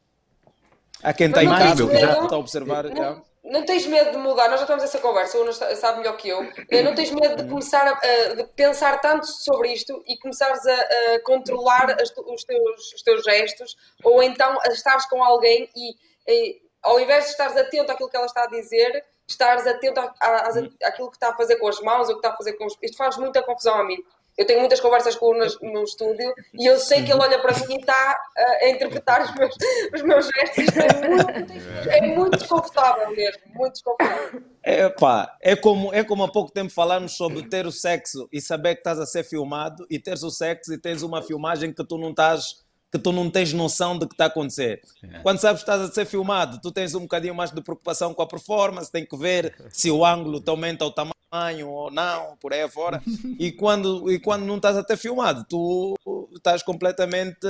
Há 1.01 1.13
quem 1.13 1.27
está 1.27 1.43
em 1.43 1.47
não 1.47 1.57
casa, 1.57 1.87
que 1.87 1.97
já 1.97 2.23
está 2.23 2.35
a 2.35 2.39
observar. 2.39 2.87
já. 2.87 2.93
Não, 2.93 3.21
não 3.45 3.65
tens 3.65 3.85
medo 3.87 4.11
de 4.11 4.17
mudar? 4.17 4.49
Nós 4.49 4.59
já 4.59 4.65
temos 4.65 4.83
essa 4.83 4.99
conversa, 4.99 5.37
o 5.37 5.41
Unas 5.43 5.55
sabe 5.55 5.99
melhor 5.99 6.17
que 6.17 6.27
eu. 6.27 6.43
Não 6.83 6.93
tens 6.93 7.11
medo 7.11 7.41
de 7.41 7.49
começar 7.49 7.87
a, 7.87 8.33
de 8.33 8.43
pensar 8.55 8.99
tanto 8.99 9.25
sobre 9.25 9.71
isto 9.71 10.03
e 10.05 10.17
começares 10.17 10.59
a, 10.65 10.73
a 11.15 11.23
controlar 11.23 11.95
as 12.01 12.11
os, 12.11 12.43
teus, 12.43 12.93
os 12.93 13.01
teus 13.01 13.23
gestos 13.23 13.77
ou 14.03 14.21
então 14.21 14.59
a 14.61 14.67
estares 14.69 15.05
com 15.05 15.23
alguém 15.23 15.69
e, 15.73 15.95
e, 16.27 16.61
ao 16.83 16.99
invés 16.99 17.25
de 17.25 17.31
estares 17.31 17.55
atento 17.55 17.91
àquilo 17.91 18.09
que 18.09 18.17
ela 18.17 18.25
está 18.25 18.43
a 18.43 18.47
dizer, 18.47 19.03
estares 19.27 19.67
atento 19.67 19.99
a- 19.99 20.13
a- 20.19 20.47
às- 20.47 20.57
àquilo 20.83 21.09
que 21.09 21.17
está 21.17 21.29
a 21.29 21.35
fazer 21.35 21.57
com 21.57 21.67
as 21.67 21.79
mãos 21.81 22.07
ou 22.09 22.15
que 22.15 22.19
está 22.19 22.29
a 22.29 22.37
fazer 22.37 22.53
com 22.53 22.65
os. 22.65 22.75
Isto 22.81 22.97
faz 22.97 23.17
muita 23.17 23.41
confusão 23.43 23.75
a 23.75 23.83
mim. 23.83 23.97
Eu 24.37 24.45
tenho 24.45 24.59
muitas 24.59 24.79
conversas 24.79 25.15
com 25.15 25.25
o 25.25 25.31
Unas 25.31 25.59
no 25.61 25.81
estúdio 25.83 26.31
e 26.53 26.67
eu 26.69 26.77
sei 26.77 27.03
que 27.03 27.11
ele 27.11 27.19
olha 27.19 27.39
para 27.41 27.57
mim 27.57 27.73
e 27.73 27.79
está 27.79 28.19
a, 28.37 28.65
a 28.65 28.69
interpretar 28.69 29.23
os 29.23 29.33
meus, 29.33 29.55
os 29.95 30.01
meus 30.03 30.27
gestos. 30.27 30.57
Isto 30.63 30.79
é 30.79 31.07
muito, 31.07 31.89
é 31.89 32.01
muito 32.15 32.37
desconfortável 32.37 33.09
mesmo, 33.15 33.41
muito 33.55 33.73
desconfortável. 33.73 34.43
É, 34.61 34.89
pá, 34.89 35.35
é, 35.41 35.55
como, 35.55 35.91
é 35.91 36.03
como 36.03 36.23
há 36.23 36.31
pouco 36.31 36.51
tempo 36.51 36.69
falamos 36.71 37.17
sobre 37.17 37.49
ter 37.49 37.65
o 37.65 37.71
sexo 37.71 38.29
e 38.31 38.39
saber 38.39 38.75
que 38.75 38.81
estás 38.81 38.99
a 38.99 39.07
ser 39.07 39.23
filmado 39.23 39.87
e 39.89 39.97
teres 39.97 40.21
o 40.21 40.29
sexo 40.29 40.71
e 40.71 40.77
tens 40.79 41.01
uma 41.01 41.23
filmagem 41.23 41.73
que 41.73 41.83
tu 41.83 41.97
não 41.97 42.11
estás 42.11 42.63
que 42.91 42.97
tu 42.97 43.11
não 43.11 43.29
tens 43.29 43.51
noção 43.53 43.97
de 43.97 44.07
que 44.07 44.13
está 44.13 44.25
a 44.25 44.27
acontecer. 44.27 44.81
Quando 45.23 45.39
sabes 45.39 45.61
que 45.63 45.69
estás 45.69 45.89
a 45.89 45.93
ser 45.93 46.05
filmado, 46.05 46.59
tu 46.61 46.71
tens 46.71 46.95
um 46.95 47.01
bocadinho 47.01 47.35
mais 47.35 47.51
de 47.51 47.61
preocupação 47.61 48.13
com 48.13 48.21
a 48.21 48.27
performance, 48.27 48.91
tem 48.91 49.05
que 49.05 49.17
ver 49.17 49.53
se 49.71 49.91
o 49.91 50.05
ângulo 50.05 50.39
te 50.39 50.49
aumenta 50.49 50.85
o 50.85 50.91
tamanho 50.91 51.69
ou 51.69 51.91
não, 51.91 52.37
por 52.37 52.53
aí 52.53 52.61
afora. 52.61 53.01
E 53.39 53.51
quando, 53.51 54.09
e 54.11 54.19
quando 54.19 54.45
não 54.45 54.55
estás 54.55 54.77
a 54.77 54.83
ter 54.83 54.97
filmado, 54.97 55.45
tu 55.47 55.95
estás 56.35 56.63
completamente 56.63 57.45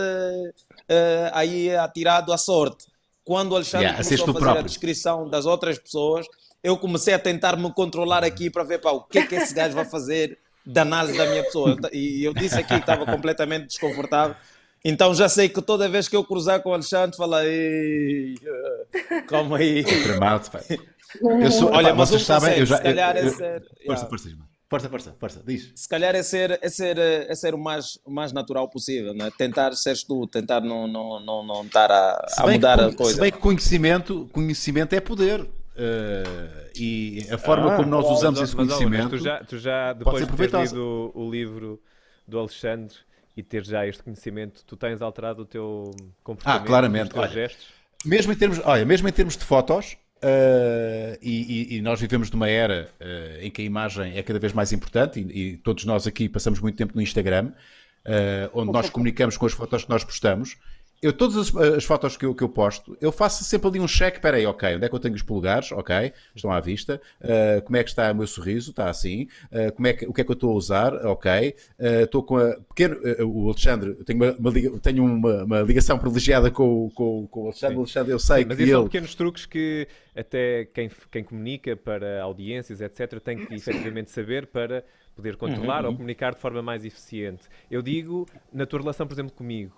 eh, 0.89 1.31
aí 1.33 1.75
atirado 1.75 2.33
à 2.33 2.37
sorte. 2.37 2.85
Quando 3.23 3.51
o 3.51 3.55
Alexandre 3.55 3.87
Yeah, 3.87 4.03
começou 4.03 4.23
a 4.23 4.33
fazer 4.33 4.37
a 4.37 4.41
próprio. 4.41 4.65
descrição 4.65 5.29
das 5.29 5.45
outras 5.45 5.77
pessoas, 5.77 6.25
eu 6.63 6.77
comecei 6.77 7.13
a 7.13 7.19
tentar 7.19 7.55
me 7.57 7.71
controlar 7.73 8.23
aqui 8.23 8.49
para 8.49 8.63
ver 8.63 8.79
pá, 8.79 8.91
o 8.91 9.01
que 9.03 9.19
é 9.19 9.25
que 9.27 9.35
esse 9.35 9.53
gajo 9.53 9.75
vai 9.75 9.85
fazer 9.85 10.37
da 10.65 10.81
análise 10.81 11.17
da 11.17 11.25
minha 11.27 11.43
pessoa. 11.43 11.77
E 11.93 12.23
eu 12.23 12.33
disse 12.33 12.55
aqui 12.55 12.73
que 12.73 12.79
estava 12.79 13.05
completamente 13.05 13.67
desconfortável. 13.67 14.35
Então 14.85 15.13
já 15.13 15.27
sei 15.27 15.49
que 15.49 15.61
toda 15.61 15.89
vez 15.89 16.07
que 16.07 16.15
eu 16.15 16.23
cruzar 16.23 16.61
com 16.61 16.69
o 16.69 16.73
Alexandre, 16.73 17.17
fala 17.17 17.45
"Ei, 17.45 18.35
eh, 18.43 19.21
calma 19.27 19.57
aí. 19.57 19.83
Tramado, 20.03 20.49
pá. 20.51 20.59
Eu 21.21 21.51
sou, 21.51 21.71
Olha, 21.71 21.93
mas 21.93 22.09
vocês 22.09 22.21
um 22.21 22.25
sabem, 22.25 22.59
eu 22.59 22.65
já. 22.65 22.77
se 22.77 22.83
calhar 22.83 23.15
eu- 23.17 23.23
é 23.23 23.27
eu- 23.27 23.31
ser- 23.31 23.63
Força, 23.85 24.05
yeah. 24.05 24.05
força, 24.05 24.29
força, 24.69 24.89
força, 24.89 25.15
força, 25.19 25.43
diz. 25.45 25.71
Se 25.75 25.87
calhar 25.89 26.13
é 26.15 26.21
ser, 26.23 26.59
é 26.61 26.69
ser, 26.69 26.97
é 26.97 27.33
ser 27.35 27.53
o, 27.55 27.57
mais, 27.57 27.97
o 28.05 28.11
mais 28.11 28.31
natural 28.33 28.69
possível, 28.69 29.13
né? 29.13 29.31
tentar 29.37 29.73
seres 29.73 30.03
tu, 30.03 30.27
tentar 30.27 30.61
não, 30.61 30.87
não, 30.87 31.19
não, 31.19 31.43
não 31.45 31.63
estar 31.65 31.89
a, 31.91 32.25
a 32.37 32.47
mudar 32.47 32.77
que, 32.77 32.83
a 32.85 32.93
coisa. 32.95 33.13
se 33.13 33.19
bem 33.19 33.31
que 33.31 33.37
conhecimento, 33.39 34.29
conhecimento 34.31 34.93
é 34.93 34.99
poder. 34.99 35.47
Eh, 35.79 36.71
e 36.75 37.27
a 37.31 37.37
forma 37.37 37.73
Ah, 37.73 37.77
como 37.77 37.87
nós 37.89 38.03
bom, 38.05 38.13
usamos 38.13 38.39
Mas, 38.39 38.49
esse 38.49 38.57
mas, 38.57 38.67
conhecimento. 38.67 39.09
tu 39.09 39.17
já, 39.19 39.43
tu 39.43 39.57
já 39.59 39.93
depois 39.93 40.21
de 40.21 40.27
proveitosa. 40.27 40.75
lido 40.75 41.11
o, 41.15 41.25
o 41.27 41.31
livro 41.31 41.79
do 42.27 42.39
Alexandre 42.39 42.95
e 43.37 43.43
ter 43.43 43.63
já 43.63 43.85
este 43.87 44.01
conhecimento, 44.03 44.63
tu 44.65 44.75
tens 44.75 45.01
alterado 45.01 45.43
o 45.43 45.45
teu 45.45 45.91
comportamento, 46.23 46.63
Ah, 46.63 46.65
claramente, 46.65 47.03
os 47.07 47.13
teus 47.13 47.23
olha. 47.25 47.33
gestos? 47.33 47.67
Mesmo 48.03 48.33
em 48.33 48.35
termos, 48.35 48.59
olha, 48.65 48.83
mesmo 48.85 49.07
em 49.07 49.11
termos 49.11 49.37
de 49.37 49.45
fotos, 49.45 49.95
eh, 50.21 51.19
e, 51.21 51.73
e- 51.73 51.77
e 51.77 51.81
nós 51.81 51.99
vivemos 52.01 52.29
numa 52.31 52.49
era 52.49 52.89
eh, 52.99 53.39
em 53.43 53.51
que 53.51 53.61
a 53.61 53.65
imagem 53.65 54.17
é 54.17 54.23
cada 54.23 54.39
vez 54.39 54.53
mais 54.53 54.73
importante, 54.73 55.19
e, 55.19 55.39
e 55.53 55.57
todos 55.57 55.85
nós 55.85 56.05
aqui 56.07 56.27
passamos 56.27 56.59
muito 56.59 56.75
tempo 56.75 56.93
no 56.95 57.01
Instagram, 57.01 57.51
eh, 58.05 58.49
onde 58.53 58.71
nós 58.71 58.89
comunicamos 58.89 59.37
com 59.37 59.45
as 59.45 59.53
fotos 59.53 59.83
que 59.83 59.89
nós 59.89 60.03
postamos. 60.03 60.57
Eu, 60.99 61.13
todas 61.13 61.37
as, 61.37 61.55
as 61.55 61.83
fotos 61.83 62.17
que 62.17 62.25
eu, 62.25 62.33
que 62.33 62.43
eu 62.43 62.49
posto, 62.49 62.97
eu 62.99 63.11
faço 63.11 63.43
sempre 63.43 63.67
ali 63.69 63.79
um 63.79 63.85
check. 63.85 64.15
Espera 64.15 64.37
aí, 64.37 64.45
ok, 64.47 64.75
onde 64.77 64.85
é 64.85 64.89
que 64.89 64.95
eu 64.95 64.99
tenho 64.99 65.13
os 65.13 65.21
polegares? 65.21 65.71
Ok, 65.71 66.11
estão 66.35 66.51
à 66.51 66.59
vista. 66.59 66.99
Eh, 67.21 67.61
como 67.63 67.77
é 67.77 67.83
que 67.83 67.89
está 67.89 68.11
o 68.11 68.15
meu 68.15 68.25
sorriso? 68.25 68.71
Está 68.71 68.89
assim. 68.89 69.27
Eh, 69.51 69.69
como 69.71 69.85
é 69.87 69.93
que, 69.93 70.07
o 70.07 70.13
que 70.13 70.21
é 70.21 70.23
que 70.23 70.31
eu 70.31 70.33
estou 70.33 70.51
a 70.51 70.55
usar? 70.55 70.93
Ok. 71.05 71.29
Eh, 71.79 72.01
Estou 72.03 72.23
com 72.23 72.37
a 72.37 72.55
pequeno, 72.69 72.97
o 73.27 73.47
Alexandre, 73.49 73.89
eu 73.99 74.03
tenho, 74.05 74.19
uma, 74.23 74.31
uma 74.39 74.79
tenho 74.79 75.03
uma, 75.05 75.43
uma 75.43 75.61
ligação 75.61 75.99
privilegiada 75.99 76.49
com, 76.49 76.85
o- 76.87 76.91
com, 76.91 77.27
com 77.27 77.41
o 77.41 77.45
Alexandre. 77.45 77.75
O 77.77 77.79
Alexandre, 77.81 78.11
eu 78.13 78.19
sei 78.19 78.45
Mas 78.45 78.57
que 78.57 78.65
são 78.65 78.81
ele. 78.81 78.89
pequenos 78.89 79.13
truques 79.15 79.45
que 79.45 79.87
até 80.15 80.65
quem, 80.65 80.89
quem 81.11 81.23
comunica 81.23 81.75
para 81.75 82.21
audiências, 82.23 82.81
etc., 82.81 83.19
tem 83.19 83.37
que 83.39 83.55
efetivamente 83.55 84.09
saber 84.11 84.47
para 84.47 84.83
poder 85.15 85.35
controlar 85.35 85.83
Uhum, 85.83 85.87
ou 85.87 85.93
comunicar 85.93 86.33
de 86.33 86.39
forma 86.41 86.61
mais 86.61 86.85
eficiente. 86.85 87.43
Eu 87.69 87.81
digo, 87.81 88.27
na 88.51 88.65
tua 88.65 88.79
relação, 88.79 89.07
por 89.07 89.13
exemplo, 89.13 89.33
comigo, 89.33 89.73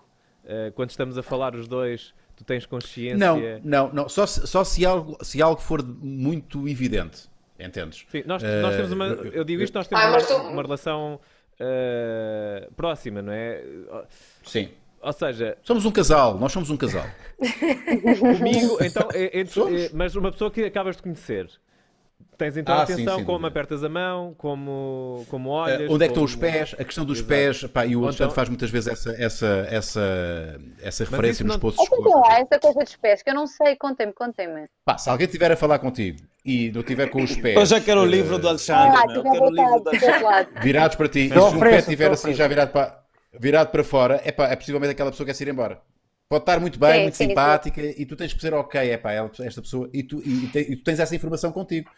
eh, 0.50 0.72
quando 0.76 0.90
estamos 0.90 1.18
a 1.18 1.24
falar 1.24 1.56
os 1.56 1.68
dois, 1.68 2.14
tu 2.36 2.44
tens 2.44 2.66
consciência. 2.66 3.18
Não, 3.18 3.40
não, 3.64 3.94
não. 3.94 4.10
Só, 4.10 4.26
se- 4.26 4.46
só 4.48 4.64
se, 4.64 4.86
algo, 4.86 5.18
se 5.24 5.42
algo 5.42 5.62
for 5.62 5.82
muito 5.84 6.68
evidente. 6.68 7.30
Entendes? 7.60 8.06
Sim, 8.10 8.24
nós, 8.26 8.42
nós 8.42 8.76
temos 8.76 8.92
uma. 8.92 9.08
Eh, 9.08 9.32
Eu 9.34 9.44
digo 9.44 9.62
isto, 9.62 9.74
nós 9.76 9.88
temos 9.88 10.04
Ah, 10.04 10.10
uma, 10.10 10.22
tu- 10.24 10.48
uma 10.52 10.62
relação 10.62 11.20
eh, 11.60 12.68
próxima, 12.76 13.22
não 13.22 13.32
é? 13.34 13.64
Sim. 14.44 14.70
Ou 15.02 15.14
seja, 15.14 15.58
Somos 15.64 15.86
um 15.86 15.92
casal, 15.92 16.38
nós 16.38 16.52
somos 16.52 16.70
um 16.70 16.76
casal. 16.78 17.06
comigo, 18.20 18.78
então, 18.84 19.08
é- 19.14 19.40
entre- 19.40 19.86
é- 19.86 19.90
mas 19.94 20.16
uma 20.16 20.32
pessoa 20.32 20.52
que 20.52 20.64
acabas 20.64 20.98
de 20.98 21.04
conhecer, 21.04 21.50
Tens 22.40 22.56
então 22.56 22.74
Ah, 22.74 22.86
sim, 22.86 22.94
atenção 22.94 23.18
sem 23.18 23.26
como 23.26 23.46
apertas 23.46 23.84
a 23.84 23.90
mão, 23.90 24.34
como, 24.38 25.26
como 25.30 25.50
Uh, 25.50 25.52
olhas. 25.52 25.92
onde 25.92 26.06
é 26.06 26.08
que 26.08 26.14
estão 26.14 26.14
como- 26.14 26.26
os 26.26 26.36
pés? 26.38 26.74
A 26.80 26.86
questão 26.86 27.04
dos 27.04 27.18
Exato. 27.18 27.28
pés, 27.28 27.64
pá, 27.66 27.86
e 27.86 27.98
o 27.98 28.00
Ou 28.00 28.06
Alexandre 28.06 28.24
então- 28.28 28.36
faz 28.36 28.48
muitas 28.48 28.70
vezes 28.72 28.88
essa, 28.94 29.12
essa, 29.22 29.68
essa, 29.70 30.60
essa 30.82 31.04
referência 31.04 31.32
isso 31.32 31.44
nos 31.44 31.54
não- 31.56 31.60
posts. 31.60 31.84
Expliquem 31.84 32.14
lá 32.16 32.40
essa 32.40 32.58
coisa 32.60 32.80
dos 32.80 32.96
pés, 32.96 33.22
que 33.22 33.30
eu 33.30 33.34
não 33.36 33.46
sei. 33.46 33.76
Contem-me, 33.76 34.14
contem-me. 34.14 34.68
Pá, 34.86 34.98
se 34.98 35.10
alguém 35.10 35.26
estiver 35.26 35.52
a 35.52 35.58
falar 35.58 35.80
contigo 35.80 36.20
e 36.46 36.72
não 36.72 36.82
tiver 36.82 37.10
com 37.10 37.22
os 37.22 37.36
pés 37.36 37.58
Eu 37.58 37.66
já 37.66 37.82
quero 37.82 38.00
o 38.00 38.04
uh, 38.04 38.08
livro 38.08 38.40
do 38.40 38.48
Alexandre, 38.48 38.98
Ah, 38.98 39.06
meu. 39.06 39.22
quero 39.22 39.44
o 39.44 39.50
livro 39.52 39.80
do 39.82 39.90
Alexandre. 39.90 40.48
virados 40.62 40.96
para 40.96 41.10
ti, 41.10 41.20
e 41.26 41.30
se 41.30 41.38
o 41.38 41.60
pé 41.60 41.78
estiver 41.80 42.10
assim 42.10 42.34
já 42.34 42.48
virado 42.48 42.72
para, 42.72 43.00
virado 43.38 43.70
para 43.70 43.84
fora, 43.84 44.22
é, 44.24 44.32
pá, 44.32 44.48
é 44.48 44.56
possivelmente 44.56 44.92
aquela 44.94 45.12
pessoa 45.12 45.26
que 45.26 45.32
quer 45.34 45.36
se 45.36 45.44
ir 45.44 45.50
embora. 45.50 45.82
Pode 46.30 46.44
estar 46.44 46.60
muito 46.60 46.80
bem, 46.80 46.94
Sim, 46.94 47.02
muito 47.02 47.18
sim, 47.18 47.24
sim. 47.24 47.30
simpática, 47.32 47.82
e 47.82 48.06
tu 48.06 48.16
tens 48.16 48.32
que 48.32 48.40
ser 48.40 48.54
ok, 48.54 48.80
é 48.80 48.98
pá, 48.98 49.12
ela- 49.12 49.32
esta 49.40 49.64
pessoa, 49.64 49.90
e 49.92 50.04
tu, 50.04 50.22
e, 50.24 50.48
te- 50.50 50.60
e 50.60 50.76
tu 50.76 50.84
tens 50.84 51.00
essa 51.00 51.16
informação 51.16 51.52
contigo. 51.52 51.90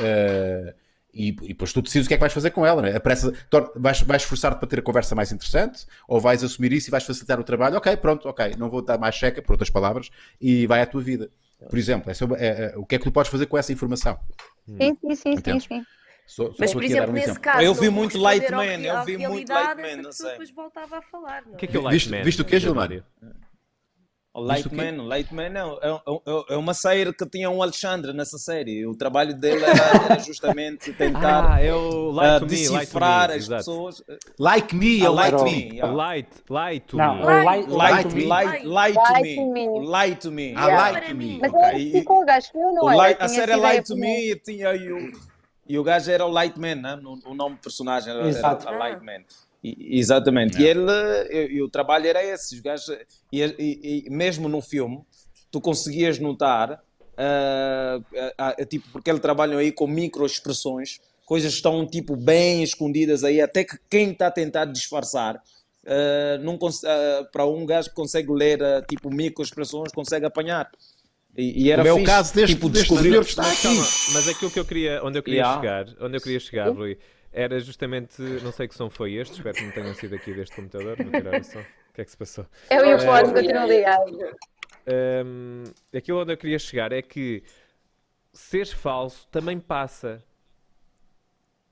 Uh, 0.00 0.74
e, 1.14 1.28
e 1.28 1.32
depois 1.48 1.72
tu 1.72 1.80
decides 1.80 2.04
o 2.04 2.08
que 2.08 2.14
é 2.14 2.16
que 2.16 2.20
vais 2.20 2.32
fazer 2.32 2.50
com 2.50 2.66
ela, 2.66 2.82
não 2.82 2.88
é? 2.88 2.96
Apressa, 2.96 3.32
vais, 3.76 4.00
vais 4.02 4.22
esforçar-te 4.22 4.58
para 4.58 4.66
ter 4.68 4.80
a 4.80 4.82
conversa 4.82 5.14
mais 5.14 5.30
interessante, 5.30 5.86
ou 6.08 6.20
vais 6.20 6.42
assumir 6.42 6.72
isso 6.72 6.88
e 6.88 6.90
vais 6.90 7.04
facilitar 7.04 7.38
o 7.38 7.44
trabalho, 7.44 7.76
ok, 7.76 7.96
pronto, 7.98 8.28
ok, 8.28 8.56
não 8.58 8.68
vou 8.68 8.82
dar 8.82 8.98
mais 8.98 9.14
checa, 9.14 9.40
por 9.40 9.52
outras 9.52 9.70
palavras, 9.70 10.10
e 10.40 10.66
vai 10.66 10.82
à 10.82 10.86
tua 10.86 11.00
vida. 11.00 11.30
Por 11.70 11.78
exemplo, 11.78 12.10
essa 12.10 12.24
é 12.24 12.28
é- 12.44 12.72
é- 12.72 12.76
o 12.76 12.84
que 12.84 12.96
é 12.96 12.98
que 12.98 13.04
tu 13.04 13.12
podes 13.12 13.30
fazer 13.30 13.46
com 13.46 13.56
essa 13.56 13.72
informação? 13.72 14.18
Sim, 14.66 14.98
sim, 15.00 15.14
sim, 15.14 15.36
sim, 15.44 15.60
sim. 15.60 15.86
Sou, 16.26 16.52
Mas, 16.58 16.70
sou 16.72 16.80
por 16.80 16.84
exemplo, 16.84 17.10
um 17.12 17.14
nesse 17.14 17.26
exemplo. 17.28 17.42
caso. 17.42 17.62
Eu 17.64 17.72
vi 17.72 17.88
muito 17.88 18.18
Light 18.18 18.50
Man, 18.50 18.64
eu 18.82 19.04
vi 19.04 19.16
muito 19.16 19.48
realidade, 19.48 19.80
Light 19.80 19.80
Man, 19.80 19.88
essa 20.00 20.02
não 20.02 20.12
sei. 20.12 20.30
depois 20.30 20.50
voltava 20.50 20.98
a 20.98 21.02
falar. 21.02 21.46
Não 21.46 21.54
O 21.54 21.56
que 21.56 21.66
é 21.66 21.68
que 21.68 21.76
é 21.76 21.78
o 21.80 21.82
Light 21.84 21.94
Viste- 21.94 22.10
Man? 22.10 22.22
viste 22.24 22.42
o 22.42 22.44
quê, 22.44 22.58
Gilmar? 22.58 22.90
O 24.38 24.42
Light 24.42 24.64
Visto 24.64 24.66
o 24.66 24.78
quê? 24.78 24.92
Man, 24.92 25.02
o 25.02 25.06
Light 25.06 25.32
Man 25.34 25.48
não, 25.48 25.78
é, 25.80 25.88
é- 25.88 26.54
é 26.54 26.56
uma 26.58 26.74
série 26.74 27.10
que 27.10 27.24
tinha 27.24 27.48
um 27.48 27.62
Alexandre 27.62 28.12
nessa 28.12 28.36
série. 28.36 28.86
O 28.86 28.94
trabalho 28.94 29.34
dele 29.34 29.64
era, 29.64 30.04
era 30.12 30.18
justamente 30.18 30.92
tentar 30.94 31.54
Ah, 31.54 31.62
é 31.62 31.72
o 31.74 32.10
ah, 32.10 32.12
Light 32.12 32.12
Me, 32.12 32.18
Light 32.18 32.40
to 32.40 32.46
decifrar 32.46 33.28
Me, 33.30 33.34
as 33.34 33.42
exato. 33.44 33.58
pessoas. 33.60 34.02
Like 34.38 34.76
me, 34.76 35.02
é 35.02 35.06
Ah, 35.06 35.10
like 35.10 35.36
Light 35.36 35.44
me. 35.44 35.50
Me, 35.70 35.74
yeah. 35.76 35.92
Light, 35.94 36.28
light 36.50 36.86
to 36.86 36.96
Não, 36.98 37.16
me. 37.16 37.22
light, 37.24 37.44
Light, 37.46 37.70
Light 37.70 38.08
me, 38.08 38.14
me. 38.14 38.26
light, 38.26 38.64
light 38.66 38.94
to 38.94 39.00
Light 39.12 39.22
me. 39.22 39.36
to 39.36 39.46
me. 39.52 39.86
Light 39.86 40.20
to 40.20 40.30
me. 40.30 40.54
Ah, 40.54 40.90
like 40.90 41.14
me. 41.14 41.38
Mas 41.40 41.52
ok. 41.54 41.62
ela 41.64 41.78
explicou 41.78 42.22
o 42.22 42.26
gajo, 42.26 42.50
eu 42.54 42.72
não 42.74 42.82
O. 42.82 42.94
Light- 42.94 43.16
a 43.22 43.28
série 43.28 43.52
essa 43.52 43.60
Light 43.62 43.86
to 43.86 43.96
Me 43.96 44.32
e 44.32 44.36
tinha 44.38 44.68
aí 44.68 44.92
o, 44.92 45.12
e 45.66 45.78
o 45.78 45.82
gajo 45.82 46.10
era 46.10 46.26
o 46.26 46.30
Light 46.30 46.58
Man, 46.60 46.74
né? 46.74 47.00
o, 47.02 47.34
nome 47.34 47.54
do 47.56 47.60
personagem 47.62 48.10
era, 48.10 48.18
era 48.20 48.28
Exato. 48.28 48.68
a 48.68 48.70
Light 48.72 49.02
Exatamente. 49.78 50.60
E 50.60 50.66
ele, 50.66 50.90
e, 51.30 51.54
e 51.56 51.62
o 51.62 51.68
trabalho 51.68 52.06
era 52.06 52.22
esse. 52.24 52.54
Os 52.54 52.60
gajos, 52.60 52.88
e, 53.32 54.04
e- 54.06 54.10
mesmo 54.10 54.48
no 54.48 54.60
filme, 54.60 55.00
tu 55.50 55.60
conseguias 55.60 56.18
notar, 56.18 56.82
ah, 58.38 58.54
tipo, 58.68 58.86
porque 58.92 59.10
eles 59.10 59.20
trabalham 59.22 59.58
aí 59.58 59.72
com 59.72 59.86
microexpressões, 59.86 60.98
coisas 61.24 61.52
que 61.52 61.56
estão 61.56 61.86
tipo 61.86 62.14
bem 62.16 62.62
escondidas 62.62 63.24
aí, 63.24 63.40
até 63.40 63.64
que 63.64 63.76
quem 63.90 64.10
está 64.12 64.28
a 64.28 64.30
tentar 64.30 64.64
disfarçar. 64.66 65.42
não 66.42 66.58
para 67.32 67.46
um 67.46 67.64
gajo 67.64 67.88
que 67.90 67.94
consegue 67.94 68.32
ler 68.32 68.58
tipo 68.88 69.08
microexpressões 69.08 69.92
consegue 69.92 70.26
apanhar 70.26 70.68
e, 71.36 71.64
e 71.66 71.70
era 71.70 71.86
é 71.86 71.92
o 71.92 71.96
fixe, 71.96 72.06
caso 72.06 72.34
deste- 72.34 72.54
tipo, 72.54 72.68
deste 72.68 72.88
descobrir 72.88 73.20
está 73.20 73.42
Mas 73.42 73.64
aqui. 73.64 74.12
mas 74.14 74.28
aquilo 74.28 74.50
que 74.50 74.58
eu 74.58 74.64
queria, 74.64 75.00
onde 75.04 75.18
eu 75.18 75.22
queria 75.22 75.40
Yeah. 75.42 75.60
chegar, 75.60 75.86
onde 76.04 76.16
eu 76.16 76.20
queria 76.20 76.40
chegar, 76.40 76.70
Rui, 76.70 76.98
era 77.36 77.60
justamente, 77.60 78.20
não 78.42 78.50
sei 78.50 78.66
que 78.66 78.74
som 78.74 78.88
foi 78.88 79.12
este, 79.14 79.34
espero 79.34 79.54
que 79.54 79.64
não 79.64 79.70
tenham 79.72 79.94
sido 79.94 80.14
aqui 80.14 80.32
deste 80.32 80.56
computador, 80.56 80.96
vou 80.96 81.10
tirar 81.12 81.38
o 81.40 81.44
som. 81.44 81.60
O 81.60 81.92
que 81.94 82.00
é 82.00 82.04
que 82.04 82.10
se 82.10 82.16
passou? 82.16 82.46
Eu 82.70 82.86
e 82.86 82.94
o 82.94 82.96
É. 82.96 82.98
Ford 82.98 83.32
continuam 83.32 83.68
ligados. 83.68 84.18
Hum, 85.24 85.64
aquilo 85.94 86.20
onde 86.22 86.32
eu 86.32 86.36
queria 86.36 86.58
chegar 86.58 86.92
é 86.92 87.02
que 87.02 87.42
seres 88.32 88.72
falso 88.72 89.28
também 89.28 89.58
passa. 89.60 90.22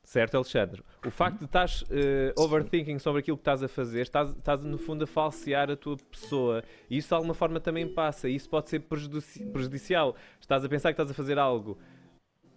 Certo, 0.02 0.34
Alexandre? 0.36 0.82
O 1.06 1.10
facto 1.10 1.38
de 1.38 1.44
estás 1.46 1.82
eh, 1.90 2.32
overthinking 2.36 2.98
sobre 2.98 3.20
aquilo 3.20 3.38
que 3.38 3.40
estás 3.40 3.62
a 3.62 3.68
fazer, 3.68 4.02
estás, 4.02 4.28
estás 4.36 4.62
no 4.62 4.76
fundo 4.76 5.04
a 5.04 5.06
falsear 5.06 5.70
a 5.70 5.76
tua 5.76 5.96
pessoa. 6.10 6.62
E 6.90 6.98
isso 6.98 7.08
de 7.08 7.14
alguma 7.14 7.32
forma 7.32 7.58
também 7.58 7.88
passa. 7.88 8.28
E 8.28 8.34
isso 8.34 8.48
pode 8.50 8.68
ser 8.68 8.80
prejudici- 8.80 9.46
prejudicial. 9.46 10.14
Estás 10.38 10.62
a 10.62 10.68
pensar 10.68 10.90
que 10.90 11.00
estás 11.00 11.10
a 11.10 11.14
fazer 11.14 11.38
algo 11.38 11.78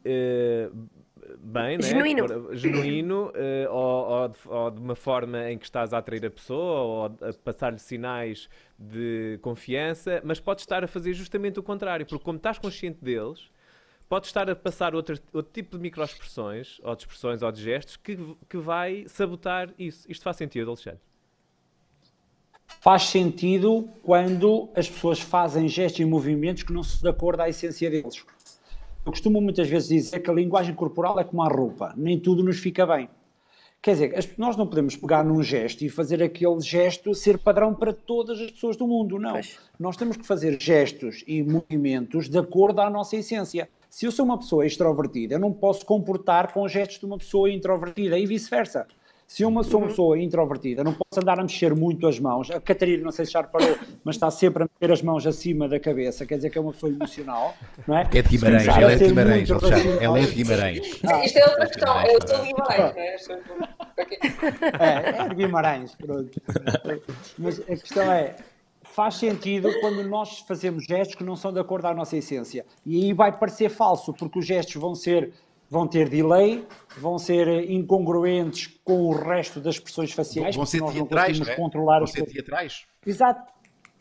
eh, 0.04 0.70
bem, 1.40 1.78
né? 1.78 1.84
Genuíno. 1.84 2.56
genuíno 2.56 3.32
eh, 3.36 3.68
ou, 3.70 4.10
ou 4.10 4.28
de, 4.28 4.38
ou 4.46 4.72
de 4.72 4.80
uma 4.80 4.96
forma 4.96 5.52
em 5.52 5.58
que 5.58 5.66
estás 5.66 5.94
a 5.94 5.98
atrair 5.98 6.26
a 6.26 6.30
pessoa 6.30 6.82
ou 6.82 7.06
a 7.06 7.34
passar-lhe 7.44 7.80
sinais 7.80 8.50
de 8.78 9.40
confiança, 9.42 10.22
mas 10.24 10.40
podes 10.40 10.64
estar 10.64 10.84
a 10.84 10.88
fazer 10.88 11.14
justamente 11.14 11.60
o 11.60 11.64
contrário, 11.64 12.06
porque 12.06 12.24
como 12.24 12.38
estás 12.38 12.60
consciente 12.60 13.04
deles, 13.04 13.50
podes 14.08 14.30
estar 14.30 14.50
a 14.50 14.56
passar 14.56 14.96
outro, 14.96 15.20
outro 15.34 15.52
tipo 15.52 15.78
de 15.78 15.82
microexpressões, 15.82 16.80
ou 16.84 16.96
de 16.96 17.02
expressões 17.02 17.42
ou 17.42 17.52
de 17.52 17.62
gestos, 17.62 17.98
que, 17.98 18.18
que 18.50 18.58
vai 18.58 19.06
sabotar 19.08 19.74
isso. 19.78 20.10
Isto 20.10 20.24
faz 20.24 20.38
sentido, 20.38 20.70
Alexandre? 20.70 21.00
Faz 22.82 23.04
sentido 23.04 23.90
quando 24.04 24.70
as 24.76 24.90
pessoas 24.90 25.20
fazem 25.20 25.68
gestos 25.68 26.00
e 26.00 26.06
movimentos 26.06 26.64
que 26.64 26.72
não 26.72 26.84
se 26.84 27.02
de 27.02 27.10
acordo 27.10 27.42
à 27.42 27.50
essência 27.50 27.90
deles. 27.90 28.26
Eu 29.08 29.12
costumo 29.12 29.40
muitas 29.40 29.70
vezes 29.70 29.88
dizer 29.88 30.20
que 30.20 30.30
a 30.30 30.34
linguagem 30.34 30.76
corporal 30.76 31.18
é 31.18 31.24
como 31.24 31.42
a 31.42 31.48
roupa, 31.48 31.94
nem 31.96 32.20
tudo 32.20 32.44
nos 32.44 32.60
fica 32.60 32.86
bem. 32.86 33.08
Quer 33.82 33.94
dizer, 33.94 34.36
nós 34.38 34.58
não 34.58 34.68
podemos 34.68 34.98
pegar 34.98 35.24
num 35.24 35.42
gesto 35.42 35.86
e 35.86 35.90
fazer 35.90 36.22
aquele 36.22 36.60
gesto 36.60 37.16
ser 37.16 37.38
padrão 37.38 37.74
para 37.74 37.94
todas 37.94 38.38
as 38.42 38.52
pessoas 38.52 38.76
do 38.76 38.86
mundo, 38.86 39.18
não. 39.18 39.32
Pois. 39.32 39.60
Nós 39.80 39.96
temos 39.96 40.18
que 40.18 40.28
fazer 40.28 40.62
gestos 40.62 41.24
e 41.26 41.42
movimentos 41.42 42.28
de 42.28 42.38
acordo 42.38 42.82
à 42.82 42.90
nossa 42.90 43.16
essência. 43.16 43.70
Se 43.90 44.06
eu 44.06 44.12
sou 44.12 44.26
uma 44.26 44.38
pessoa 44.38 44.66
extrovertida, 44.66 45.36
eu 45.36 45.40
não 45.40 45.54
posso 45.54 45.86
comportar 45.86 46.52
com 46.52 46.68
gestos 46.68 47.00
de 47.00 47.06
uma 47.06 47.18
pessoa 47.18 47.50
introvertida 47.50 48.20
e 48.20 48.26
vice-versa. 48.26 48.88
Se 49.28 49.44
eu 49.44 49.50
uma- 49.50 49.62
sou 49.62 49.82
uma 49.82 49.90
pessoa 49.90 50.18
introvertida, 50.18 50.86
não 50.86 50.94
posso 50.94 51.20
andar 51.22 51.38
a 51.38 51.44
mexer 51.44 51.76
muito 51.76 52.08
as 52.08 52.18
mãos. 52.18 52.50
A 52.50 52.62
Catarina, 52.62 53.04
não 53.04 53.12
sei 53.12 53.26
se 53.26 53.34
já 53.34 53.42
reparou, 53.42 53.78
mas 54.02 54.16
está 54.16 54.32
sempre 54.32 54.64
a 54.64 54.66
meter 54.66 54.90
as 54.94 55.02
mãos 55.02 55.28
acima 55.28 55.68
da 55.68 55.78
cabeça, 55.82 56.26
quer 56.26 56.38
dizer 56.38 56.50
que 56.50 56.58
é 56.58 56.62
uma 56.62 56.72
pessoa 56.72 56.90
emocional, 56.94 57.54
não 57.86 57.98
é? 57.98 58.04
É 58.04 58.22
de 58.22 58.30
Guimarães, 58.30 58.62
Começar 58.64 58.82
ela 58.82 58.92
é 58.94 58.96
de 58.96 59.06
Guimarães. 59.06 59.50
Ela 60.02 60.20
é 60.20 60.22
de 60.22 60.32
Guimarães. 60.34 60.88
Isto 61.26 61.40
é 61.40 61.46
outra 61.46 61.68
questão. 61.68 62.02
Eu 62.06 62.28
sou 62.28 62.40
de 62.40 62.48
Guimarães? 62.48 63.22
Estou- 63.22 63.38
aqui. 63.98 64.18
É, 64.80 65.22
é 65.26 65.28
de 65.30 65.36
Guimarães, 65.36 65.96
pronto. 65.96 66.42
Mas 67.38 67.60
a 67.60 67.64
questão 67.66 68.10
é, 68.10 68.34
faz 68.82 69.16
sentido 69.16 69.70
quando 69.82 70.04
nós 70.08 70.40
fazemos 70.48 70.86
gestos 70.86 71.16
que 71.16 71.24
não 71.26 71.36
são 71.36 71.52
de 71.52 71.60
acordo 71.60 71.86
à 71.88 71.94
nossa 71.94 72.16
essência. 72.16 72.66
E 72.86 73.04
aí 73.04 73.14
vai 73.14 73.38
parecer 73.38 73.68
falso, 73.70 74.14
porque 74.14 74.40
os 74.40 74.46
gestos 74.46 74.76
vão 74.82 74.96
ser 74.96 75.34
vão 75.70 75.88
ter 75.88 76.10
delay, 76.10 76.66
vão 76.98 77.18
ser 77.18 77.70
incongruentes 77.70 78.68
com 78.84 79.04
o 79.08 79.12
resto 79.12 79.60
das 79.60 79.76
expressões 79.76 80.12
faciais, 80.12 80.56
Vão 80.56 80.66
ser 80.66 80.80
porque 80.80 80.92
nós 80.94 81.00
não 81.00 81.08
teatrais, 81.08 81.38
conseguimos 81.38 81.48
não 81.48 81.54
é? 81.54 81.58
controlar 81.58 81.98
Vão 82.00 82.08
ser 82.08 82.26
teatrais. 82.26 82.86
Exato. 83.06 83.58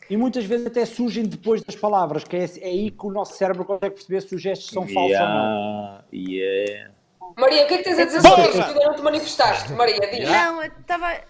E 0.09 0.15
muitas 0.15 0.45
vezes 0.45 0.65
até 0.65 0.85
surgem 0.85 1.25
depois 1.25 1.61
das 1.61 1.75
palavras, 1.75 2.23
que 2.23 2.37
é, 2.37 2.45
é 2.61 2.67
aí 2.67 2.91
que 2.91 3.05
o 3.05 3.11
nosso 3.11 3.33
cérebro 3.33 3.65
consegue 3.65 3.95
perceber 3.95 4.21
se 4.21 4.35
os 4.35 4.41
gestos 4.41 4.69
são 4.69 4.87
falsos 4.87 5.19
ou 5.19 5.27
não. 5.27 6.03
Yeah. 6.13 6.91
Maria, 7.35 7.65
o 7.65 7.67
que 7.67 7.73
é 7.73 7.77
que 7.79 7.83
tens 7.83 7.99
a 7.99 8.05
dizer 8.05 8.21
sobre 8.21 8.41
isto? 8.43 8.55
Tu 8.57 8.61
ainda 8.63 8.85
não 8.85 8.95
te 8.95 9.01
manifestaste, 9.01 9.73
Maria, 9.73 9.99
diz. 9.99 10.29
Não, 10.29 10.63
eu 10.63 10.71
estava 10.79 11.21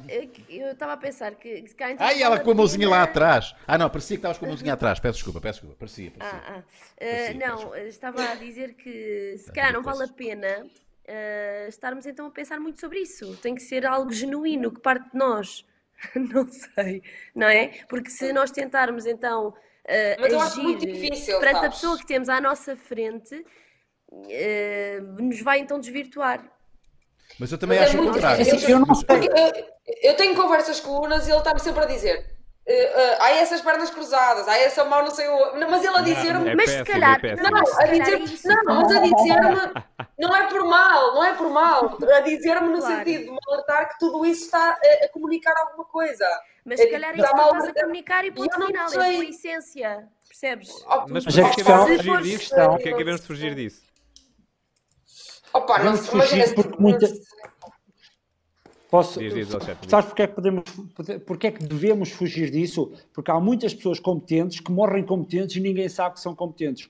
eu 0.50 0.72
estava 0.72 0.94
a 0.94 0.98
pensar 0.98 1.36
que 1.36 1.68
se 1.68 1.76
cá 1.76 1.92
então 1.92 2.06
Ai, 2.06 2.22
ela 2.22 2.40
com 2.40 2.52
a 2.52 2.56
mãozinha 2.56 2.90
lá 2.90 3.04
atrás. 3.04 3.56
Ah, 3.66 3.78
não, 3.78 3.90
parecia 3.90 4.18
que 4.18 4.20
estavas 4.20 4.38
com 4.38 4.46
a 4.46 4.50
mãozinha 4.50 4.74
atrás. 4.74 5.00
Peço 5.00 5.16
desculpa, 5.16 5.42
peço 5.42 5.60
desculpa. 5.62 5.76
Parecia, 5.80 6.12
parecia. 6.12 6.40
Ah, 6.46 6.58
ah. 6.58 6.64
Parecia, 7.00 7.36
Uh, 7.36 7.38
não, 7.40 7.70
parecia. 7.70 7.88
estava 7.90 8.24
a 8.32 8.36
dizer 8.36 8.74
que 8.76 9.36
se 9.38 9.50
Ah, 9.50 9.54
calhar 9.54 9.74
não 9.74 9.82
vale 9.84 10.04
a 10.04 10.08
pena 10.08 10.66
uh, 10.66 11.68
estarmos 11.70 12.06
então 12.06 12.28
a 12.28 12.32
pensar 12.32 12.60
muito 12.60 12.80
sobre 12.80 13.00
isso. 13.00 13.36
Tem 13.38 13.56
que 13.56 13.62
ser 13.62 13.86
algo 13.86 14.12
genuíno 14.12 14.72
que 14.72 14.80
parte 14.82 15.12
de 15.12 15.18
nós. 15.18 15.66
não 16.16 16.48
sei, 16.48 17.02
não 17.34 17.48
é? 17.48 17.70
Porque 17.90 18.10
se 18.10 18.32
nós 18.32 18.52
tentarmos 18.52 19.06
então 19.08 19.48
uh, 19.50 19.54
Mas 20.20 20.34
agir 20.34 20.62
muito 20.62 20.86
difícil, 20.86 21.40
perante 21.40 21.58
a 21.58 21.62
sabes? 21.62 21.76
pessoa 21.78 21.98
que 21.98 22.06
temos 22.06 22.30
à 22.30 22.40
nossa 22.40 22.76
frente, 22.76 23.44
uh, 24.12 25.22
nos 25.22 25.42
vai 25.42 25.60
então 25.60 25.80
desvirtuar. 25.80 26.44
Mas 27.40 27.52
eu 27.52 27.58
também 27.58 27.78
Mas 27.80 27.88
é 27.88 27.90
acho 27.90 27.98
o 28.00 28.02
muito 28.04 28.14
contrário. 28.16 28.46
Eu 28.70 28.80
não. 28.80 28.88
Eu, 29.10 29.66
eu 30.04 30.16
tenho 30.16 30.36
conversas 30.36 30.80
com 30.80 30.90
o 30.92 31.04
Unas 31.06 31.28
e 31.28 31.32
ele 31.32 31.38
está-me 31.38 31.60
sempre 31.60 31.84
a 31.84 31.86
dizer. 31.86 32.36
Uh, 32.68 32.72
uh, 32.72 33.22
há 33.22 33.30
essas 33.32 33.62
pernas 33.62 33.90
cruzadas, 33.90 34.46
há 34.46 34.58
essa 34.58 34.84
mão, 34.84 35.02
não 35.04 35.12
sei 35.12 35.26
o. 35.28 35.56
Não, 35.56 35.70
Mas 35.70 35.86
ele 35.86 35.98
a 35.98 36.02
dizer-me. 36.02 36.50
É 36.50 36.56
Mas 36.56 36.70
se 36.70 36.84
calhar- 36.84 37.20
é. 37.24 37.36
Não, 37.38 37.58
a 37.60 37.86
dizer, 37.86 38.52
é 38.52 38.64
não, 38.66 38.82
mas 38.82 38.92
a 38.92 39.00
dizer-me, 39.00 39.74
não 40.20 40.36
é 40.36 40.48
por 40.50 40.66
mal, 40.66 41.14
não 41.14 41.24
é 41.24 41.34
por 41.34 41.50
mal, 41.50 41.98
a 42.14 42.20
dizer-me 42.22 42.68
no 42.70 42.80
Claro. 42.80 42.96
sentido 42.98 43.24
de 43.26 43.32
me 43.32 43.38
alertar 43.48 43.90
que 43.94 44.00
tudo 44.00 44.26
isso 44.26 44.46
está 44.46 44.72
a, 44.72 45.06
a 45.06 45.10
comunicar 45.10 45.54
alguma 45.58 45.86
coisa. 45.86 46.26
Mas 46.66 46.80
É 46.82 46.84
se 46.84 46.90
que 46.90 46.94
calhar 46.96 47.12
é 47.12 47.18
isso 47.18 47.26
que 47.30 47.36
mal- 47.38 47.56
estás 47.56 47.68
a 47.70 47.74
comunicar 47.82 48.26
e 48.26 48.32
ponto 48.32 48.60
não 48.60 48.68
final, 48.68 48.84
é 48.84 48.88
a 48.88 48.90
tua 49.14 49.26
essência. 49.26 50.08
Percebes? 50.28 50.68
Mas 51.08 51.24
Mas 51.24 51.24
porquê 51.24 51.40
a 51.42 51.50
que 51.50 51.56
questão- 51.56 51.86
questão- 52.22 52.70
Porquê 52.72 52.90
é 52.90 52.92
que 52.92 52.98
devemos 52.98 53.26
fugir 53.26 53.56
disso? 53.56 53.87
Opa, 55.58 55.84
não 55.84 55.96
sei, 55.96 56.14
imagina 56.14 56.44
fugir 56.44 56.48
se- 56.48 56.56
porque 56.56 56.82
muita- 56.82 57.08
Posso, 58.90 59.20
Diz, 59.20 59.34
diz, 59.34 59.50
sabes 59.90 60.06
porque 60.08 60.22
é, 60.22 60.28
que 60.28 60.34
podemos, 60.34 60.64
porque 61.26 61.48
é 61.48 61.52
que 61.52 61.62
devemos 61.66 62.10
fugir 62.10 62.50
disso? 62.50 62.94
Porque 63.14 63.30
há 63.30 63.38
muitas 63.38 63.74
pessoas 63.74 64.00
competentes 64.00 64.62
que 64.62 64.72
morrem 64.72 65.04
competentes 65.04 65.58
e 65.58 65.60
ninguém 65.60 65.90
sabe 65.90 66.16
que 66.16 66.22
são 66.22 66.34
competentes. 66.34 66.90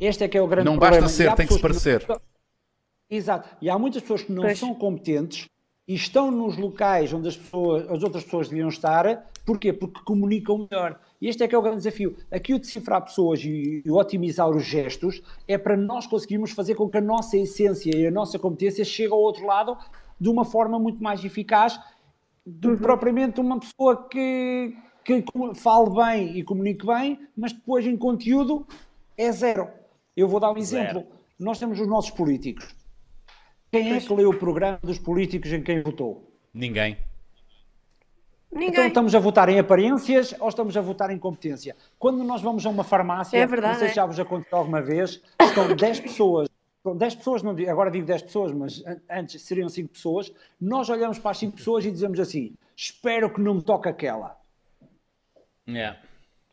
Este 0.00 0.24
é 0.24 0.28
que 0.28 0.36
é 0.36 0.42
o 0.42 0.48
grande 0.48 0.64
Não 0.66 0.76
problema. 0.76 1.02
basta 1.02 1.16
ser, 1.16 1.32
tem 1.36 1.46
que 1.46 1.54
se 1.54 1.60
parecer. 1.60 2.04
não- 2.08 2.20
Exato. 3.08 3.48
E 3.60 3.70
há 3.70 3.78
muitas 3.78 4.02
pessoas 4.02 4.22
que 4.22 4.32
não 4.32 4.42
Pois. 4.42 4.58
são 4.58 4.74
competentes 4.74 5.46
e 5.86 5.94
estão 5.94 6.30
nos 6.30 6.56
locais 6.56 7.12
onde 7.12 7.28
as, 7.28 7.36
pessoas, 7.36 7.90
as 7.90 8.02
outras 8.02 8.24
pessoas 8.24 8.48
deviam 8.48 8.68
estar. 8.68 9.30
Porquê? 9.44 9.72
Porque 9.72 10.00
comunicam 10.04 10.68
melhor. 10.70 11.00
E 11.20 11.28
este 11.28 11.42
é 11.42 11.48
que 11.48 11.54
é 11.54 11.58
o 11.58 11.62
grande 11.62 11.78
desafio. 11.78 12.16
Aqui 12.30 12.54
o 12.54 12.58
decifrar 12.58 13.02
pessoas 13.02 13.40
e, 13.44 13.82
e 13.84 13.90
otimizar 13.90 14.48
os 14.48 14.64
gestos 14.64 15.22
é 15.48 15.58
para 15.58 15.76
nós 15.76 16.06
conseguirmos 16.06 16.52
fazer 16.52 16.74
com 16.74 16.88
que 16.88 16.98
a 16.98 17.00
nossa 17.00 17.36
essência 17.36 17.94
e 17.94 18.06
a 18.06 18.10
nossa 18.10 18.38
competência 18.38 18.84
chegue 18.84 19.12
ao 19.12 19.20
outro 19.20 19.44
lado 19.44 19.76
de 20.20 20.28
uma 20.28 20.44
forma 20.44 20.78
muito 20.78 21.02
mais 21.02 21.24
eficaz 21.24 21.80
do 22.46 22.76
que 22.76 22.82
propriamente 22.82 23.40
uma 23.40 23.58
pessoa 23.58 24.08
que, 24.08 24.76
que 25.04 25.24
fale 25.56 25.90
bem 25.90 26.38
e 26.38 26.44
comunique 26.44 26.86
bem, 26.86 27.18
mas 27.36 27.52
depois 27.52 27.86
em 27.86 27.96
conteúdo 27.96 28.66
é 29.16 29.30
zero. 29.32 29.68
Eu 30.16 30.28
vou 30.28 30.38
dar 30.38 30.52
um 30.52 30.56
exemplo. 30.56 31.04
Nós 31.38 31.58
temos 31.58 31.80
os 31.80 31.86
nossos 31.88 32.10
políticos. 32.10 32.74
Quem 33.72 33.94
é 33.94 34.00
que 34.00 34.12
leu 34.12 34.28
o 34.28 34.36
programa 34.36 34.78
dos 34.82 34.98
políticos 34.98 35.50
em 35.50 35.62
quem 35.62 35.80
votou? 35.82 36.30
Ninguém. 36.52 36.98
Então 38.50 38.60
Ninguém. 38.60 38.88
estamos 38.88 39.14
a 39.14 39.18
votar 39.18 39.48
em 39.48 39.58
aparências 39.58 40.34
ou 40.38 40.50
estamos 40.50 40.76
a 40.76 40.82
votar 40.82 41.10
em 41.10 41.18
competência? 41.18 41.74
Quando 41.98 42.22
nós 42.22 42.42
vamos 42.42 42.66
a 42.66 42.68
uma 42.68 42.84
farmácia, 42.84 43.38
É 43.38 43.46
verdade, 43.46 43.72
não 43.72 43.78
sei 43.78 43.88
se 43.88 43.92
é. 43.92 43.96
já 43.96 44.04
vos 44.04 44.20
aconteceu 44.20 44.58
alguma 44.58 44.82
vez, 44.82 45.22
estão 45.40 45.74
10 45.74 46.00
pessoas, 46.00 46.50
estão 46.76 46.94
10 46.94 47.14
pessoas, 47.14 47.42
não 47.42 47.54
digo- 47.54 47.70
agora 47.70 47.90
digo 47.90 48.04
10 48.04 48.20
pessoas, 48.20 48.52
mas 48.52 48.84
an- 48.86 49.00
antes 49.10 49.40
seriam 49.40 49.70
5 49.70 49.88
pessoas, 49.88 50.30
nós 50.60 50.90
olhamos 50.90 51.18
para 51.18 51.30
as 51.30 51.38
5 51.38 51.56
pessoas 51.56 51.86
e 51.86 51.90
dizemos 51.90 52.20
assim, 52.20 52.52
espero 52.76 53.32
que 53.32 53.40
não 53.40 53.54
me 53.54 53.62
toque 53.62 53.88
aquela. 53.88 54.38
Yeah. 55.66 55.98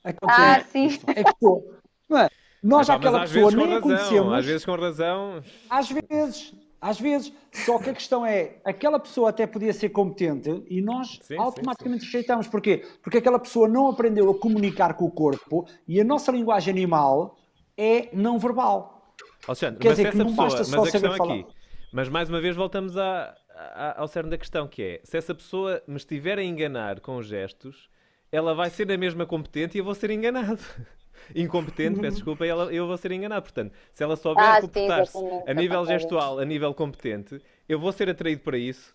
Aconteceu 0.06 0.44
Ah, 0.46 0.64
sim. 0.64 0.88
É 1.08 1.22
que 1.26 1.30
estou- 1.32 1.74
não 2.08 2.18
é? 2.20 2.30
Nós 2.64 2.88
Epá, 2.88 2.96
aquela 2.98 3.20
mas 3.20 3.32
pessoa 3.34 3.52
nem 3.52 3.76
a 3.76 3.82
conhecemos. 3.82 4.34
às 4.34 4.46
vezes 4.46 4.66
com 4.66 4.76
razão. 4.76 5.44
Às 5.70 5.90
vezes, 5.92 6.54
às 6.82 7.00
vezes. 7.00 7.32
Só 7.52 7.78
que 7.80 7.90
a 7.90 7.94
questão 7.94 8.26
é, 8.26 8.58
aquela 8.64 9.00
pessoa 9.00 9.30
até 9.30 9.46
podia 9.48 9.74
ser 9.74 9.90
competente 9.90 10.64
e 10.70 10.82
nós 10.82 11.20
Sim, 11.22 11.38
automaticamente 11.38 12.06
rejeitamos. 12.06 12.48
Porquê? 12.48 12.86
Porque 13.02 13.18
aquela 13.18 13.40
pessoa 13.40 13.68
não 13.68 13.88
aprendeu 13.90 14.30
a 14.30 14.38
comunicar 14.38 14.94
com 14.94 15.06
o 15.06 15.12
corpo 15.12 15.68
e 15.88 16.00
a 16.00 16.04
nossa 16.04 16.32
linguagem 16.32 16.72
animal 16.72 17.38
é 17.78 18.10
não 18.14 18.38
verbal. 18.38 19.16
Alexandre, 19.48 19.80
Quer 19.80 19.90
mas 19.90 19.98
dizer 19.98 20.12
que 20.12 20.18
não 20.18 20.26
pessoa, 20.28 20.48
basta 20.48 20.60
mas 20.60 20.68
só 20.70 20.76
a 20.76 20.86
saber 20.86 20.92
questão 20.92 21.18
falar. 21.18 21.34
aqui, 21.34 21.46
mas 21.92 22.10
mais 22.10 22.30
uma 22.30 22.40
vez 22.42 22.56
voltamos 22.56 22.96
à- 22.98 23.36
à- 23.56 24.02
ao 24.02 24.08
cerne 24.08 24.30
da 24.30 24.38
questão, 24.38 24.68
que 24.68 24.82
é, 24.84 25.02
se 25.04 25.18
essa 25.18 25.34
pessoa 25.34 25.82
me 25.88 25.98
estiver 25.98 26.38
a 26.38 26.44
enganar 26.44 27.00
com 27.00 27.22
gestos, 27.22 27.90
ela 28.32 28.54
vai 28.54 28.70
ser 28.70 28.92
a 28.92 28.98
mesma 28.98 29.26
competente 29.26 29.78
e 29.78 29.80
eu 29.80 29.86
vou 29.86 29.96
ser 29.96 30.12
enganado. 30.12 30.60
Incompetente, 31.36 32.00
peço 32.00 32.18
desculpa, 32.18 32.46
e 32.46 32.50
ela- 32.50 32.74
eu 32.74 32.88
vou 32.88 32.98
ser 32.98 33.12
enganado. 33.12 33.42
Portanto, 33.44 33.72
se 33.94 34.04
ela 34.04 34.16
souber 34.16 34.44
Ah, 34.44 34.62
comportar-se 34.62 35.18
a 35.48 35.54
nível 35.54 35.86
gestual, 35.86 36.40
a 36.40 36.46
nível 36.46 36.74
competente, 36.74 37.42
eu 37.68 37.80
vou 37.80 37.92
ser 37.92 38.10
atraído 38.10 38.42
para 38.42 38.58
isso 38.58 38.94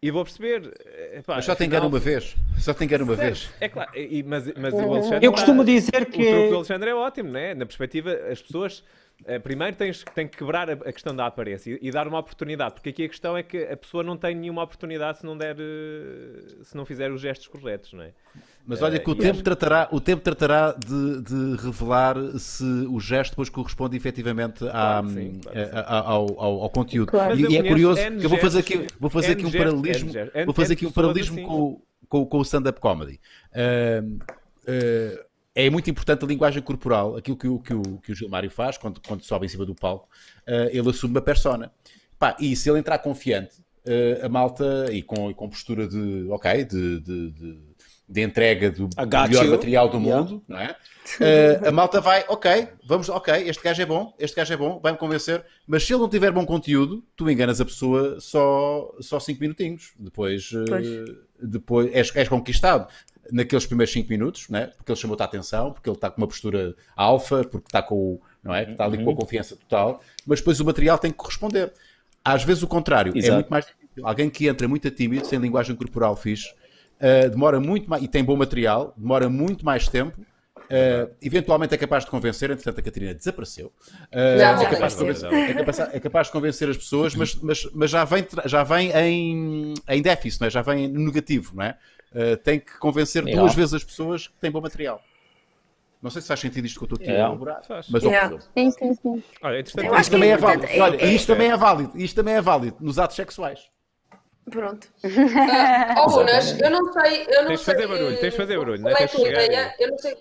e 0.00 0.10
vou 0.10 0.24
perceber. 0.24 0.72
eh, 0.84 1.18
epá, 1.18 1.36
Mas 1.36 1.44
só 1.44 1.54
te 1.54 1.64
engano 1.64 1.86
uma 1.88 1.98
vez. 1.98 2.36
Só 2.58 2.72
te 2.74 2.84
engano 2.84 3.04
uma 3.04 3.14
vez. 3.16 3.50
É 3.60 3.68
claro, 3.68 3.90
e- 3.96 4.22
mas, 4.22 4.46
mas 4.54 4.74
o 4.74 4.92
Alexandre. 4.92 5.26
Eu 5.26 5.32
costumo 5.32 5.64
dizer 5.64 6.02
O 6.02 6.06
que 6.06 6.24
truque 6.30 6.48
do 6.50 6.56
Alexandre 6.56 6.90
é 6.90 6.94
ótimo, 6.94 7.30
né? 7.30 7.54
Na 7.54 7.66
perspectiva, 7.66 8.12
as 8.30 8.40
pessoas. 8.42 8.82
Eh, 9.26 9.38
primeiro 9.38 9.76
tens, 9.76 10.04
têm 10.14 10.26
que 10.28 10.36
quebrar 10.36 10.68
a, 10.68 10.72
a 10.74 10.92
questão 10.92 11.14
da 11.14 11.26
aparência 11.26 11.78
e, 11.80 11.88
e 11.88 11.90
dar 11.90 12.06
uma 12.08 12.18
oportunidade, 12.18 12.74
porque 12.74 12.88
aqui 12.90 13.04
a 13.04 13.08
questão 13.08 13.36
é 13.36 13.42
que 13.42 13.62
a 13.64 13.76
pessoa 13.76 14.02
não 14.02 14.16
tem 14.16 14.34
nenhuma 14.34 14.62
oportunidade 14.62 15.18
se 15.18 15.26
não 15.26 15.36
der 15.36 15.56
eh, 15.58 16.62
se 16.64 16.76
não 16.76 16.84
fizer 16.84 17.10
os 17.12 17.20
gestos 17.20 17.46
corretos, 17.48 17.92
não 17.92 18.02
é? 18.02 18.12
Mas 18.64 18.80
olha 18.80 18.98
que 18.98 19.10
o 19.10 19.14
tempo 19.16 19.34
acho- 19.34 19.42
tratará, 19.42 19.88
o 19.90 20.00
tempo 20.00 20.22
tratará 20.22 20.72
de, 20.72 21.20
de 21.22 21.56
revelar 21.64 22.14
se 22.38 22.62
o 22.64 23.00
gesto 23.00 23.32
depois 23.32 23.48
corresponde 23.48 23.96
efetivamente 23.96 24.64
à- 24.68 24.70
Claro 24.70 25.08
sim, 25.10 25.40
claro 25.42 25.58
a- 25.72 25.80
a- 25.80 25.98
ao, 26.10 26.40
ao- 26.40 26.62
ao 26.62 26.70
conteúdo. 26.70 27.10
Claro. 27.10 27.36
E, 27.38 27.42
e 27.52 27.56
é 27.56 27.62
curioso 27.64 28.00
N 28.00 28.18
que 28.20 28.26
eu 28.26 28.30
vou 28.30 28.38
fazer 28.38 28.60
aqui, 28.60 28.86
vou 29.00 29.10
fazer 29.10 29.32
aqui 29.32 29.46
um 29.46 29.50
paralelismo, 29.52 30.12
vou 30.44 30.54
fazer 30.54 30.72
aqui 30.74 30.86
um 30.86 30.92
paralelismo 30.92 31.36
assim. 31.38 31.46
com, 31.46 31.82
com, 32.08 32.26
com 32.26 32.38
o 32.38 32.42
stand-up 32.42 32.78
comedy. 32.80 33.20
Ahm, 33.54 34.18
ah, 34.68 35.24
é 35.54 35.68
muito 35.70 35.90
importante 35.90 36.24
a 36.24 36.28
linguagem 36.28 36.62
corporal, 36.62 37.16
aquilo 37.16 37.36
que 37.36 37.46
o, 37.48 37.58
que 37.58 37.74
o, 37.74 37.82
que 37.98 38.12
o 38.12 38.14
Gilmário 38.14 38.50
faz 38.50 38.78
quando, 38.78 39.00
quando 39.06 39.22
sobe 39.22 39.46
em 39.46 39.48
cima 39.48 39.66
do 39.66 39.74
palco, 39.74 40.08
ah, 40.46 40.68
ele 40.72 40.88
assume 40.90 41.14
uma 41.14 41.22
persona. 41.22 41.70
Pá, 42.18 42.36
e 42.40 42.54
se 42.56 42.70
ele 42.70 42.78
entrar 42.78 42.98
confiante, 42.98 43.56
ah, 43.86 44.26
a 44.26 44.28
malta, 44.28 44.86
e 44.90 45.02
com, 45.02 45.30
e 45.30 45.34
com 45.34 45.48
postura 45.48 45.86
de, 45.86 46.26
ok, 46.30 46.64
de, 46.64 47.00
de, 47.00 47.30
de- 47.32 47.72
de 48.08 48.20
entrega 48.20 48.70
do 48.70 48.90
melhor 48.98 49.44
you. 49.46 49.50
material 49.52 49.88
do 49.88 49.96
Yeah. 49.98 50.22
mundo, 50.22 50.44
não 50.46 50.58
é? 50.58 50.76
Ah, 51.64 51.68
a 51.68 51.72
malta 51.72 51.98
vai, 52.00 52.24
ok, 52.28 52.68
vamos, 52.86 53.08
ok, 53.08 53.32
este 53.48 53.62
gajo 53.62 53.80
é 53.80 53.86
bom, 53.86 54.14
este 54.18 54.36
gajo 54.36 54.52
é 54.52 54.56
bom, 54.56 54.80
vai-me 54.82 54.98
convencer, 54.98 55.42
mas 55.66 55.82
se 55.84 55.94
ele 55.94 56.00
não 56.02 56.08
tiver 56.10 56.30
bom 56.30 56.44
conteúdo, 56.44 57.02
tu 57.16 57.30
enganas 57.30 57.60
a 57.60 57.64
pessoa 57.64 58.20
só 58.20 58.90
5 58.96 59.02
só 59.02 59.20
cinco 59.20 59.40
minutinhos, 59.40 59.92
depois, 59.98 60.50
Pois. 60.68 60.86
depois 61.42 61.90
és, 61.94 62.14
és 62.14 62.28
conquistado 62.28 62.86
naqueles 63.30 63.66
primeiros 63.66 63.92
5 63.92 64.08
minutos, 64.08 64.48
né? 64.48 64.68
porque 64.76 64.90
ele 64.90 64.98
chamou-te 64.98 65.20
a 65.20 65.24
atenção, 65.24 65.72
porque 65.72 65.88
ele 65.88 65.96
está 65.96 66.10
com 66.10 66.20
uma 66.20 66.26
postura 66.26 66.74
alfa, 66.96 67.44
porque 67.44 67.68
está 67.68 67.82
com 67.82 67.94
o, 67.94 68.20
não 68.42 68.54
é? 68.54 68.70
Está 68.70 68.84
ali 68.84 69.02
com 69.02 69.10
a 69.10 69.16
confiança 69.16 69.56
total, 69.56 70.00
mas 70.26 70.40
depois 70.40 70.60
o 70.60 70.64
material 70.64 70.98
tem 70.98 71.10
que 71.10 71.16
corresponder. 71.16 71.72
Às 72.24 72.44
vezes 72.44 72.62
o 72.62 72.66
contrário, 72.66 73.12
é 73.14 73.18
Exato. 73.18 73.34
muito 73.34 73.48
mais 73.48 73.66
difícil. 73.66 74.06
Alguém 74.06 74.30
que 74.30 74.48
entra 74.48 74.66
muito 74.66 74.90
tímido, 74.90 75.26
sem 75.26 75.38
linguagem 75.38 75.76
corporal 75.76 76.16
fixe, 76.16 76.50
uh, 76.50 77.30
demora 77.30 77.60
muito 77.60 77.88
mais, 77.88 78.02
e 78.02 78.08
tem 78.08 78.24
bom 78.24 78.36
material, 78.36 78.94
demora 78.96 79.28
muito 79.28 79.64
mais 79.64 79.88
tempo. 79.88 80.20
uh, 80.20 81.14
eventualmente 81.20 81.74
é 81.74 81.78
capaz 81.78 82.04
de 82.04 82.10
convencer, 82.10 82.50
entretanto 82.50 82.78
a 82.80 82.82
Catarina 82.82 83.14
desapareceu. 83.14 83.66
Uh, 83.66 84.38
Já 84.38 84.50
é, 84.50 84.54
voltei. 84.54 84.74
capaz 84.74 84.92
de 84.94 84.98
convencer, 84.98 85.32
é, 85.32 85.54
capaz, 85.54 85.78
é 85.80 86.00
capaz 86.00 86.26
de 86.28 86.32
convencer 86.32 86.68
as 86.70 86.76
pessoas, 86.76 87.14
mas, 87.14 87.34
mas, 87.36 87.68
mas 87.74 87.90
já 87.90 88.04
vem, 88.04 88.26
já 88.46 88.62
vem 88.62 88.90
em, 88.92 89.74
em 89.88 90.02
déficit, 90.02 90.40
não 90.40 90.46
é? 90.46 90.50
já 90.50 90.62
vem 90.62 90.88
no 90.88 91.04
negativo. 91.04 91.54
Não 91.54 91.64
é? 91.64 91.76
Uh, 92.14 92.36
tem 92.36 92.60
que 92.60 92.78
convencer 92.78 93.22
Yeah. 93.24 93.40
duas 93.40 93.54
vezes 93.54 93.74
as 93.74 93.84
pessoas 93.84 94.28
que 94.28 94.34
têm 94.38 94.50
bom 94.50 94.60
material. 94.60 95.00
Não 96.02 96.10
sei 96.10 96.20
se 96.20 96.28
faz 96.28 96.40
sentido 96.40 96.66
isto 96.66 96.78
que 96.78 96.84
eu 96.84 96.86
estou 96.86 96.96
aqui 96.96 97.08
a 97.08 97.12
Yeah. 97.12 97.28
elaborar, 97.30 97.62
mas 97.88 98.02
Yeah. 98.02 98.26
ocorreu. 98.26 98.40
Sim, 98.56 98.70
sim, 98.72 98.94
sim. 98.94 99.24
Olha, 99.42 99.60
Isto 99.60 100.10
também 100.10 100.30
é 100.32 100.36
válido. 100.36 100.66
Olha, 100.80 100.96
é- 101.02 101.06
isto 101.14 101.26
também 101.26 101.50
é 101.50 101.56
válido. 101.56 101.92
Isto 101.96 102.16
também 102.16 102.34
é 102.34 102.40
válido 102.42 102.76
nos 102.80 102.98
atos 102.98 103.16
sexuais. 103.16 103.70
Pronto. 104.50 104.88
Ó, 105.96 106.20
Unas, 106.20 106.60
eu 106.60 106.70
não 106.70 106.92
sei. 106.92 107.22
Eu 107.28 107.42
não 107.42 107.46
Tens 107.48 107.60
de 107.60 107.64
sei, 107.64 107.74
fazer 107.74 107.86
barulho, 107.86 108.18
tens 108.20 108.30
de 108.32 108.36
fazer 108.36 108.58
barulho, 108.58 108.82
Qual 108.82 108.96
é? 108.96 109.00
é 109.00 109.04
a 109.04 109.08
tua 109.08 109.28
ideia? 109.28 109.74
Eu 109.78 109.88
não 109.90 109.98
sei. 109.98 110.16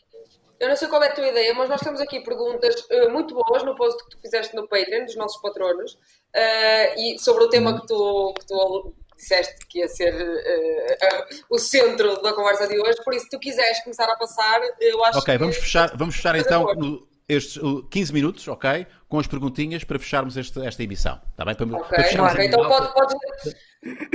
Eu 0.59 0.69
não 0.69 0.75
sei 0.75 0.87
qual 0.89 1.01
é 1.01 1.07
a 1.07 1.13
tua 1.15 1.27
ideia, 1.27 1.55
mas 1.55 1.67
nós 1.69 1.81
temos 1.81 1.99
aqui 1.99 2.19
perguntas 2.19 2.85
eh, 2.91 3.07
muito 3.09 3.33
boas 3.33 3.63
no 3.63 3.75
post 3.75 4.03
que 4.03 4.11
tu 4.11 4.21
fizeste 4.21 4.55
no 4.55 4.67
Patreon, 4.67 5.05
dos 5.05 5.15
nossos 5.15 5.41
patronos, 5.41 5.97
eh, 6.35 6.93
e 7.15 7.17
sobre 7.19 7.45
o 7.45 7.49
tema 7.49 7.81
que 7.81 7.87
tu, 7.87 8.31
que 8.39 8.45
tu 8.45 8.93
disseste 9.21 9.65
que 9.67 9.79
ia 9.79 9.87
ser 9.87 10.13
eh, 10.13 10.97
eh, 11.01 11.27
o 11.49 11.57
centro 11.59 12.21
da 12.21 12.33
conversa 12.33 12.67
de 12.67 12.79
hoje. 12.79 12.97
Por 13.03 13.13
isso, 13.13 13.25
se 13.25 13.29
tu 13.29 13.39
quiseres 13.39 13.79
começar 13.83 14.05
a 14.09 14.15
passar, 14.15 14.59
eu 14.79 15.03
acho 15.05 15.19
Ok, 15.19 15.33
que. 15.33 15.37
vamos 15.37 15.57
fechar, 15.57 15.95
vamos 15.95 16.15
fechar 16.15 16.35
então 16.35 16.73
no- 16.75 17.07
estes 17.29 17.55
uh, 17.57 17.83
15 17.89 18.11
minutos, 18.13 18.47
ok? 18.47 18.85
Com 19.07 19.17
as 19.19 19.27
perguntinhas 19.27 19.83
para 19.85 19.97
fecharmos 19.97 20.35
este- 20.35 20.59
esta 20.65 20.83
emissão. 20.83 21.21
Está 21.31 21.45
bem? 21.45 21.55
Para, 21.55 21.65
Ok, 21.65 21.89
para 21.89 22.23
ok. 22.25 22.41
a- 22.41 22.45
Então 22.45 22.67
pode, 22.67 22.93
podes, 22.93 23.15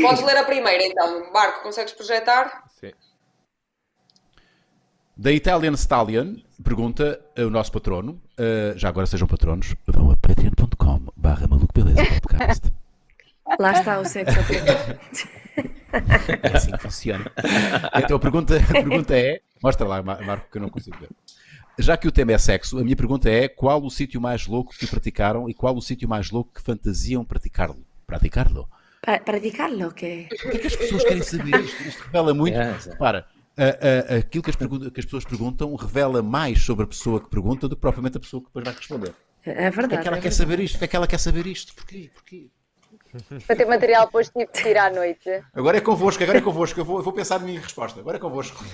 podes 0.02 0.22
ler 0.22 0.36
a 0.36 0.44
primeira, 0.44 0.82
então. 0.84 1.32
Marco, 1.32 1.62
consegues 1.62 1.92
projetar? 1.94 2.64
Sim. 2.78 2.92
Da 5.16 5.32
Italian 5.32 5.72
Stallion, 5.72 6.36
pergunta 6.62 7.18
uh, 7.38 7.46
o 7.46 7.50
nosso 7.50 7.72
patrono, 7.72 8.20
uh, 8.38 8.76
já 8.78 8.88
agora 8.90 9.06
sejam 9.06 9.26
patronos, 9.26 9.74
vão 9.86 10.10
a 10.10 10.16
patreon.com 10.18 11.06
barra 11.16 11.46
maluco 11.48 11.72
beleza 11.72 12.04
podcast. 12.20 12.70
Lá 13.58 13.72
está 13.72 13.98
o 14.00 14.04
sexo. 14.04 14.34
É 16.42 16.56
assim 16.56 16.72
que 16.72 16.78
funciona. 16.78 17.30
Então 17.94 18.16
a 18.16 18.20
pergunta, 18.20 18.56
a 18.56 18.72
pergunta 18.72 19.16
é, 19.16 19.40
mostra 19.62 19.86
lá, 19.86 20.02
Mar- 20.02 20.20
Marco, 20.22 20.50
que 20.50 20.58
eu 20.58 20.62
não 20.62 20.68
consigo 20.68 20.96
ver. 20.98 21.08
Já 21.78 21.96
que 21.96 22.06
o 22.06 22.12
tema 22.12 22.32
é 22.32 22.38
sexo, 22.38 22.78
a 22.78 22.84
minha 22.84 22.96
pergunta 22.96 23.30
é 23.30 23.48
qual 23.48 23.82
o 23.82 23.88
sítio 23.90 24.20
mais 24.20 24.46
louco 24.46 24.74
que 24.76 24.86
praticaram 24.86 25.48
e 25.48 25.54
qual 25.54 25.74
o 25.74 25.80
sítio 25.80 26.06
mais 26.08 26.30
louco 26.30 26.52
que 26.54 26.60
fantasiam 26.60 27.24
praticá-lo? 27.24 27.78
Praticá-lo? 28.06 28.68
Pa- 29.00 29.20
Praticarlo, 29.20 29.90
que 29.92 30.26
O 30.44 30.50
que 30.50 30.56
é 30.56 30.58
que 30.58 30.66
as 30.66 30.76
pessoas 30.76 31.04
querem 31.04 31.22
saber 31.22 31.60
isto? 31.64 31.82
Isto 31.88 32.02
revela 32.04 32.34
muito. 32.34 32.54
Yeah, 32.54 32.76
exato. 32.76 32.90
Repara, 32.90 33.26
a- 33.56 34.14
a- 34.14 34.18
aquilo 34.18 34.42
que 34.42 34.50
as, 34.50 34.56
que 34.56 35.00
as 35.00 35.04
pessoas 35.06 35.24
perguntam 35.24 35.74
revela 35.76 36.22
mais 36.22 36.60
sobre 36.62 36.84
a 36.84 36.88
pessoa 36.88 37.20
que 37.22 37.30
pergunta 37.30 37.68
do 37.68 37.74
que 37.76 37.80
propriamente 37.80 38.16
a 38.18 38.20
pessoa 38.20 38.40
que 38.42 38.48
depois 38.48 38.64
vai 38.66 38.74
responder. 38.74 39.14
é 39.44 39.52
Porquê 39.52 39.60
é 39.62 39.70
verdade. 39.70 40.02
que 40.02 40.08
ela 40.08 40.16
é 40.16 40.20
quer 40.20 40.28
verdade. 40.30 40.34
saber 40.34 40.60
isto? 40.60 40.82
É 40.84 40.86
que 40.86 40.96
ela 40.96 41.06
quer 41.06 41.18
saber 41.18 41.46
isto? 41.46 41.74
Porquê? 41.74 42.10
Porquê? 42.12 42.48
Para 43.46 43.56
ter 43.56 43.64
material 43.66 44.06
depois 44.06 44.28
tive 44.28 44.46
que 44.46 44.62
tirar 44.62 44.86
à 44.86 44.94
noite. 44.94 45.42
Agora 45.54 45.76
é 45.78 45.80
convosco, 45.80 46.22
agora 46.22 46.38
é 46.38 46.40
convosco. 46.40 46.78
Eu 46.80 46.84
vou, 46.84 47.02
vou 47.02 47.12
pensar 47.12 47.38
na 47.40 47.46
minha 47.46 47.60
resposta. 47.60 48.00
Agora 48.00 48.16
é 48.16 48.20
convosco. 48.20 48.64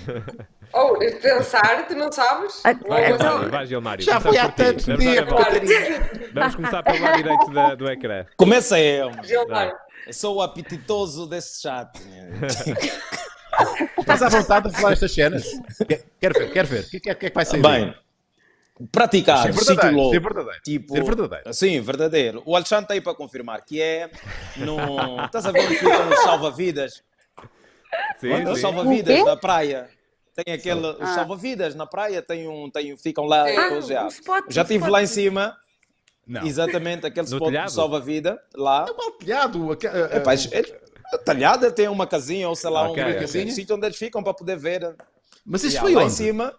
Ou 0.73 0.97
pensar, 0.99 1.87
tu 1.87 1.95
não 1.95 2.11
sabes? 2.11 2.61
Ah, 2.63 2.73
Vai, 2.87 3.11
então- 3.11 3.17
Gilmário, 3.27 3.49
vai, 3.51 3.65
Gilmário. 3.67 4.03
Já 4.05 4.19
foi 4.19 4.37
há 4.37 4.49
ti. 4.49 4.55
tanto 4.57 4.85
Vamos 4.85 5.03
tempo. 5.05 5.35
Vamos 6.33 6.55
começar 6.55 6.83
pelo 6.83 7.01
lado 7.01 7.17
direito 7.17 7.51
da- 7.51 7.75
do 7.75 7.89
ecrã. 7.89 8.25
Começa 8.37 8.79
eu. 8.79 9.11
Gilmar, 9.23 9.73
Eu 10.07 10.13
sou 10.13 10.35
o 10.37 10.41
apetitoso 10.41 11.25
desse 11.27 11.61
chat. 11.61 11.89
Estás 13.97 14.21
à 14.21 14.29
vontade 14.29 14.69
de 14.69 14.75
falar 14.75 14.93
estas 14.93 15.13
cenas? 15.13 15.43
Quer- 15.87 16.03
Quero 16.19 16.39
ver, 16.39 16.51
quero 16.51 16.67
ver. 16.67 16.81
O 16.83 16.89
que, 16.89 16.97
é 17.09 17.15
que 17.15 17.25
é 17.27 17.29
que 17.29 17.35
vai 17.35 17.45
sair? 17.45 17.61
daí? 17.61 17.93
Praticar, 18.91 19.49
Isso 19.49 19.49
é 19.49 19.51
sítio 19.61 19.65
verdadeiro, 19.75 19.95
louco. 19.97 20.15
isso 20.15 20.17
é 20.17 20.23
verdadeiro. 20.23 20.61
Tipo, 20.63 20.85
Isso 20.93 20.97
é 20.97 21.05
verdadeiro. 21.05 21.53
Sim, 21.53 21.81
verdadeiro. 21.81 22.43
O 22.45 22.55
Alexandre 22.55 22.85
está 22.85 22.93
aí 22.95 23.01
para 23.01 23.13
confirmar 23.13 23.63
que 23.63 23.79
é 23.81 24.09
no. 24.57 25.23
Estás 25.25 25.45
a 25.45 25.51
ver 25.51 25.65
onde 25.65 25.75
ficam 25.75 26.09
os 26.09 26.19
salva-vidas? 26.23 27.03
Sim, 28.19 28.43
Os 28.45 28.55
sim. 28.55 28.61
salva-vidas 28.61 29.23
da 29.25 29.37
praia. 29.37 29.89
Tem 30.35 30.53
aquele. 30.55 30.87
Os 30.87 31.01
Ah. 31.01 31.13
salva-vidas 31.15 31.75
na 31.75 31.85
praia 31.85 32.21
tem 32.21 32.47
um, 32.47 32.69
tem, 32.69 32.97
ficam 32.97 33.25
lá. 33.25 33.45
Ah, 33.47 33.73
os- 33.77 33.89
um 33.89 34.07
spot, 34.07 34.45
Já 34.49 34.61
um 34.61 34.63
estive 34.63 34.75
spot. 34.79 34.91
lá 34.91 35.03
em 35.03 35.07
cima, 35.07 35.55
Não. 36.25 36.43
exatamente, 36.43 37.05
aquele 37.05 37.27
No 37.29 37.33
spot 37.35 37.49
telhado? 37.49 37.69
salva-vida, 37.71 38.41
lá. 38.55 38.87
Mal 38.97 39.11
telhado. 39.11 39.77
É, 40.11 40.19
pá, 40.19 40.33
é- 40.33 41.17
talhada 41.23 41.71
tem 41.71 41.87
uma 41.87 42.07
casinha 42.07 42.49
ou 42.49 42.55
sei 42.55 42.71
lá, 42.71 42.89
Ok, 42.89 43.03
um 43.03 43.09
ok. 43.11 43.23
um 43.45 43.51
sítio 43.51 43.75
onde 43.75 43.85
eles 43.85 43.97
ficam 43.97 44.23
para 44.23 44.33
poder 44.33 44.57
ver. 44.57 44.95
Mas 45.45 45.63
isso 45.63 45.75
Yeah, 45.75 45.81
foi 45.87 45.93
lá 45.93 46.01
em 46.01 46.05
onde? 46.05 46.13
cima, 46.15 46.53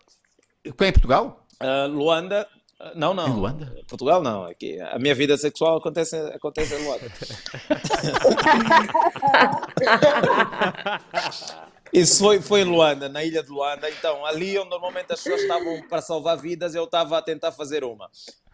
Foi 0.79 0.87
em 0.87 0.93
Portugal? 0.93 1.44
Ah, 1.61 1.87
Luanda. 1.87 2.47
ah, 2.81 2.93
Não, 2.95 3.15
não. 3.15 3.29
Em 3.29 3.33
Luanda? 3.33 3.75
Portugal 3.87 4.23
não. 4.23 4.45
Aqui, 4.45 4.81
a 4.81 4.99
minha 4.99 5.15
vida 5.15 5.37
sexual 5.37 5.77
acontece, 5.79 6.17
acontece 6.17 6.75
em 6.75 6.85
Luanda. 6.85 7.11
Isso 11.93 12.19
foi, 12.19 12.41
foi 12.41 12.63
em 12.63 12.65
Luanda, 12.65 13.09
na 13.09 13.23
ilha 13.23 13.43
de 13.43 13.51
Luanda. 13.51 13.89
Então, 13.89 14.25
ali 14.27 14.59
onde 14.59 14.71
normalmente 14.71 15.13
as 15.13 15.23
pessoas 15.23 15.43
estavam 15.43 15.81
para 15.89 16.03
salvar 16.03 16.37
vidas, 16.37 16.75
eu 16.75 16.85
estava 16.85 17.19
a 17.19 17.23
tentar 17.23 17.53
fazer 17.53 17.85
uma. 17.85 18.11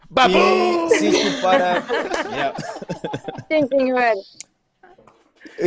Babu! 0.09 0.37
E 0.37 0.89
sítio 0.99 1.41
para. 1.41 1.83
Yeah. 2.31 2.53
Sim, 3.51 3.67
senhor. 3.67 4.13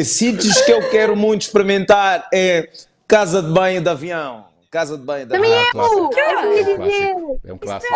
Sítios 0.04 0.60
que 0.62 0.72
eu 0.72 0.88
quero 0.90 1.16
muito 1.16 1.42
experimentar 1.42 2.28
é 2.32 2.68
casa 3.08 3.42
de 3.42 3.50
banho 3.52 3.80
de 3.80 3.88
avião. 3.88 4.46
Casa 4.74 4.98
de 4.98 5.04
banho 5.04 5.24
de 5.24 5.30
Também 5.32 5.52
eu! 5.52 5.70
clássico. 5.70 6.00
É 6.00 6.04
o 6.04 6.08
que 6.08 6.18
eu 6.18 6.52
ia 6.56 6.64
dizer. 6.64 6.76
clássico. 6.76 7.40
É 7.44 7.52
um 7.52 7.58
clássico. 7.58 7.92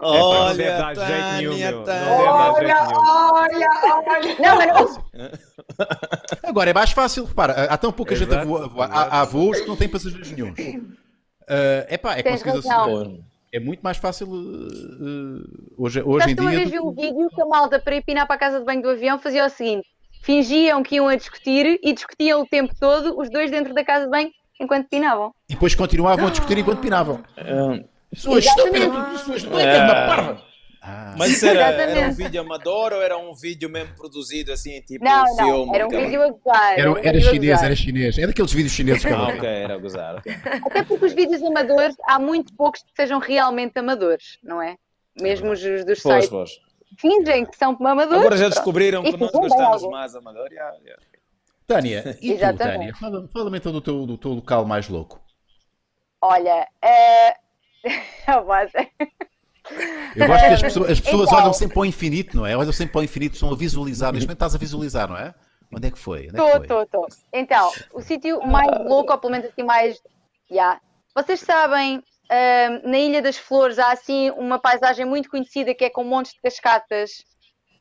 não 0.00 0.54
deve 0.54 0.70
Olha, 0.70 0.78
dar 0.78 0.94
jeito 0.94 1.32
nenhum, 1.32 1.50
Tânia, 1.50 1.70
meu. 1.70 1.78
Não 1.78 1.84
Tânia. 1.84 2.06
deve 2.06 2.32
dar 2.36 2.54
jeito 2.54 2.76
Olha, 3.34 3.48
nenhum. 3.48 3.70
olha, 3.90 4.06
olha. 4.06 4.36
Não, 4.38 4.56
mas 4.56 4.96
não. 4.96 5.30
Agora 6.48 6.70
é 6.70 6.72
mais 6.72 6.90
fácil, 6.92 7.24
repara, 7.24 7.64
há 7.64 7.76
tão 7.76 7.90
pouca 7.90 8.14
gente 8.14 8.28
a 8.32 8.42
Exato, 8.42 8.46
voar, 8.46 8.62
a 8.64 8.68
voar. 8.68 8.88
exato. 8.90 9.10
Há, 9.12 9.20
há 9.20 9.24
voos 9.24 9.60
que 9.60 9.66
não 9.66 9.74
têm 9.76 9.88
passageiros 9.88 10.30
nenhums. 10.30 10.56
Uh, 10.56 10.94
epá, 11.90 12.16
é 12.16 12.22
Tens 12.22 12.44
conseguir 12.44 12.68
razão. 12.68 13.18
É 13.52 13.58
muito 13.58 13.80
mais 13.80 13.96
fácil 13.96 14.28
uh, 14.28 15.74
hoje, 15.76 16.00
hoje 16.00 16.30
em 16.30 16.34
dia. 16.36 16.48
vez 16.50 16.70
vi 16.70 16.78
um 16.78 16.92
vídeo 16.92 17.28
que 17.34 17.42
a 17.42 17.46
malta 17.46 17.80
para 17.80 17.96
ir 17.96 18.04
pinar 18.04 18.24
para 18.26 18.36
a 18.36 18.38
casa 18.38 18.60
de 18.60 18.64
banho 18.64 18.82
do 18.82 18.90
avião 18.90 19.18
fazia 19.18 19.44
o 19.44 19.48
seguinte: 19.48 19.88
fingiam 20.22 20.80
que 20.84 20.94
iam 20.94 21.08
a 21.08 21.16
discutir 21.16 21.80
e 21.82 21.92
discutiam 21.92 22.40
o 22.42 22.46
tempo 22.46 22.72
todo, 22.78 23.18
os 23.18 23.28
dois 23.30 23.50
dentro 23.50 23.74
da 23.74 23.84
casa 23.84 24.04
de 24.04 24.10
banho, 24.12 24.30
enquanto 24.60 24.88
pinavam. 24.88 25.32
E 25.48 25.54
depois 25.54 25.74
continuavam 25.74 26.26
a 26.26 26.30
discutir 26.30 26.58
enquanto 26.58 26.80
pinavam. 26.80 27.22
Ah, 27.36 27.78
estúpidas, 28.12 29.20
pessoas 29.20 29.42
doidas, 29.42 29.80
uma 29.82 29.94
parva. 30.06 30.46
Ah, 30.88 31.14
Mas 31.18 31.42
era, 31.42 31.60
era 31.72 32.08
um 32.08 32.12
vídeo 32.12 32.40
amador 32.40 32.92
ou 32.92 33.02
era 33.02 33.18
um 33.18 33.34
vídeo 33.34 33.68
mesmo 33.68 33.92
produzido 33.96 34.52
assim, 34.52 34.80
tipo 34.82 35.04
Não, 35.04 35.26
filme? 35.36 35.66
não, 35.66 35.74
era 35.74 35.84
um 35.86 35.90
vídeo 35.90 36.22
a 36.22 36.28
gozar. 36.30 36.78
era, 36.78 36.92
um 36.92 36.96
era 36.96 37.12
vídeo 37.12 37.28
a 37.28 37.32
chinês, 37.32 37.50
gozar. 37.54 37.64
era 37.66 37.76
chinês. 37.76 38.18
É 38.18 38.26
daqueles 38.28 38.52
vídeos 38.52 38.72
chineses 38.72 39.02
que 39.04 39.10
eu 39.10 39.16
Ah, 39.16 39.18
não 39.18 39.36
ok, 39.36 39.48
era 39.48 39.74
a 39.74 39.78
gozar. 39.78 40.22
Até 40.64 40.84
porque 40.84 41.04
os 41.06 41.12
vídeos 41.12 41.42
amadores, 41.42 41.96
há 42.06 42.20
muito 42.20 42.54
poucos 42.54 42.82
que 42.82 42.90
sejam 42.94 43.18
realmente 43.18 43.76
amadores, 43.76 44.38
não 44.44 44.62
é? 44.62 44.76
Mesmo 45.20 45.50
os 45.50 45.60
os 45.64 45.84
dos 45.84 46.00
Pois, 46.02 46.24
sites 46.24 46.28
pois. 46.28 46.50
fingem 47.00 47.46
que 47.46 47.56
são 47.56 47.76
amadores. 47.80 48.20
Agora 48.20 48.36
já 48.36 48.44
pronto. 48.44 48.54
descobriram 48.54 49.02
que 49.02 49.16
nós 49.16 49.30
gostamos 49.32 49.82
mais 49.90 50.14
amador. 50.14 50.46
yeah, 50.52 50.76
yeah. 50.84 51.02
Tânia, 51.66 52.16
e 52.22 52.28
tu, 52.30 52.34
Exatamente. 52.34 52.78
Tânia? 52.78 52.94
Fala- 52.94 53.28
Fala-me 53.32 53.58
então 53.58 53.72
do 53.72 53.80
teu, 53.80 54.06
do 54.06 54.18
teu 54.18 54.32
local 54.32 54.64
mais 54.64 54.88
louco. 54.88 55.20
Olha, 56.20 56.66
é... 56.82 57.30
a. 57.30 57.36
Eu 60.14 60.26
gosto 60.26 60.46
que 60.46 60.54
as 60.54 60.62
pessoas, 60.62 60.90
as 60.90 61.00
pessoas 61.00 61.28
Então. 61.28 61.38
olham 61.42 61.52
sempre 61.52 61.74
para 61.74 61.80
o 61.80 61.86
infinito, 61.86 62.36
não 62.36 62.46
é? 62.46 62.56
Olham 62.56 62.72
sempre 62.72 62.92
para 62.92 63.00
o 63.00 63.04
infinito, 63.04 63.34
estão 63.34 63.50
a 63.52 63.56
visualizar. 63.56 64.12
Neste 64.12 64.26
momento 64.26 64.36
estás 64.36 64.54
a 64.54 64.58
visualizar, 64.58 65.08
não 65.08 65.16
é? 65.16 65.34
Onde 65.74 65.88
é 65.88 65.90
que 65.90 65.98
foi? 65.98 66.26
Estou, 66.26 66.56
estou, 66.62 66.82
estou. 66.82 67.06
Então, 67.32 67.72
o 67.92 68.00
sítio 68.00 68.40
mais 68.46 68.68
louco, 68.84 69.12
ou 69.12 69.18
pelo 69.18 69.32
menos 69.32 69.46
assim 69.48 69.64
mais. 69.64 70.00
Yeah. 70.48 70.80
Vocês 71.14 71.40
sabem, 71.40 72.00
ahm, 72.30 72.88
na 72.88 72.98
Ilha 72.98 73.20
das 73.20 73.36
Flores 73.36 73.78
há 73.78 73.90
assim 73.90 74.30
uma 74.30 74.60
paisagem 74.60 75.04
muito 75.04 75.28
conhecida 75.28 75.74
que 75.74 75.84
é 75.84 75.90
com 75.90 76.04
montes 76.04 76.32
de 76.34 76.40
cascatas. 76.40 77.24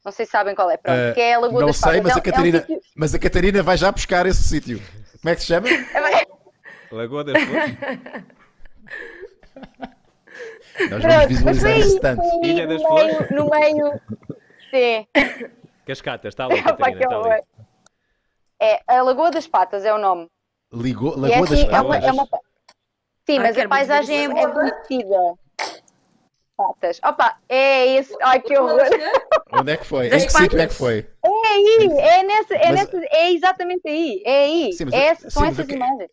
Não 0.05 0.11
sei 0.11 0.25
se 0.27 0.31
sabem 0.31 0.53
qual 0.53 0.69
é, 0.69 0.77
pronto. 0.77 0.95
Ah, 0.95 1.13
que 1.15 1.19
é 1.19 1.33
a 1.33 1.39
Lagoa 1.39 1.61
não 1.61 1.67
das 1.67 1.77
sei, 1.77 1.99
Patas. 1.99 2.03
mas 2.03 2.11
É 2.11 2.13
a, 2.13 2.15
um- 2.15 2.17
é 2.17 2.19
um 2.19 2.23
Catarina, 2.31 2.59
sítio- 2.61 2.81
mas 2.95 3.15
a 3.15 3.19
Catarina 3.19 3.63
vai 3.63 3.75
já 3.77 3.91
buscar 3.91 4.25
esse 4.27 4.43
sítio. 4.43 4.79
Como 5.19 5.31
é 5.31 5.35
que 5.35 5.41
se 5.41 5.47
chama? 5.47 5.67
Lagoa 6.91 7.23
das 7.23 7.41
Flores? 7.43 7.75
Nós 10.89 11.01
vamos 11.01 11.05
Pronto, 11.15 11.27
visualizar 11.27 11.71
esse 11.77 11.93
aí, 11.95 11.99
tanto. 12.01 12.21
Ilha 12.45 12.67
das 12.67 12.81
no 12.81 12.87
Flores? 12.87 13.29
meio, 13.31 13.43
no 13.43 13.49
meio. 13.49 14.01
Sim. 14.69 15.07
Cascatas, 15.87 16.29
está 16.33 16.45
ali, 16.45 16.61
Catarina, 16.61 17.01
está 17.01 17.17
ali. 17.17 17.41
É 18.61 18.79
a 18.87 19.01
Lagoa 19.01 19.31
das 19.31 19.47
Patas 19.47 19.85
é 19.85 19.93
o 19.93 19.97
nome. 19.97 20.27
Ligou, 20.71 21.13
E 21.13 21.15
é 21.15 21.19
Lagoa 21.29 21.47
das 21.47 21.51
assim, 21.59 21.67
é 21.67 21.81
uma, 21.81 21.93
Patas. 21.95 22.03
é 22.07 22.11
uma- 22.11 22.25
Sim, 23.25 23.37
Ai, 23.37 23.39
mas 23.39 23.55
quero 23.55 23.67
a 23.67 23.69
paisagem 23.69 24.17
é, 24.17 24.23
é 24.25 24.47
conhecida. 24.47 25.33
Patas. 26.57 26.99
Opa, 27.03 27.37
é 27.49 27.97
esse. 27.97 28.15
Ai, 28.21 28.39
que 28.41 28.57
horror. 28.57 28.81
Onde 29.51 29.71
é 29.73 29.77
que 29.77 29.85
foi? 29.85 30.09
Das 30.09 30.23
em 30.23 30.27
que 30.27 30.33
sítio 30.33 30.59
é 30.59 30.67
que 30.67 30.73
foi? 30.73 31.05
É 31.23 31.27
aí, 31.29 31.89
é 31.99 32.23
nessa, 32.23 32.53
é, 32.55 32.71
Mas- 32.71 32.75
nessa, 32.91 33.05
é 33.11 33.31
exatamente 33.33 33.87
aí, 33.87 34.21
é 34.25 34.43
aí. 34.45 34.73
Sim, 34.73 34.85
mas 34.85 34.93
É 34.93 35.15
são 35.29 35.43
sim, 35.43 35.49
essas 35.49 35.65
que- 35.65 35.73
imagens. 35.75 36.09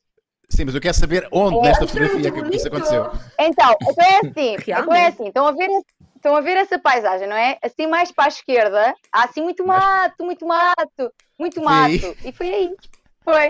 Sim, 0.49 0.65
mas 0.67 0.75
eu 0.75 0.81
quero 0.83 0.95
saber 0.95 1.27
onde 1.33 1.57
É, 1.59 1.63
nesta 1.63 1.85
isso 1.85 1.97
é 1.97 2.01
fotografia 2.07 2.31
que 2.51 2.57
isso 2.57 2.69
aconteceu. 2.69 3.11
Então, 3.39 3.75
então 3.81 4.05
é 4.05 4.19
assim, 4.19 4.55
então 4.59 4.95
é 4.95 5.07
assim, 5.07 5.27
estão 5.29 5.47
a 5.47 5.53
ver 5.53 5.69
Estão 6.17 6.37
a 6.37 6.41
ver 6.41 6.57
essa 6.57 6.79
paisagem, 6.79 7.27
não 7.27 7.35
é? 7.35 7.59
Assim 7.61 7.89
mais 7.89 8.13
para 8.13 8.27
a 8.27 8.29
esquerda, 8.29 8.95
há 9.11 9.25
assim 9.25 9.43
muito 9.43 9.67
mato, 9.67 10.25
muito 10.25 10.47
mato, 10.47 11.13
muito 11.37 11.55
Foi 11.57 11.65
mato. 11.65 12.17
E 12.25 12.31
foi 12.33 12.55
aí. 12.55 12.77
Foi. 13.25 13.47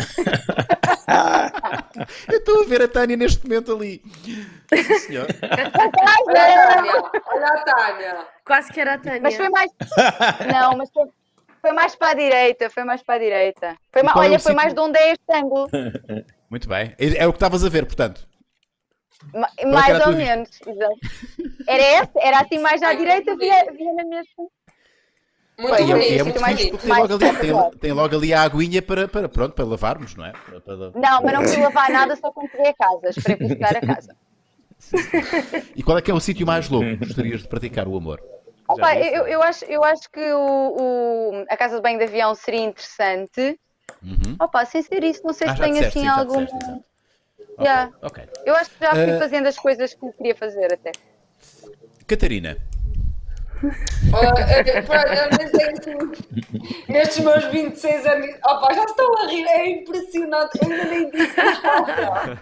Eu 2.29 2.39
estou 2.39 2.63
a 2.63 2.67
ver 2.67 2.83
a 2.83 2.89
Tânia 2.89 3.17
neste 3.17 3.45
momento 3.47 3.75
ali. 3.75 4.03
Sim, 4.75 4.99
senhor. 4.99 5.27
Olha 6.27 6.45
a 6.45 6.65
Tânia, 6.65 7.03
olha 7.27 7.47
a 7.47 7.59
Tânia. 7.65 8.27
Quase 8.45 8.73
que 8.73 8.81
era 8.81 8.95
a 8.95 8.99
Tânia. 8.99 9.21
Mas 9.23 9.37
foi 9.37 9.49
mais. 9.49 9.71
Não, 10.53 10.77
mas 10.77 10.91
foi, 10.93 11.07
foi 11.61 11.73
mais 11.73 11.95
para 11.95 12.11
a 12.11 12.15
direita, 12.15 12.71
foi 12.71 12.85
mais 12.85 13.03
para 13.03 13.15
a 13.17 13.19
direita. 13.19 13.77
Foi 13.93 14.03
ma- 14.03 14.13
é 14.13 14.19
Olha, 14.19 14.37
o 14.37 14.41
foi 14.41 14.53
sítio? 14.53 14.57
mais 14.57 14.75
de 14.75 14.81
onde 14.81 14.99
é 14.99 15.13
este 15.13 15.33
ângulo. 15.35 15.69
Muito 16.51 16.69
bem. 16.69 16.95
É 16.99 17.23
é 17.23 17.27
o 17.27 17.33
que 17.33 17.37
estavas 17.37 17.65
a 17.65 17.69
ver, 17.69 17.87
portanto. 17.87 18.27
Ma- 19.33 19.49
era 19.57 19.71
mais 19.71 20.07
ou 20.07 20.13
menos, 20.15 20.51
exato. 20.67 20.97
Era 21.69 21.83
esse, 22.03 22.11
era 22.17 22.41
assim 22.41 22.59
mais 22.59 22.83
à 22.83 22.93
direita, 22.93 23.37
via, 23.37 23.65
via 23.73 23.93
na 23.95 24.05
minha. 24.05 24.23
Muito 25.59 25.79
E 25.79 25.83
é, 25.83 25.87
bonito. 25.87 26.11
e 26.13 26.19
é 26.19 26.23
muito 26.23 26.41
mais- 26.41 26.57
fixe 26.59 26.71
porque 26.71 26.87
tem 26.89 26.97
logo, 26.99 27.15
ali, 27.15 27.37
tem, 27.39 27.79
tem 27.79 27.93
logo 27.93 28.17
ali 28.17 28.35
a 28.35 28.43
aguinha 28.43 28.83
para, 28.83 29.07
para, 29.07 29.29
pronto, 29.29 29.55
para 29.55 29.65
lavarmos, 29.65 30.15
não 30.17 30.25
é? 30.25 30.33
Para- 30.33 30.61
para- 30.61 30.77
Não, 30.95 31.23
mas 31.23 31.33
não 31.35 31.45
fui 31.47 31.57
lavar 31.63 31.91
nada, 31.91 32.17
só 32.17 32.33
quando 32.33 32.51
cheguei 32.51 32.69
a 32.69 32.75
casa. 32.75 33.09
Esperei 33.11 33.37
por 33.37 33.49
chegar 33.49 33.77
a 33.77 33.81
casa. 33.87 34.17
E 35.77 35.83
qual 35.83 35.99
é 35.99 36.03
que 36.03 36.11
é 36.11 36.15
o 36.15 36.21
sítio 36.21 36.47
mais 36.47 36.69
louco 36.69 36.89
que 36.89 36.97
gostarias 36.97 37.43
de 37.43 37.49
praticar 37.49 37.87
o 37.87 37.97
amor? 37.97 38.21
Opa, 38.69 38.97
eu, 38.97 39.27
eu, 39.27 39.43
acho, 39.43 39.65
eu 39.67 39.85
acho 39.85 40.11
que 40.11 40.21
o, 40.33 40.77
o- 41.41 41.45
a 41.49 41.57
casa 41.57 41.77
de 41.77 41.83
banho 41.83 41.99
de 41.99 42.05
avião 42.05 42.35
seria 42.35 42.61
interessante. 42.65 43.59
Uhum. 44.03 44.37
Opa, 44.41 44.65
sem 44.65 44.83
ser 44.83 45.05
isso, 45.05 45.21
não 45.25 45.33
sei 45.33 45.49
Ah, 45.49 45.55
se 45.55 45.61
tem 45.63 45.73
disseste, 45.75 45.99
assim 45.99 46.09
algum. 46.09 46.45
disseste, 46.45 46.83
Yeah. 47.61 47.93
ok. 48.01 48.25
Eu 48.47 48.57
acho 48.57 48.71
que 48.71 48.81
já 48.85 48.91
fui 48.93 49.11
Eh, 49.11 49.19
fazendo 49.19 49.47
as 49.47 49.59
coisas 49.59 49.93
que 49.95 50.13
queria 50.13 50.35
fazer 50.35 50.73
até. 50.73 50.91
Catarina, 52.07 52.57
Nestes 56.89 57.25
meus 57.25 57.45
26 57.47 58.07
anos. 58.07 58.27
Opa, 58.45 58.75
já 58.75 58.85
estão 58.85 59.17
a 59.19 59.27
rir, 59.27 59.47
é 59.47 59.69
impressionante. 59.71 60.59
Eu 60.61 60.71
ainda 60.71 60.85
nem 60.85 61.11
disse 61.11 61.37
nada. 61.63 62.41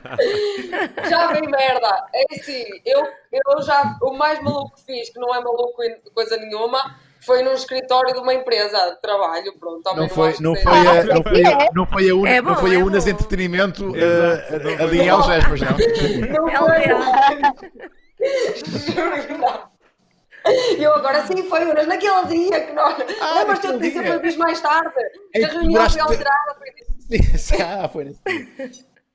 Já 1.08 1.26
vem 1.32 1.42
merda. 1.48 2.06
É 2.14 2.24
assim, 2.34 2.64
eu, 2.84 3.06
eu 3.32 3.62
já. 3.62 3.96
O 4.02 4.12
mais 4.12 4.42
maluco 4.42 4.74
que 4.76 4.82
fiz, 4.84 5.10
que 5.10 5.18
não 5.18 5.34
é 5.34 5.40
maluco 5.40 5.82
em 5.82 5.96
coisa 6.14 6.36
nenhuma, 6.36 6.96
foi 7.24 7.42
num 7.42 7.52
escritório 7.52 8.14
de 8.14 8.20
uma 8.20 8.34
empresa 8.34 8.90
de 8.90 9.00
trabalho. 9.00 9.52
Pronto, 9.58 9.82
não 9.94 10.08
foi, 10.08 10.34
não 10.40 10.56
foi, 10.56 10.86
a, 10.86 11.04
não 11.04 11.22
foi, 11.22 11.44
a, 11.44 11.68
não 11.74 11.86
foi 11.86 12.10
a, 12.10 12.14
Una, 12.14 12.30
É 12.30 12.42
bom, 12.42 12.50
não 12.50 12.56
foi 12.56 12.70
a 12.70 12.74
é 12.74 12.82
Unas 12.82 13.04
bom. 13.04 13.10
Entretenimento 13.10 13.92
eh, 13.96 14.60
foi 14.62 14.74
ali 14.76 15.00
em 15.02 15.08
Algés, 15.08 15.44
pois 15.46 15.60
não? 15.60 15.76
Não 16.32 16.48
É 16.48 16.56
foi. 16.56 17.80
Juro 18.94 19.26
que 19.26 19.32
não. 19.32 19.69
Eu 20.78 20.94
agora 20.94 21.26
sim 21.26 21.42
foi 21.48 21.64
Unas, 21.64 21.86
naquele 21.86 22.24
dia 22.26 22.60
que 22.66 22.72
nós. 22.72 22.96
Ah, 23.20 23.34
Lembras-te 23.40 23.66
eu 23.66 23.78
dia. 23.78 24.02
eu 24.06 24.20
fiz 24.20 24.36
mais 24.36 24.60
tarde? 24.60 24.90
Que 25.32 25.44
a 25.44 25.48
reunião 25.48 25.82
foi 25.82 25.92
te- 25.92 26.00
alterada. 26.00 26.54
Foi... 26.58 26.70
Ah, 27.64 27.88
foi 27.88 28.04
nesse. 28.04 28.20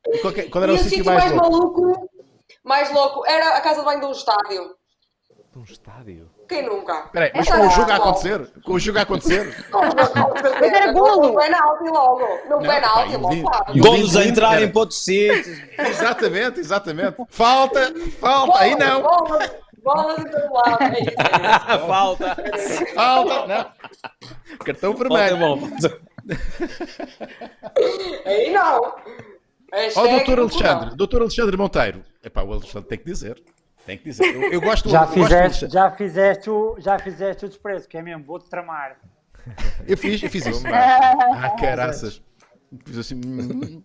E 0.08 0.18
Qual, 0.20 0.34
que- 0.34 0.44
qual 0.44 0.64
era 0.64 0.74
E 0.74 0.76
o 0.76 0.78
sítio 0.80 0.90
sítio 0.98 1.06
mais 1.06 1.32
mais 1.32 1.32
louco? 1.50 1.82
maluco, 1.82 2.10
mais 2.64 2.92
louco, 2.92 3.26
era 3.26 3.58
a 3.58 3.62
casa 3.62 3.80
de 3.80 3.86
banho 3.86 4.00
de 4.02 4.06
um 4.08 4.12
estádio. 4.12 4.76
Um 5.56 5.64
estádio. 5.64 6.30
Quem 6.50 6.64
nunca? 6.64 7.06
Espera 7.06 7.26
aí, 7.26 7.32
mas 7.34 7.48
Essa 7.48 7.58
com 7.58 7.66
o 7.66 7.70
jogo 7.72 7.92
a 7.92 7.96
acontecer? 7.96 8.52
Com 8.66 8.74
o 8.74 8.80
jogo 8.80 9.00
a 9.00 9.02
acontecer? 9.04 9.56
Mas 9.72 10.74
era 10.74 10.92
golo. 10.92 11.28
No 11.30 11.36
penalti 11.40 11.84
logo. 11.90 12.28
No 12.50 12.50
Não, 12.50 12.60
penalti 12.60 13.08
pá, 13.10 13.14
eu 13.14 13.20
logo. 13.20 13.42
claro. 13.42 13.80
Golos 13.80 14.16
a 14.18 14.26
entrarem 14.26 14.70
para 14.70 14.80
outros 14.82 15.04
sítios. 15.04 15.58
exatamente, 15.80 16.60
exatamente. 16.60 17.16
Falta, 17.30 17.94
falta, 18.20 18.60
aí 18.60 18.76
não. 18.76 19.02
Bolas 19.86 20.20
em 20.20 20.30
todo 20.30 20.54
lado. 20.54 20.84
É 20.84 21.00
isso. 21.00 21.16
Falta. 21.88 22.36
Falta, 22.94 23.48
não. 23.48 24.58
Cartão 24.66 24.94
vermelho. 24.96 25.38
Falta- 25.40 26.02
Aí 28.26 28.52
não. 28.52 28.82
Ó, 28.82 28.96
Hashtag 29.74 30.10
doutor 30.10 30.36
não. 30.38 30.44
Alexandre, 30.44 30.96
doutor 30.96 31.22
Alexandre 31.22 31.58
Monteiro. 31.58 32.04
Epá, 32.24 32.44
o 32.44 32.52
Alexandre 32.54 32.90
tem 32.90 32.98
que 32.98 33.06
dizer. 33.06 33.42
Tem 33.86 33.98
que 33.98 34.04
dizer. 34.06 34.24
Eu, 34.36 34.54
eu 34.54 34.62
gosto 34.62 34.90
Já 34.90 35.02
eu 35.02 35.06
gosto 35.06 35.14
fizeste, 35.14 35.66
Alexandre. 35.66 35.74
já, 35.74 35.92
fizeste 35.92 36.50
o, 36.50 36.76
já 36.80 37.00
fizeste 37.00 37.46
o 37.46 37.50
desprezo, 37.50 37.88
que 37.88 37.98
é 37.98 38.02
mesmo, 38.02 38.24
vou-te 38.24 38.50
tramar. 38.50 38.98
Eu 39.88 39.96
fiz, 39.98 40.22
eu 40.24 40.30
fiz 40.30 40.46
isso. 40.48 40.64
Ah, 40.68 41.52
caraças. 41.60 42.22
Assim, 43.00 43.16
hum. 43.26 43.82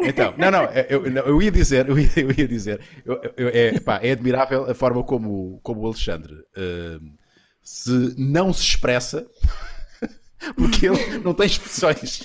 Então, 0.00 0.34
não, 0.38 0.50
não, 0.50 0.64
eu, 0.88 1.04
eu- 1.06 1.26
eu 1.26 1.42
ia 1.42 1.50
dizer, 1.50 1.88
eu 1.88 1.98
ia, 1.98 2.08
eu 2.16 2.30
ia 2.30 2.48
dizer, 2.48 2.80
eu- 3.04 3.20
eu- 3.36 3.48
é, 3.48 3.78
pá, 3.80 4.00
é 4.02 4.12
admirável 4.12 4.70
a 4.70 4.74
forma 4.74 5.02
como, 5.04 5.60
como 5.62 5.80
o 5.82 5.86
Alexandre 5.86 6.34
hum, 6.56 7.14
se 7.62 8.14
não 8.18 8.52
se 8.52 8.62
expressa, 8.62 9.26
porque 10.56 10.86
ele 10.86 11.18
não 11.18 11.34
tem 11.34 11.46
expressões. 11.46 12.22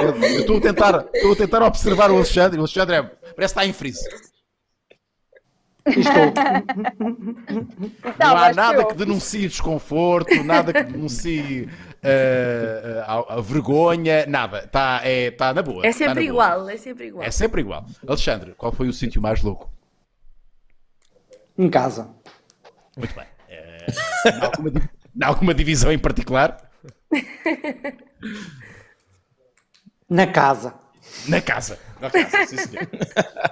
Eu 0.00 0.40
estou 0.40 0.56
a 0.58 0.60
tentar, 0.60 1.08
estou 1.14 1.32
a 1.32 1.36
tentar 1.36 1.62
observar 1.62 2.10
o 2.10 2.16
Alexandre, 2.16 2.58
o 2.58 2.62
Alexandre 2.62 2.96
é, 2.96 3.02
parece 3.02 3.34
que 3.36 3.44
está 3.44 3.66
em 3.66 3.72
freeze. 3.72 4.00
Estou. 5.96 6.32
Então, 8.08 8.28
Não 8.28 8.36
há 8.36 8.52
nada 8.52 8.78
eu- 8.82 8.86
que 8.86 8.94
denuncie 8.94 9.48
desconforto, 9.48 10.42
nada 10.44 10.72
que 10.72 10.82
denuncie 10.82 11.68
eh, 12.02 13.02
a, 13.06 13.36
a 13.36 13.40
vergonha, 13.40 14.26
nada. 14.26 14.64
Está 14.64 15.00
é, 15.04 15.30
tá 15.30 15.52
na 15.54 15.62
boa. 15.62 15.84
É 15.86 15.90
tá 15.90 15.96
sempre 15.98 16.14
boa. 16.14 16.24
igual, 16.24 16.68
é 16.68 16.76
sempre 16.76 17.06
igual. 17.06 17.24
É 17.24 17.30
sempre 17.30 17.60
igual. 17.60 17.86
Alexandre, 18.06 18.54
qual 18.56 18.72
foi 18.72 18.88
o 18.88 18.92
sítio 18.92 19.20
mais 19.22 19.42
louco? 19.42 19.70
Em 21.56 21.68
casa. 21.70 22.10
Muito 22.96 23.14
bem. 23.14 23.26
Em, 23.48 24.40
alguma, 24.44 24.90
alguma 25.22 25.54
divisão 25.54 25.92
em 25.92 25.98
particular? 25.98 26.56
Na 30.08 30.26
casa. 30.26 30.74
Na 31.28 31.40
casa. 31.40 31.78
Na 32.00 32.10
casa, 32.10 32.46
sim, 32.46 32.56
senhor. 32.58 32.86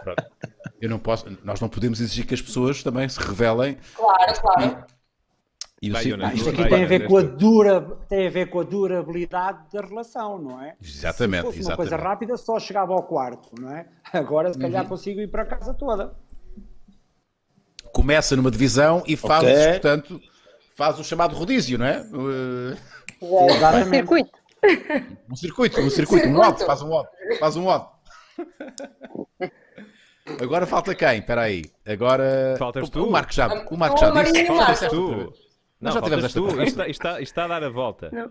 Pronto. 0.04 0.24
Eu 0.81 0.90
não 0.90 0.98
posso, 0.98 1.27
nós 1.43 1.61
não 1.61 1.69
podemos 1.69 2.01
exigir 2.01 2.27
que 2.27 2.35
as 2.35 2.43
pessoas 2.43 2.82
também 2.82 3.09
se 3.09 3.19
revelem. 3.19 3.78
Claro, 3.94 4.40
claro. 4.40 4.85
E 5.82 5.90
Jonas, 5.90 6.35
Isto 6.35 6.53
Vai, 6.53 6.61
aqui 6.62 6.69
tem 6.70 6.85
a 6.85 6.86
ver 6.86 7.07
com 7.07 7.19
a 7.19 7.23
dura, 7.23 7.81
tem 8.09 8.27
a 8.27 8.31
ver 8.31 8.48
com 8.48 8.61
a 8.61 8.62
durabilidade 8.65 9.59
da 9.73 9.82
relação, 9.82 10.39
não 10.39 10.62
é? 10.62 10.74
Exatamente, 10.82 11.40
Se 11.40 11.47
fosse 11.47 11.59
uma 11.59 11.61
exatamente. 11.61 11.90
coisa 11.90 12.03
rápida, 12.03 12.36
só 12.39 12.59
chegava 12.59 12.93
ao 12.94 13.03
quarto, 13.03 13.51
não 13.61 13.70
é? 13.70 13.86
Agora, 14.12 14.53
se 14.53 14.59
calhar, 14.59 14.86
consigo 14.89 15.20
ir 15.20 15.28
para 15.28 15.43
a 15.43 15.47
casa 15.47 15.74
toda. 15.74 16.16
Começa 17.93 18.35
numa 18.36 18.51
divisão 18.51 19.03
e 19.07 19.16
faz, 19.16 19.44
Ok. 19.44 19.69
portanto, 19.73 20.20
faz 20.74 20.98
o 20.98 21.05
chamado 21.05 21.36
rodízio, 21.36 21.78
não 21.78 21.86
é? 21.86 21.98
Eh, 22.01 22.77
Exatamente. 23.51 23.97
Circuito. 23.97 24.39
Um 25.31 25.36
circuito, 25.36 25.81
um 25.81 25.90
circuito, 25.90 26.27
um 26.28 26.40
odd, 26.40 26.65
faz 26.65 26.82
um 26.82 26.90
odd, 26.90 27.09
faz 27.39 27.57
um 27.57 27.66
odd. 27.66 27.86
Agora 30.40 30.66
falta 30.66 30.94
quem? 30.94 31.19
Espera 31.19 31.43
aí. 31.43 31.65
Agora. 31.86 32.57
Faltas 32.59 32.89
o, 32.89 32.90
tu. 32.90 33.05
O 33.07 33.11
Marco 33.11 33.32
já, 33.32 33.47
o 33.70 33.77
Marco 33.77 33.98
já 33.98 34.12
Oh, 34.12 34.23
disse. 34.23 34.51
Outra 34.51 34.89
Tu. 34.89 35.32
Não, 35.81 35.93
já 35.93 36.03
tivemos 36.03 36.32
faltas 36.32 36.36
esta 36.39 36.40
tu. 36.40 36.62
Isto 36.62 36.82
está, 36.90 37.20
está- 37.20 37.44
a 37.44 37.48
dar 37.48 37.62
a 37.65 37.69
volta. 37.70 38.11
Não. 38.12 38.31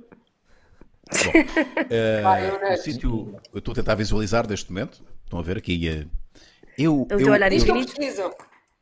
Eh, 1.90 2.22
Vai, 2.22 2.74
o 2.74 2.78
sítio. 2.78 3.40
Eu 3.54 3.60
estou 3.60 3.72
a 3.72 3.76
tentar 3.76 3.96
visualizar 3.96 4.48
neste 4.48 4.72
momento. 4.72 5.04
Estão 5.24 5.40
a 5.40 5.42
ver 5.42 5.58
aqui. 5.58 5.88
eh, 5.88 6.06
Eu, 6.78 7.02
O 7.02 7.06
teu 7.06 7.20
eu- 7.20 7.32
olhar 7.32 7.52
eu- 7.52 7.58
Isto 7.58 7.70
eu 7.70 7.76
infinito. 7.78 7.96
preciso. 7.96 8.32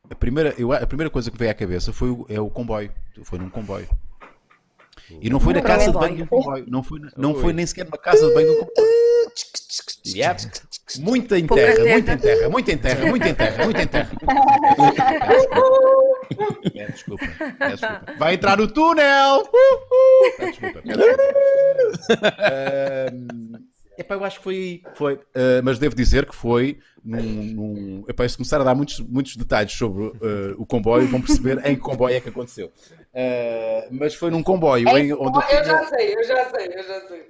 a, 0.09 0.15
primeira, 0.15 0.53
eu- 0.57 0.71
a 0.71 0.87
primeira 0.87 1.09
coisa 1.09 1.29
que 1.29 1.37
veio 1.37 1.51
à 1.51 1.53
cabeça 1.53 1.91
foi 1.93 2.09
o, 2.09 2.25
é 2.29 2.39
o 2.39 2.49
comboio. 2.49 2.91
Foi 3.23 3.37
num 3.37 3.49
comboio. 3.49 3.87
E 5.21 5.29
não 5.29 5.39
foi 5.39 5.53
na 5.53 5.61
casa 5.61 5.87
de 5.87 5.93
comboio. 5.93 6.01
banho 6.01 6.15
de 6.15 6.23
um 6.23 6.27
comboio. 6.27 6.65
Não 6.67 6.81
foi, 6.83 6.99
na- 6.99 7.11
não 7.17 7.35
foi 7.35 7.53
nem 7.53 7.65
sequer 7.65 7.85
numa 7.85 7.97
casa 7.97 8.27
de 8.27 8.33
banho 8.33 8.47
de 8.47 8.53
um 8.55 8.65
comboio. 8.65 8.93
Yep. 10.05 10.41
Muita 10.99 11.39
em 11.39 11.47
Pouca 11.47 11.63
terra, 11.63 11.85
muita 11.85 12.11
em 12.13 12.17
terra, 12.17 12.49
muita 12.49 12.71
em 12.73 12.77
terra, 12.77 13.05
muita 13.05 13.29
em 13.29 13.33
terra, 13.33 13.63
muita 13.63 13.81
em 13.83 13.87
terra. 13.87 14.11
Peço 16.73 16.91
desculpa. 16.93 17.25
peço 17.57 17.77
desculpa. 17.77 18.13
Vai 18.17 18.33
entrar 18.33 18.57
no 18.57 18.67
túnel! 18.67 19.47
Peço 20.37 20.59
desculpa. 20.59 20.81
epá, 23.97 24.15
eu 24.15 24.23
acho 24.25 24.37
que 24.39 24.43
foi. 24.43 24.81
foi 24.95 25.19
ah, 25.35 25.61
mas 25.63 25.79
devo 25.79 25.95
dizer 25.95 26.25
que 26.25 26.35
foi 26.35 26.79
num. 27.03 27.21
num 27.21 28.05
epá, 28.09 28.27
se 28.27 28.35
começar 28.35 28.59
a 28.59 28.63
dar 28.65 28.75
muitos, 28.75 28.99
muitos 28.99 29.37
detalhes 29.37 29.71
sobre 29.71 30.07
ah, 30.21 30.53
o 30.57 30.65
comboio, 30.65 31.07
vão 31.07 31.21
perceber 31.21 31.59
em 31.65 31.75
que 31.75 31.81
comboio 31.81 32.13
é 32.15 32.19
que 32.19 32.27
aconteceu. 32.29 32.69
Ah, 33.15 33.87
mas 33.89 34.13
foi 34.15 34.29
num 34.31 34.43
comboio 34.43 34.85
Em- 34.89 35.07
em, 35.07 35.13
onde 35.13 35.37
eu 35.37 35.43
Eu 35.59 35.63
já 35.65 35.85
sei, 35.85 36.13
eu 36.13 36.23
já 36.25 36.49
sei, 36.49 36.67
eu 36.67 36.83
já 36.83 37.07
sei. 37.07 37.23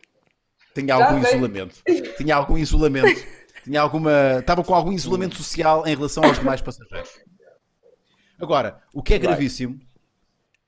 Tinha 0.73 0.97
já 0.97 1.05
algum 1.07 1.21
sei. 1.23 1.31
isolamento. 1.33 1.75
Tinha 2.17 2.35
algum 2.35 2.57
isolamento. 2.57 3.25
Tinha 3.63 3.81
alguma. 3.81 4.39
Estava 4.39 4.63
com 4.63 4.73
algum 4.73 4.91
isolamento 4.91 5.35
social 5.37 5.85
em 5.87 5.95
relação 5.95 6.23
aos 6.23 6.37
demais 6.39 6.61
passageiros. 6.61 7.09
Agora, 8.39 8.81
o 8.93 9.01
que 9.01 9.13
é 9.13 9.19
gravíssimo, 9.19 9.79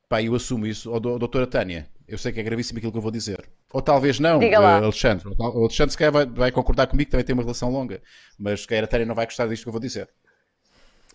pá, 0.07 0.21
eu 0.21 0.33
assumo 0.35 0.65
isso, 0.65 0.91
ó, 0.93 0.99
dou- 0.99 1.19
doutora 1.19 1.45
Tânia, 1.47 1.89
eu 2.07 2.17
sei 2.17 2.31
que 2.31 2.39
é 2.39 2.43
gravíssimo 2.43 2.77
aquilo 2.77 2.91
que 2.91 2.97
eu 2.97 3.01
vou 3.01 3.11
dizer. 3.11 3.49
Ou 3.73 3.81
talvez 3.81 4.19
não, 4.19 4.39
lá. 4.39 4.45
eh, 4.45 4.83
Alexandre. 4.83 5.27
O 5.37 5.43
Alexandre 5.63 5.91
se 5.91 5.97
calhar 5.97 6.13
vai, 6.13 6.25
vai 6.25 6.51
concordar 6.51 6.87
comigo, 6.87 7.11
também 7.11 7.25
tem 7.25 7.33
uma 7.33 7.41
relação 7.41 7.69
longa. 7.69 8.01
Mas 8.39 8.61
se 8.61 8.67
calhar 8.67 8.83
a 8.85 8.87
Tânia 8.87 9.05
não 9.05 9.15
vai 9.15 9.25
gostar 9.25 9.47
disto 9.47 9.63
que 9.63 9.67
eu 9.67 9.73
vou 9.73 9.81
dizer. 9.81 10.07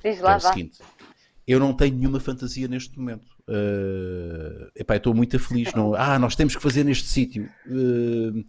Diz 0.05 0.17
Que 0.17 0.21
é 0.21 0.23
lá, 0.23 0.37
o 0.37 0.41
seguinte. 0.41 0.79
Eu 1.47 1.59
não 1.59 1.73
tenho 1.73 1.97
nenhuma 1.97 2.21
fantasia 2.21 2.69
neste 2.69 2.99
momento. 2.99 3.27
Eh, 3.49 4.71
epá, 4.81 4.95
eu 4.95 4.99
estou 4.99 5.15
muito 5.15 5.39
feliz. 5.39 5.73
Não, 5.73 5.95
ah, 5.95 6.19
nós 6.19 6.37
temos 6.37 6.55
que 6.55 6.63
fazer 6.63 6.85
neste 6.85 7.07
sítio. 7.09 7.49
Eh, 7.67 8.45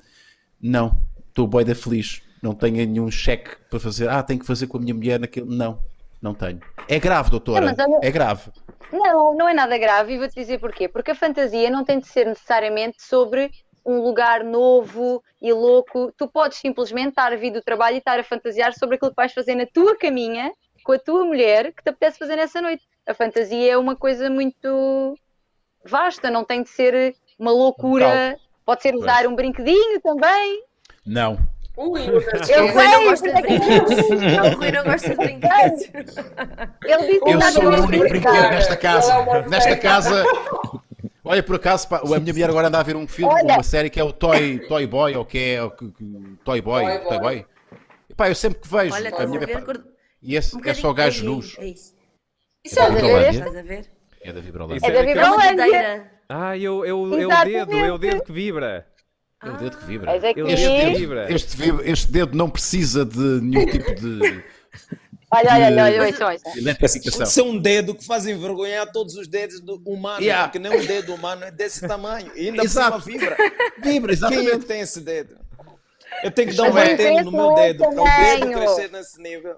não, 0.62 0.98
estou 1.30 1.48
boi 1.48 1.64
da 1.66 1.76
feliz. 1.76 2.22
Não 2.42 2.54
tenho 2.56 2.76
nenhum 2.78 3.10
cheque 3.12 3.52
para 3.70 3.80
fazer. 3.80 4.10
Ah, 4.10 4.24
tenho 4.24 4.40
que 4.40 4.46
fazer 4.46 4.68
com 4.68 4.78
a 4.78 4.82
minha 4.82 4.94
mulher 4.94 5.20
naquele. 5.20 5.46
Não, 5.56 5.80
não 6.22 6.34
tenho. 6.34 6.60
É 6.88 7.00
grave, 7.00 7.30
doutora. 7.30 7.72
Não, 7.74 7.86
olha- 7.86 8.00
É 8.08 8.10
grave. 8.12 8.52
Não, 8.92 9.36
não 9.38 9.48
é 9.48 9.54
nada 9.54 9.78
grave 9.78 10.14
e 10.14 10.18
vou-te 10.18 10.34
dizer 10.36 10.60
porquê. 10.60 10.88
Porque 10.88 11.12
a 11.12 11.16
fantasia 11.16 11.70
não 11.70 11.86
tem 11.86 12.00
de 12.00 12.08
ser 12.08 12.26
necessariamente 12.26 13.02
sobre 13.02 13.52
um 13.86 14.02
lugar 14.02 14.44
novo 14.44 15.24
e 15.42 15.54
louco. 15.54 16.12
Tu 16.18 16.28
podes 16.28 16.58
simplesmente 16.58 17.10
estar 17.10 17.32
a 17.32 17.36
vir 17.36 17.52
do 17.52 17.62
trabalho 17.62 17.96
e 17.96 18.00
estar 18.00 18.20
a 18.20 18.24
fantasiar 18.24 18.74
sobre 18.74 18.96
aquilo 18.96 19.12
que 19.12 19.16
vais 19.18 19.34
fazer 19.34 19.56
na 19.56 19.66
tua 19.66 19.96
caminha 19.98 20.52
com 20.84 20.92
a 20.94 21.00
tua 21.00 21.24
mulher 21.24 21.72
que 21.74 21.84
te 21.84 21.90
apetece 21.90 22.18
fazer 22.18 22.36
nessa 22.36 22.60
noite. 22.60 22.84
A 23.08 23.14
fantasia 23.14 23.72
é 23.74 23.78
uma 23.78 23.96
coisa 23.96 24.30
muito 24.32 25.16
vasta, 25.86 26.30
não 26.32 26.44
tem 26.44 26.64
de 26.64 26.70
ser 26.70 27.16
uma 27.40 27.52
loucura. 27.52 28.38
Pode 28.72 28.84
ser 28.84 28.96
usar 28.96 29.28
um 29.28 29.36
brinquedinho 29.36 30.00
também. 30.00 30.64
Não. 31.06 31.38
Ui, 31.76 32.02
Eu 32.08 32.66
O 32.66 32.72
Rui 32.72 32.88
não 32.88 33.04
gosta 33.04 33.30
sei, 33.30 33.36
de 33.36 33.42
brinquedos. 33.42 33.98
O 34.00 34.58
Rui 34.58 34.72
não 34.72 34.84
gosta 34.86 35.10
de 35.10 35.16
brinquedos. 35.16 35.82
ele 36.86 37.08
disse 37.08 37.32
Eu 37.32 37.42
sou 37.52 37.64
o 37.66 37.84
único 37.84 38.08
brinquedo 38.08 38.32
nesta 38.50 38.78
casa. 38.78 39.14
É 39.14 39.50
Nesta 39.50 39.76
casa. 39.78 40.24
Olha, 41.24 41.44
por 41.44 41.58
acaso, 41.58 41.88
a 41.94 42.20
minha 42.20 42.34
mulher 42.34 42.50
agora 42.50 42.68
anda 42.70 42.80
a 42.80 42.84
ver 42.84 42.96
um 42.96 43.06
filme, 43.08 43.34
Olha. 43.34 43.56
uma 43.56 43.64
série 43.64 43.90
que 43.90 44.00
é 44.00 44.04
o 44.06 44.14
Toy, 44.14 44.60
Toy 44.70 44.88
Boy, 44.88 45.16
ou 45.18 45.26
que 45.26 45.38
é 45.56 45.62
o 45.64 45.70
que- 45.72 45.92
que- 45.92 46.38
Toy 46.46 46.62
Boy, 46.62 46.84
Toy 46.84 47.00
Toy 47.00 47.20
Boy. 47.20 47.20
Boy. 47.20 47.46
E, 48.10 48.16
pá, 48.16 48.30
eu 48.30 48.36
sempre 48.36 48.60
que 48.62 48.68
vejo, 48.70 48.96
Olha, 48.96 49.06
a 49.08 49.10
estás 49.10 49.26
a 49.30 49.34
minha, 49.34 49.46
ver? 49.46 49.64
Cor- 49.66 49.84
e 50.24 50.36
esse 50.36 50.56
Um 50.56 50.62
é 50.66 50.74
só 50.74 50.94
gajos 50.94 51.22
Aí, 51.22 51.28
nus. 51.28 51.58
É 51.60 51.66
isso. 51.66 51.94
Isso 52.66 52.80
é 52.80 52.84
É 52.84 52.88
da 52.88 52.94
Vibrolândia. 52.96 53.92
É 54.24 54.32
da 54.34 54.42
Vibrolândia. 54.42 54.88
É 54.88 54.92
da 54.92 55.02
daquela- 55.02 55.22
É 55.22 55.30
uma 55.30 55.42
Vibrolândia. 55.50 56.12
Ah, 56.34 56.58
eu, 56.58 56.86
eu, 56.86 56.86
é 56.86 56.94
o 56.94 57.10
dedo, 57.10 57.32
Exatamente. 57.32 57.76
é 57.88 57.92
o 57.94 57.98
dedo 57.98 58.24
que 58.24 58.32
vibra. 58.32 58.88
É 59.44 59.50
o 59.50 59.58
dedo 59.58 59.78
que 59.78 59.84
Ah. 59.84 59.88
vibra. 59.88 60.12
Mas 60.14 60.24
é 60.24 60.34
que 60.34 60.40
Ele 60.40 60.54
Este 60.54 60.68
dedo 60.68 60.86
dedo, 60.86 60.98
vibra. 61.00 61.34
este, 61.34 61.58
este 61.86 62.12
dedo 62.12 62.38
não 62.38 62.50
precisa 62.50 63.04
de 63.06 63.20
nenhum 63.20 63.66
tipo 63.66 63.96
de 63.96 64.44
Olha, 65.34 65.54
olha, 65.54 65.66
olha, 65.68 66.02
olha, 66.02 66.18
Mas- 66.20 66.58
eletrificação. 66.58 67.24
Isso 67.24 67.40
é 67.40 67.44
um 67.44 67.58
dedo 67.58 67.96
que 67.96 68.06
faz 68.06 68.26
envergonhar 68.28 68.92
todos 68.92 69.16
os 69.16 69.28
dedos 69.30 69.62
do 69.62 69.82
humano, 69.86 70.22
Yeah. 70.22 70.44
porque 70.48 70.60
nem 70.60 70.78
um 70.78 70.86
dedo 70.86 71.14
humano 71.16 71.46
é 71.46 71.52
desse 71.52 71.88
tamanho. 71.88 72.30
E 72.36 72.50
ainda 72.50 72.64
Exato. 72.64 73.00
por 73.00 73.06
vibra. 73.06 73.38
Vibra, 73.82 73.82
Quem 73.82 73.94
é 73.94 73.98
que 74.06 74.12
exatamente. 74.12 74.66
tem 74.66 74.82
esse 74.82 75.00
dedo? 75.00 75.38
Eu 76.22 76.32
tenho 76.32 76.50
que 76.50 76.56
dar 76.58 76.64
um 76.64 76.74
Mas 76.74 76.88
martelo 76.90 77.22
no 77.24 77.32
meu 77.32 77.56
dedo 77.56 77.78
para 77.80 78.02
o 78.02 78.04
dedo 78.04 78.52
crescer 78.52 78.92
nesse 78.92 79.22
nível. 79.22 79.56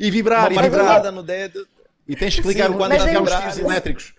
E 0.00 0.10
vibrar, 0.10 0.50
Uma 0.50 0.60
e 0.60 0.64
vibrar. 0.68 1.12
no 1.12 1.22
dedo. 1.22 1.66
E 2.08 2.16
tens 2.16 2.38
que 2.40 2.46
ligar, 2.46 2.66
Sim, 2.68 2.74
um, 2.74 2.76
quando 2.76 2.96
que 2.98 3.04
ligar 3.04 3.42
fios 3.42 3.58
elétricos. 3.58 4.14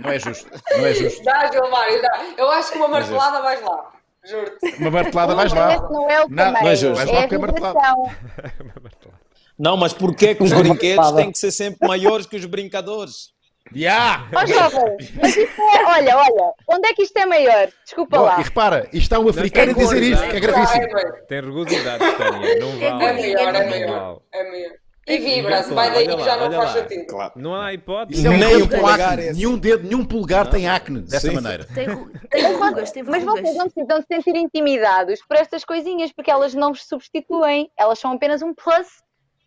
Não 0.00 0.10
é 0.10 0.18
justo. 0.18 0.50
Não 0.76 0.86
é 0.86 0.94
justo. 0.94 1.22
Dá, 1.24 1.50
Gilmário, 1.50 2.02
dá. 2.02 2.24
Eu 2.36 2.50
acho 2.50 2.72
que 2.72 2.78
uma 2.78 2.88
martelada 2.88 3.40
vais 3.42 3.62
lá. 3.62 3.90
Juro-te. 4.24 4.76
Uma 4.80 4.90
martelada 4.90 5.34
vais 5.34 5.52
Mas 5.52 5.80
lá. 5.80 5.88
não 5.90 6.08
é 6.10 6.24
o 6.24 6.28
Não, 6.28 6.36
tamanho, 6.36 6.64
não 6.64 6.70
é 6.70 6.76
justo. 6.76 6.94
Vais 6.96 7.08
é 7.08 7.12
lá 7.12 7.18
a 7.18 7.22
porque 7.22 7.34
é 7.34 7.38
martelado. 7.38 7.76
vibração. 7.78 9.12
Não, 9.58 9.76
mas 9.76 9.92
porquê 9.92 10.34
que 10.34 10.42
os 10.42 10.50
brinquedos 10.52 10.96
martelada. 10.96 11.16
têm 11.18 11.30
que 11.30 11.38
ser 11.38 11.52
sempre 11.52 11.86
maiores 11.86 12.26
que 12.26 12.36
os 12.36 12.44
brincadores? 12.46 13.30
Yeah! 13.74 14.26
Jovem, 14.46 14.96
mas 15.20 15.36
isto 15.36 15.60
é, 15.60 15.84
olha, 15.84 16.16
olha, 16.16 16.52
onde 16.68 16.88
é 16.88 16.94
que 16.94 17.02
isto 17.02 17.16
é 17.16 17.26
maior? 17.26 17.68
Desculpa 17.84 18.18
Bom, 18.18 18.24
lá. 18.24 18.40
e 18.40 18.42
repara, 18.42 18.84
isto 18.92 18.96
está 18.96 19.18
um 19.20 19.28
africano 19.28 19.70
a 19.70 19.74
dizer 19.74 20.02
isto, 20.02 20.24
é? 20.24 20.28
que 20.30 20.36
é 20.36 20.40
gravíssimo. 20.40 20.82
é. 20.98 21.12
Tem 21.28 21.40
rugosidade, 21.40 22.04
Tânia. 22.16 22.58
Não 22.58 22.82
É 22.82 22.90
vale. 22.90 23.04
É 23.04 23.12
maior, 23.12 23.54
é 23.54 23.70
maior. 23.70 24.20
É 24.32 24.50
maior. 24.50 24.72
E 25.14 25.18
vibra-se, 25.18 25.72
vai 25.74 25.90
daí 25.90 26.06
que 26.08 26.22
já 26.24 26.36
não 26.36 26.52
faz 26.52 26.70
sentido. 26.70 27.06
Claro. 27.06 27.32
Não 27.36 27.54
há 27.54 27.72
hipótese. 27.74 28.18
Isso 28.20 28.26
é 28.28 28.30
um 28.30 28.38
Nem 28.38 28.68
com 28.68 28.78
polegar. 28.78 29.16
Nenhum 29.18 29.58
dedo, 29.58 29.84
nenhum 29.84 30.04
pulgar 30.04 30.48
tem 30.50 30.68
acne 30.68 31.00
dessa 31.00 31.28
Sim. 31.28 31.34
maneira. 31.34 31.64
Tem, 31.74 31.86
ru- 31.86 32.10
tem 32.30 32.52
rugas, 32.54 32.90
tem 32.90 33.02
Mas 33.02 33.22
rugas. 33.24 33.40
vocês 33.42 33.56
não 33.56 33.68
precisam 33.70 34.00
se 34.00 34.06
sentir 34.06 34.36
intimidados 34.36 35.20
por 35.26 35.36
estas 35.36 35.64
coisinhas, 35.64 36.12
porque 36.12 36.30
elas 36.30 36.54
não 36.54 36.72
vos 36.72 36.84
substituem. 36.86 37.70
Elas 37.78 37.98
são 37.98 38.12
apenas 38.12 38.42
um 38.42 38.54
plus. 38.54 38.86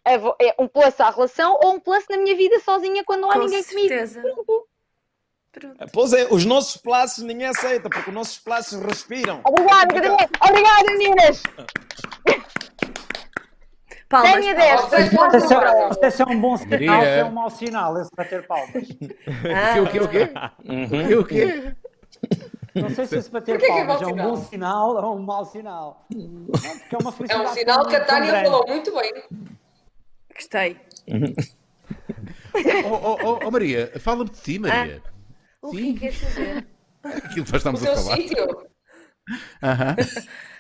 é 0.06 0.56
um 0.60 0.68
plus 0.68 1.00
à 1.00 1.10
relação 1.10 1.60
ou 1.64 1.74
um 1.76 1.80
plus 1.80 2.04
na 2.10 2.18
minha 2.18 2.36
vida 2.36 2.60
sozinha 2.60 3.04
quando 3.04 3.22
não 3.22 3.32
há 3.32 3.34
Com 3.34 3.40
ninguém 3.46 3.64
comigo. 3.64 3.88
certeza. 3.88 4.22
Pronto. 5.52 5.90
Pois 5.94 6.12
é, 6.12 6.28
os 6.30 6.44
nossos 6.44 6.76
plaços 6.76 7.24
ninguém 7.24 7.48
aceita, 7.48 7.90
porque 7.90 8.10
os 8.10 8.14
nossos 8.16 8.38
plaços 8.38 8.78
respiram. 8.82 9.40
Obrigada, 9.46 9.88
Catarina. 9.88 10.30
Obrigada, 10.42 10.92
meninas. 10.98 11.44
Palmas. 14.10 14.32
Tenha 14.34 14.54
10. 14.54 14.82
Vocês 14.82 15.04
Isto 15.06 15.16
é, 15.16 15.18
gostam, 15.18 15.40
só- 15.50 15.60
Braga? 15.60 16.08
isto 16.08 16.22
é 16.24 16.26
um 16.28 16.40
bom 16.42 16.58
sinal, 16.58 17.02
se 17.02 17.08
é 17.20 17.26
um 17.26 17.32
mau 17.32 17.50
sinal, 17.50 18.02
esse 18.02 18.12
bater 18.16 18.46
palmas. 18.48 18.88
Ah, 19.54 19.82
O 19.82 19.90
quê, 19.92 20.00
o 20.00 20.08
quê, 20.08 20.24
o 20.24 20.28
quê? 20.28 20.32
O 20.64 21.08
quê, 21.08 21.16
o 21.16 21.26
quê? 21.26 21.76
Não 22.76 22.90
sei 22.90 23.06
se 23.08 23.18
esse 23.18 23.32
bater 23.32 23.58
Porquê 23.58 23.66
que 23.74 23.80
é 23.80 23.86
palmas 23.86 24.02
é 24.02 24.06
mau 24.06 24.12
um 24.14 24.16
sinal? 24.16 24.30
bom 24.36 24.44
sinal 24.44 24.90
ou 25.06 25.16
um 25.18 25.22
mau 25.24 25.46
sinal. 25.46 26.06
Não, 26.14 26.52
porque 26.80 26.96
é 26.96 26.98
uma 27.00 27.14
É 27.30 27.38
um 27.40 27.48
sinal 27.54 27.86
que 27.88 27.96
a 27.96 28.06
Tânia 28.06 28.32
grande. 28.32 28.50
falou 28.50 28.66
muito 28.68 28.94
bem. 28.94 29.14
Gostei. 30.36 30.80
Oh, 32.86 32.90
oh, 32.94 33.18
oh, 33.24 33.40
oh, 33.46 33.52
Maria, 33.52 33.92
fala-me 34.00 34.30
de 34.30 34.40
ti, 34.42 34.60
Maria. 34.60 35.02
O 35.62 35.70
Sim. 35.72 35.94
que 35.94 36.00
queres 36.00 36.18
saber? 36.18 36.68
Aquilo 37.04 37.46
que 37.46 37.52
nós 37.52 37.54
O 37.54 37.58
estamos 37.58 37.84
a 37.84 37.86
teu 37.86 37.96
falar. 37.98 38.16
sítio. 38.18 38.68
Aham. 39.64 39.96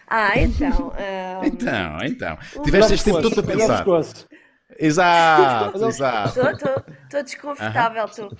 Ah, 0.07 0.37
então. 0.39 0.91
ah, 0.95 1.41
Então, 1.45 1.97
então. 2.03 2.37
Tiveste 2.63 2.93
este 2.93 3.05
tempo 3.05 3.21
todo 3.21 3.39
a 3.39 3.43
pensar. 3.43 3.77
pescoço. 3.77 4.27
Exato, 4.77 5.85
exato. 5.87 6.39
Estou 7.03 7.23
desconfortável, 7.23 8.05
estou. 8.05 8.31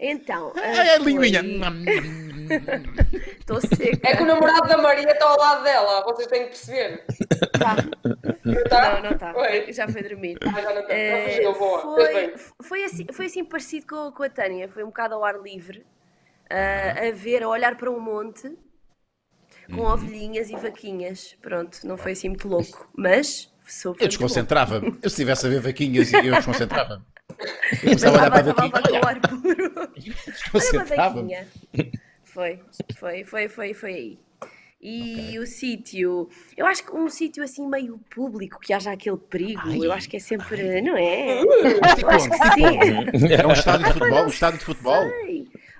Então. 0.00 0.52
É, 0.56 0.98
linguinha. 0.98 1.42
Estou 3.38 3.60
seca. 3.60 4.08
É 4.08 4.16
que 4.16 4.22
o 4.22 4.26
namorado 4.26 4.68
da 4.68 4.78
Maria 4.78 5.10
está 5.12 5.26
ao 5.26 5.38
lado 5.38 5.62
dela, 5.62 6.02
vocês 6.02 6.26
têm 6.26 6.42
que 6.44 6.48
perceber. 6.48 7.04
Tá. 7.58 7.76
Não 8.44 8.52
está? 8.54 8.94
Não, 8.94 9.02
não 9.02 9.10
está. 9.12 9.32
Já 9.70 9.88
foi 9.88 10.02
dormir. 10.02 10.38
Ah, 10.44 10.60
já 10.60 10.74
não 10.74 10.80
está. 10.80 10.92
Eh, 10.94 11.28
fugiu, 11.28 11.52
boa. 11.58 11.94
Fez 11.94 12.12
foi, 12.12 12.66
foi, 12.66 12.84
assim, 12.84 13.06
foi 13.12 13.26
assim 13.26 13.44
parecido 13.44 13.86
com, 13.86 14.10
com 14.10 14.22
a 14.24 14.28
Tânia. 14.28 14.68
Foi 14.68 14.82
um 14.82 14.88
bocado 14.88 15.14
ao 15.14 15.24
ar 15.24 15.40
livre, 15.40 15.86
ah, 16.50 17.06
a 17.08 17.10
ver, 17.12 17.44
a 17.44 17.48
olhar 17.48 17.76
para 17.76 17.90
um 17.90 18.00
monte 18.00 18.52
com 19.68 19.80
Uhum. 19.80 19.92
ovelhinhas 19.92 20.50
e 20.50 20.56
vaquinhas. 20.56 21.36
Pronto, 21.42 21.78
não 21.86 21.96
foi 21.96 22.12
assim 22.12 22.28
muito 22.28 22.48
louco, 22.48 22.88
mas 22.96 23.50
Eu 23.98 24.08
desconcentrava-me. 24.08 24.88
Eu 24.88 24.94
se 25.02 25.06
estivesse 25.08 25.46
a 25.46 25.50
ver 25.50 25.60
vaquinhas, 25.60 26.12
eu 26.12 26.34
desconcentrava-me. 26.34 27.02
Eu 27.72 27.78
começava 27.80 28.16
a 28.16 28.20
olhar 28.20 28.30
para 28.30 28.40
a 28.40 28.42
vaquinha. 28.42 28.70
puro. 29.28 29.72
Olha 29.74 29.84
uma 29.84 29.86
Desconcentrava-me. 30.32 31.34
vaquinha. 31.34 31.48
Foi, 32.24 32.60
foi, 32.96 33.24
foi, 33.24 33.48
foi, 33.48 33.74
foi 33.74 33.94
aí. 33.94 34.18
E 34.84 35.38
o 35.38 35.46
sítio, 35.46 36.28
eu 36.56 36.66
acho 36.66 36.84
que 36.84 36.92
um 36.94 37.08
sítio 37.08 37.42
assim 37.44 37.66
meio 37.68 38.00
público, 38.12 38.58
que 38.58 38.72
haja 38.72 38.90
aquele 38.92 39.16
perigo, 39.16 39.82
eu 39.84 39.92
acho 39.92 40.08
que 40.10 40.16
é 40.16 40.20
sempre, 40.20 40.82
não 40.82 40.96
é? 40.96 41.40
Mas 41.80 41.94
tipo? 41.94 42.10
Tipo? 42.10 43.32
É 43.32 43.46
um 43.46 43.52
estádio 43.52 43.86
de 43.86 43.92
futebol? 43.94 44.24
Um 44.24 44.28
estádio 44.28 44.58
de 44.58 44.64
futebol? 44.64 45.04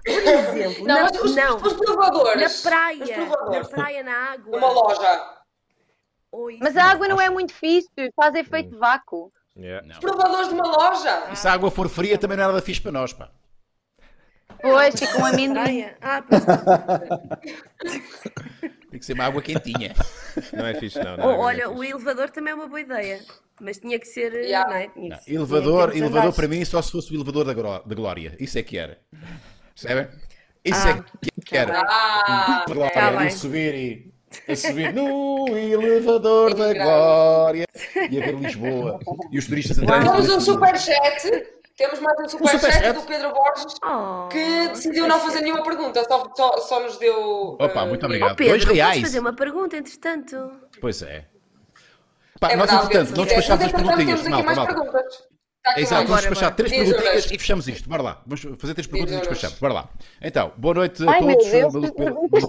Por 0.05 0.13
exemplo, 0.13 0.85
Não, 0.87 0.95
na, 0.97 1.03
mas 1.05 1.21
os, 1.23 1.35
não, 1.37 1.57
os 1.57 1.73
provadores. 1.75 2.65
na 2.65 2.71
praia, 2.71 2.99
na 3.19 3.27
provadores. 3.27 3.69
praia, 3.69 4.03
na 4.03 4.13
água. 4.33 4.61
Numa 4.61 4.73
loja. 4.73 5.33
Isso. 6.51 6.59
Mas 6.61 6.77
a 6.77 6.85
água 6.85 7.07
não 7.09 7.21
é 7.21 7.29
muito 7.31 7.53
fixe, 7.53 7.89
faz 8.17 8.35
efeito 8.35 8.71
de 8.71 8.77
vácuo. 8.77 9.33
Yeah. 9.57 9.87
Os 9.87 9.99
provadores 9.99 10.49
de 10.49 10.55
uma 10.55 10.67
loja. 10.67 11.29
E 11.31 11.37
se 11.37 11.47
a 11.47 11.53
água 11.53 11.71
for 11.71 11.89
fria, 11.89 12.17
também 12.19 12.37
não 12.39 12.45
é 12.45 12.47
nada 12.49 12.63
fixe 12.63 12.81
para 12.81 12.91
nós, 12.93 13.13
pá. 13.13 13.31
Pois, 14.63 14.95
fica 14.99 15.19
um 15.19 15.27
amendoim. 15.27 15.87
Ah, 16.01 16.23
pois 16.23 16.43
Tem 18.91 18.99
que 18.99 19.05
ser 19.07 19.13
uma 19.15 19.25
água 19.25 19.41
quentinha. 19.43 19.95
Não 20.53 20.67
é 20.67 20.75
fixe, 20.75 21.03
não. 21.03 21.17
não 21.17 21.25
Ou, 21.27 21.33
é 21.33 21.37
olha, 21.39 21.65
fixe. 21.69 21.79
o 21.79 21.85
elevador 21.85 22.31
também 22.31 22.53
é 22.53 22.55
uma 22.55 22.67
boa 22.69 22.81
ideia. 22.81 23.21
Mas 23.61 23.79
tinha 23.79 23.99
que 23.99 24.07
ser. 24.07 24.33
Yeah. 24.35 24.71
Não 24.71 24.77
é? 24.77 24.89
Tinha 24.89 25.09
Não, 25.11 25.19
que 25.19 25.25
ser- 25.25 25.35
elevador, 25.35 25.97
elevador 25.97 26.33
para 26.33 26.49
mim 26.49 26.65
só 26.65 26.81
se 26.81 26.91
fosse 26.93 27.13
o 27.13 27.17
elevador 27.17 27.45
da, 27.45 27.53
da 27.81 27.95
Glória. 27.95 28.37
Isso 28.41 28.59
é 28.59 28.63
que 28.63 28.79
era. 28.79 28.99
Percebem? 29.75 30.09
Isso 30.65 30.89
é 30.89 31.05
que 31.45 31.57
era. 31.57 31.81
Ah, 31.89 32.65
Da 32.69 32.75
Glória, 32.75 32.93
tá 32.93 33.31
subir 33.31 33.75
e 33.75 34.13
a 34.51 34.57
subir 34.57 34.93
no 34.95 35.49
elevador 35.49 36.55
da. 36.55 36.73
Glória 36.73 37.67
e 38.11 38.23
a 38.23 38.25
ver 38.25 38.35
Lisboa 38.37 38.99
e 39.31 39.39
os 39.39 39.47
turistas 39.47 39.79
entrarem 39.79 40.09
temos 40.11 40.29
um 40.31 40.41
superchat. 40.41 41.47
Temos 41.77 42.01
mais 42.01 42.19
um 42.21 42.29
superchat 42.29 42.61
superchat? 42.61 42.93
do 42.93 43.03
Pedro 43.07 43.33
Borges 43.33 43.75
Oh, 43.85 44.29
que 44.29 44.69
decidiu 44.69 45.09
não 45.09 45.19
fazer 45.19 45.41
nenhuma 45.41 45.63
pergunta, 45.65 46.05
só, 46.05 46.31
só, 46.37 46.57
só 46.59 46.81
nos 46.81 46.99
deu. 46.99 47.57
Opa, 47.59 47.83
eh, 47.83 47.87
muito 47.87 48.03
Oh, 48.03 48.07
obrigado. 48.07 48.37
Pedro, 48.37 48.53
Dois 48.59 48.65
reais. 48.65 49.01
fazer 49.01 49.19
uma 49.21 49.33
pergunta, 49.35 49.77
entretanto. 49.77 50.53
Pois 50.81 51.03
é. 51.03 51.25
Pá, 52.39 52.51
É 52.51 52.57
nós, 52.57 52.71
verdade, 52.71 52.87
entretanto, 52.95 53.17
não 53.17 53.25
despachámos 53.25 53.65
as 53.65 53.73
perguntinhas. 53.73 54.21
Temos 54.23 54.39
aqui 54.39 54.47
Malta, 54.47 54.63
mais 54.75 54.77
malta. 54.93 55.32
Aqui 55.65 55.81
Exato, 55.83 56.03
vamos 56.09 56.21
despachar 56.21 56.51
bora. 56.51 56.55
três 56.69 56.73
perguntinhas 56.73 57.25
e 57.27 57.39
fechamos 57.39 57.69
isto. 57.69 57.89
Bora 57.89 58.03
lá. 58.03 58.23
Vamos 58.27 58.41
fazer 58.61 58.75
três 58.75 58.87
perguntas 58.87 59.15
e 59.15 59.19
despachamos. 59.19 59.59
Bora 59.59 59.75
lá. 59.75 59.89
Então, 60.21 60.53
boa 60.57 60.75
noite 60.75 61.07
a 61.07 61.11
Ai, 61.11 61.21
todos. 61.21 61.51
Deus, 61.51 61.73
Beleza. 61.73 61.95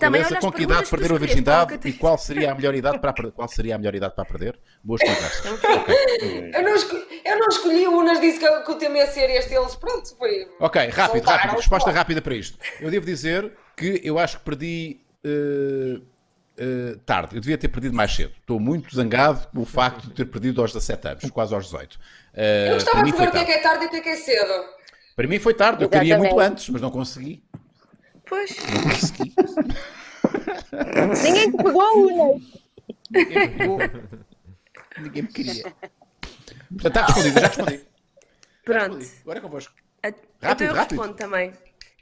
olha 0.04 0.22
as 0.22 0.40
Com 0.40 0.52
que 0.52 0.64
idade 0.64 0.90
perderam 0.90 1.16
a 1.16 1.20
virgindade 1.20 1.80
e 1.88 1.94
qual 1.94 2.18
seria 2.18 2.52
a 2.52 2.56
melhor 2.56 2.74
idade 2.76 3.00
para 3.00 3.14
qual 3.32 3.48
seria 3.48 3.76
a 3.76 3.78
melhor 3.78 3.96
idade 3.96 4.16
para 4.16 4.26
perder? 4.26 4.60
Boas 4.84 5.02
conversas. 5.06 5.44
Eu 6.54 6.62
não, 6.64 6.76
escolhi, 6.76 7.04
eu 7.26 7.40
não 7.40 7.48
escolhi, 7.48 7.88
o 7.88 7.98
Unas 7.98 8.20
disse 8.22 8.40
que, 8.40 8.48
que 8.64 8.72
o 8.72 8.76
tema 8.76 8.98
ia 8.98 9.08
ser 9.08 9.30
este, 9.30 9.54
eles, 9.54 9.76
pronto, 9.76 10.16
foi. 10.18 10.48
Ok, 10.60 10.82
rápido, 10.90 11.14
Soltaram 11.24 11.38
rápido. 11.38 11.52
os 11.54 11.62
Resposta 11.62 11.86
povos. 11.86 11.98
rápida 11.98 12.22
para 12.22 12.36
isto. 12.36 12.58
Eu 12.80 12.90
devo 12.92 13.06
dizer 13.06 13.52
que 13.76 14.02
eu 14.04 14.18
acho 14.20 14.38
que 14.40 14.46
perdi 14.46 15.02
eh, 15.24 16.00
eh, 16.58 16.98
tarde. 17.06 17.36
Eu 17.36 17.42
devia 17.42 17.58
ter 17.58 17.68
perdido 17.70 17.96
mais 17.96 18.14
cedo. 18.14 18.32
Estou 18.40 18.60
muito 18.60 18.96
zangado 18.96 19.48
com 19.50 19.62
o 19.62 19.66
facto 19.66 20.08
de 20.08 20.14
ter 20.14 20.26
perdido 20.26 20.62
aos 20.62 20.72
17 20.72 21.08
anos, 21.08 21.30
quase 21.32 21.54
aos 21.54 21.66
18. 21.66 22.00
Eh, 22.36 22.70
Eu 22.70 22.74
gostava 22.76 23.04
de 23.04 23.12
saber 23.12 23.28
o 23.30 23.32
que 23.32 23.38
é 23.38 23.42
tarde. 23.42 23.46
que 23.46 23.52
é 23.52 23.62
tarde 23.62 23.84
e 23.84 23.88
o 23.88 23.90
que 23.92 23.96
é 23.98 24.02
que 24.02 24.10
é 24.10 24.16
cedo. 24.16 24.66
para 25.16 25.28
mim 25.28 25.40
foi 25.40 25.54
tarde. 25.54 25.84
Eu 25.84 25.90
queria 25.90 26.18
muito 26.18 26.30
Exatamente. 26.32 26.52
antes, 26.54 26.70
mas 26.70 26.82
não 26.82 26.92
consegui. 26.92 27.44
Pois. 28.26 28.56
Não 28.74 28.84
consegui. 28.84 29.34
Ninguém 31.24 31.52
te 31.52 31.58
pegou, 31.58 32.08
Una. 32.08 32.42
Ninguém 33.12 33.40
me 33.40 33.58
pegou. 33.58 33.78
Ninguém 34.98 35.22
me 35.24 35.28
queria. 35.28 35.64
Portanto, 36.70 36.88
está 36.88 37.06
respondido, 37.06 37.40
já 37.40 37.48
respondi. 37.48 37.86
Pronto. 38.66 39.06
Agora 39.22 39.38
é 39.40 39.42
convosco. 39.42 39.74
A- 40.02 40.08
Rápido, 40.08 40.24
então 40.42 40.68
eu 40.68 40.74
rápido. 40.74 41.00
respondo 41.00 41.18
também. 41.18 41.54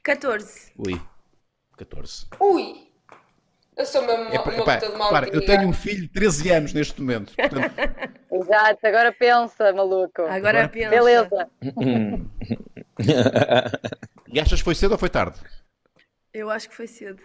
14. 0.03 0.71
Ui, 0.77 1.01
14. 1.77 2.25
Ui! 2.39 2.90
Eu 3.77 3.85
sou 3.85 4.01
uma, 4.01 4.11
É, 4.11 4.39
uma 4.39 4.53
epá, 4.53 4.75
puta 4.75 4.91
de 4.91 4.97
mal 4.97 5.23
eu 5.25 5.45
tenho 5.45 5.67
um 5.67 5.73
filho 5.73 6.01
de 6.01 6.09
13 6.09 6.51
anos 6.51 6.73
neste 6.73 7.01
momento. 7.01 7.33
Portanto, 7.35 7.71
Exato, 8.31 8.87
agora 8.87 9.11
pensa, 9.11 9.73
maluco. 9.73 10.21
Agora 10.23 10.67
pensa. 10.67 10.89
Beleza. 10.89 11.49
e 14.27 14.39
achas 14.39 14.59
que 14.59 14.65
foi 14.65 14.75
cedo 14.75 14.93
ou 14.93 14.97
foi 14.97 15.09
tarde? 15.09 15.37
Eu 16.33 16.49
acho 16.49 16.69
que 16.69 16.75
foi 16.75 16.87
cedo. 16.87 17.21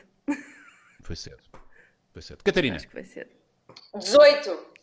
Foi 1.03 1.17
cedo. 1.17 1.43
Foi 2.13 2.23
cedo. 2.23 2.43
Catarina, 2.43 2.77
Acho 2.77 2.87
que 2.87 2.93
foi 2.93 3.05
cedo. 3.05 3.31
18. 3.95 4.77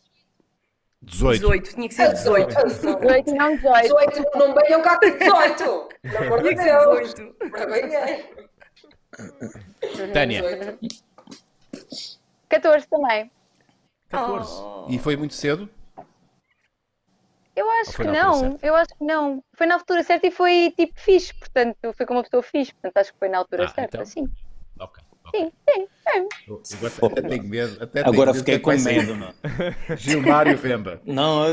18. 1.02 1.40
18. 1.40 1.74
Tinha 1.74 1.88
que 1.88 1.94
ser 1.94 2.12
18. 2.12 2.66
18 2.66 3.30
e 3.30 3.34
não 3.34 3.56
18. 3.56 3.82
18, 3.82 4.38
não 4.38 4.54
venham 4.54 4.82
cá 4.82 4.98
com 4.98 5.10
18. 5.10 5.88
Pelo 6.02 6.18
amor 6.24 6.42
de 6.42 6.54
Deus. 6.54 7.14
18. 7.14 7.50
Para 7.50 7.66
ninguém. 7.66 8.24
Tânia, 10.12 10.42
18. 10.42 11.03
14 12.60 12.86
também. 12.88 13.30
14. 14.08 14.52
Oh. 14.62 14.86
E 14.88 14.98
foi 14.98 15.16
muito 15.16 15.34
cedo? 15.34 15.68
Eu 17.56 17.70
acho 17.80 17.92
que 17.96 18.02
não, 18.04 18.58
eu 18.62 18.74
acho 18.74 18.94
que 18.96 19.04
não. 19.04 19.42
Foi 19.54 19.66
na 19.66 19.74
altura 19.74 20.02
certa 20.02 20.26
e 20.26 20.30
foi 20.30 20.74
tipo 20.76 20.92
fixe, 21.00 21.32
portanto, 21.34 21.92
foi 21.96 22.04
com 22.04 22.14
uma 22.14 22.22
pessoa 22.24 22.42
fixe, 22.42 22.72
portanto 22.72 22.96
acho 22.96 23.12
que 23.12 23.18
foi 23.18 23.28
na 23.28 23.38
altura 23.38 23.64
Ah, 23.66 23.68
certa, 23.68 23.96
então. 23.98 24.06
sim. 24.06 24.28
Ok. 24.80 25.02
Sim, 25.34 25.50
sim, 25.68 25.86
sim. 25.86 26.28
Eu 26.46 26.60
Agora 26.98 27.12
até 27.12 27.22
tenho 27.28 27.44
medo. 27.44 27.74
Até 27.82 28.02
tenho 28.02 28.08
Agora 28.14 28.32
medo 28.32 28.38
fiquei 28.40 28.54
do 28.56 28.58
que 28.58 28.64
com 28.64 28.72
é 28.72 28.76
medo, 28.76 29.16
não. 29.16 29.96
Gilmário 29.96 30.56
Vemba. 30.58 31.00
Não, 31.04 31.44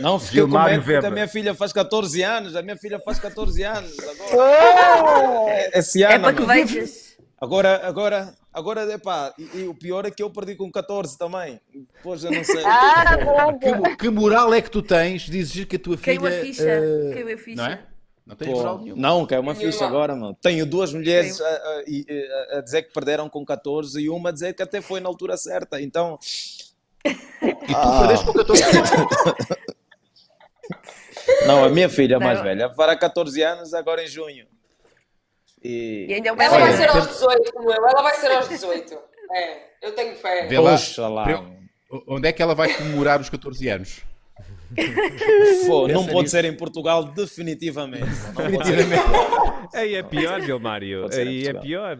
não 0.00 0.18
fiquei 0.18 0.42
com 0.42 0.48
Gilmário 0.48 0.70
medo 0.72 0.82
porque 0.82 0.92
Weber. 0.94 1.10
a 1.10 1.10
minha 1.14 1.28
filha 1.28 1.54
faz 1.54 1.72
14 1.72 2.22
anos. 2.22 2.54
A 2.56 2.62
minha 2.62 2.76
filha 2.76 2.98
faz 2.98 3.18
14 3.18 3.62
anos 3.62 3.96
agora. 3.98 5.70
Esse 5.78 6.02
É 6.04 6.14
ano. 6.14 6.24
para 6.24 6.34
que 6.34 6.42
vejas. 6.44 7.16
Agora, 7.40 7.86
agora, 7.88 8.34
agora, 8.54 8.90
epá, 8.92 9.34
e, 9.38 9.58
e 9.60 9.68
o 9.68 9.74
pior 9.74 10.06
é 10.06 10.10
que 10.10 10.22
eu 10.22 10.30
perdi 10.30 10.54
com 10.54 10.70
14 10.70 11.18
também. 11.18 11.60
Pois 12.02 12.22
eu 12.24 12.30
não 12.30 12.42
sei. 12.44 12.62
Ah, 12.64 13.52
Que, 13.60 13.96
que 13.96 14.08
moral 14.10 14.54
é 14.54 14.62
que 14.62 14.70
tu 14.70 14.80
tens 14.80 15.22
de 15.22 15.38
exigir 15.38 15.66
que 15.66 15.76
a 15.76 15.78
tua 15.78 15.98
filha. 15.98 16.18
Caiu 16.20 16.26
a 16.26 16.40
ficha. 16.42 16.62
eh, 16.68 17.10
Caiu 17.12 17.34
a 17.34 17.38
ficha. 17.38 17.56
Não 17.62 17.66
é? 17.68 17.84
Não 18.26 18.36
tens 18.36 18.48
Pô, 18.52 18.56
moral 18.56 18.78
nenhuma. 18.78 19.02
não, 19.02 19.26
que 19.26 19.34
é 19.34 19.38
uma 19.38 19.52
Nenhuma. 19.52 19.70
ficha 19.72 19.84
agora, 19.84 20.16
mano. 20.16 20.34
Tenho 20.40 20.64
duas 20.64 20.94
mulheres 20.94 21.38
a, 21.40 21.46
a- 21.46 21.82
a- 22.56 22.60
dizer 22.62 22.82
que 22.84 22.92
perderam 22.94 23.28
com 23.28 23.44
14 23.44 24.00
e 24.00 24.08
uma 24.08 24.30
a 24.30 24.32
dizer 24.32 24.54
que 24.54 24.62
até 24.62 24.80
foi 24.80 24.98
na 25.00 25.08
altura 25.10 25.36
certa. 25.36 25.78
Então, 25.82 26.18
E 27.04 27.12
tu 27.12 27.98
perdeste 27.98 28.24
com 28.24 28.32
14. 28.32 28.62
Não, 31.46 31.64
a 31.64 31.68
minha 31.68 31.88
filha 31.88 32.18
mais 32.18 32.38
Não. 32.38 32.44
velha 32.44 32.70
fará 32.70 32.96
14 32.96 33.42
anos 33.42 33.74
agora 33.74 34.02
em 34.02 34.06
junho. 34.06 34.46
E... 35.64 36.06
E 36.08 36.14
ainda 36.14 36.28
é 36.28 36.32
um 36.32 36.40
Ela 36.40 36.58
vai 36.58 36.72
ser 36.76 36.88
aos 36.90 37.04
tem- 37.06 37.14
18, 37.14 37.52
como 37.54 37.70
eu. 37.72 37.76
Ela 37.88 38.02
vai 38.02 38.14
ser 38.16 38.30
aos 38.32 38.48
18. 38.48 38.98
É, 39.32 39.58
eu 39.82 39.94
tenho 39.94 40.14
fé. 40.16 40.46
Vê 40.46 40.58
lá, 40.58 40.76
onde 42.06 42.28
é 42.28 42.32
que 42.32 42.42
ela 42.42 42.54
vai 42.54 42.72
comemorar 42.74 43.20
os 43.20 43.30
14 43.30 43.68
anos? 43.68 44.02
Pô, 45.66 45.86
não 45.86 46.00
Pensa 46.00 46.12
pode 46.12 46.22
nisso. 46.24 46.30
ser 46.30 46.44
em 46.44 46.56
Portugal, 46.56 47.04
definitivamente. 47.04 48.04
Não 48.04 48.52
pode 48.52 48.66
ser. 48.66 49.78
Aí 49.78 49.94
é 49.94 50.02
pior, 50.02 50.40
Gilmário. 50.40 51.06
Aí 51.12 51.46
é 51.46 51.54
pior. 51.54 51.98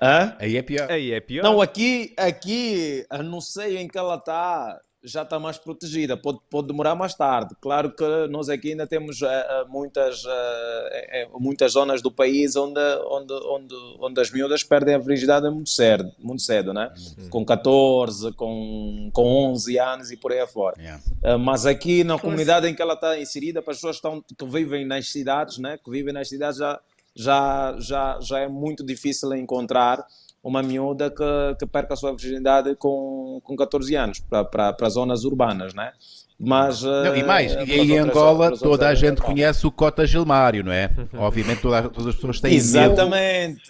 Hã? 0.00 0.36
Aí 0.38 0.56
é 0.56 0.62
pior. 0.62 0.90
Aí 0.90 1.12
é 1.12 1.20
pior. 1.20 1.42
Não, 1.42 1.60
aqui, 1.60 2.12
aqui, 2.16 3.06
não 3.24 3.40
sei 3.40 3.78
em 3.78 3.88
que 3.88 3.96
ela 3.96 4.16
está, 4.16 4.80
já 5.02 5.22
está 5.22 5.38
mais 5.38 5.58
protegida. 5.58 6.16
Pode, 6.16 6.38
pode 6.48 6.68
demorar 6.68 6.94
mais 6.94 7.14
tarde. 7.14 7.54
Claro 7.60 7.90
que 7.94 8.04
nós 8.28 8.48
aqui 8.48 8.70
ainda 8.70 8.86
temos 8.86 9.20
eh, 9.22 9.26
eh, 9.26 9.64
muitas, 9.68 10.22
eh, 10.26 11.28
muitas 11.38 11.72
zonas 11.72 12.00
do 12.00 12.10
país 12.10 12.54
onde, 12.54 12.80
onde, 13.08 13.32
onde, 13.32 13.74
onde 14.00 14.20
as 14.20 14.30
miúdas 14.30 14.62
perdem 14.62 14.94
a 14.94 14.98
virgindade 14.98 15.48
muito 15.50 15.70
cedo, 15.70 16.10
muito 16.18 16.42
cedo 16.42 16.72
né? 16.72 16.92
Com 17.30 17.44
14, 17.44 18.32
com, 18.32 19.10
com 19.12 19.50
11 19.52 19.78
anos 19.78 20.10
e 20.10 20.16
por 20.16 20.32
aí 20.32 20.40
afora. 20.40 20.80
Yeah. 20.80 21.02
Uh, 21.24 21.38
mas 21.38 21.66
aqui 21.66 22.04
na 22.04 22.18
comunidade 22.18 22.68
em 22.68 22.74
que 22.74 22.82
ela 22.82 22.94
está 22.94 23.18
inserida, 23.18 23.60
para 23.60 23.72
as 23.72 23.78
pessoas 23.78 24.00
que, 24.00 24.06
estão, 24.06 24.22
que 24.22 24.44
vivem 24.46 24.86
nas 24.86 25.08
cidades, 25.08 25.58
né, 25.58 25.78
que 25.82 25.90
vivem 25.90 26.12
nas 26.12 26.28
cidades, 26.28 26.58
já, 26.58 26.80
já, 27.14 27.76
já, 27.78 28.18
já 28.20 28.38
é 28.40 28.48
muito 28.48 28.84
difícil 28.84 29.34
encontrar 29.34 30.06
uma 30.42 30.62
miúda 30.62 31.10
que, 31.10 31.56
que 31.58 31.66
perca 31.66 31.94
a 31.94 31.96
sua 31.96 32.10
virgindade 32.16 32.74
com, 32.76 33.40
com 33.44 33.54
14 33.56 33.94
anos 33.94 34.20
para, 34.20 34.44
para, 34.44 34.72
para 34.72 34.88
zonas 34.88 35.24
urbanas, 35.24 35.72
né? 35.74 35.92
Mas, 36.44 36.82
Não, 36.82 37.14
e 37.16 37.22
mais, 37.22 37.52
para 37.54 37.64
e 37.64 37.72
aí 37.72 37.78
em 37.92 38.00
outras- 38.00 38.16
Angola 38.16 38.44
para 38.46 38.54
as 38.54 38.60
toda 38.60 38.70
a 38.86 38.88
outras 38.88 38.98
gente 38.98 39.20
conhece 39.22 39.64
o 39.66 39.70
Cota 39.70 40.04
Gilmário, 40.04 40.64
não 40.64 40.72
é? 40.72 40.90
Obviamente 41.16 41.62
toda- 41.62 41.88
todas 41.88 42.08
as 42.08 42.14
pessoas 42.16 42.40
têm 42.40 42.50
medo, 42.52 42.60
Exatamente. 42.62 43.62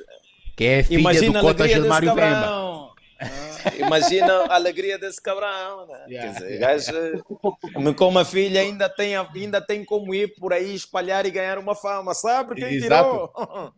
que 0.56 0.64
é 0.64 0.82
filha 0.82 1.00
Imagina 1.00 1.38
do 1.40 1.46
Cota 1.46 1.68
Gilmário 1.68 2.14
Vemba. 2.14 2.88
Imagina 3.78 4.44
a 4.44 4.54
alegria 4.54 4.98
desse 4.98 5.20
cabrão, 5.20 5.86
né? 5.86 6.04
Yeah. 6.08 6.32
Quer 6.32 6.38
dizer, 6.38 6.58
gajo, 6.58 7.94
com 7.96 8.08
uma 8.08 8.24
filha 8.24 8.60
ainda 8.60 8.88
tem, 8.88 9.16
ainda 9.16 9.60
tem 9.60 9.84
como 9.84 10.14
ir 10.14 10.34
por 10.34 10.52
aí 10.52 10.74
espalhar 10.74 11.26
e 11.26 11.30
ganhar 11.30 11.58
uma 11.58 11.74
fama, 11.74 12.14
sabe 12.14 12.54
quem 12.54 12.74
Exato. 12.74 13.30
tirou? 13.34 13.74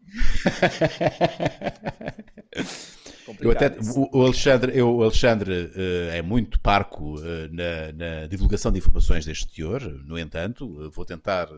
Eu 3.40 3.50
até, 3.50 3.74
isso. 3.78 4.08
o 4.12 4.22
Alexandre, 4.22 4.72
eu, 4.74 4.96
o 4.96 5.02
Alexandre 5.02 5.70
eh, 5.74 6.18
é 6.18 6.22
muito 6.22 6.60
parco 6.60 7.14
eh, 7.24 7.48
na, 7.50 7.92
na 7.92 8.26
divulgação 8.26 8.70
de 8.70 8.78
informações 8.78 9.24
deste 9.24 9.48
teor, 9.48 9.80
no 9.80 10.18
entanto, 10.18 10.84
eh, 10.84 10.90
vou 10.92 11.04
tentar 11.04 11.48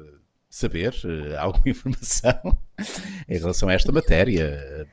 saber 0.48 0.94
alguma 1.38 1.68
informação 1.68 2.58
em 3.28 3.38
relação 3.38 3.68
a 3.68 3.74
esta 3.74 3.90
matéria. 3.90 4.86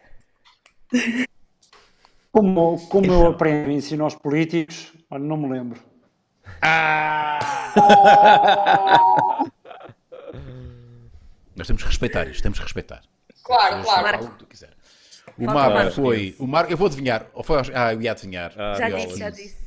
Como, 2.34 2.80
como 2.90 3.06
eu 3.06 3.28
aprendo 3.28 3.70
e 3.70 3.76
ensino 3.76 4.04
aos 4.04 4.16
políticos, 4.16 4.92
olha, 5.12 5.24
não 5.24 5.38
me 5.38 5.48
lembro. 5.50 5.80
Nós 11.56 11.68
temos 11.68 11.84
que 11.84 11.90
respeitar 11.90 12.28
isto, 12.28 12.42
temos 12.42 12.58
que 12.58 12.64
respeitar. 12.66 13.04
Claro, 13.44 13.84
claro. 13.84 14.18
Que 14.32 14.38
tu 14.40 14.48
quiser. 14.48 14.72
O 15.38 15.46
Marco 15.46 15.92
foi. 15.92 16.36
O 16.40 16.48
Marco, 16.48 16.74
eu 16.74 16.78
vou 16.78 16.88
adivinhar. 16.88 17.28
Ou 17.36 17.44
foi 17.44 17.62
ah, 17.74 17.94
eu 17.94 18.02
ia 18.02 18.12
adivinhar. 18.12 18.52
Ah, 18.58 18.74
Já 18.80 18.90
disse, 18.90 19.20
já 19.20 19.30
disse. 19.30 19.58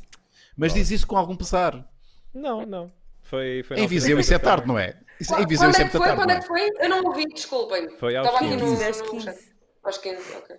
Mas 0.56 0.74
diz 0.74 0.90
isso 0.90 1.06
com 1.06 1.16
algum 1.16 1.36
pesar. 1.36 1.88
Não, 2.34 2.66
não. 2.66 2.90
Foi, 3.22 3.62
foi 3.62 3.78
Em 3.78 3.86
Viseu 3.86 4.18
isso 4.18 4.34
é 4.34 4.38
tarde, 4.38 4.66
não 4.66 4.76
é? 4.78 4.96
Isso, 5.20 5.34
em 5.38 5.46
Viseu 5.46 5.68
Quando 5.68 5.72
isso 5.74 5.82
é 5.82 5.84
é 5.84 5.88
que 5.88 5.96
foi? 5.96 6.06
tarde. 6.06 6.16
Quando 6.16 6.28
não 6.30 6.36
é 6.36 6.40
que 6.40 6.46
foi? 6.46 6.70
Eu 6.80 6.88
não 6.88 7.04
ouvi, 7.04 7.26
desculpem. 7.26 7.88
Foi 7.98 8.16
aos 8.16 8.26
Estava 8.26 8.44
aqui 8.44 8.56
15. 8.56 8.64
no, 8.64 8.86
Aos 8.86 8.98
no 9.02 9.10
15. 9.10 9.55
Aos 9.86 9.98
15, 9.98 10.20
ok. 10.36 10.56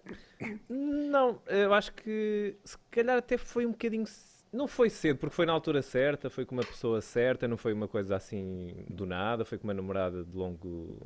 Não, 0.69 1.41
eu 1.47 1.73
acho 1.73 1.91
que 1.93 2.55
se 2.63 2.77
calhar 2.89 3.17
até 3.17 3.37
foi 3.37 3.65
um 3.65 3.71
bocadinho. 3.71 4.05
Não 4.53 4.67
foi 4.67 4.89
cedo, 4.89 5.17
porque 5.17 5.35
foi 5.35 5.45
na 5.45 5.51
altura 5.51 5.81
certa, 5.81 6.29
foi 6.29 6.45
com 6.45 6.55
uma 6.55 6.63
pessoa 6.63 7.01
certa, 7.01 7.47
não 7.47 7.57
foi 7.57 7.73
uma 7.73 7.87
coisa 7.87 8.15
assim 8.15 8.85
do 8.89 9.05
nada, 9.05 9.43
foi 9.43 9.57
com 9.57 9.65
uma 9.65 9.73
namorada 9.73 10.23
de 10.23 10.35
longo 10.35 10.97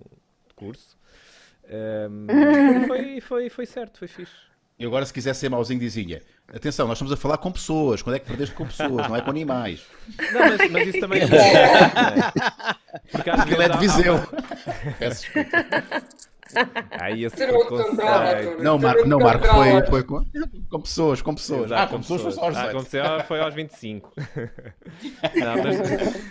curso. 0.55 0.95
E 1.67 2.87
foi, 2.87 3.21
foi, 3.21 3.49
foi 3.49 3.65
certo, 3.65 3.97
foi 3.99 4.07
fixe. 4.07 4.51
E 4.77 4.85
agora, 4.85 5.05
se 5.05 5.13
quiser 5.13 5.33
ser 5.35 5.47
mauzinho, 5.49 5.79
dizia: 5.79 6.21
Atenção, 6.47 6.87
nós 6.87 6.97
estamos 6.97 7.11
a 7.13 7.17
falar 7.17 7.37
com 7.37 7.51
pessoas. 7.51 8.01
Quando 8.01 8.15
é 8.15 8.19
que 8.19 8.25
perdeste 8.25 8.55
com 8.55 8.65
pessoas, 8.65 9.07
não 9.07 9.15
é 9.15 9.21
com 9.21 9.29
animais? 9.29 9.85
Não, 10.33 10.39
mas, 10.41 10.71
mas 10.71 10.87
isso 10.87 10.99
também 10.99 11.21
é 11.23 11.25
é? 11.25 13.09
Porque 13.11 13.29
às 13.29 13.39
Aquilo 13.41 13.61
é 13.61 13.69
de 13.69 13.77
Viseu. 13.77 14.15
há- 14.15 14.91
Peço 14.97 15.21
desculpa. 15.21 15.57
Aí 16.91 17.23
esse. 17.25 17.43
Arthur. 17.43 18.61
Não, 18.63 18.77
Marco, 18.77 19.07
não, 19.07 19.19
Marco 19.19 19.45
foi, 19.45 19.85
foi 19.87 20.03
com, 20.03 20.25
com 20.69 20.81
pessoas, 20.81 21.21
com 21.21 21.35
pessoas. 21.35 21.71
Ah, 21.71 21.87
com 21.87 21.97
pessoas 21.99 22.21
foi 22.21 22.31
só 22.31 22.41
aos 22.45 22.55
Ah, 22.57 22.67
18. 22.67 22.77
com 22.77 22.83
pessoas 22.83 23.27
foi 23.27 23.39
aos 23.39 23.53
25. 23.53 24.13
não, 25.35 25.63
mas, 25.63 26.21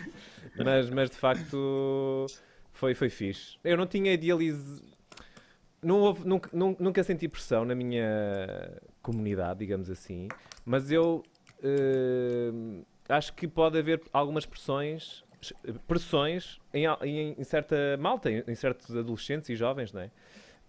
mas, 0.65 0.91
mas 0.91 1.11
de 1.11 1.17
facto 1.17 2.27
foi, 2.73 2.95
foi 2.95 3.09
fixe. 3.11 3.59
Eu 3.65 3.77
não 3.77 3.87
tinha 3.87 4.13
idealiz... 4.13 4.83
Não 5.83 5.97
houve, 6.01 6.27
nunca, 6.29 6.51
nun- 6.53 6.77
nunca 6.79 7.03
senti 7.03 7.27
pressão 7.27 7.65
na 7.65 7.75
minha 7.75 8.71
comunidade, 9.01 9.61
digamos 9.61 9.89
assim, 9.89 10.29
mas 10.63 10.93
eu 10.93 11.23
eh, 11.63 12.51
acho 13.09 13.33
que 13.33 13.49
pode 13.49 13.79
haver 13.79 14.03
algumas 14.13 14.45
pressões, 14.45 15.25
pressões 15.87 16.61
em, 16.73 16.85
em, 17.03 17.35
em 17.39 17.45
certa 17.45 17.77
malta, 17.99 18.31
em, 18.31 18.43
em 18.47 18.55
certos 18.55 18.95
adolescentes 18.97 19.49
e 19.51 19.57
jovens, 19.57 19.93
não 19.93 20.03
é? 20.03 20.11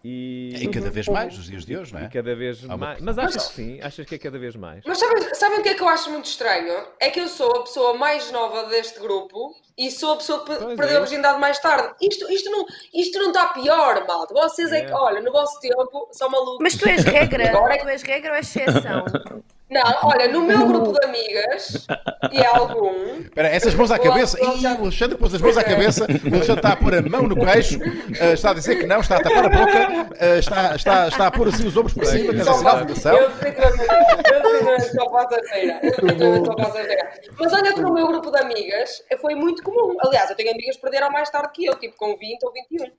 E, 0.04 0.56
E 0.60 0.68
cada 0.70 0.90
vez 0.90 1.08
mais, 1.08 1.38
nos 1.38 1.46
dias 1.46 1.64
de 1.64 1.78
hoje, 1.78 1.94
não 1.94 2.02
e 2.02 2.06
é? 2.06 2.10
cada 2.10 2.36
vez 2.36 2.64
uma 2.64 2.76
mais. 2.76 3.00
Mas 3.02 3.20
achas 3.20 3.50
que 3.50 3.54
sim? 3.54 3.80
Achas 3.84 4.04
que 4.04 4.16
é 4.16 4.18
cada 4.18 4.40
vez 4.40 4.56
mais? 4.56 4.84
Mas 4.84 4.98
sabem, 4.98 5.36
sabem 5.36 5.60
o 5.60 5.62
que 5.62 5.70
é 5.70 5.74
que 5.76 5.84
eu 5.84 5.88
acho 5.88 6.10
muito 6.10 6.26
estranho? 6.26 6.88
É 7.00 7.12
que 7.12 7.20
eu 7.20 7.28
sou 7.28 7.52
a 7.58 7.64
pessoa 7.64 7.94
mais 7.96 8.32
nova 8.32 8.64
deste 8.68 9.00
grupo 9.00 9.56
e 9.78 9.92
sou 9.92 10.14
a 10.14 10.18
pessoa 10.18 10.40
que 10.44 10.56
Pois 10.56 10.76
perdeu 10.76 10.96
é. 10.96 10.98
a 10.98 11.00
virgindade 11.02 11.40
mais 11.40 11.60
tarde. 11.60 11.94
Isto, 12.02 12.32
isto, 12.32 12.50
não, 12.50 12.66
isto 12.92 13.20
não 13.20 13.28
está 13.28 13.50
pior, 13.50 14.04
malta. 14.08 14.34
Vocês 14.34 14.72
é 14.72 14.86
que, 14.86 14.92
É. 14.92 14.96
olha, 14.96 15.22
no 15.22 15.32
vosso 15.32 15.60
tempo, 15.60 16.10
são 16.12 16.32
malucos. 16.32 16.58
Mas 16.62 16.76
tu 16.76 16.90
és 16.90 17.04
regra, 17.04 17.50
Agora 17.50 17.76
é 17.76 17.78
tu 17.78 17.88
és 17.88 18.02
regra 18.02 18.32
ou 18.32 18.38
és 18.38 18.56
exceção? 18.56 19.06
Não, 19.72 19.82
olha, 20.04 20.28
no 20.28 20.42
meu 20.42 20.68
grupo 20.68 20.92
de 20.92 21.00
amigas, 21.08 21.88
e 22.30 22.42
é 22.42 22.46
algum, 22.46 23.22
Espera, 23.22 23.48
essas 23.48 23.74
mãos 23.74 23.90
à 23.90 23.98
cabeça. 23.98 24.38
Ih, 24.38 24.66
o 24.66 24.82
Alexandre 24.82 25.18
pôs 25.18 25.34
as 25.34 25.42
mãos 25.42 25.58
à 25.58 25.64
cabeça. 25.64 26.04
O 26.04 26.36
Alexandre 26.36 26.60
está 26.60 26.74
a 26.74 26.76
pôr 26.76 26.94
a 26.94 27.02
mão 27.02 27.24
no 27.24 27.36
queixo. 27.38 27.80
ah, 28.20 28.34
está 28.34 28.50
a 28.50 28.54
dizer 28.54 28.76
que 28.80 28.86
não, 28.86 29.00
está 29.00 29.16
a 29.16 29.24
tapar 29.24 29.46
a 29.46 29.50
boca. 29.50 30.10
ah, 30.20 30.38
está, 30.38 30.76
está, 30.76 31.08
está 31.08 31.28
a 31.28 31.32
pôr 31.32 31.48
assim 31.48 31.66
os 31.66 31.78
ombros 31.78 31.94
por 31.94 32.06
cima, 32.06 32.34
que 32.34 32.42
é 32.42 32.44
Só 32.44 32.54
sinal 32.56 32.84
de. 32.84 32.92
Eu 32.92 33.30
definitivamente 33.30 33.82
eu 33.82 34.42
definitivamente 34.42 34.92
só 34.92 35.10
faço 35.10 35.36
asneira. 35.36 35.80
Eu 35.82 35.92
definitivamente 35.92 36.46
só 36.46 36.58
faço 36.58 36.78
asneira. 36.78 37.12
Mas 37.40 37.54
olha 37.54 37.74
que 37.74 37.82
no 37.82 37.94
meu 37.94 38.08
grupo 38.08 38.30
de 38.30 38.42
amigas 38.42 39.04
foi 39.22 39.36
muito 39.36 39.64
comum. 39.64 39.96
Aliás, 40.02 40.30
eu 40.30 40.36
tenho 40.36 40.52
amigas 40.52 40.76
que 40.76 40.82
perderam 40.82 41.10
mais 41.10 41.30
tarde 41.30 41.50
que 41.54 41.66
eu, 41.66 41.76
tipo 41.80 41.96
com 41.96 42.18
20 42.18 42.44
ou 42.44 42.52
21. 42.52 42.92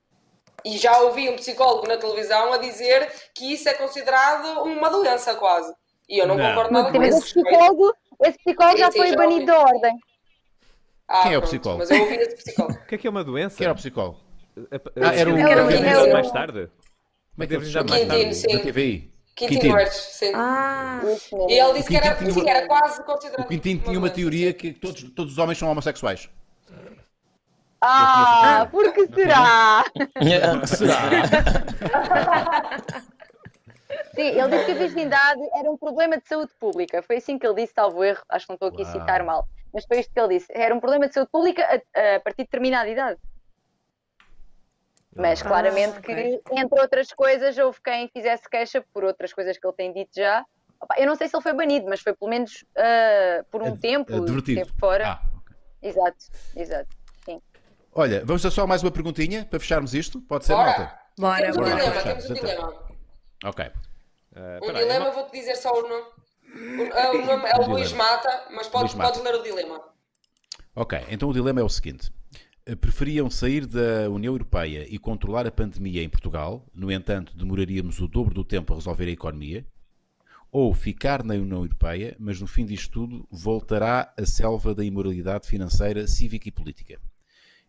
E 0.64 0.78
já 0.78 0.96
ouvi 1.00 1.28
um 1.28 1.36
psicólogo 1.36 1.86
na 1.86 1.98
televisão 1.98 2.50
a 2.50 2.56
dizer 2.56 3.10
que 3.34 3.52
isso 3.52 3.68
é 3.68 3.74
considerado 3.74 4.62
uma 4.62 4.88
doença 4.88 5.34
quase. 5.34 5.74
E 6.12 6.18
eu 6.18 6.26
não, 6.26 6.36
Não. 6.36 6.46
concordo 6.50 6.72
nada 6.74 6.92
com 6.92 6.98
Mas 6.98 7.08
isso. 7.08 7.18
esse 7.24 7.34
psicólogo, 7.42 7.94
esse 8.22 8.38
psicólogo 8.38 8.78
já 8.78 8.92
foi 8.92 9.08
já 9.08 9.16
banido 9.16 9.46
da 9.46 9.58
ordem. 9.60 9.98
Ah, 11.08 11.22
Quem 11.22 11.32
é 11.32 11.38
o 11.38 11.40
pronto, 11.40 11.50
psicólogo? 11.50 11.78
Mas 11.80 11.90
eu 11.90 12.00
ouvi 12.02 12.14
esse 12.16 12.36
psicólogo. 12.36 12.74
O 12.78 12.86
que 12.86 12.94
é 12.94 12.98
que 12.98 13.06
é 13.06 13.10
uma 13.10 13.24
doença? 13.24 13.56
Quem 13.56 13.64
era 13.64 13.72
o 13.72 13.76
psicólogo? 13.76 14.20
Ah, 15.00 15.14
era 15.14 15.32
o- 15.32 15.36
era 15.38 16.04
o- 16.04 16.12
mais 16.12 16.30
tarde? 16.30 16.68
Como 17.34 17.44
é 17.44 17.46
que 17.46 17.54
ele 17.54 17.64
se 17.64 17.72
Deve 17.72 17.74
chama? 17.88 17.88
já 17.88 17.94
mais 18.06 18.10
Quintino, 18.12 18.34
sim. 18.34 18.56
Da 18.58 18.62
TVI. 18.62 19.12
Quintino 19.34 19.60
Quintino. 19.60 19.80
Edge, 19.80 19.94
sim. 19.94 20.32
Ah. 20.34 21.00
E 21.48 21.58
ele 21.58 21.72
disse 21.72 21.88
que 21.88 21.96
era, 21.96 22.16
sim, 22.18 22.30
uma- 22.40 22.50
era 22.50 22.66
quase 22.66 23.02
considerado. 23.04 23.46
O 23.46 23.48
Quintino 23.48 23.80
tinha 23.80 23.98
uma 23.98 24.10
teoria 24.10 24.52
que 24.52 24.72
todos, 24.74 25.02
todos 25.14 25.32
os 25.32 25.38
homens 25.38 25.56
são 25.58 25.70
homossexuais. 25.70 26.28
Ah, 27.80 28.68
por 28.70 28.92
que 28.92 29.06
será? 29.14 29.82
Será? 30.66 31.00
Sim, 34.14 34.22
ele 34.22 34.48
disse 34.50 34.64
que 34.66 34.72
a 34.72 34.74
virgindade 34.74 35.40
era 35.54 35.70
um 35.70 35.76
problema 35.76 36.18
de 36.18 36.28
saúde 36.28 36.52
pública. 36.60 37.02
Foi 37.02 37.16
assim 37.16 37.38
que 37.38 37.46
ele 37.46 37.54
disse, 37.62 37.72
salvo 37.74 38.04
erro. 38.04 38.22
Acho 38.28 38.46
que 38.46 38.50
não 38.50 38.54
estou 38.56 38.68
aqui 38.68 38.82
a 38.82 38.84
citar 38.84 39.24
mal. 39.24 39.48
Mas 39.72 39.84
foi 39.86 40.00
isto 40.00 40.12
que 40.12 40.20
ele 40.20 40.38
disse. 40.38 40.52
Era 40.52 40.74
um 40.74 40.80
problema 40.80 41.08
de 41.08 41.14
saúde 41.14 41.30
pública 41.30 41.62
a, 41.64 42.16
a 42.16 42.20
partir 42.20 42.42
de 42.42 42.44
determinada 42.44 42.88
idade. 42.90 43.18
Mas 45.16 45.40
Ah, 45.42 45.48
claramente 45.48 45.98
ok. 45.98 46.14
que, 46.14 46.40
entre 46.52 46.80
outras 46.80 47.08
coisas, 47.12 47.56
houve 47.58 47.78
quem 47.82 48.08
fizesse 48.08 48.48
queixa 48.48 48.84
por 48.92 49.04
outras 49.04 49.32
coisas 49.32 49.58
que 49.58 49.66
ele 49.66 49.76
tem 49.76 49.92
dito 49.92 50.10
já. 50.14 50.44
Eu 50.98 51.06
não 51.06 51.14
sei 51.14 51.28
se 51.28 51.36
ele 51.36 51.42
foi 51.42 51.52
banido, 51.54 51.86
mas 51.88 52.00
foi 52.00 52.14
pelo 52.14 52.30
menos 52.30 52.64
ah, 52.76 53.44
por 53.50 53.62
um 53.62 53.68
Ad- 53.68 53.80
tempo, 53.80 54.12
Advertido. 54.14 54.60
tempo 54.66 54.72
fora. 54.78 55.08
Ah, 55.08 55.22
ok. 55.36 55.56
Exato, 55.82 56.16
exato. 56.56 56.88
Olha, 57.94 58.24
vamos 58.24 58.44
a 58.46 58.50
só 58.50 58.66
mais 58.66 58.82
uma 58.82 58.90
perguntinha 58.90 59.44
para 59.44 59.60
fecharmos 59.60 59.94
isto? 59.94 60.20
Pode 60.22 60.46
ser, 60.46 60.54
Bora. 60.54 60.66
malta? 60.78 60.98
bora, 61.18 61.40
Temos 61.42 61.56
um 61.56 61.60
bora. 61.60 61.74
dilema, 61.76 61.92
Fechamos, 61.94 62.24
temos 62.24 62.30
um 62.30 62.32
então. 62.32 62.48
dilema. 62.48 62.82
Ok. 63.44 63.72
Ah, 64.34 64.58
Um 64.62 64.66
peraí, 64.66 64.82
dilema, 64.82 65.04
não- 65.06 65.12
vou-te 65.12 65.32
dizer 65.32 65.56
só 65.56 65.70
o 65.72 65.82
nome. 65.88 66.04
O, 66.54 67.16
o 67.22 67.26
nome 67.26 67.48
é 67.48 67.56
o 67.56 67.68
Luís. 67.68 67.92
Mata, 67.92 68.46
mas 68.54 68.68
podes, 68.68 68.94
Mata. 68.94 69.10
podes 69.10 69.24
ler 69.24 69.38
o 69.40 69.42
dilema. 69.42 69.80
Ok, 70.74 70.98
então 71.08 71.28
o 71.28 71.32
dilema 71.32 71.60
é 71.60 71.64
o 71.64 71.68
seguinte. 71.68 72.10
Eh, 72.66 72.74
Preferiam 72.74 73.28
sair 73.30 73.66
da 73.66 74.08
União 74.10 74.32
Europeia 74.34 74.86
e 74.88 74.98
controlar 74.98 75.46
a 75.46 75.50
pandemia 75.50 76.02
em 76.02 76.08
Portugal, 76.08 76.64
no 76.74 76.90
entanto, 76.90 77.36
demoraríamos 77.36 78.00
o 78.00 78.08
dobro 78.08 78.34
do 78.34 78.44
tempo 78.44 78.72
a 78.72 78.76
resolver 78.76 79.06
a 79.06 79.10
economia, 79.10 79.66
ou 80.50 80.72
ficar 80.74 81.22
na 81.24 81.34
União 81.34 81.62
Europeia, 81.62 82.14
mas 82.18 82.40
no 82.40 82.46
fim 82.46 82.64
disto 82.66 82.90
tudo 82.92 83.26
voltará 83.30 84.12
a 84.18 84.26
selva 84.26 84.74
da 84.74 84.84
imoralidade 84.84 85.46
financeira, 85.48 86.06
cívica 86.06 86.48
e 86.48 86.52
política? 86.52 87.00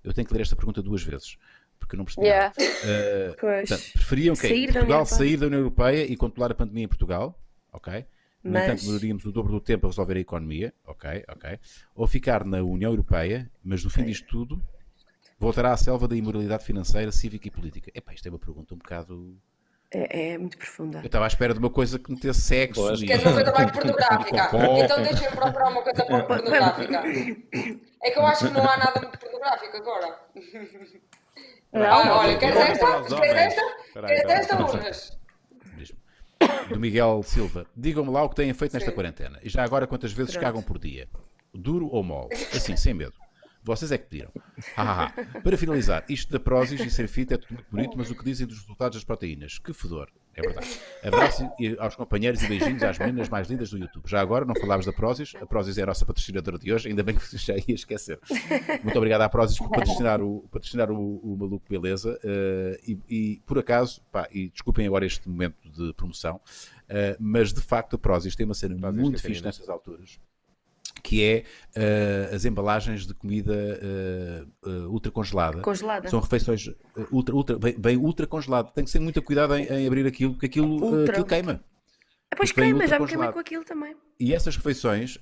Eu 0.04 0.14
tenho 0.14 0.28
que 0.28 0.34
ler 0.34 0.42
esta 0.42 0.56
pergunta 0.56 0.82
duas 0.82 1.02
vezes, 1.02 1.38
porque 1.84 1.96
eu 1.96 1.98
não 1.98 2.06
percebi. 2.06 2.28
Yeah. 2.28 2.54
Pois. 3.40 3.70
portanto, 3.70 3.92
preferiam 3.94 4.36
que 4.36 4.48
Sair 4.48 4.68
da 4.68 4.74
Portugal 4.74 5.00
Europeia. 5.00 5.18
sair 5.18 5.38
da 5.38 5.46
União 5.48 5.60
Europeia 5.60 6.04
e 6.06 6.16
controlar 6.18 6.52
a 6.52 6.56
pandemia 6.56 6.86
em 6.86 6.88
Portugal, 6.88 7.38
ok? 7.72 8.06
No 8.44 8.52
Mas- 8.52 8.64
entanto, 8.64 8.82
demoraríamos 8.86 9.26
o 9.26 9.32
dobro 9.32 9.52
do 9.54 9.62
tempo 9.62 9.86
a 9.88 9.90
resolver 9.90 10.18
a 10.18 10.20
economia, 10.20 10.74
ok, 10.86 11.24
ok. 11.30 11.60
Ou 11.96 12.08
ficar 12.08 12.44
na 12.46 12.62
União 12.62 12.92
Europeia, 12.92 13.50
mas 13.64 13.84
no 13.84 13.90
fim 13.90 14.04
disto 14.06 14.28
tudo 14.28 14.62
voltará 15.40 15.72
à 15.74 15.78
selva 15.78 16.08
da 16.08 16.16
imoralidade 16.16 16.64
financeira, 16.66 17.12
cívica 17.12 17.48
e 17.48 17.52
política. 17.52 17.92
Epá, 17.94 18.14
isto 18.14 18.26
é 18.28 18.30
uma 18.30 18.40
pergunta 18.40 18.74
um 18.74 18.78
bocado. 18.78 19.38
É, 19.92 20.32
é 20.34 20.38
muito 20.38 20.58
profunda. 20.58 21.00
Eu 21.00 21.06
estava 21.06 21.26
à 21.26 21.28
espera 21.28 21.54
de 21.54 21.60
uma 21.60 21.70
coisa 21.70 22.00
que 22.00 22.12
metesse 22.12 22.42
sexo. 22.42 22.82
Pois. 22.82 23.02
e- 23.02 23.06
Queres 23.06 23.24
uma 23.26 23.34
coisa 23.34 23.52
mais 23.52 23.72
pornográfica? 23.76 24.50
Então 24.84 25.04
deixa-me 25.04 25.36
procurar 25.36 25.70
uma 25.70 25.82
coisa 25.84 26.06
mais 26.10 26.26
pornográfica. 26.26 27.04
É 28.04 28.12
que 28.12 28.20
eu 28.20 28.26
acho 28.26 28.48
que 28.48 28.54
não 28.54 28.68
há 28.70 28.78
nada 28.78 29.00
muito 29.02 29.20
pornográfico 29.20 29.78
agora. 29.78 30.20
Ah, 31.74 32.18
olha, 32.20 32.38
queres 32.38 32.56
esta? 32.56 33.04
Queres 33.04 33.36
esta? 33.36 33.62
Queres 33.94 34.26
esta, 34.30 34.66
Unas? 34.66 35.20
Diz-me. 35.76 35.98
Do 36.70 36.80
Miguel 36.80 37.24
Silva. 37.24 37.66
Digam-me 37.76 38.12
lá 38.12 38.24
o 38.24 38.30
que 38.30 38.36
têm 38.36 38.54
feito 38.54 38.74
nesta 38.74 38.90
Sim. 38.90 38.96
quarentena. 38.96 39.40
E 39.42 39.50
já 39.50 39.64
agora 39.64 39.88
quantas 39.88 40.12
vezes 40.14 40.34
Pronto. 40.34 40.44
cagam 40.46 40.62
por 40.62 40.78
dia? 40.78 41.08
Duro 41.54 41.88
ou 41.92 42.04
mole? 42.04 42.34
Assim, 42.54 42.76
sem 42.76 42.94
medo. 42.94 43.14
Vocês 43.64 43.92
é 43.92 43.98
que 43.98 44.06
pediram. 44.10 44.32
Ha, 44.76 44.84
ha, 44.84 45.06
ha. 45.06 45.42
Para 45.42 45.58
finalizar, 45.58 46.04
isto 46.10 46.32
da 46.32 46.40
prósis 46.40 46.82
e 46.82 46.90
ser 46.90 47.08
fit 47.08 47.34
é 47.34 47.38
tudo 47.38 47.54
muito 47.54 47.70
bonito, 47.72 47.98
mas 47.98 48.12
o 48.12 48.16
que 48.16 48.24
dizem 48.24 48.46
dos 48.46 48.60
resultados 48.60 48.98
das 48.98 49.04
proteínas? 49.06 49.58
Que 49.58 49.72
fedor. 49.74 50.10
É 50.36 50.42
verdade. 50.42 50.80
Abraço 51.04 51.50
aos 51.80 51.96
companheiros 51.96 52.42
e 52.42 52.48
beijinhos 52.48 52.82
às 52.82 52.98
meninas 52.98 53.30
mais 53.30 53.48
lindas 53.48 53.70
do 53.70 53.78
YouTube. 53.78 54.04
Já 54.08 54.20
agora, 54.20 54.46
não 54.46 54.56
falámos 54.56 54.86
da 54.86 54.92
Prozis. 54.92 55.34
A 55.40 55.46
Prozis 55.46 55.78
é 55.78 55.84
a 55.84 55.86
nossa 55.86 56.06
patrocinadora 56.06 56.58
de 56.58 56.74
hoje, 56.74 56.90
ainda 56.90 57.04
bem 57.04 57.16
que 57.16 57.38
já 57.38 57.56
ia 57.56 57.76
esquecer. 57.76 58.20
Muito 58.84 58.98
obrigado 58.98 59.22
à 59.22 59.30
Prozis 59.30 59.58
por 59.58 59.70
patrocinar 59.70 60.22
o, 60.22 60.48
patrocinar 60.52 60.92
o, 60.92 61.18
o 61.18 61.38
Maluco 61.38 61.66
Beleza. 61.70 62.20
eh, 62.24 62.80
e, 62.88 63.00
e, 63.10 63.42
por 63.46 63.60
acaso, 63.60 64.02
pá, 64.12 64.28
e 64.32 64.50
desculpem 64.50 64.88
agora 64.88 65.06
este 65.06 65.30
momento 65.30 65.56
de 65.70 65.94
promoção, 65.94 66.42
eh, 66.90 67.16
mas 67.20 67.54
de 67.54 67.62
facto 67.62 67.96
a 67.96 68.00
Prozis 68.00 68.36
tem 68.36 68.46
uma 68.46 68.56
cena 68.56 68.76
Prozis 68.76 69.02
muito 69.02 69.22
fixe 69.22 69.44
nestas 69.44 69.70
alturas. 69.70 70.20
Que 71.02 71.24
é 71.24 71.44
eh, 71.76 72.30
as 72.34 72.46
embalagens 72.46 73.06
de 73.06 73.14
comida 73.14 73.54
eh, 73.54 74.46
eh, 74.66 74.70
ultra 74.88 75.12
congelada. 75.12 75.62
Congelada. 75.62 76.08
São 76.10 76.20
refeições 76.20 76.70
ultra, 77.12 77.36
ultra, 77.36 77.60
bem, 77.60 77.78
bem. 77.78 78.00
Tem 78.74 78.86
que 78.86 78.92
ter 78.92 79.00
muito 79.00 79.22
cuidado 79.22 79.56
em, 79.56 79.66
em 79.66 79.86
abrir 79.88 80.06
aquilo, 80.08 80.34
porque 80.34 80.46
aquilo, 80.46 80.82
Ultra. 80.84 81.12
aquilo 81.12 81.26
queima. 81.26 81.64
Ah, 82.32 82.36
pois 82.38 82.52
queima, 82.52 82.88
já 82.88 83.00
me 83.00 83.08
queimei 83.08 83.32
com 83.32 83.40
aquilo 83.40 83.64
também. 83.64 83.96
E 84.20 84.34
essas 84.34 84.56
refeições, 84.56 85.20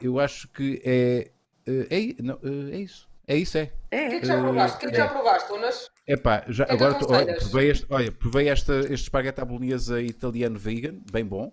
eu 0.00 0.18
acho 0.20 0.48
que 0.48 0.80
é. 0.84 1.30
é, 1.66 2.22
não, 2.22 2.38
é 2.72 2.78
isso. 2.78 3.08
É 3.28 3.36
isso, 3.36 3.58
é. 3.58 3.64
O 3.64 3.88
que 3.90 3.96
É, 3.96 4.14
é 4.14 4.20
que 4.20 4.26
já 4.26 4.40
provaste? 4.40 4.76
O 4.76 4.80
que 4.80 4.86
é 4.86 4.90
que 4.90 4.96
já 4.96 5.08
provaste, 5.08 5.52
Unas? 5.52 5.90
Epá, 6.06 6.44
já, 6.48 6.64
que 6.64 6.72
é 6.72 6.76
que 6.76 6.84
agora 6.84 6.98
tô- 6.98 7.12
olha, 7.12 7.36
provei 7.36 7.70
este, 7.70 7.86
olha, 7.90 8.12
provei 8.12 8.48
esta, 8.48 8.78
este 8.80 8.94
esparguete 8.94 9.40
à 9.40 9.44
bolonhesa 9.44 10.00
italiano 10.00 10.56
vegan, 10.56 10.94
bem 11.10 11.24
bom. 11.24 11.52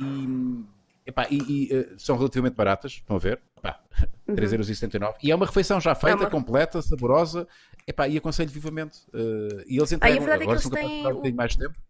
E, 0.00 0.64
epá, 1.06 1.26
e, 1.30 1.38
e, 1.38 1.72
eh, 1.72 1.94
são 1.98 2.16
relativamente 2.16 2.54
baratas, 2.54 2.92
estão 2.92 3.16
a 3.16 3.18
ver? 3.18 3.40
Epá, 3.56 3.80
3,79€. 4.28 5.14
E 5.22 5.30
é 5.30 5.34
uma 5.34 5.46
refeição 5.46 5.80
já 5.80 5.94
feita, 5.94 6.16
Uhum. 6.16 6.22
uma- 6.24 6.30
completa, 6.30 6.82
saborosa. 6.82 7.46
Epá, 7.86 8.08
e 8.08 8.16
aconselho 8.18 8.50
vivamente. 8.50 8.98
Eh, 9.14 9.64
e 9.68 9.76
eles 9.78 9.92
entregam. 9.92 10.18
verdade 10.18 10.34
é 10.34 10.38
que 10.38 10.42
agora 10.42 10.52
eles 10.52 10.62
são 10.62 10.70
capazes 10.70 10.88
de 10.88 10.94
têm 10.94 10.96
demorar 10.98 11.12
um 11.12 11.16
bocadinho 11.16 11.36
mais 11.36 11.52
de 11.52 11.58
tempo. 11.58 11.74
Eles 11.74 11.84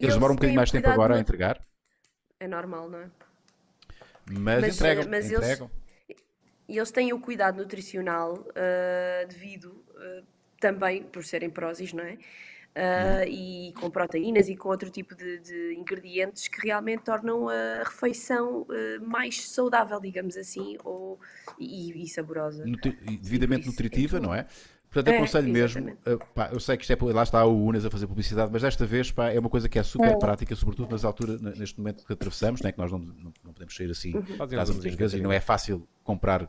Eles 0.00 0.14
demoram 0.14 0.32
um 0.32 0.36
bocadinho 0.36 0.56
mais 0.56 0.68
de 0.68 0.72
tempo 0.72 0.88
agora 0.90 1.14
a 1.14 1.16
no- 1.16 1.22
entregar, 1.22 1.60
é 2.38 2.46
normal, 2.46 2.90
não 2.90 2.98
é? 2.98 3.10
mas, 4.30 4.60
Mas, 4.60 4.74
entregam. 4.76 5.04
mas 5.08 5.24
eles- 5.30 5.38
entregam. 5.38 5.70
E 6.68 6.76
eles 6.76 6.90
têm 6.90 7.12
o 7.12 7.20
cuidado 7.20 7.56
nutricional 7.58 8.44
ah, 8.54 9.24
devido 9.26 9.82
ah, 9.96 10.22
também 10.60 11.02
por 11.04 11.24
serem 11.24 11.48
prósis, 11.48 11.92
não 11.92 12.04
é? 12.04 12.18
Ah, 12.78 13.24
e 13.26 13.72
com 13.80 13.88
proteínas 13.88 14.48
e 14.50 14.56
com 14.56 14.68
outro 14.68 14.90
tipo 14.90 15.14
de, 15.14 15.38
de 15.38 15.74
ingredientes 15.74 16.46
que 16.46 16.60
realmente 16.66 17.04
tornam 17.04 17.48
a 17.48 17.82
refeição 17.84 18.66
ah, 18.68 19.02
mais 19.02 19.48
saudável, 19.48 19.98
digamos 19.98 20.36
assim, 20.36 20.76
ou, 20.84 21.18
e, 21.58 22.02
e 22.04 22.06
saborosa. 22.06 22.66
nutri- 22.66 22.98
e 23.02 23.16
devidamente 23.16 23.62
Isso, 23.62 23.70
nutritiva, 23.70 24.18
é 24.18 24.20
não 24.20 24.34
é? 24.34 24.46
Portanto, 24.90 25.12
É, 25.14 25.16
aconselho 25.18 25.52
mesmo. 25.52 25.90
uh, 25.90 26.18
pá, 26.34 26.48
eu 26.52 26.60
sei 26.60 26.76
que 26.76 26.84
isto 26.84 26.92
é, 26.92 27.12
lá 27.12 27.22
está 27.22 27.44
o 27.44 27.64
Unas 27.66 27.84
a 27.84 27.90
fazer 27.90 28.06
publicidade, 28.06 28.50
mas 28.52 28.62
desta 28.62 28.86
vez 28.86 29.10
pá, 29.10 29.30
é 29.30 29.38
uma 29.38 29.50
coisa 29.50 29.68
que 29.68 29.78
é 29.78 29.82
super 29.82 30.16
prática, 30.16 30.54
sobretudo 30.54 30.90
nas 30.90 31.04
alturas, 31.04 31.40
neste 31.40 31.78
momento 31.78 32.06
que 32.06 32.12
atravessamos, 32.12 32.62
né, 32.62 32.72
que 32.72 32.78
nós 32.78 32.90
não, 32.92 32.98
não, 32.98 33.32
não 33.44 33.52
podemos 33.52 33.74
sair 33.74 33.90
assim 33.90 34.12
Uhum. 34.14 34.22
muitas 34.74 34.94
vezes 34.94 35.18
e 35.18 35.22
não 35.22 35.32
é 35.32 35.40
fácil 35.40 35.86
comprar 36.06 36.44
uh, 36.44 36.48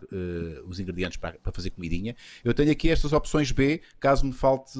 os 0.68 0.80
ingredientes 0.80 1.18
para, 1.18 1.38
para 1.40 1.52
fazer 1.52 1.72
comidinha. 1.72 2.16
Eu 2.44 2.54
tenho 2.54 2.72
aqui 2.72 2.90
estas 2.90 3.12
opções 3.12 3.52
B, 3.52 3.82
caso 4.00 4.26
me 4.26 4.32
falte 4.32 4.80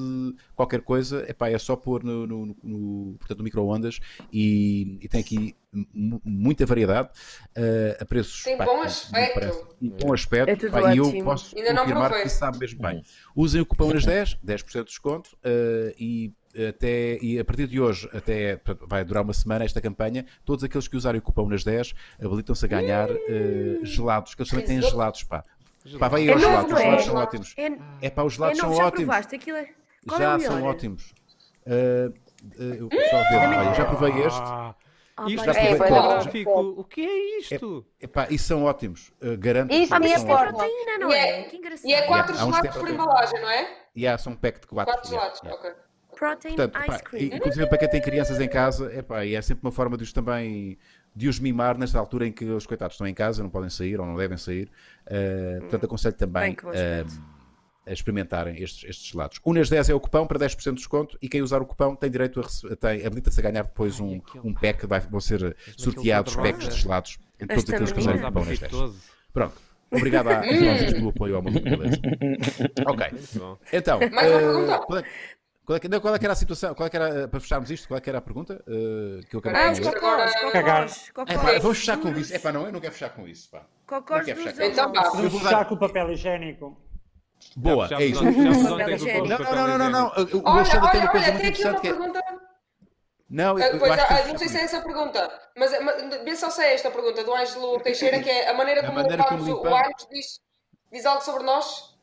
qualquer 0.54 0.80
coisa, 0.80 1.24
epá, 1.28 1.50
é 1.50 1.58
só 1.58 1.74
pôr 1.76 2.02
no, 2.04 2.26
no, 2.26 2.46
no- 2.46 2.56
no- 2.62 3.14
portanto, 3.18 3.38
no 3.38 3.44
micro-ondas 3.44 3.98
e, 4.32 4.98
e 5.02 5.08
tem 5.08 5.20
aqui 5.20 5.56
mu- 5.92 6.20
muita 6.24 6.64
variedade 6.64 7.08
uh, 7.56 8.00
a 8.02 8.04
preços 8.04 8.44
Tem 8.44 8.56
pá, 8.56 8.64
bom 8.64 8.80
aspecto. 8.80 9.34
parece- 9.34 9.64
e 9.82 9.88
bom 9.90 10.12
aspecto 10.14 10.50
É 10.50 10.56
tudo 10.56 10.70
pá, 10.70 10.94
e 10.94 10.98
eu 10.98 11.24
posso 11.24 11.56
Ainda 11.58 11.72
não 11.72 11.82
confirmar 11.82 12.22
que 12.22 12.28
sabe 12.28 12.58
mesmo 12.58 12.80
bem. 12.80 13.02
Usem 13.34 13.60
o 13.60 13.66
cupom 13.66 13.92
nas 13.92 14.04
10, 14.04 14.38
10% 14.44 14.78
de 14.78 14.84
desconto 14.84 15.30
uh, 15.44 15.92
e 15.98 16.32
até 16.68 17.18
e 17.22 17.38
a 17.38 17.44
partir 17.44 17.66
de 17.66 17.80
hoje 17.80 18.08
até 18.12 18.60
vai 18.86 19.04
durar 19.04 19.22
uma 19.22 19.32
semana 19.32 19.64
esta 19.64 19.80
campanha 19.80 20.24
todos 20.44 20.64
aqueles 20.64 20.88
que 20.88 20.96
usarem 20.96 21.18
o 21.18 21.22
cupom 21.22 21.48
nas 21.48 21.62
10 21.64 21.94
habilitam-se 22.22 22.64
a 22.64 22.68
ganhar 22.68 23.10
uh, 23.10 23.84
gelados 23.84 24.34
que 24.34 24.42
eles 24.42 24.50
também 24.50 24.66
têm 24.66 24.82
gelados 24.82 25.22
pá. 25.24 25.44
Pá, 25.98 26.08
vai 26.08 26.22
aí 26.22 26.28
É 26.28 26.32
aos 26.32 26.42
novo, 26.42 26.68
gelados, 26.68 26.72
os 26.72 26.78
é? 26.78 26.82
gelados 26.82 27.04
são 27.04 27.16
ótimos 27.16 27.54
É, 27.56 28.06
é 28.06 28.10
pá, 28.10 28.22
os 28.24 28.32
é 28.32 28.36
gelados 28.36 28.58
novo, 28.58 28.70
são 28.74 28.80
já 28.82 28.86
ótimos 28.88 29.04
provaste 29.06 29.36
aquilo? 29.36 29.56
É... 29.56 29.68
Qual 30.08 30.20
é 30.20 30.24
já 30.24 30.38
são 30.40 30.62
ótimos 30.64 31.14
Uh, 31.66 32.08
uh, 32.58 32.88
eu 32.90 33.08
só 33.10 33.18
ver, 33.28 33.46
olha, 33.58 33.74
já 33.74 33.84
provei 33.84 34.22
este 34.24 34.40
Ah, 34.40 34.74
Ah, 35.18 35.24
isto 35.28 35.44
já 35.44 35.52
é 35.60 35.74
provei 35.74 35.88
todos. 36.00 36.24
gráfico. 36.24 36.50
O 36.78 36.84
que 36.84 37.00
é 37.02 37.38
isto? 37.40 37.86
Epá, 38.00 38.26
e 38.30 38.38
são 38.38 38.64
ótimos 38.64 39.12
uh, 39.20 39.36
garanto 39.36 39.74
Isso 39.74 39.94
que 39.94 40.06
é 40.06 40.18
são 40.18 40.30
ótimos. 40.30 40.50
proteína, 40.56 40.98
não 40.98 41.10
E 41.10 41.14
é? 41.14 41.40
é-. 41.40 41.50
E 41.84 41.92
é 41.92 42.02
4 42.06 42.32
há 42.38 42.44
uns 42.46 42.56
gelados 42.56 42.76
por 42.78 42.88
embalagem, 42.88 43.40
não 43.42 43.50
é? 43.50 43.68
e 43.94 44.06
há 44.06 44.16
são 44.16 44.32
um 44.32 44.36
pack 44.36 44.60
de 44.60 44.66
4 44.66 44.92
4 44.94 45.10
gelados, 45.10 45.40
ok. 45.44 45.70
Protein 46.18 46.56
Portanto, 46.56 46.78
ice 46.78 46.86
pá, 46.86 46.98
cream. 46.98 47.36
inclusive 47.36 47.66
para 47.68 47.78
quem 47.78 47.88
tem 47.88 48.00
crianças 48.00 48.40
em 48.40 48.48
casa, 48.48 48.92
epá, 48.92 49.24
e 49.24 49.34
é 49.34 49.42
sempre 49.42 49.64
uma 49.64 49.70
forma 49.70 49.96
de 49.96 50.02
os 50.02 50.12
também 50.12 50.76
de 51.14 51.28
os 51.28 51.38
mimar 51.38 51.78
nesta 51.78 51.98
altura 51.98 52.26
em 52.26 52.32
que 52.32 52.44
os 52.44 52.66
coitados 52.66 52.94
estão 52.94 53.06
em 53.06 53.14
casa, 53.14 53.42
não 53.42 53.50
podem 53.50 53.70
sair 53.70 53.98
ou 53.98 54.06
não 54.06 54.16
devem 54.16 54.36
sair. 54.36 54.70
Uh, 55.06 55.60
portanto, 55.62 55.84
aconselho 55.84 56.14
também 56.14 56.52
uh, 56.52 57.22
a 57.86 57.92
experimentarem 57.92 58.62
estes, 58.62 58.88
estes 58.88 59.10
gelados. 59.10 59.40
Unas 59.44 59.68
10 59.68 59.90
é 59.90 59.94
o 59.94 60.00
cupão 60.00 60.26
para 60.26 60.38
10% 60.38 60.64
de 60.64 60.72
desconto 60.74 61.18
e 61.22 61.28
quem 61.28 61.40
usar 61.40 61.62
o 61.62 61.66
cupão 61.66 61.96
tem 61.96 62.10
direito 62.10 62.40
a 62.40 62.76
tem, 62.76 63.04
habilita-se 63.06 63.40
a 63.40 63.42
ganhar 63.42 63.62
depois 63.62 63.98
um, 63.98 64.20
um 64.44 64.52
pack, 64.54 64.86
vai, 64.86 65.00
vão 65.00 65.20
ser 65.20 65.56
sorteados 65.76 66.36
packs 66.36 66.68
de 66.68 66.80
gelados 66.82 67.18
entre 67.40 67.56
todos 67.56 67.64
Esta 67.64 67.74
aqueles 67.74 67.92
que 67.92 67.98
usarem 67.98 68.20
o 68.20 68.26
cupão 68.26 68.44
nas 68.44 68.58
10. 68.58 68.62
Apetitoso. 68.62 69.00
Pronto. 69.32 69.68
Obrigado 69.90 70.28
às 70.28 70.60
vozes 70.60 70.92
pelo 70.92 71.08
apoio 71.08 71.36
ao 71.36 71.42
maluco, 71.42 71.64
beleza. 71.64 71.96
Ok. 72.86 73.06
Então, 73.72 73.98
Mais 74.12 74.30
uma 74.30 74.40
eh, 74.40 74.78
pergunta? 74.78 75.04
Qual, 75.68 75.76
é, 75.76 75.78
qual, 75.78 75.80
que- 75.80 75.88
não, 75.88 76.00
qual 76.00 76.14
é 76.14 76.18
que 76.18 76.24
era 76.24 76.32
a 76.32 76.36
situação? 76.36 76.74
Qual 76.74 76.86
é 76.86 76.90
que 76.90 76.96
era, 76.96 77.08
eh, 77.20 77.26
para 77.26 77.40
fecharmos 77.40 77.70
isto, 77.70 77.86
qual 77.88 77.98
é 77.98 78.00
que 78.00 78.08
era 78.08 78.18
a 78.18 78.22
pergunta 78.22 78.64
eh, 78.66 79.20
que 79.28 79.36
eu 79.36 79.40
acabei 79.40 79.60
Ah, 79.60 79.72
de? 79.72 79.80
Agora- 79.86 80.00
cocós, 80.00 81.10
cocós, 81.12 81.30
É, 81.30 81.34
pá, 81.38 81.58
vamos 81.60 81.78
fechar 81.78 81.98
com 81.98 82.08
isso. 82.16 82.34
É 82.34 82.38
pá, 82.38 82.52
não, 82.52 82.64
eu 82.66 82.72
não 82.72 82.80
quero 82.80 82.92
fechar 82.94 83.10
com 83.10 83.28
isso. 83.28 83.50
Pá. 83.50 83.66
Cocós 83.86 84.18
Não 84.18 84.24
quer 84.24 84.34
dos 84.34 84.44
fechar 84.44 84.56
com 84.56 84.62
isso. 84.62 84.72
Então 84.72 84.84
avós. 84.88 85.12
Vamos 85.14 85.32
vou 85.32 85.40
fechar 85.40 85.64
com 85.66 85.74
o 85.74 85.78
papel 85.78 86.10
higiênico. 86.12 86.80
Boa, 87.56 87.88
é 87.92 88.04
isso. 88.06 88.24
Não, 88.24 88.32
não, 88.32 89.68
não, 89.68 89.78
não, 89.78 89.90
não. 89.90 90.06
O 90.08 90.10
Olha, 90.10 90.56
Alexandre 90.56 90.90
tem 90.90 91.00
olha, 91.00 91.00
uma 91.02 91.08
coisa 91.10 91.26
olha, 91.26 91.32
muito 91.34 91.42
tem 91.42 91.50
aqui 91.50 91.62
uma 91.62 91.70
interessante 91.70 91.80
que 91.82 91.86
é. 91.88 91.92
pergunta. 91.92 92.22
Não, 93.30 93.56
Ah, 93.56 93.60
eu, 93.60 93.72
eu 93.74 93.78
pois, 93.78 93.92
ah, 93.92 94.26
não 94.26 94.38
sei 94.38 94.48
se 94.48 94.56
é 94.58 94.62
essa 94.62 94.78
a 94.78 94.82
pergunta, 94.82 95.40
mas, 95.54 95.70
mas 95.84 96.24
vê 96.24 96.34
só 96.34 96.48
se 96.48 96.62
é 96.62 96.72
esta 96.72 96.88
a 96.88 96.90
pergunta 96.90 97.22
do 97.22 97.34
Ângelo 97.34 97.78
Teixeira, 97.80 98.20
que 98.20 98.30
é 98.30 98.48
a 98.48 98.54
maneira 98.54 98.80
A 98.80 98.84
como 98.86 98.94
maneira 98.96 99.22
como 99.22 99.38
limpamos 99.44 99.48
o- 99.48 99.60
o 99.60 99.64
limpamos. 99.64 99.86
ânus 99.86 100.08
diz, 100.10 100.40
diz 100.90 101.04
algo 101.06 101.22
sobre 101.22 101.42
nós? 101.42 101.97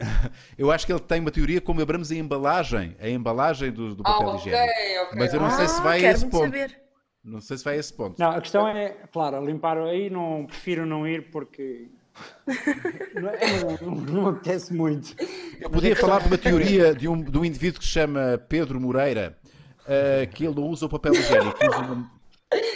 Eu 0.58 0.70
acho 0.70 0.84
que 0.86 0.92
ele 0.92 1.00
tem 1.00 1.20
uma 1.20 1.30
teoria 1.30 1.60
como 1.60 1.80
abramos 1.80 2.10
a 2.10 2.14
embalagem, 2.14 2.96
a 3.00 3.08
embalagem 3.08 3.70
do, 3.70 3.94
do 3.94 4.02
Ah, 4.04 4.12
papel 4.12 4.28
ok, 4.28 4.38
higiênico. 4.52 5.02
ok. 5.06 5.18
Mas 5.18 5.34
eu 5.34 5.40
não 5.40 5.50
sei 5.50 5.68
se 5.68 5.78
Ah, 5.80 5.82
vai 5.82 6.04
a 6.06 6.10
esse 6.10 6.26
ponto. 6.26 6.44
saber. 6.44 6.80
Não 7.22 7.40
sei 7.40 7.56
se 7.56 7.64
vai 7.64 7.76
a 7.76 7.78
esse 7.78 7.92
ponto. 7.94 8.18
Não, 8.18 8.30
a 8.32 8.40
questão 8.40 8.68
é, 8.68 8.90
claro, 9.12 9.44
limpar 9.44 9.78
aí 9.78 10.10
não 10.10 10.44
prefiro 10.46 10.84
não 10.84 11.06
ir 11.06 11.30
porque 11.30 11.88
não, 13.14 13.28
é- 13.30 13.78
não, 13.82 13.94
não, 13.96 14.28
apetece 14.28 14.74
muito. 14.74 15.14
Eu 15.60 15.70
podia 15.70 15.96
falar 15.96 16.20
de 16.20 16.26
uma 16.26 16.38
teoria 16.38 16.94
de 16.94 17.08
um, 17.08 17.22
de 17.22 17.38
um 17.38 17.44
indivíduo 17.44 17.80
que 17.80 17.86
se 17.86 17.92
chama 17.92 18.38
Pedro 18.48 18.80
Moreira, 18.80 19.38
eh, 19.86 20.26
que 20.32 20.44
ele 20.44 20.54
não 20.54 20.64
usa 20.68 20.86
o 20.86 20.88
papel 20.88 21.12
higiênico, 21.14 21.58
usa 21.66 21.78
uma, 21.78 22.10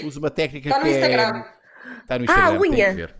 usa 0.04 0.18
uma 0.18 0.30
técnica 0.30 0.68
Está 0.70 0.78
no 0.78 0.84
que 0.86 0.90
Instagram. 0.92 1.36
é. 1.44 1.58
Está 2.00 2.18
no 2.18 2.24
Ah, 2.28 2.54
Instagram, 2.54 2.60
tem 2.60 2.70
unha. 2.72 3.14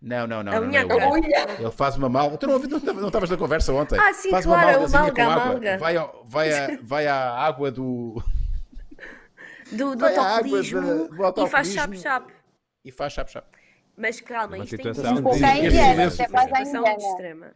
Que. 0.00 0.06
Não, 0.08 0.26
não, 0.26 0.42
não. 0.42 0.52
A 0.52 0.60
não, 0.60 0.66
unha 0.68 0.84
não 0.84 0.98
é 1.00 1.08
Unha. 1.10 1.46
Ele 1.58 1.70
faz 1.70 1.96
uma 1.96 2.08
mal. 2.08 2.36
Tu 2.38 2.46
não, 2.46 2.54
ouvi- 2.54 2.68
não, 2.68 2.78
não 2.80 3.06
estavas 3.08 3.28
na 3.30 3.36
conversa 3.36 3.72
ontem. 3.72 3.98
Ah, 4.00 4.12
sim, 4.14 4.30
faz 4.30 4.46
claro, 4.46 4.78
uma 4.78 4.86
é 4.86 4.88
malga, 4.88 5.24
com 5.24 5.30
água. 5.30 5.44
malga. 5.46 5.78
Vai, 5.78 5.96
ao- 5.96 6.24
vai, 6.24 6.52
a, 6.52 6.78
vai 6.82 7.06
à 7.06 7.16
água 7.32 7.70
do. 7.70 8.22
Do, 9.72 9.94
do 9.94 10.04
autocolismo 10.04 11.08
e 11.36 11.46
faz 11.48 11.68
chap-chap. 11.72 12.32
e 12.84 12.90
faz 12.90 13.12
chap-chap. 13.12 13.46
Mas 13.96 14.20
calma, 14.20 14.56
Uma 14.56 14.64
isto 14.64 14.76
situação 14.76 15.04
tem 15.04 15.12
Um 15.12 15.28
até 16.08 16.26
quase 16.28 16.52
à 16.52 16.64
situação 16.64 16.84
extrema. 16.98 17.52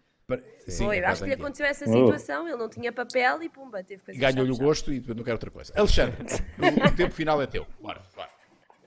Sim, 0.68 0.86
Foi, 0.86 0.98
é 0.98 1.04
acho 1.06 1.22
que 1.24 1.28
lhe 1.28 1.34
aconteceu 1.34 1.66
essa 1.66 1.84
Oh. 1.90 1.92
situação, 2.06 2.46
ele 2.48 2.56
não 2.56 2.68
tinha 2.68 2.92
papel 2.92 3.42
e 3.42 3.48
pumba, 3.48 3.82
teve 3.82 4.00
que 4.00 4.06
fazer 4.06 4.18
Ganhou-lhe 4.18 4.52
o 4.52 4.56
gosto 4.56 4.92
e 4.92 5.00
depois 5.00 5.16
não 5.16 5.24
quero 5.24 5.34
outra 5.34 5.50
coisa. 5.50 5.72
Alexandre, 5.76 6.16
o, 6.58 6.86
o 6.88 6.96
tempo 6.96 7.12
final 7.12 7.42
é 7.42 7.46
teu. 7.48 7.66
Bora, 7.80 8.00
bora. 8.14 8.30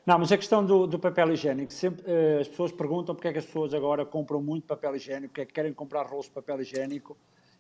Não, 0.08 0.18
mas 0.18 0.32
a 0.32 0.38
questão 0.38 0.66
do, 0.66 0.88
do 0.88 0.98
papel 0.98 1.34
higiênico, 1.34 1.74
sempre 1.74 2.02
eh, 2.08 2.38
as 2.40 2.48
pessoas 2.48 2.72
perguntam 2.72 3.14
porque 3.14 3.28
é 3.28 3.34
que 3.34 3.40
as 3.40 3.46
pessoas 3.46 3.74
agora 3.74 4.06
compram 4.06 4.42
muito 4.42 4.66
papel 4.66 4.96
higiênico, 4.96 5.28
porque 5.28 5.42
é 5.42 5.46
que 5.46 5.52
querem 5.52 5.74
comprar 5.74 6.04
rolos 6.04 6.28
de 6.28 6.32
papel 6.32 6.62
higiênico, 6.62 7.18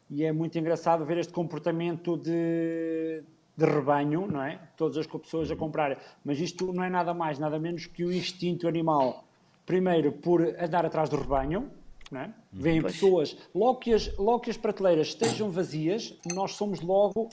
e 0.10 0.24
é 0.24 0.32
muito 0.32 0.57
engraçado 0.57 1.03
ver 1.03 1.18
este 1.18 1.34
comportamento 1.34 2.15
de, 2.15 3.22
de 3.57 3.65
rebanho, 3.65 4.26
não 4.32 4.41
é? 4.41 4.61
Todas 4.78 4.98
as 4.98 5.06
pessoas 5.06 5.52
a 5.52 5.57
comprarem. 5.57 5.98
Mas 6.24 6.40
isto 6.40 6.72
não 6.72 6.86
é 6.86 6.90
nada 6.90 7.14
mais, 7.14 7.38
nada 7.38 7.60
menos 7.60 7.86
que 7.86 8.06
o 8.06 8.14
instinto 8.14 8.65
animal. 8.65 9.26
Primeiro, 9.65 10.14
por 10.14 10.41
andar 10.41 10.86
atrás 10.86 11.10
do 11.10 11.18
rebanho, 11.18 11.69
não 12.10 12.22
é? 12.22 12.34
Vêm 12.53 12.82
pessoas, 12.82 13.36
logo 13.53 13.80
que, 13.80 13.94
as, 13.94 14.18
logo 14.18 14.40
que 14.40 14.49
as 14.49 14.56
prateleiras 14.56 15.07
estejam 15.07 15.52
vazias, 15.52 16.18
nós 16.34 16.53
somos 16.53 16.80
logo 16.80 17.28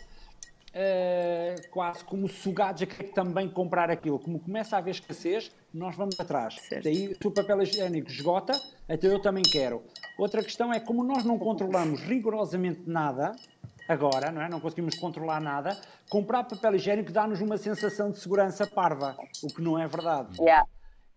eh, 0.72 1.53
quase 1.74 2.04
como 2.04 2.28
sugados 2.28 2.82
a 2.82 2.86
querer 2.86 3.10
também 3.10 3.48
comprar 3.48 3.90
aquilo. 3.90 4.16
Como 4.16 4.38
começa 4.38 4.76
a 4.76 4.78
haver 4.78 4.92
escassez, 4.92 5.50
nós 5.72 5.96
vamos 5.96 6.18
atrás. 6.20 6.54
Certo. 6.54 6.84
Daí, 6.84 7.12
se 7.12 7.26
o 7.26 7.32
papel 7.32 7.62
higiênico 7.62 8.08
esgota, 8.08 8.52
então 8.88 9.10
eu 9.10 9.20
também 9.20 9.42
quero. 9.42 9.82
Outra 10.16 10.40
questão 10.40 10.72
é 10.72 10.78
como 10.78 11.02
nós 11.02 11.24
não 11.24 11.36
controlamos 11.36 12.00
rigorosamente 12.02 12.82
nada, 12.86 13.32
agora, 13.88 14.30
não 14.30 14.40
é? 14.40 14.48
Não 14.48 14.60
conseguimos 14.60 14.94
controlar 14.94 15.40
nada, 15.40 15.76
comprar 16.08 16.44
papel 16.44 16.76
higiênico 16.76 17.10
dá-nos 17.10 17.40
uma 17.40 17.58
sensação 17.58 18.12
de 18.12 18.20
segurança 18.20 18.64
parva, 18.68 19.16
o 19.42 19.48
que 19.48 19.60
não 19.60 19.76
é 19.76 19.88
verdade. 19.88 20.40
Yeah. 20.40 20.64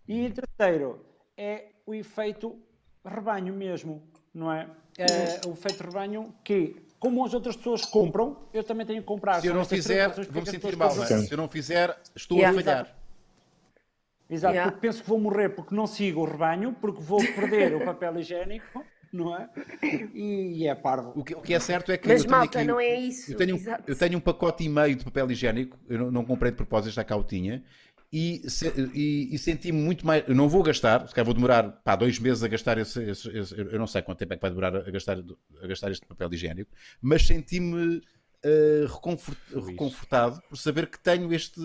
E 0.08 0.28
terceiro, 0.30 1.06
é 1.36 1.68
o 1.86 1.94
efeito 1.94 2.60
rebanho 3.04 3.54
mesmo, 3.54 4.02
não 4.34 4.52
é? 4.52 4.68
É 4.98 5.46
o 5.46 5.52
efeito 5.52 5.84
rebanho 5.84 6.34
que, 6.42 6.87
como 6.98 7.24
as 7.24 7.32
outras 7.34 7.56
pessoas 7.56 7.84
compram, 7.84 8.36
eu 8.52 8.64
também 8.64 8.86
tenho 8.86 9.00
que 9.00 9.06
comprar. 9.06 9.40
Se 9.40 9.46
eu 9.46 9.54
não 9.54 9.64
fizer, 9.64 10.08
vou-me 10.10 10.40
as 10.40 10.48
sentir 10.48 10.76
mal. 10.76 10.90
é? 10.90 11.06
Se 11.06 11.32
eu 11.32 11.38
não 11.38 11.48
fizer, 11.48 11.96
estou 12.14 12.38
Yeah. 12.38 12.58
a 12.58 12.62
falhar. 12.62 12.96
Exato, 14.30 14.54
Yeah. 14.54 14.70
porque 14.72 14.86
penso 14.86 15.02
que 15.02 15.08
vou 15.08 15.18
morrer 15.18 15.48
porque 15.50 15.74
não 15.74 15.86
sigo 15.86 16.20
o 16.20 16.24
rebanho, 16.24 16.74
porque 16.80 17.00
vou 17.00 17.18
perder 17.18 17.74
o 17.74 17.84
papel 17.84 18.18
higiênico, 18.18 18.84
não 19.12 19.34
é? 19.34 19.48
E, 20.14 20.66
é 20.66 20.74
parvo. 20.74 21.12
O 21.14 21.24
que, 21.24 21.34
o 21.34 21.40
que 21.40 21.54
é 21.54 21.60
certo 21.60 21.90
é 21.92 21.96
que 21.96 22.06
Mas 22.06 22.22
eu 22.22 22.26
tenho 22.28 22.38
malta, 22.38 22.58
aqui, 22.58 22.66
não 22.68 22.78
é 22.78 22.94
isso. 23.00 23.32
Eu 23.32 23.36
tenho, 23.38 23.56
Exato. 23.56 23.84
eu 23.86 23.96
tenho 23.96 24.18
um 24.18 24.20
pacote 24.20 24.64
e 24.64 24.68
meio 24.68 24.96
de 24.96 25.04
papel 25.04 25.30
higiênico, 25.30 25.78
eu 25.88 25.98
não, 25.98 26.10
não 26.10 26.24
comprei 26.24 26.50
de 26.50 26.56
propósito, 26.56 26.92
já 26.92 27.04
cá 27.04 27.16
o 27.16 27.24
tinha, 27.24 27.62
e, 28.12 28.42
e, 28.94 29.34
e 29.34 29.38
senti-me 29.38 29.78
muito 29.78 30.06
mais. 30.06 30.24
Eu 30.28 30.34
não 30.34 30.48
vou 30.48 30.62
gastar, 30.62 31.06
se 31.06 31.14
calhar 31.14 31.24
vou 31.26 31.34
demorar 31.34 31.64
pá, 31.84 31.94
dois 31.96 32.18
meses 32.18 32.42
a 32.42 32.48
gastar 32.48 32.78
esse, 32.78 33.02
esse- 33.02 33.28
esse- 33.36 33.54
Eu 33.58 33.78
não 33.78 33.86
sei 33.86 34.00
quanto 34.02 34.18
tempo 34.18 34.32
é 34.32 34.36
que 34.36 34.40
vai 34.42 34.50
demorar 34.50 34.74
a 34.76 34.90
gastar, 34.90 35.18
a 35.62 35.66
gastar 35.66 35.90
este 35.90 36.06
papel 36.06 36.32
higiênico, 36.32 36.70
mas 37.02 37.26
senti-me 37.26 38.00
eh, 38.42 38.86
reconfort- 38.88 39.38
reconfortado 39.66 40.40
por 40.48 40.56
saber 40.56 40.86
que 40.86 40.98
tenho 40.98 41.32
este. 41.34 41.60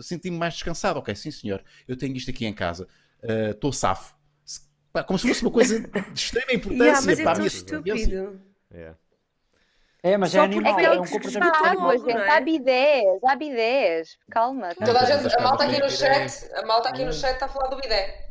Senti-me 0.00 0.36
mais 0.36 0.54
descansado. 0.54 0.98
Ok, 0.98 1.14
sim 1.14 1.30
senhor, 1.30 1.64
eu 1.88 1.96
tenho 1.96 2.14
isto 2.16 2.30
aqui 2.30 2.44
em 2.46 2.52
casa, 2.52 2.86
eh, 3.22 3.50
estou 3.50 3.72
safo. 3.72 4.14
Se- 4.44 4.60
pá, 4.92 5.02
como 5.02 5.18
se 5.18 5.26
fosse 5.26 5.42
uma 5.42 5.50
coisa 5.50 5.80
de 5.80 5.98
extrema 6.14 6.52
importância 6.54 6.84
Yeah, 6.84 7.06
mas 7.06 7.18
é 7.18 7.22
para 7.24 7.32
a 7.32 7.34
minha 7.36 7.46
estúpido. 7.48 8.40
Yeah. 8.72 8.98
É, 10.02 10.16
mas 10.16 10.32
Só 10.32 10.38
é 10.38 10.40
animal, 10.44 10.78
é 10.80 10.84
é 10.84 10.90
que 10.90 10.98
um 10.98 11.04
se 11.04 11.12
comportamento. 11.12 11.64
Água, 11.64 11.96
gente, 11.98 12.10
é? 12.10 12.30
há 12.30 12.40
bidés, 12.40 13.24
há 13.24 13.36
bidés. 13.36 14.18
Calma. 14.30 14.74
Toda 14.74 14.98
a, 15.00 15.04
gente, 15.04 15.36
a 15.38 15.40
malta 15.42 15.64
aqui 15.64 15.78
no 15.80 15.88
chat, 15.90 16.50
a 16.54 16.66
malta 16.66 16.88
aqui 16.88 17.04
no 17.04 17.12
chat 17.12 17.34
está 17.34 17.46
a 17.46 17.48
falar 17.48 17.68
do 17.68 17.76
bidé. 17.76 18.30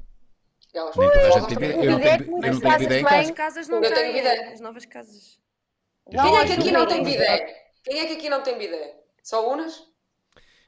Elas- 0.74 0.96
Nem 0.96 1.08
toda 1.10 1.20
a 1.20 1.24
elas 1.24 1.34
gente 1.36 1.48
tem 1.48 1.58
bidé. 1.58 1.74
Eu 1.74 1.92
não 1.92 1.98
Bidé 1.98 2.10
tenho, 2.10 2.18
que 2.18 2.24
eu 2.24 2.32
muitas 2.32 2.52
não 2.52 2.60
tenho 2.60 2.72
casas 2.74 2.88
bidé 2.88 3.00
em 3.00 3.06
têm. 3.06 3.20
As 3.20 3.32
casa. 3.32 3.34
casas 3.34 3.68
não 3.70 3.78
Eu 3.78 3.82
tenho 3.84 3.96
têm, 3.96 4.14
bidé. 4.14 4.48
as 4.54 4.60
novas 4.60 4.86
casas. 4.86 5.40
Não, 6.12 6.24
Quem 6.26 6.38
é 6.40 6.46
que 6.46 6.54
aqui 6.54 6.72
não. 6.72 6.86
tem 6.88 7.04
bidé? 7.04 7.64
Quem 7.84 8.00
é 8.00 8.06
que 8.06 8.14
aqui 8.14 8.30
não 8.30 8.42
tem 8.42 8.58
bidé? 8.58 8.96
Só 9.24 9.50
unas? 9.50 9.82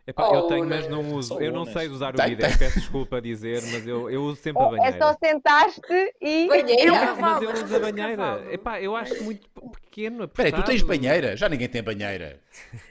Epá, 0.05 0.27
Oh, 0.29 0.35
eu 0.35 0.47
tenho, 0.47 0.65
mas 0.65 0.87
não 0.89 1.13
uso. 1.13 1.39
Eu 1.39 1.53
não 1.53 1.65
sei 1.65 1.87
de 1.87 1.93
usar 1.93 2.13
o 2.13 2.17
Tem, 2.17 2.29
bidé, 2.31 2.49
tem. 2.49 2.57
peço 2.57 2.79
desculpa 2.79 3.17
a 3.17 3.21
dizer, 3.21 3.61
mas 3.71 3.87
eu, 3.87 4.09
eu 4.09 4.21
uso 4.23 4.35
sempre 4.41 4.61
a 4.61 4.65
É 4.65 4.69
banheira. 4.71 4.97
só 4.97 5.17
sentaste 5.23 5.81
e. 6.21 6.47
Banheira? 6.51 6.83
Eu 6.83 6.91
Mas 6.93 7.05
cavalo, 7.05 7.43
eu 7.45 7.49
mas 7.51 7.63
uso 7.63 7.75
a 7.75 7.79
banheira. 7.79 8.45
Epá, 8.53 8.81
eu 8.81 8.95
acho 8.97 9.23
muito 9.23 9.49
pequeno. 9.81 10.25
Espera 10.25 10.49
aí, 10.49 10.53
tu 10.53 10.63
tens 10.65 10.81
banheira? 10.81 11.37
Já 11.37 11.47
ninguém 11.47 11.69
tem 11.69 11.81
banheira. 11.81 12.41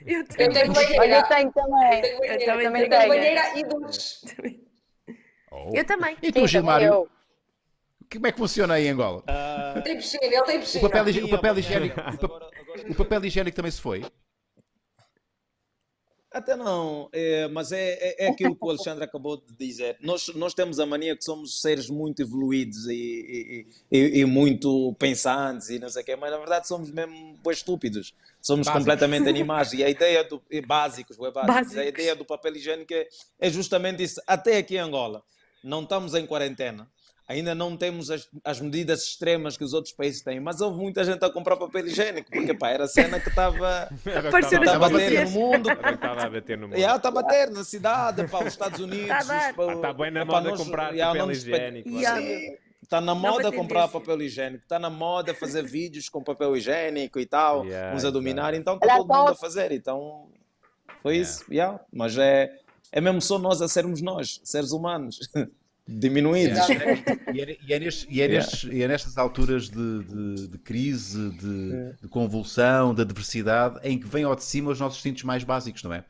Eu 0.05 0.21
Eu 0.21 0.27
tenho. 0.27 0.53
tenho 0.53 0.73
banheira. 0.73 1.01
Olha, 1.01 1.15
eu 1.19 1.23
tenho 1.27 1.51
também. 1.51 1.97
Eu 1.97 2.01
tenho 2.01 2.19
banheira. 2.19 2.43
Eu 2.43 2.63
também 2.63 2.81
Eu 2.83 2.89
tenho. 2.89 2.89
tenho 2.89 3.07
banheira 3.09 3.59
e 3.59 3.63
duche. 3.63 4.59
Oh. 5.51 5.69
Eu 5.71 5.85
também. 5.85 6.13
E 6.13 6.17
tu, 6.19 6.25
Sim, 6.25 6.31
também 6.33 6.47
Gilmário, 6.47 7.07
como 8.11 8.25
é 8.27 8.31
que 8.31 8.37
funciona 8.39 8.73
aí 8.73 8.87
em 8.87 8.89
Angola? 8.89 9.23
Ah, 9.27 9.79
Tem 9.83 9.95
piscina, 9.97 10.25
ele 10.25 10.41
tem 10.43 10.57
O 10.57 10.59
piscina. 10.61 10.89
papel, 10.89 11.25
o 11.25 11.29
papel 11.29 11.57
higiênico, 11.59 12.01
mas 12.03 12.15
o, 12.15 12.17
pa- 12.17 12.25
agora- 12.25 12.49
agora- 12.59 12.91
o 12.91 12.95
papel 12.95 13.25
higiênico 13.25 13.55
também 13.55 13.71
se 13.71 13.79
foi? 13.81 14.03
Até 16.33 16.55
não, 16.55 17.09
é, 17.13 17.47
mas 17.49 17.71
é, 17.71 17.93
é, 17.93 18.25
é 18.25 18.27
aquilo 18.29 18.55
que 18.55 18.65
o 18.65 18.69
Alexandre 18.71 19.03
acabou 19.03 19.37
de 19.37 19.53
dizer. 19.55 19.97
Nós, 20.01 20.29
nós 20.29 20.53
temos 20.55 20.79
a 20.79 20.85
mania 20.85 21.15
que 21.15 21.23
somos 21.23 21.61
seres 21.61 21.87
muito 21.89 22.23
evoluídos 22.23 22.87
e, 22.87 23.67
e, 23.91 23.97
e- 23.99 24.19
e 24.21 24.25
muito 24.25 24.95
pensantes 24.97 25.69
e 25.69 25.77
não 25.77 25.89
sei 25.89 26.01
o 26.01 26.05
quê, 26.05 26.15
mas 26.15 26.31
na 26.31 26.37
verdade 26.39 26.67
somos 26.67 26.89
mesmo 26.89 27.37
bué 27.43 27.53
estúpidos. 27.53 28.15
Somos 28.41 28.65
Básicos. 28.65 28.79
completamente 28.83 29.29
animais. 29.29 29.73
E 29.73 29.83
a 29.83 29.89
ideia 29.89 30.23
do. 30.23 30.41
básicos, 30.65 31.15
bué 31.17 31.29
básicos. 31.31 31.55
A 31.55 31.59
Básicos. 31.61 31.87
ideia 31.87 32.15
do 32.15 32.25
papel 32.25 32.55
higiênico 32.55 32.93
é, 32.93 33.07
é 33.39 33.49
justamente 33.51 34.01
isso. 34.01 34.19
Até 34.25 34.57
aqui 34.57 34.75
em 34.75 34.79
Angola, 34.79 35.23
não 35.63 35.83
estamos 35.83 36.15
em 36.15 36.25
quarentena. 36.25 36.89
Ainda 37.33 37.55
não 37.55 37.75
temos 37.75 38.11
as, 38.11 38.29
as 38.43 38.59
medidas 38.61 39.03
extremas 39.05 39.57
que 39.57 39.63
os 39.63 39.73
outros 39.73 39.93
países 39.93 40.21
têm, 40.21 40.39
mas 40.39 40.61
houve 40.61 40.77
muita 40.79 41.03
gente 41.03 41.23
a 41.25 41.29
comprar 41.31 41.57
papel 41.57 41.87
higiênico, 41.87 42.29
porque 42.31 42.53
pá, 42.53 42.69
era 42.69 42.83
a 42.83 42.87
cena 42.87 43.19
que 43.19 43.29
estava 43.29 43.89
a 44.75 44.79
bater 44.89 45.25
no 45.25 45.31
mundo. 45.31 45.69
Estava 45.71 46.21
a 46.25 46.29
bater 46.29 46.57
no 46.57 46.67
mundo. 46.67 46.77
Está 46.77 47.07
a 47.07 47.11
bater 47.11 47.49
na 47.49 47.63
cidade, 47.63 48.27
para 48.27 48.45
os 48.45 48.53
Estados 48.53 48.79
Unidos. 48.79 49.07
Tá 49.07 49.53
para- 49.55 49.73
Ah, 49.73 49.77
tá 49.77 49.93
bem 49.93 50.11
na 50.11 50.23
moda 50.25 50.49
nós- 50.51 50.59
comprar 50.63 50.95
já 50.95 51.07
papel 51.07 51.31
higiênico. 51.31 51.89
Yeah. 51.89 52.21
Sim, 52.21 52.57
Está 52.83 52.99
na 53.01 53.15
moda 53.15 53.51
comprar 53.51 53.87
tendência. 53.87 53.99
papel 53.99 54.21
higiênico, 54.21 54.63
está 54.63 54.77
na 54.77 54.89
moda 54.89 55.33
fazer 55.33 55.63
vídeos 55.63 56.09
com 56.09 56.21
papel 56.21 56.55
higiênico 56.55 57.19
e 57.19 57.25
tal, 57.25 57.65
Yeah, 57.65 57.95
uns 57.95 58.05
a 58.05 58.11
dominar, 58.11 58.53
então 58.53 58.75
está 58.75 58.97
todo 58.97 59.07
mundo 59.07 59.29
a 59.29 59.35
fazer. 59.35 59.71
Então 59.71 60.27
foi 61.01 61.13
Yeah. 61.15 61.31
isso, 61.31 61.45
yeah. 61.51 61.79
mas 61.91 62.17
é, 62.17 62.51
é 62.91 63.01
mesmo 63.01 63.19
só 63.21 63.39
nós 63.39 63.61
a 63.61 63.67
sermos 63.67 64.01
nós, 64.01 64.39
seres 64.43 64.71
humanos, 64.71 65.17
diminuídos. 65.87 66.59
E 67.33 67.41
é, 67.41 67.57
e 67.67 67.73
é 67.73 67.79
nestes- 67.79 68.07
e 68.09 68.21
é 68.21 68.27
nestes- 68.27 68.63
e 68.71 68.81
é 68.83 68.87
nestas 68.87 69.17
alturas 69.17 69.69
de, 69.69 70.03
de- 70.03 70.47
de 70.47 70.57
crise, 70.57 71.29
de, 71.31 71.93
de 72.01 72.07
convulsão, 72.09 72.93
de 72.93 73.01
adversidade, 73.01 73.79
em 73.83 73.99
que 73.99 74.07
vêm 74.07 74.23
ao 74.23 74.35
de 74.35 74.43
cima 74.43 74.71
os 74.71 74.79
nossos 74.79 74.99
instintos 74.99 75.23
mais 75.23 75.43
básicos, 75.43 75.83
não 75.83 75.93
é? 75.93 76.03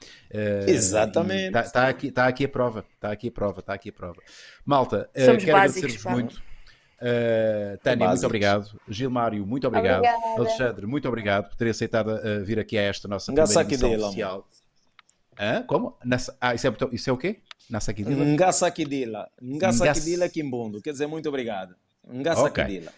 Exatamente. 0.69 1.57
Está 1.57 1.87
aqui, 1.87 2.11
tá 2.11 2.27
aqui 2.27 2.45
a 2.45 2.49
prova, 2.49 2.85
está 2.95 3.11
aqui 3.11 3.27
a 3.27 3.31
prova, 3.31 3.59
está 3.61 3.73
aqui 3.73 3.89
a 3.89 3.93
prova. 3.93 4.21
Malta, 4.65 5.09
Somos 5.25 5.43
quero 5.43 5.57
agradecer-vos 5.57 6.05
muito. 6.05 6.53
Uh, 7.01 7.77
Tânia, 7.83 8.07
muito 8.07 8.25
obrigado. 8.25 8.79
Gilmário, 8.87 9.45
muito 9.45 9.67
obrigado. 9.67 9.97
Obrigada. 10.05 10.39
Alexandre, 10.39 10.85
muito 10.85 11.05
obrigado 11.07 11.49
por 11.49 11.55
terem 11.57 11.71
aceitado 11.71 12.07
uh, 12.09 12.45
vir 12.45 12.57
aqui 12.59 12.77
a 12.77 12.81
esta 12.83 13.09
nossa 13.09 13.33
primeira 13.33 13.65
Kidela, 13.89 14.07
oficial. 14.07 14.47
Hã? 15.39 15.63
Como? 15.67 15.97
Nasa- 16.03 16.35
Ah, 16.39 16.53
isso 16.55 16.67
é, 16.67 16.73
isso 16.91 17.09
é 17.09 17.13
o 17.13 17.17
quê? 17.17 17.39
Nasakidila? 17.69 18.23
Ngasakidila, 18.25 19.29
Ngas- 19.41 19.79
Ngasakidila 19.79 20.29
Kimbundo, 20.29 20.81
quer 20.81 20.91
dizer 20.91 21.07
muito 21.07 21.27
obrigado. 21.29 21.75
Ngasakidila. 22.13 22.91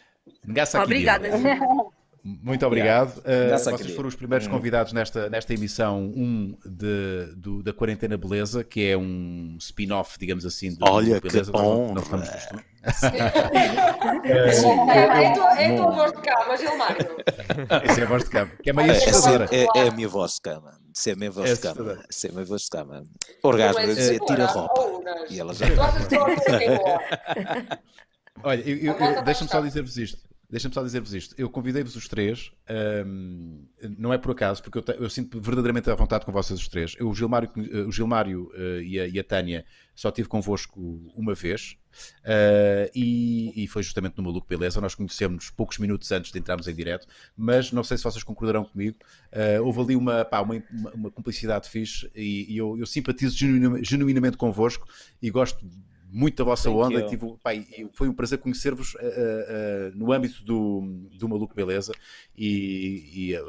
Ngasa 0.48 0.82
Obrigada. 0.84 1.30
Kidila. 1.30 1.86
Muito 2.24 2.66
obrigado. 2.66 3.20
Uh, 3.20 3.48
Graças 3.49 3.68
a 3.68 3.72
vocês 3.78 3.91
foram 3.95 4.10
os 4.10 4.16
primeiros 4.16 4.48
convidados 4.48 4.91
nesta, 4.94 5.30
nesta 5.30 5.53
emissão 5.53 6.12
1 6.16 6.57
de, 6.66 7.36
do- 7.38 7.62
da 7.62 7.72
Quarentena 7.72 8.18
Beleza, 8.18 8.64
que 8.64 8.84
é 8.90 8.98
um 8.98 9.56
spin-off, 9.60 10.18
digamos 10.18 10.44
assim, 10.44 10.74
do 10.74 10.84
Olha 10.90 11.16
do 11.16 11.22
que 11.22 11.28
Beleza. 11.30 11.52
Nós 11.52 11.62
não- 11.62 11.94
não 11.94 12.02
honra. 12.02 12.24
estamos. 12.24 12.66
É, 14.26 14.32
é, 14.32 15.28
a 15.28 15.34
tua, 15.34 15.60
é 15.62 15.66
a 15.74 15.76
tua 15.76 15.91
voz 15.91 16.12
de 16.14 16.22
cá, 16.22 16.45
mas 16.48 16.60
Gilmário. 16.60 17.07
Essa 17.84 18.02
é 18.02 18.03
a 18.03 18.07
voz 18.07 18.24
de 18.24 18.30
cabo, 18.30 18.52
que 18.64 18.70
é 18.70 18.74
meio 18.74 18.91
É, 18.91 18.98
assustadora. 18.98 19.48
é, 19.52 19.66
é 19.76 19.88
a 19.88 19.91
minha 19.91 20.07
voz 20.07 20.34
de 20.34 20.41
cama. 20.41 20.41
Isso 20.41 20.41
é 20.41 20.41
a 20.41 20.41
minha 20.41 20.41
voz 20.41 20.41
É 20.41 20.41
de 20.41 20.41
cama. 20.41 20.85
Assustador. 21.52 22.04
Isso 22.10 22.28
é 22.28 22.30
a 22.30 22.34
minha 22.34 22.46
voz 22.46 22.62
de 22.62 22.70
cama. 22.70 23.04
Orgasmo, 23.44 23.82
eu 23.82 23.96
dizia, 23.96 24.20
tira 24.20 24.46
a 24.46 24.48
roupa. 24.48 25.04
E 25.30 25.40
ela 25.40 25.54
já. 25.54 25.66
É? 25.68 25.76
Olha, 28.44 28.64
deixa-me 29.24 29.50
só 29.50 29.62
dizer-vos 29.62 29.98
isto. 29.98 30.18
Deixa-me 30.50 30.74
só 30.74 30.84
dizer-vos 30.84 31.14
isto. 31.14 31.36
Eu 31.38 31.50
convidei-vos 31.50 31.96
os 31.96 32.08
três, 32.08 32.52
ahm, 32.70 33.64
não 33.98 34.14
é 34.14 34.18
por 34.18 34.32
acaso, 34.32 34.62
porque 34.64 34.78
eu, 34.78 34.82
te- 34.82 34.96
eu 34.98 35.10
sinto 35.10 35.40
verdadeiramente 35.42 35.90
à 35.90 35.96
vontade 35.96 36.26
com 36.26 36.32
vocês 36.32 36.60
os 36.60 36.68
três. 36.68 36.96
Eu, 37.00 37.10
o 37.10 37.16
Gilmário, 37.16 37.50
o 37.88 37.92
Gilmário 37.92 38.52
eh, 38.56 38.82
e, 38.84 39.00
a, 39.00 39.08
e 39.08 39.20
a 39.20 39.24
Tânia 39.24 39.66
só 39.94 40.10
estive 40.10 40.28
convosco 40.28 40.80
uma 41.16 41.34
vez 41.34 41.78
eh, 42.24 42.92
e, 42.94 43.64
e 43.64 43.68
foi 43.68 43.82
justamente 43.84 44.18
no 44.18 44.24
Maluco 44.24 44.48
Beleza. 44.48 44.80
Nós 44.82 44.96
conhecemos 44.96 45.50
poucos 45.50 45.78
minutos 45.78 46.12
antes 46.12 46.32
de 46.32 46.40
entrarmos 46.40 46.68
em 46.68 46.74
direto, 46.76 47.08
mas 47.36 47.72
não 47.72 47.84
sei 47.84 47.98
se 47.98 48.04
vocês 48.04 48.24
concordarão 48.24 48.64
comigo. 48.66 48.98
eh, 49.32 49.60
houve 49.62 49.80
ali 49.82 49.96
uma, 49.96 50.24
pá, 50.26 50.42
uma, 50.42 50.62
uma- 50.72 50.92
uma 50.92 51.12
cumplicidade 51.12 51.70
fixe 51.70 52.10
e, 52.16 52.54
e 52.54 52.58
eu, 52.58 52.78
eu 52.78 52.86
simpatizo 52.86 53.38
genuina- 53.38 53.84
genuinamente 53.84 54.38
convosco 54.38 54.88
e 55.22 55.30
gosto 55.30 55.66
muito 56.18 56.38
da 56.38 56.44
vossa 56.46 56.70
Thank 56.70 56.82
onda 56.82 57.00
you. 57.02 57.06
e 57.06 57.10
tive, 57.10 57.36
pá, 57.44 57.54
e 57.54 57.90
foi 57.94 58.08
um 58.08 58.14
prazer 58.14 58.38
conhecer-vos 58.38 58.96
eh, 59.00 59.46
eh, 59.50 59.92
no 59.94 60.14
âmbito 60.14 60.44
do, 60.46 60.82
do 61.18 61.28
Maluco 61.28 61.54
Beleza 61.54 61.92
e, 62.38 63.12
e, 63.14 63.34
eh, 63.36 63.42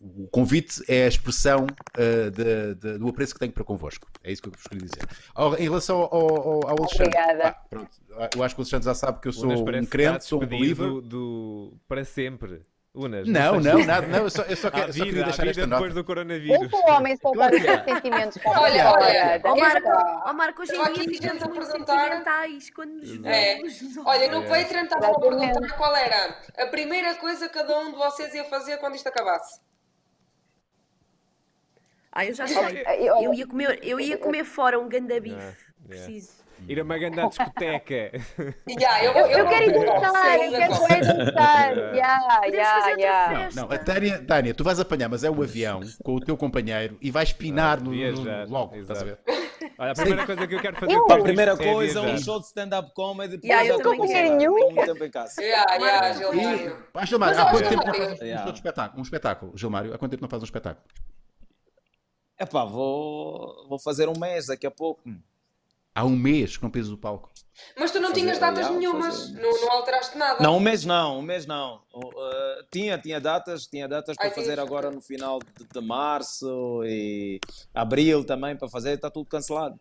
o 0.00 0.28
convite 0.28 0.82
é 0.86 1.04
a 1.06 1.08
expressão 1.08 1.66
de- 1.96 2.74
de- 2.74 2.98
do 2.98 3.08
apreço 3.08 3.32
que 3.32 3.40
tenho 3.40 3.52
para 3.52 3.64
convosco. 3.64 4.06
É 4.22 4.30
isso 4.30 4.42
que 4.42 4.48
eu 4.48 4.52
vos 4.52 4.62
queria 4.64 4.86
dizer. 4.86 5.08
Ao- 5.34 5.54
em 5.56 5.62
relação 5.62 5.96
ao, 5.96 6.12
ao- 6.12 6.66
ao 6.68 6.78
Alexandre, 6.80 7.08
Obrigada. 7.08 7.42
pá, 7.42 7.64
pronto, 7.70 7.90
eu 8.36 8.42
acho 8.42 8.54
que 8.54 8.60
o 8.60 8.62
Alexandre 8.62 8.84
já 8.84 8.94
sabe 8.94 9.20
que 9.20 9.28
eu 9.28 9.32
sou 9.32 9.50
um 9.50 9.64
crente, 9.86 10.24
sou 10.24 10.42
um 10.42 10.46
despedido 10.46 10.84
believer. 10.84 11.08
do, 11.08 11.72
para 11.88 12.04
sempre. 12.04 12.60
Unas, 12.94 13.26
Não, 13.26 13.58
não, 13.60 13.80
se- 13.80 13.86
nada, 13.90 14.06
não, 14.06 14.18
eu 14.20 14.30
só, 14.30 14.42
eu 14.42 14.56
só, 14.56 14.70
quero, 14.70 14.86
só 14.92 14.92
vida, 14.92 15.06
queria 15.06 15.22
há 15.22 15.24
deixar 15.26 15.46
esta 15.48 15.62
depois 15.66 15.82
nota. 15.82 15.94
do 15.94 16.04
coronavírus. 16.04 16.72
O 16.72 16.90
homem 16.92 17.16
soltar 17.16 17.52
os 17.52 17.60
seus 17.60 17.82
sentimentos. 17.84 18.38
Olha, 18.46 18.92
olha, 18.92 19.40
Ó 19.42 19.56
Marco, 19.56 19.88
ó 19.88 20.32
Marco, 20.32 20.62
hoje 20.62 20.72
em 20.76 20.92
dia 20.92 21.04
ficamos 21.08 21.42
muito 21.42 21.66
perguntar. 21.66 21.98
sentimentais 22.04 22.70
quando 22.70 22.92
nos 22.92 23.10
É. 23.24 23.56
vemos. 23.56 23.80
Olha, 24.06 24.30
no 24.30 24.44
É. 24.44 24.48
Patreon 24.62 24.84
estava 24.84 25.08
a 25.08 25.18
perguntar 25.18 25.76
qual 25.76 25.96
era 25.96 26.38
a 26.56 26.66
primeira 26.66 27.14
coisa 27.16 27.48
que 27.48 27.54
cada 27.54 27.76
um 27.80 27.90
de 27.90 27.96
vocês 27.96 28.32
ia 28.32 28.44
fazer 28.44 28.76
quando 28.76 28.94
isto 28.94 29.08
acabasse. 29.08 29.60
Ah, 32.12 32.24
eu 32.24 32.32
já 32.32 32.46
sei. 32.46 32.84
Eu 33.18 33.34
ia 33.34 33.44
comer, 33.44 33.80
eu 33.82 33.98
ia 33.98 34.16
comer 34.16 34.44
fora 34.44 34.78
um 34.78 34.88
ganda 34.88 35.18
bife. 35.20 35.34
Yeah. 35.34 35.56
Preciso. 35.88 36.43
Ir 36.68 36.80
a 36.80 36.82
uma 36.82 36.96
grande 36.98 37.28
discoteca. 37.28 37.94
Yeah, 38.68 39.04
eu, 39.04 39.12
Eu, 39.12 39.26
eu 39.38 39.48
quero 39.48 39.64
ir 39.64 39.72
dançar, 39.84 40.36
eu 40.36 40.50
quero 40.50 40.74
Sim, 40.74 40.84
ir 40.84 41.00
dançar. 41.16 41.78
É. 41.78 42.00
Fazer 42.44 42.56
outra 42.56 43.00
ya. 43.00 43.48
Não, 43.54 43.62
não, 43.68 43.72
a 43.72 43.78
Tânia, 43.78 44.24
Tânia, 44.26 44.54
tu 44.54 44.64
vais 44.64 44.80
apanhar, 44.80 45.08
mas 45.08 45.24
é 45.24 45.30
o 45.30 45.42
avião 45.42 45.80
com 46.02 46.14
o 46.14 46.20
teu 46.20 46.36
companheiro 46.36 46.96
e 47.00 47.10
vais 47.10 47.32
pinar 47.32 47.80
no, 47.82 47.90
no- 47.92 48.48
logo, 48.50 48.74
estás 48.76 49.00
a 49.02 49.04
ver? 49.04 49.18
Olha, 49.78 49.92
a 49.92 49.94
primeira 49.94 50.26
coisa 50.26 50.46
que 50.46 50.54
eu 50.54 50.60
quero 50.60 50.76
fazer 50.76 50.92
Eu- 50.92 51.10
A 51.12 51.18
primeira 51.22 51.52
é 51.52 51.56
coisa, 51.56 52.00
um 52.00 52.04
viajar. 52.04 52.24
show 52.24 52.40
de 52.40 52.46
stand-up 52.46 52.92
comedy. 52.94 53.40
Yeah, 53.44 53.66
eu 53.68 53.76
estou 53.76 53.96
com 53.96 54.06
muito 54.06 54.84
tempo 54.86 55.04
em 55.04 55.10
casa. 55.10 55.42
Yeah, 55.42 55.74
yeah, 55.74 56.12
Gilmário. 56.12 56.76
Gilmário, 57.04 57.40
há 57.40 57.50
quanto 57.50 57.68
tempo 57.68 57.86
não 57.86 57.94
um 57.94 58.14
Yeah. 58.24 58.42
show 58.42 58.52
de 58.52 58.58
espetáculo? 58.58 58.98
Um 59.00 59.02
espetáculo, 59.02 59.52
Gilmário, 59.56 59.94
há 59.94 59.98
quanto 59.98 60.10
tempo 60.12 60.22
não 60.22 60.28
fazes 60.28 60.42
um 60.42 60.46
espetáculo? 60.46 60.84
Epá, 62.38 62.64
vou, 62.64 63.66
vou 63.68 63.78
fazer 63.78 64.08
um 64.08 64.18
mês 64.18 64.46
daqui 64.46 64.66
a 64.66 64.70
pouco. 64.70 65.00
Há 65.94 66.04
um 66.04 66.16
mês 66.16 66.56
que 66.56 66.62
não 66.62 66.70
pisas 66.70 66.90
o 66.92 66.98
palco. 66.98 67.30
Mas 67.78 67.92
tu 67.92 68.00
não 68.00 68.08
Fazer, 68.08 68.20
tinhas 68.20 68.38
datas 68.38 68.58
yeah, 68.66 68.76
nenhumas, 68.76 69.16
fazer. 69.28 69.40
não, 69.40 69.60
não 69.60 69.70
alteraste 69.72 70.18
nada. 70.18 70.42
Não, 70.42 70.56
um 70.56 70.60
mês 70.60 70.84
não, 70.84 71.18
um 71.18 71.22
mês 71.22 71.46
não. 71.46 71.76
Uh, 71.94 72.10
tinha, 72.72 72.98
tinha 72.98 73.20
datas, 73.20 73.66
tinha 73.66 73.86
datas 73.86 74.16
para 74.16 74.26
Ai, 74.26 74.34
fazer 74.34 74.58
agora 74.58 74.90
no 74.90 75.00
final 75.00 75.38
de, 75.38 75.64
de 75.72 75.80
março 75.86 76.82
e 76.84 77.38
abril 77.72 78.24
também 78.24 78.56
para 78.56 78.68
fazer, 78.68 78.94
está 78.94 79.08
tudo 79.08 79.28
cancelado. 79.28 79.78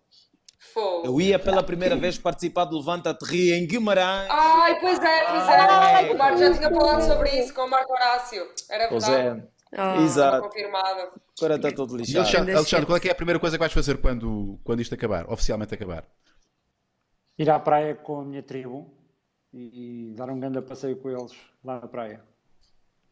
Fogo. 0.71 1.05
Eu 1.05 1.19
ia 1.19 1.37
pela 1.39 1.63
primeira 1.63 1.95
vez 1.95 2.17
participar 2.17 2.65
do 2.65 2.77
Levanta-te 2.77 3.51
em 3.51 3.65
Guimarães. 3.67 4.29
Ai, 4.29 4.79
pois 4.79 4.99
é, 4.99 5.23
pois 5.25 5.43
Ai, 5.49 6.09
é. 6.09 6.13
O 6.13 6.17
Marco 6.17 6.37
já 6.37 6.53
tinha 6.53 6.69
falado 6.69 7.01
sobre 7.01 7.29
isso 7.31 7.53
com 7.55 7.61
o 7.61 7.69
Marco 7.69 7.91
Horácio. 7.91 8.47
Era 8.69 8.87
Pois 8.87 9.05
verdade. 9.05 9.39
é, 9.39 9.47
Ah. 9.75 9.87
Estava 9.95 10.01
exato. 10.03 10.41
confirmado. 10.43 11.11
Agora 11.37 11.55
está 11.55 11.71
tudo 11.71 11.95
E 11.95 11.99
lixado. 11.99 12.19
Alexandre, 12.19 12.53
Alexandre, 12.55 12.85
qual 12.85 12.97
é, 12.97 12.99
que 12.99 13.09
é 13.09 13.11
a 13.11 13.15
primeira 13.15 13.39
coisa 13.39 13.57
que 13.57 13.59
vais 13.59 13.73
fazer 13.73 13.97
quando, 13.97 14.59
quando 14.63 14.81
isto 14.81 14.93
acabar, 14.93 15.29
oficialmente 15.31 15.73
acabar? 15.73 16.05
Ir 17.37 17.49
à 17.49 17.59
praia 17.59 17.95
com 17.95 18.21
a 18.21 18.25
minha 18.25 18.43
tribo 18.43 18.93
e, 19.51 20.11
e 20.11 20.13
dar 20.15 20.29
um 20.29 20.39
grande 20.39 20.61
passeio 20.61 20.95
com 20.97 21.09
eles 21.09 21.31
lá 21.63 21.79
na 21.81 21.87
praia. 21.87 22.21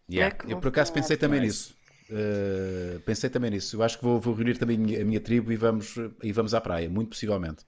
Yeah. 0.10 0.36
que 0.36 0.52
Eu 0.52 0.60
por 0.60 0.68
acaso 0.68 0.94
pensei 0.94 1.18
também 1.18 1.40
Nice. 1.40 1.74
nisso. 1.74 1.82
Uh, 2.12 3.00
pensei 3.02 3.30
também 3.30 3.52
nisso. 3.52 3.78
Eu 3.78 3.84
acho 3.84 3.98
que 3.98 4.04
vou, 4.04 4.20
vou 4.20 4.34
reunir 4.34 4.58
também 4.58 4.76
a 4.76 4.80
minha, 4.80 5.02
a 5.02 5.06
minha 5.06 5.20
tribo 5.20 5.52
e 5.52 5.56
vamos, 5.56 5.96
e 6.22 6.32
vamos 6.32 6.54
à 6.54 6.62
praia, 6.62 6.90
muito 6.90 7.10
possivelmente. 7.10 7.64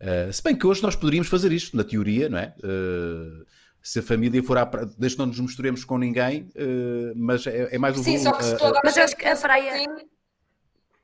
Uh, 0.00 0.32
se 0.32 0.42
bem 0.42 0.56
que 0.56 0.66
hoje 0.66 0.82
nós 0.82 0.96
poderíamos 0.96 1.28
fazer 1.28 1.52
isto, 1.52 1.76
na 1.76 1.84
teoria, 1.84 2.28
não 2.28 2.38
é? 2.38 2.54
Uh, 2.58 3.44
se 3.82 3.98
a 3.98 4.02
família 4.02 4.42
for 4.42 4.56
à 4.56 4.64
praia, 4.64 4.86
desde 4.96 5.16
que 5.16 5.20
não 5.20 5.26
nos 5.26 5.40
misturemos 5.40 5.84
com 5.84 5.98
ninguém, 5.98 6.48
uh, 6.56 7.12
mas 7.16 7.46
é, 7.46 7.74
é 7.74 7.78
mais 7.78 7.98
o 7.98 8.02
Sim, 8.02 8.18
só 8.18 8.32
que 8.32 8.44
se 8.44 8.54
uh, 8.54 8.58
toda 8.58 8.78
a 8.78 8.82
Mas 8.84 8.96
acho 8.96 9.16
que 9.16 9.26
a 9.26 9.36
praia- 9.36 9.74
assim, 9.74 9.86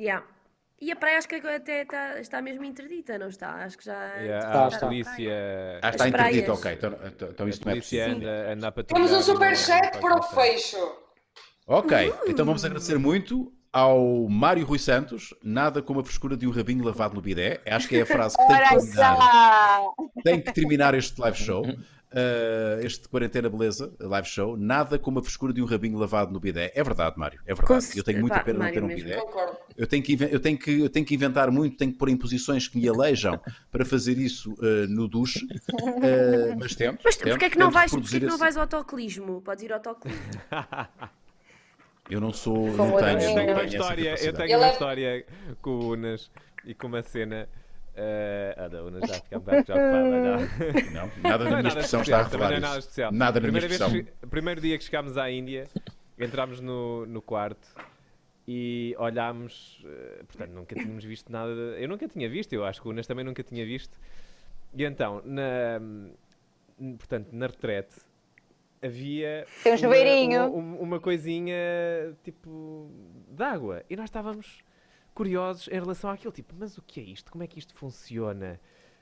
Yeah. 0.00 0.24
E 0.80 0.92
a 0.92 0.96
praia 0.96 1.18
acho 1.18 1.26
que 1.26 1.34
até 1.34 1.82
está, 1.82 2.20
está 2.20 2.40
mesmo 2.40 2.64
interdita, 2.64 3.18
não 3.18 3.28
está? 3.28 3.64
Acho 3.64 3.76
que 3.76 3.84
já. 3.84 4.00
Yeah, 4.14 4.46
Está, 4.46 4.64
a 4.64 4.68
está. 4.68 4.86
polícia. 4.86 5.80
Ah, 5.82 5.90
está 5.90 6.09
praias. 6.09 6.48
ok. 6.48 6.72
Então, 6.72 6.98
então, 7.05 7.28
então 7.30 7.46
a 7.46 7.50
isso 7.50 7.60
não 7.64 7.72
é 7.72 7.76
possível. 7.76 8.14
anda, 8.14 8.52
anda 8.52 8.68
a 8.68 8.72
Temos 8.84 9.12
um 9.12 9.20
superchat 9.20 9.98
para 9.98 10.16
o 10.16 10.22
fecho. 10.22 10.76
Ok, 11.66 12.14
então 12.28 12.46
vamos 12.46 12.64
agradecer 12.64 12.96
muito 12.96 13.52
ao 13.72 14.28
Mário 14.28 14.64
Rui 14.64 14.78
Santos. 14.78 15.34
Nada 15.42 15.82
como 15.82 15.98
a 15.98 16.05
frescura 16.05 16.36
de 16.36 16.46
um 16.46 16.50
rabinho 16.50 16.84
lavado 16.84 17.14
no 17.16 17.20
bidé. 17.20 17.60
Acho 17.66 17.88
que 17.88 17.96
é 17.96 18.02
a 18.02 18.06
frase 18.06 18.36
que 18.36 18.46
tem 18.46 18.56
que 18.56 18.86
terminar. 18.94 19.80
tem 20.22 20.40
que 20.40 20.52
terminar 20.52 20.94
este 20.94 21.20
live 21.20 21.36
show. 21.36 21.64
Uh, 22.12 22.80
este 22.85 23.09
Quarentena 23.09 23.48
Beleza 23.48 23.93
live 24.01 24.26
show. 24.26 24.56
Nada 24.56 24.98
como 24.98 25.18
a 25.18 25.22
frescura 25.22 25.52
de 25.52 25.62
um 25.62 25.64
rabinho 25.64 25.98
lavado 25.98 26.32
no 26.32 26.40
bidé. 26.40 26.72
É 26.74 26.82
verdade, 26.82 27.18
Mário. 27.18 27.40
É 27.47 27.55
verdade. 27.55 27.93
Com 27.93 27.98
Eu 27.98 28.02
tenho 28.05 28.20
muita 28.20 28.40
pena 28.40 28.59
de 28.59 28.64
não 28.64 28.72
ter 28.72 28.85
um 28.85 28.89
bidé. 28.89 29.20
Eu 29.76 29.86
tenho, 29.86 30.02
que, 30.02 30.12
eu, 30.20 30.40
tenho 30.40 30.59
que, 30.59 30.80
eu 30.80 30.89
tenho 30.90 31.06
que 31.06 31.14
inventar 31.14 31.51
muito, 31.51 31.76
tenho 31.76 31.93
que 31.93 31.98
pôr 31.98 32.09
em 32.09 32.16
posições 32.16 32.66
que 32.66 32.78
me 32.78 32.89
alejam 32.89 33.40
para 33.70 33.85
fazer 33.85 34.18
isso 34.18 34.52
uh, 34.55 34.86
no 34.89 35.06
duche. 35.09 35.44
Uh, 35.44 36.59
mas 36.59 36.74
tento. 36.76 37.01
Mas 37.05 37.16
tento, 37.16 37.30
porquê 37.30 37.44
é 37.44 37.51
que 37.51 37.59
não 37.59 37.70
vais, 37.70 37.90
reproduzir 37.90 38.20
porquê 38.20 38.26
é 38.26 38.26
que 38.26 38.26
não 38.26 38.35
esse- 38.35 38.40
vais 38.40 38.56
ao 38.56 38.62
autoclismo? 38.62 39.40
Podes 39.43 39.64
ir 39.64 39.72
ao 39.72 39.78
autoclismo. 39.78 40.22
Eu 42.10 42.20
não 42.20 42.32
sou. 42.32 42.68
Não 42.68 42.97
tenho, 42.97 43.20
Eu 43.20 43.35
tenho 43.35 43.52
uma 43.52 43.64
história, 43.64 44.24
eu 44.24 44.32
tenho 44.32 44.59
uma 44.59 44.66
é- 44.66 44.72
história 44.72 45.26
com 45.60 45.70
o 45.70 45.93
Unas 45.93 46.30
e 46.64 46.72
com 46.74 46.86
uma 46.86 47.02
cena. 47.02 47.47
Eh, 47.99 48.55
a 48.57 48.69
da 48.69 48.83
Unas 48.85 49.09
já 49.09 49.15
fica 49.16 49.37
um 49.37 49.41
bocado 49.41 49.65
preocupada. 49.65 50.91
Não, 50.93 51.31
nada 51.31 51.45
Não 51.45 51.51
na 51.51 51.59
é 51.59 51.62
minha 51.62 51.62
nada 51.62 51.69
expressão 51.69 52.01
especial, 52.01 52.20
está 52.23 52.27
a 52.27 52.31
também 52.31 52.49
revelar 52.49 52.51
não 52.51 52.57
é 52.57 52.61
nada 52.61 52.79
isso. 52.79 52.89
especial. 52.89 53.12
Nada 53.12 53.41
na 53.41 53.49
minha 53.49 53.61
Primeira 53.61 53.85
expressão. 53.85 54.16
que- 54.20 54.27
primeiro 54.29 54.61
dia 54.61 54.79
que 54.79 54.85
chegámos 54.85 55.16
à 55.19 55.31
Índia, 55.31 55.66
entramos 56.19 56.61
no, 56.61 57.05
no 57.07 57.20
quarto 57.20 57.69
e 58.47 58.95
olhámos. 58.99 59.83
eh, 59.85 60.23
portanto, 60.27 60.51
nunca 60.53 60.75
tínhamos 60.75 61.05
visto 61.05 61.31
nada. 61.31 61.55
de- 61.55 61.83
eu 61.83 61.89
nunca 61.89 62.07
tinha 62.09 62.29
visto, 62.29 62.53
eu 62.53 62.65
acho 62.65 62.81
que 62.81 62.89
o 62.89 62.91
Unas 62.91 63.07
também 63.07 63.25
nunca 63.25 63.43
tinha 63.43 63.65
visto. 63.66 63.99
E 64.75 64.85
então, 64.85 65.20
na, 65.25 65.81
portanto, 66.99 67.29
na 67.33 67.47
retrete 67.47 67.97
havia 68.83 69.45
Tem 69.62 69.73
um 69.73 69.75
uma- 69.75 69.81
chuveirinho. 69.83 70.41
uma, 70.47 70.57
uma- 70.57 70.77
uma 70.79 71.01
coisinha 71.01 71.55
tipo 72.23 72.91
de 73.29 73.43
água 73.43 73.83
e 73.91 73.97
nós 73.97 74.05
estávamos 74.05 74.62
curiosos 75.19 75.66
em 75.69 75.74
relação 75.81 76.09
àquilo, 76.11 76.32
tipo, 76.32 76.55
mas 76.57 76.78
o 76.78 76.82
que 76.86 77.01
é 77.01 77.03
isto? 77.03 77.32
Como 77.32 77.43
é 77.43 77.47
que 77.49 77.59
isto 77.59 77.74
funciona? 77.74 78.61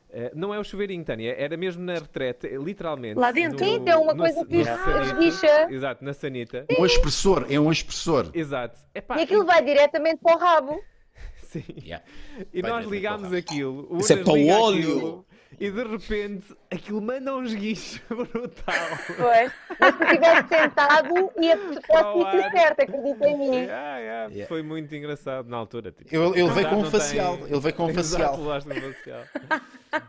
Eh, 0.09 0.33
não 0.35 0.55
é 0.55 0.59
o 0.59 0.65
chuveirinho, 0.65 1.05
Tânia, 1.05 1.35
era 1.37 1.57
mesmo 1.59 1.83
na 1.85 1.95
retrete, 1.95 2.47
literalmente. 2.57 3.19
Lá 3.19 3.31
dentro? 3.33 3.59
Sim, 3.59 3.85
tem 3.85 3.95
uma 3.97 4.15
no- 4.15 4.23
coisa 4.23 4.47
que 4.47 4.57
esguicha. 4.57 5.71
Exato, 5.71 6.03
na 6.03 6.15
sanita. 6.15 6.65
Um 6.79 6.87
expressor, 6.87 7.45
é 7.51 7.61
um 7.61 7.71
expressor. 7.71 8.31
Exato. 8.33 8.81
Epá, 8.95 9.19
E 9.19 9.25
aquilo 9.25 9.45
vai 9.45 9.63
diretamente 9.63 10.19
para 10.23 10.37
o 10.37 10.39
rabo. 10.39 10.81
Sim. 11.43 11.65
Yeah. 11.85 12.05
E 12.53 12.63
Vai 12.63 12.71
nós 12.71 12.87
ligámos 12.87 13.33
aquilo, 13.33 13.87
o 13.91 13.99
Isso 13.99 14.13
é 14.13 14.17
o 14.17 14.49
óleo. 14.49 14.79
aquilo, 14.97 15.26
e 15.59 15.71
de 15.71 15.85
repente 15.85 16.57
aquilo 16.71 17.01
manda 17.01 17.35
um 17.35 17.43
esguicho 17.45 18.01
brutal. 18.09 18.75
Pois. 19.17 19.53
Mas 19.81 19.95
se 19.97 20.05
estivesse 20.05 20.49
sentado, 20.49 21.33
ia 21.41 21.57
para 21.87 22.01
Ao 22.01 22.19
o 22.19 22.31
sítio 22.31 22.51
certo, 22.51 22.81
acredita 22.83 23.29
em 23.29 23.39
mim. 23.39 23.57
Yeah, 23.57 23.99
yeah, 23.99 24.27
Yeah. 24.33 24.49
Foi 24.49 24.63
muito 24.63 24.95
engraçado 24.95 25.49
na 25.49 25.57
altura. 25.57 25.93
Tipo, 25.93 26.15
Ele, 26.15 26.41
ele 26.41 26.51
veio 26.51 26.63
já 26.63 26.69
com 26.71 26.77
um 26.77 26.83
não 26.83 26.91
tem- 26.91 27.01
facial. 27.01 27.39
Ele 27.47 27.61
veio 27.61 27.75
com 27.75 27.85
um 27.87 27.95
facial. 27.95 28.35
um 28.35 28.93
facial. 28.93 29.23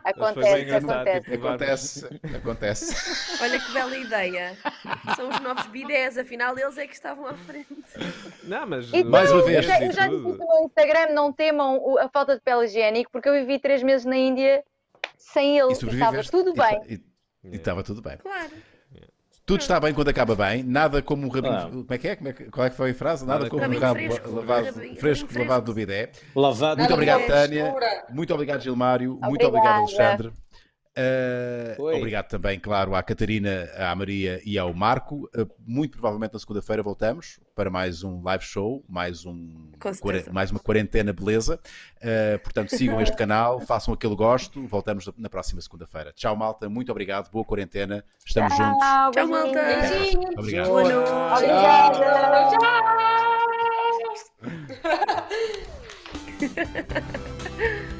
Acontece, 0.04 0.70
acontece. 0.74 1.30
tipo, 1.30 1.46
Acontece, 1.46 2.20
acontece. 2.36 3.42
Olha 3.42 3.58
que 3.60 3.72
bela 3.72 3.96
ideia. 3.96 4.56
São 5.16 5.28
os 5.28 5.40
novos 5.40 5.66
bidés, 5.68 6.18
afinal 6.18 6.58
eles 6.58 6.76
é 6.76 6.86
que 6.86 6.94
estavam 6.94 7.26
à 7.26 7.34
frente. 7.34 7.68
Não, 8.44 8.66
mas 8.66 8.88
Então, 8.92 9.10
Mais 9.10 9.30
uma 9.30 9.40
eu 9.40 9.46
vez. 9.46 9.64
já, 9.64 9.80
e 9.80 9.86
eu 9.86 9.92
já 9.92 10.06
disse 10.08 10.20
no 10.20 10.36
meu 10.36 10.64
Instagram, 10.64 11.12
não 11.14 11.32
temam 11.32 11.96
a 11.98 12.08
falta 12.08 12.34
de 12.34 12.40
papel 12.40 12.64
higiênico, 12.64 13.10
porque 13.10 13.28
eu 13.28 13.34
vivi 13.34 13.58
três 13.58 13.82
meses 13.82 14.04
na 14.04 14.16
Índia 14.16 14.62
sem 15.18 15.58
ele 15.58 15.72
estava 15.72 16.22
tudo 16.24 16.54
bem. 16.54 16.80
E 16.88 17.08
e 17.44 17.56
estava 17.56 17.82
tudo 17.82 18.00
bem. 18.02 18.16
Claro. 18.18 18.50
Tudo 19.46 19.60
está 19.60 19.80
bem 19.80 19.94
quando 19.94 20.08
acaba 20.08 20.34
bem. 20.36 20.62
Nada 20.62 21.00
como 21.00 21.24
um 21.26 21.30
rabinho. 21.30 21.70
Como 21.70 21.86
é 21.88 21.96
que 21.96 22.08
é? 22.08 22.16
Como 22.16 22.28
é 22.28 22.32
que- 22.34 22.44
qual 22.50 22.66
é 22.66 22.70
que 22.70 22.76
foi 22.76 22.90
a 22.90 22.94
frase? 22.94 23.24
Nada, 23.24 23.38
Nada 23.44 23.50
como 23.50 23.64
um 23.64 23.78
rabo 23.78 23.94
fresco. 23.98 24.30
lavado, 24.30 24.66
Rabinho- 24.66 24.96
fresco, 24.96 25.26
rabinho 25.28 25.48
lavado 25.48 25.64
do 25.66 25.74
bidé. 25.74 26.10
Lavado. 26.36 26.78
Muito 26.80 26.92
obrigado, 26.92 27.26
Tânia. 27.26 27.74
Muito 28.10 28.34
obrigado, 28.34 28.60
Gilmário. 28.60 29.18
Muito 29.22 29.46
Obrigada. 29.46 29.48
obrigado, 29.48 29.78
Alexandre. 29.78 30.32
Uh, 30.98 31.96
obrigado 31.96 32.26
também, 32.28 32.58
claro, 32.58 32.94
à 32.94 33.02
Catarina, 33.02 33.70
à 33.76 33.94
Maria 33.94 34.40
e 34.44 34.58
ao 34.58 34.74
Marco. 34.74 35.30
Uh, 35.36 35.48
muito 35.64 35.92
provavelmente 35.92 36.32
na 36.32 36.40
segunda-feira 36.40 36.82
voltamos 36.82 37.38
para 37.54 37.70
mais 37.70 38.02
um 38.02 38.20
live 38.22 38.42
show, 38.42 38.84
mais, 38.88 39.24
um, 39.24 39.70
mais 40.32 40.50
uma 40.50 40.58
quarentena 40.58 41.12
beleza. 41.12 41.60
Uh, 41.98 42.38
portanto, 42.40 42.70
sigam 42.70 43.00
este 43.00 43.16
canal, 43.16 43.60
façam 43.66 43.94
aquele 43.94 44.16
gosto. 44.16 44.66
Voltamos 44.66 45.08
na 45.16 45.28
próxima 45.28 45.60
segunda-feira. 45.60 46.12
Tchau, 46.12 46.34
malta. 46.34 46.68
Muito 46.68 46.90
obrigado. 46.90 47.30
Boa 47.30 47.44
quarentena. 47.44 48.04
Estamos 48.24 48.56
juntos. 48.56 48.78
Tchau, 48.78 49.10
Tchau, 49.12 49.28
malta. 49.28 49.62
Beijinhos. 49.62 50.36
Obrigado. 50.36 50.66
Boa 50.68 50.82
noite. 50.82 51.10
Obrigada. 51.36 51.98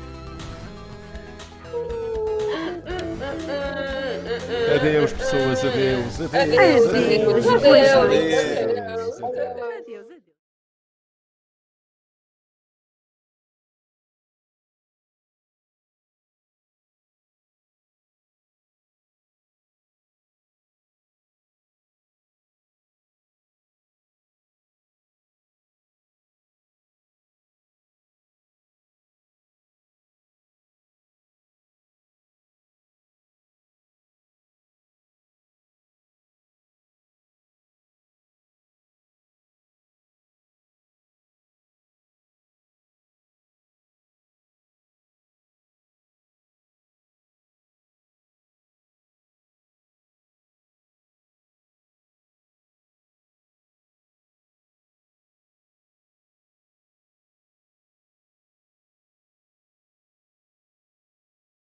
Adeus, 4.75 5.13
pessoas, 5.13 5.65
adeus, 5.65 6.21
adeus, 6.21 6.33
adeus, 6.33 6.87
adeus. 6.87 7.47
adeus. 7.47 7.95
adeus. 7.97 9.23
adeus. 9.23 9.23
adeus. 9.79 10.18